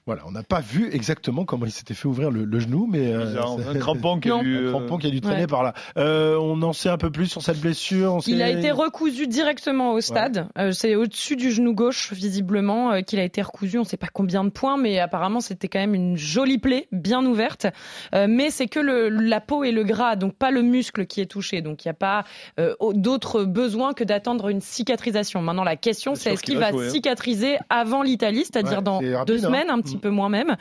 Voilà, 0.08 0.24
on 0.26 0.32
n'a 0.32 0.41
pas 0.43 0.62
vu 0.62 0.89
exactement 0.91 1.45
comment 1.45 1.66
il 1.66 1.72
s'était 1.72 1.93
fait 1.93 2.08
ouvrir 2.08 2.32
le, 2.32 2.43
le 2.45 2.60
genou, 2.60 2.88
mais 2.89 3.14
euh, 3.14 3.26
Bizarre, 3.26 3.58
un 3.70 3.80
crampon 3.80 4.20
qui 4.20 4.32
a 4.32 4.39
dû, 4.41 4.58
un 4.58 4.62
euh, 4.62 4.70
crampon 4.72 4.97
qui 4.97 5.08
a 5.08 5.10
dû 5.12 5.22
traîner 5.22 5.41
Ouais. 5.41 5.47
par 5.47 5.64
là. 5.64 5.74
Euh, 5.97 6.38
on 6.39 6.62
en 6.64 6.74
sait 6.74 6.89
un 6.89 6.97
peu 6.97 7.12
plus 7.12 7.28
sur 7.28 7.41
cette 7.41 7.60
blessure. 7.62 8.16
on 8.16 8.20
Il 8.22 8.41
a 8.41 8.49
été 8.49 8.72
recousu 8.72 9.28
directement 9.28 9.93
au 9.93 10.02
stade. 10.02 10.47
Euh, 10.58 10.72
c'est 10.72 10.95
au-dessus 10.95 11.36
du 11.36 11.52
genou 11.52 11.74
gauche, 11.74 12.14
visiblement, 12.14 12.91
euh, 12.93 13.02
qu'il 13.02 13.20
a 13.20 13.24
été 13.24 13.41
recousu. 13.41 13.78
On 13.78 13.82
ne 13.82 13.86
sait 13.86 13.97
pas 13.97 14.08
combien 14.12 14.43
de 14.43 14.49
points, 14.49 14.78
mais 14.78 14.99
apparemment 14.99 15.39
c'était 15.39 15.68
quand 15.68 15.80
même 15.80 15.93
une 15.93 16.18
jolie 16.18 16.58
plaie, 16.58 16.88
bien 16.91 17.24
ouverte. 17.26 17.68
Euh, 18.16 18.26
mais 18.30 18.49
c'est 18.49 18.68
que 18.68 18.80
le, 18.80 19.10
la 19.10 19.39
peau 19.39 19.64
et 19.64 19.72
le 19.72 19.84
gras, 19.84 20.16
donc 20.16 20.34
pas 20.36 20.52
le 20.52 20.62
muscle 20.64 21.06
qui 21.06 21.22
est 21.22 21.26
touché. 21.28 21.62
Donc 21.62 21.86
il 21.86 21.88
n'y 21.88 21.91
a 21.91 21.95
pas 21.95 22.24
euh, 22.60 22.74
d'autre 22.93 23.43
besoin 23.43 23.93
que 23.93 24.04
d'attendre 24.04 24.49
une 24.49 24.62
cicatrisation. 24.62 25.41
Maintenant 25.41 25.64
la 25.64 25.76
question 25.76 26.16
C'est 26.16 26.34
est-ce 26.34 26.41
qu'il 26.41 26.54
qu'il 26.56 26.60
va 26.60 26.72
va 26.72 26.72
jouer, 26.72 26.88
hein. 26.88 26.91
cicatriser 26.91 27.58
avant 27.70 28.02
l'Italie, 28.04 28.43
c'est-à-dire 28.45 28.80
Ouais, 28.80 28.84
dans 28.84 28.99
c'est 28.99 29.26
deux 29.26 29.45
hein. 29.45 29.47
semaines, 29.47 29.70
un 29.70 29.80
petit 29.82 29.90
Mm. 29.97 29.99
peu 29.99 30.09
moins 30.09 30.29
même. 30.29 30.55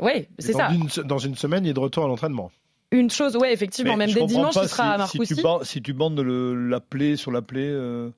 Oui, 0.00 0.26
c'est 0.38 0.52
ça. 0.52 0.70
Une, 0.72 0.88
dans 1.04 1.18
une 1.18 1.36
semaine, 1.36 1.64
il 1.64 1.70
est 1.70 1.74
de 1.74 1.80
retour 1.80 2.04
à 2.04 2.08
l'entraînement. 2.08 2.50
Une 2.92 3.10
chose, 3.10 3.36
ouais, 3.36 3.52
effectivement, 3.52 3.92
Mais 3.92 4.06
même 4.06 4.08
je 4.08 4.14
dès 4.14 4.20
comprends 4.20 4.36
dimanche, 4.38 4.54
pas 4.54 4.64
il 4.64 4.68
sera 4.68 4.94
à 4.94 5.06
si, 5.06 5.12
si, 5.12 5.18
Marcoussis. 5.18 5.36
tu 5.36 5.42
bandes, 5.42 5.64
si 5.64 5.82
tu 5.82 5.92
bandes 5.92 6.18
le, 6.18 6.68
la 6.68 6.80
plaie 6.80 7.14
sur 7.14 7.30
la 7.30 7.40
plaie, 7.40 7.60
euh, 7.68 8.10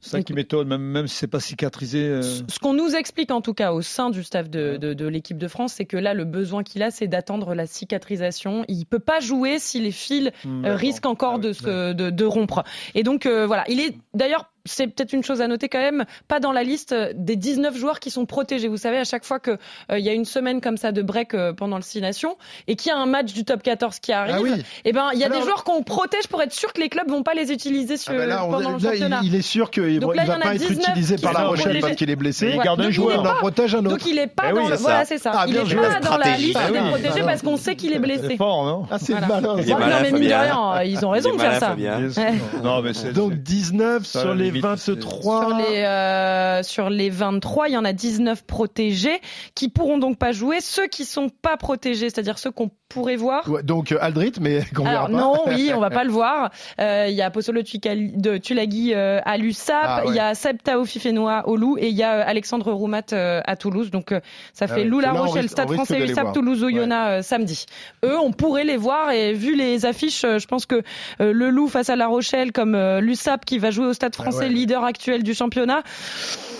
c'est 0.00 0.10
ça 0.10 0.22
qui 0.24 0.32
m'étonne, 0.32 0.66
même, 0.66 0.82
même 0.82 1.06
si 1.06 1.14
c'est 1.14 1.28
pas 1.28 1.38
cicatrisé. 1.38 2.00
euh, 2.00 2.22
Ce 2.22 2.58
qu'on 2.58 2.74
nous 2.74 2.96
explique 2.96 3.30
en 3.30 3.40
tout 3.40 3.54
cas 3.54 3.72
au 3.72 3.80
sein 3.80 4.10
du 4.10 4.24
staff 4.24 4.50
de, 4.50 4.76
de, 4.76 4.92
de 4.92 5.06
l'équipe 5.06 5.38
de 5.38 5.46
France, 5.46 5.74
c'est 5.74 5.84
que 5.84 5.96
là, 5.96 6.14
le 6.14 6.24
besoin 6.24 6.64
qu'il 6.64 6.82
a, 6.82 6.90
c'est 6.90 7.06
d'attendre 7.06 7.54
la 7.54 7.66
cicatrisation. 7.68 8.64
Il 8.66 8.86
peut 8.86 8.98
pas 8.98 9.20
jouer 9.20 9.60
si 9.60 9.78
les 9.80 9.92
fils 9.92 10.30
hmm, 10.44 10.64
euh, 10.64 10.74
risquent 10.74 11.06
encore 11.06 11.34
Ah 11.36 11.38
de, 11.38 11.48
ouais, 11.48 11.54
se, 11.54 11.92
de, 11.92 12.10
de 12.10 12.24
rompre. 12.24 12.64
Et 12.96 13.04
donc 13.04 13.24
voilà, 13.26 13.64
il 13.68 13.78
est 13.78 13.94
d'ailleurs. 14.14 14.50
C'est 14.68 14.86
peut-être 14.86 15.12
une 15.12 15.22
chose 15.24 15.40
à 15.40 15.48
noter 15.48 15.68
quand 15.68 15.78
même, 15.78 16.04
pas 16.28 16.40
dans 16.40 16.52
la 16.52 16.62
liste 16.62 16.94
des 17.14 17.36
19 17.36 17.76
joueurs 17.76 18.00
qui 18.00 18.10
sont 18.10 18.26
protégés. 18.26 18.68
Vous 18.68 18.76
savez, 18.76 18.98
à 18.98 19.04
chaque 19.04 19.24
fois 19.24 19.40
qu'il 19.40 19.58
il 19.90 19.98
y 20.04 20.08
a 20.08 20.12
une 20.12 20.24
semaine 20.24 20.60
comme 20.60 20.76
ça 20.76 20.92
de 20.92 21.02
break 21.02 21.34
euh, 21.34 21.52
pendant 21.52 21.76
le 21.76 21.82
Six 21.82 22.00
Nations 22.00 22.36
et 22.66 22.76
qu'il 22.76 22.90
y 22.90 22.92
a 22.92 22.98
un 22.98 23.06
match 23.06 23.32
du 23.32 23.44
top 23.44 23.62
14 23.62 23.98
qui 23.98 24.12
arrive, 24.12 24.34
Ah 24.38 24.40
oui. 24.42 24.62
eh 24.84 24.92
ben 24.92 25.08
il 25.14 25.18
y 25.18 25.24
a 25.24 25.26
Alors- 25.26 25.38
des 25.38 25.44
joueurs 25.44 25.64
qu'on 25.64 25.82
protège 25.82 26.28
pour 26.28 26.42
être 26.42 26.52
sûr 26.52 26.72
que 26.72 26.80
les 26.80 26.88
clubs 26.88 27.08
vont 27.08 27.22
pas 27.22 27.34
les 27.34 27.50
utiliser 27.52 27.96
sur, 27.96 28.12
Ah 28.14 28.18
bah 28.18 28.26
là, 28.26 28.44
on- 28.44 28.50
pendant 28.50 28.70
le 28.76 28.78
là, 28.78 28.90
championnat. 28.92 29.20
il, 29.22 29.28
il 29.28 29.34
est 29.34 29.42
sûr 29.42 29.70
qu'il 29.70 29.98
ne 29.98 30.00
va 30.00 30.06
en 30.08 30.40
a 30.40 30.40
pas 30.40 30.54
être 30.54 30.58
19 30.68 30.88
utilisé 30.88 31.16
par 31.16 31.32
La 31.32 31.44
Rochelle 31.46 31.80
parce 31.80 31.94
qu'il 31.96 32.10
est 32.10 32.16
blessé. 32.16 32.52
Il 32.54 32.60
garde 32.62 32.80
un 32.80 32.90
joueur. 32.90 33.22
il 33.22 33.26
On 33.26 33.30
en 33.30 33.34
protège 33.34 33.74
un 33.74 33.78
autre. 33.80 33.90
Donc 33.90 34.06
il 34.06 34.18
est 34.18 34.26
pas 34.26 34.44
Eh 34.50 34.52
oui, 34.52 34.68
dans 34.68 34.76
voilà 34.76 35.04
c'est 35.04 35.18
ça. 35.18 35.32
Ah, 35.34 35.44
il 35.48 35.56
est 35.56 35.60
pas 35.76 36.00
dans 36.00 36.16
la 36.18 36.36
liste 36.36 36.58
des 36.72 36.78
protégés 36.78 37.22
parce 37.24 37.42
qu'on 37.42 37.56
sait 37.56 37.74
qu'il 37.76 37.90
est 37.90 37.94
C'est 37.94 37.98
blessé. 38.00 38.36
fort, 38.36 38.64
non? 38.64 38.86
Ah, 38.90 38.98
c'est 38.98 39.14
malin. 39.14 39.40
Non 39.40 39.56
mais 39.56 40.12
mine 40.12 40.28
de 40.28 40.34
rien, 40.34 40.82
ils 40.84 41.04
ont 41.04 41.10
raison 41.10 41.34
de 41.34 41.40
faire 41.40 41.58
ça. 41.58 41.76
Donc 42.62 42.94
c'est- 42.94 43.42
19 43.42 44.06
Ça, 44.06 44.20
sur 44.20 44.34
les 44.34 44.50
il 44.58 44.62
les 44.62 44.68
23. 44.68 45.40
Sur 45.48 45.56
les, 45.56 45.78
euh, 45.84 46.62
sur 46.62 46.90
les 46.90 47.10
23, 47.10 47.68
il 47.68 47.72
y 47.74 47.76
en 47.76 47.84
a 47.84 47.92
19 47.92 48.44
protégés 48.44 49.20
qui 49.54 49.68
pourront 49.68 49.98
donc 49.98 50.18
pas 50.18 50.32
jouer. 50.32 50.60
Ceux 50.60 50.86
qui 50.86 51.04
sont 51.04 51.28
pas 51.28 51.56
protégés, 51.56 52.10
c'est-à-dire 52.10 52.38
ceux 52.38 52.50
qu'on 52.50 52.70
pourrait 52.88 53.16
voir. 53.16 53.48
Ouais, 53.50 53.62
donc 53.62 53.92
euh, 53.92 53.98
Aldrit, 54.00 54.32
mais 54.40 54.62
qu'on 54.74 54.84
verra 54.84 55.06
pas. 55.06 55.12
non, 55.12 55.34
oui, 55.46 55.70
on 55.74 55.80
va 55.80 55.90
pas 55.90 56.04
le 56.04 56.10
voir. 56.10 56.50
Euh, 56.80 57.06
Il 57.08 57.14
y 57.14 57.22
a 57.22 57.30
Tucali- 57.30 58.16
de 58.16 58.38
Tulagi 58.38 58.92
euh, 58.94 59.20
à 59.24 59.36
l'USAP, 59.36 59.76
Ah, 59.82 60.02
ouais. 60.04 60.10
il 60.12 60.14
y 60.16 60.18
a 60.20 60.34
Seb 60.34 60.62
Tao 60.62 60.84
Fifenoa 60.84 61.46
au 61.48 61.56
Loup 61.56 61.76
et 61.78 61.88
il 61.88 61.94
y 61.96 62.02
a 62.02 62.14
euh, 62.20 62.22
Alexandre 62.26 62.72
Roumat 62.72 63.02
euh, 63.12 63.40
à 63.44 63.56
Toulouse. 63.56 63.90
Donc 63.90 64.12
euh, 64.12 64.20
ça 64.54 64.64
Ah 64.68 64.74
fait 64.74 64.80
ouais. 64.82 64.84
Lou 64.84 65.00
La 65.00 65.12
Rochelle, 65.12 65.48
Stade 65.48 65.70
français 65.70 66.00
USAP. 66.02 66.32
Toulouse 66.32 66.62
Oyonnax 66.62 67.08
euh, 67.10 67.22
samedi. 67.22 67.66
Eux, 68.04 68.18
on 68.18 68.32
pourrait 68.32 68.64
les 68.64 68.76
voir 68.76 69.10
et 69.10 69.32
vu 69.34 69.54
les 69.54 69.84
affiches, 69.86 70.24
euh, 70.24 70.38
je 70.38 70.46
pense 70.46 70.64
que 70.66 70.82
euh, 71.20 71.32
le 71.32 71.50
Loup 71.50 71.68
face 71.68 71.90
à 71.90 71.96
La 71.96 72.06
Rochelle 72.06 72.52
comme 72.52 72.74
euh, 72.74 73.00
l'USAP 73.00 73.44
qui 73.44 73.58
va 73.58 73.70
jouer 73.70 73.86
au 73.86 73.92
Stade 73.92 74.14
français, 74.14 74.37
ouais. 74.38 74.48
leader 74.48 74.84
actuel 74.84 75.22
du 75.22 75.34
championnat. 75.34 75.82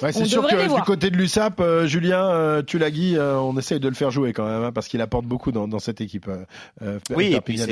Ouais, 0.02 0.12
c'est 0.12 0.22
On 0.22 0.24
sûr 0.26 0.42
devrait 0.42 0.68
que 0.68 0.74
du 0.76 0.82
côté 0.82 1.10
de 1.10 1.16
l'USAP, 1.16 1.58
euh, 1.58 1.86
Julien 1.88 2.24
euh, 2.30 2.62
Tulagi, 2.62 3.16
euh, 3.16 3.36
on 3.40 3.56
essaye 3.58 3.80
de 3.80 3.88
le 3.88 3.94
faire 3.96 4.12
jouer 4.12 4.32
quand 4.32 4.46
même, 4.46 4.62
hein, 4.62 4.70
parce 4.72 4.86
qu'il 4.86 5.00
apporte 5.00 5.24
beaucoup 5.24 5.50
dans, 5.50 5.66
dans 5.66 5.80
cette 5.80 6.00
équipe. 6.00 6.28
euh, 6.82 7.00
Oui, 7.10 7.34
et 7.34 7.40
puis 7.40 7.60
hein. 7.60 7.64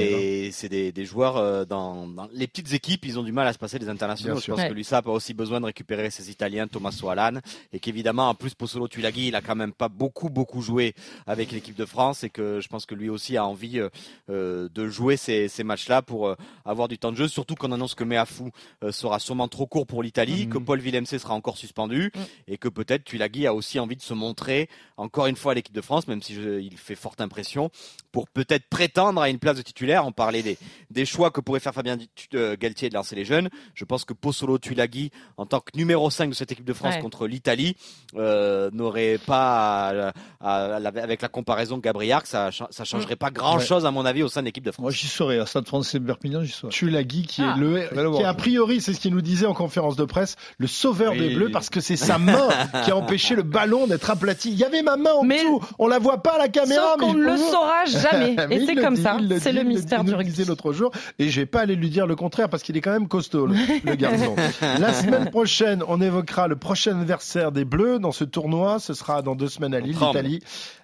c'est 0.53 0.69
des, 0.69 0.91
des 0.91 1.05
joueurs 1.05 1.37
euh, 1.37 1.65
dans, 1.65 2.09
dans 2.09 2.29
les 2.33 2.49
petites 2.49 2.73
équipes, 2.73 3.05
ils 3.05 3.17
ont 3.19 3.23
du 3.23 3.31
mal 3.31 3.47
à 3.47 3.53
se 3.53 3.59
passer 3.59 3.79
des 3.79 3.89
internationaux. 3.89 4.33
Bien 4.35 4.41
Je 4.41 4.45
sûr. 4.45 4.55
pense 4.57 4.65
Ouais. 4.65 4.69
que 4.71 4.75
l'USAP 4.75 5.07
a 5.07 5.11
aussi 5.11 5.35
besoin 5.35 5.61
de 5.61 5.67
récupérer 5.67 6.11
ses 6.11 6.29
Italiens, 6.31 6.67
Tommaso 6.67 7.09
Alan, 7.09 7.39
et 7.73 7.79
qu'évidemment, 7.79 8.29
en 8.29 8.35
plus, 8.35 8.55
Pozzolo 8.55 8.89
Tulagi, 8.89 9.29
il 9.29 9.37
a 9.37 9.41
quand 9.41 9.55
même 9.55 9.73
pas 9.73 9.89
beaucoup, 9.89 10.29
beaucoup 10.29 10.63
joué 10.63 10.95
avec 11.29 11.53
l'équipe 11.53 11.77
de 11.77 11.85
France, 11.85 12.25
et 12.25 12.31
que 12.31 12.59
je 12.61 12.67
pense 12.67 12.87
que 12.87 12.97
lui 12.97 13.09
aussi 13.09 13.37
a 13.37 13.45
envie 13.47 13.81
de 14.29 14.89
jouer 14.89 15.17
ces, 15.17 15.47
ces 15.49 15.63
matchs-là 15.63 16.03
pour 16.03 16.27
euh, 16.29 16.35
avoir 16.65 16.89
du 16.89 16.99
temps 16.99 17.13
de 17.13 17.17
jeu, 17.17 17.29
surtout 17.29 17.55
qu'on 17.55 17.71
annonce 17.73 17.95
que 17.95 18.03
Meafou 18.05 18.51
euh, 18.83 18.91
sera 18.91 19.19
sûrement 19.21 19.47
trop 19.49 19.67
court 19.67 19.87
pour 19.87 19.96
l'Italie, 20.03 20.47
Mhm. 20.47 20.53
que 20.53 20.59
Paul 20.59 20.81
Villemc 20.81 21.07
sera 21.07 21.35
encore 21.35 21.57
suspendu, 21.57 22.13
et 22.49 22.59
que 22.59 22.69
peut-être 22.69 23.05
Tulagi 23.05 23.47
a 23.47 23.55
aussi 23.55 23.79
envie 23.79 23.97
de 23.97 24.03
se 24.03 24.15
montrer 24.15 24.69
encore 24.97 25.27
une 25.27 25.37
fois 25.37 25.53
à 25.53 25.55
l'équipe 25.55 25.75
de 25.75 25.81
France, 25.81 26.09
même 26.09 26.23
si 26.23 26.35
je- 26.35 26.61
il 26.61 26.77
fait 26.77 26.95
forte 26.95 27.21
impression, 27.21 27.71
pour 28.13 28.29
peut-être 28.29 28.67
prétendre 28.69 29.21
à 29.21 29.29
une 29.29 29.39
place 29.39 29.57
de 29.57 29.63
titulaire. 29.63 30.07
On 30.07 30.13
parlait 30.13 30.43
des, 30.43 30.57
des 30.91 31.05
choix 31.05 31.31
que 31.31 31.41
pourrait 31.41 31.61
faire 31.61 31.75
Fabien 31.75 31.99
euh, 32.35 32.57
Galtier 32.59 32.89
de 32.89 32.95
lancer 32.95 33.15
les 33.15 33.25
jeunes. 33.25 33.51
Je 33.75 33.85
pense 33.85 34.05
que 34.05 34.15
Pozzolo 34.15 34.59
Tulagi, 34.59 35.11
en 35.37 35.45
tant 35.47 35.61
que 35.61 35.77
numéro 35.77 36.09
5 36.11 36.31
de 36.31 36.35
cette 36.35 36.51
équipe 36.53 36.65
de 36.65 36.73
France 36.73 36.95
Ouais. 36.95 37.01
contre 37.01 37.27
l'Italie, 37.27 37.77
euh, 38.17 38.71
n'aurait 38.73 39.19
pas, 39.25 39.89
à- 39.89 40.13
à- 40.41 40.77
à- 40.77 40.87
avec 41.03 41.23
la 41.23 41.29
comparaison 41.29 41.79
Gabriel, 41.79 42.21
ça, 42.25 42.51
ça 42.71 42.85
changerait 42.85 43.17
pas 43.17 43.31
grand-chose 43.31 43.85
à 43.87 43.91
mon 43.91 44.05
avis 44.07 44.23
au 44.23 44.29
sein 44.29 44.41
de 44.41 44.47
l'équipe 44.47 44.65
de 44.65 44.71
France. 44.71 44.83
Moi, 44.83 44.91
j'y 44.93 45.07
serais. 45.07 45.39
À 45.39 45.47
Stade 45.47 45.67
français 45.67 46.01
Perpignan, 46.01 46.43
j'y 46.43 46.53
serais. 46.53 46.71
Tulagi 46.73 47.23
qui 47.27 47.43
Ah. 47.43 47.55
est 47.57 47.61
le 47.61 47.77
Allez 47.77 48.03
le 48.03 48.17
qui 48.17 48.25
a 48.25 48.35
priori 48.35 48.81
c'est 48.81 48.95
ce 48.95 49.01
qu'il 49.01 49.13
nous 49.13 49.21
disait 49.21 49.47
en 49.47 49.55
conférence 49.55 49.86
de 49.95 50.05
presse 50.05 50.35
le 50.59 50.67
sauveur 50.67 51.13
Oui. 51.13 51.21
des 51.21 51.35
bleus 51.37 51.51
parce 51.53 51.71
que 51.71 51.81
c'est 51.81 51.95
sa 51.95 52.19
main 52.19 52.49
qui 52.85 52.91
a 52.91 52.97
empêché 52.97 53.37
le 53.37 53.45
ballon 53.45 53.87
d'être 53.87 54.11
aplati 54.11 54.51
il 54.51 54.59
y 54.59 54.65
avait 54.65 54.83
ma 54.83 54.97
main 54.97 55.13
en 55.13 55.23
Mais- 55.23 55.37
dessous 55.37 55.61
on 55.79 55.87
la 55.87 56.01
voit 56.01 56.23
pas 56.25 56.33
à 56.33 56.39
la 56.39 56.49
caméra 56.49 56.95
Sauf 56.99 57.03
mais 57.03 57.13
il 57.13 57.19
ne 57.19 57.25
le 57.25 57.37
saura 57.37 57.85
jamais. 57.85 58.35
Mais 58.49 58.57
Et 58.57 58.67
c'est 58.67 58.75
comme 58.75 58.95
dit, 58.97 59.03
ça. 59.03 59.19
C'est 59.39 59.53
le 59.53 59.63
mystère 59.63 60.03
du 60.03 60.13
rugby. 60.15 60.31
disait 60.33 60.45
l'autre 60.47 60.73
jour 60.73 60.91
et 61.21 61.29
je 61.29 61.41
vais 61.41 61.47
pas 61.47 61.61
aller 61.61 61.77
lui 61.77 61.91
dire 61.91 62.07
le 62.09 62.17
contraire 62.17 62.49
parce 62.49 62.63
qu'il 62.65 62.77
est 62.77 62.81
quand 62.81 62.91
même 62.93 63.07
costaud 63.07 63.47
le, 63.47 63.55
le 63.85 63.95
garçon. 63.95 64.35
la 64.81 64.93
semaine 64.93 65.31
prochaine, 65.31 65.85
on 65.87 66.01
évoquera 66.01 66.49
le 66.49 66.57
prochain 66.57 66.99
adversaire 67.01 67.53
des 67.53 67.65
Bleus 67.67 67.99
dans 67.99 68.13
ce 68.13 68.25
tournoi. 68.25 68.79
Ce 68.81 68.95
sera 68.95 69.21
dans 69.23 69.35
deux 69.35 69.49
semaines 69.49 69.75
à 69.75 69.81
Lille, 69.81 69.97
l'Italie, 70.01 70.41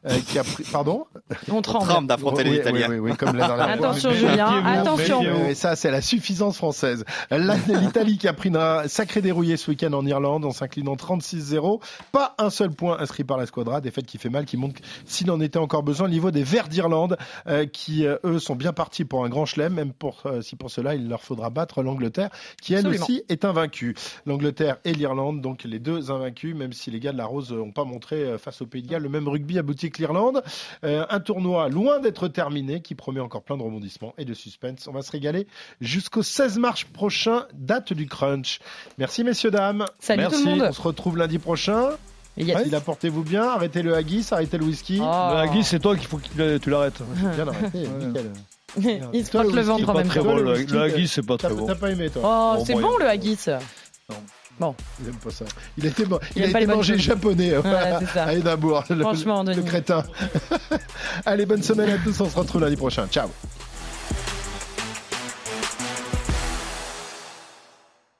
euh, 0.06 0.10
qui 0.28 0.38
a 0.38 0.44
pris. 0.44 0.64
Pardon? 0.70 1.06
On 1.50 1.62
tremble. 1.62 1.86
Tremble 1.88 2.08
d'affronter 2.08 2.42
Oui, 2.42 2.44
les 2.44 2.50
oui, 2.50 2.60
Italiens. 2.60 2.86
Oui, 2.90 2.98
oui, 2.98 3.10
oui, 3.12 3.16
comme 3.16 3.36
la 3.36 3.46
dernière. 3.46 3.68
Attention 3.70 4.10
Julien, 4.12 4.64
attention. 4.66 5.22
et 5.48 5.54
ça, 5.54 5.74
c'est 5.76 5.90
la 5.90 6.00
suffisance 6.02 6.56
française. 6.56 7.04
L'Italie 7.30 8.18
qui 8.18 8.28
a 8.28 8.32
pris 8.32 8.50
sacré 8.92 9.22
dérouillé 9.22 9.56
ce 9.56 9.70
week-end 9.70 9.92
en 9.94 10.04
Irlande 10.06 10.44
en 10.44 10.50
s'inclinant 10.50 10.94
36-0. 10.94 11.80
Pas 12.12 12.34
un 12.38 12.50
seul 12.50 12.70
point 12.70 12.98
inscrit 13.00 13.24
par 13.24 13.38
la 13.38 13.46
Squadra. 13.46 13.80
Défaite 13.80 14.06
qui 14.06 14.18
fait 14.18 14.28
mal, 14.28 14.44
qui 14.44 14.56
montre 14.56 14.80
s'il 15.06 15.30
en 15.30 15.40
était 15.40 15.58
encore 15.58 15.82
besoin. 15.82 16.06
Le 16.06 16.12
niveau 16.12 16.30
des 16.30 16.44
Verts 16.44 16.68
d'Irlande, 16.68 17.16
euh, 17.46 17.66
qui 17.66 18.06
euh, 18.06 18.18
eux 18.24 18.38
sont 18.38 18.54
bien 18.54 18.72
partis 18.72 19.04
pour 19.04 19.24
un 19.24 19.28
grand 19.28 19.46
chelem, 19.46 19.72
même 19.72 19.92
pour, 19.92 20.22
euh, 20.26 20.42
si 20.42 20.56
pour 20.56 20.70
cela 20.70 20.94
il 20.94 21.08
leur 21.08 21.22
faudra 21.22 21.50
battre 21.50 21.82
l'Angleterre, 21.82 22.30
qui 22.60 22.74
elle 22.74 22.80
Absolument. 22.80 23.04
aussi 23.04 23.24
est 23.28 23.44
invaincue. 23.44 23.94
L'Angleterre 24.26 24.76
et 24.84 24.92
l'Irlande, 24.92 25.40
donc 25.40 25.64
les 25.64 25.78
deux 25.78 26.10
invaincus, 26.10 26.54
même 26.54 26.72
si 26.72 26.90
les 26.90 27.00
gars 27.00 27.12
de 27.12 27.18
la 27.18 27.26
Rose 27.26 27.52
n'ont 27.52 27.72
pas 27.72 27.84
montré 27.84 28.16
euh, 28.24 28.38
face 28.38 28.62
au 28.62 28.66
Pays 28.66 28.82
de 28.82 28.88
Galles 28.88 29.02
le 29.02 29.08
même 29.08 29.28
rugby 29.28 29.58
abouti 29.58 29.90
que 29.90 29.98
l'Irlande. 29.98 30.42
Euh, 30.84 31.04
un 31.08 31.20
tournoi 31.20 31.68
loin 31.68 32.00
d'être 32.00 32.28
terminé, 32.28 32.82
qui 32.82 32.94
promet 32.94 33.20
encore 33.20 33.42
plein 33.42 33.56
de 33.56 33.62
rebondissements 33.62 34.14
et 34.18 34.24
de 34.24 34.34
suspense. 34.34 34.86
On 34.88 34.92
va 34.92 35.02
se 35.02 35.10
régaler 35.10 35.46
jusqu'au 35.80 36.22
16 36.22 36.58
mars 36.58 36.84
prochain, 36.84 37.46
date 37.54 37.92
du 37.92 38.06
crunch. 38.06 38.60
Merci 38.98 39.24
messieurs 39.24 39.50
dames. 39.50 39.84
Salut 40.00 40.22
Merci. 40.22 40.42
tout 40.42 40.48
le 40.48 40.56
monde. 40.56 40.66
On 40.68 40.72
se 40.72 40.82
retrouve 40.82 41.16
lundi 41.16 41.38
prochain. 41.38 41.90
Yes. 42.36 42.56
Ouais, 42.56 42.62
il 42.66 42.74
apportez-vous 42.74 43.22
bien. 43.22 43.44
Arrêtez 43.44 43.82
le 43.82 43.94
haggis, 43.94 44.26
arrêtez 44.30 44.56
le 44.56 44.64
whisky. 44.64 44.98
Oh. 45.02 45.04
La 45.04 45.46
Guy, 45.48 45.62
c'est 45.64 45.78
toi 45.80 45.96
qu'il 45.96 46.06
faut 46.06 46.16
que 46.18 46.56
tu 46.58 46.70
l'arrêtes. 46.70 47.00
Bien 47.34 47.46
arrêté, 47.46 47.86
nickel. 47.86 48.30
Il 49.12 49.26
se 49.26 49.30
Toi, 49.32 49.44
le 49.44 49.50
le 49.50 49.60
ventre 49.60 49.86
en 49.90 49.94
même 49.94 50.08
temps. 50.08 50.22
bon. 50.22 50.30
Bon, 50.30 50.36
le 50.36 50.54
le, 50.54 50.64
le 50.64 50.80
haggis, 50.80 51.08
c'est 51.08 51.26
pas 51.26 51.36
très 51.36 51.50
bon. 51.52 51.66
t'as 51.66 51.74
pas 51.74 51.90
aimé 51.90 52.08
toi 52.08 52.22
Oh, 52.24 52.56
Bon, 52.56 52.64
c'est 52.64 52.72
bon 52.72 52.96
le 52.96 53.06
haggis. 53.06 53.36
Il 53.40 55.08
aime 55.08 55.14
pas 55.22 55.30
ça. 55.30 55.44
Il 55.76 55.86
a 55.86 55.88
été, 55.88 56.04
il 56.04 56.08
Il 56.36 56.42
a 56.42 56.46
été 56.46 56.60
les 56.60 56.66
mangé 56.66 56.98
japonais 56.98 57.56
Ouais, 57.56 57.62
c'est 58.00 58.06
ça. 58.06 58.24
à 58.24 58.32
Édimbourg, 58.34 58.84
le, 58.90 59.00
Franchement, 59.00 59.42
le 59.42 59.62
crétin. 59.62 60.04
Allez, 61.26 61.46
bonne 61.46 61.62
semaine 61.62 61.90
à 61.90 61.98
tous. 61.98 62.20
On 62.20 62.28
se 62.28 62.36
retrouve 62.36 62.60
lundi 62.60 62.76
prochain. 62.76 63.06
Ciao. 63.08 63.28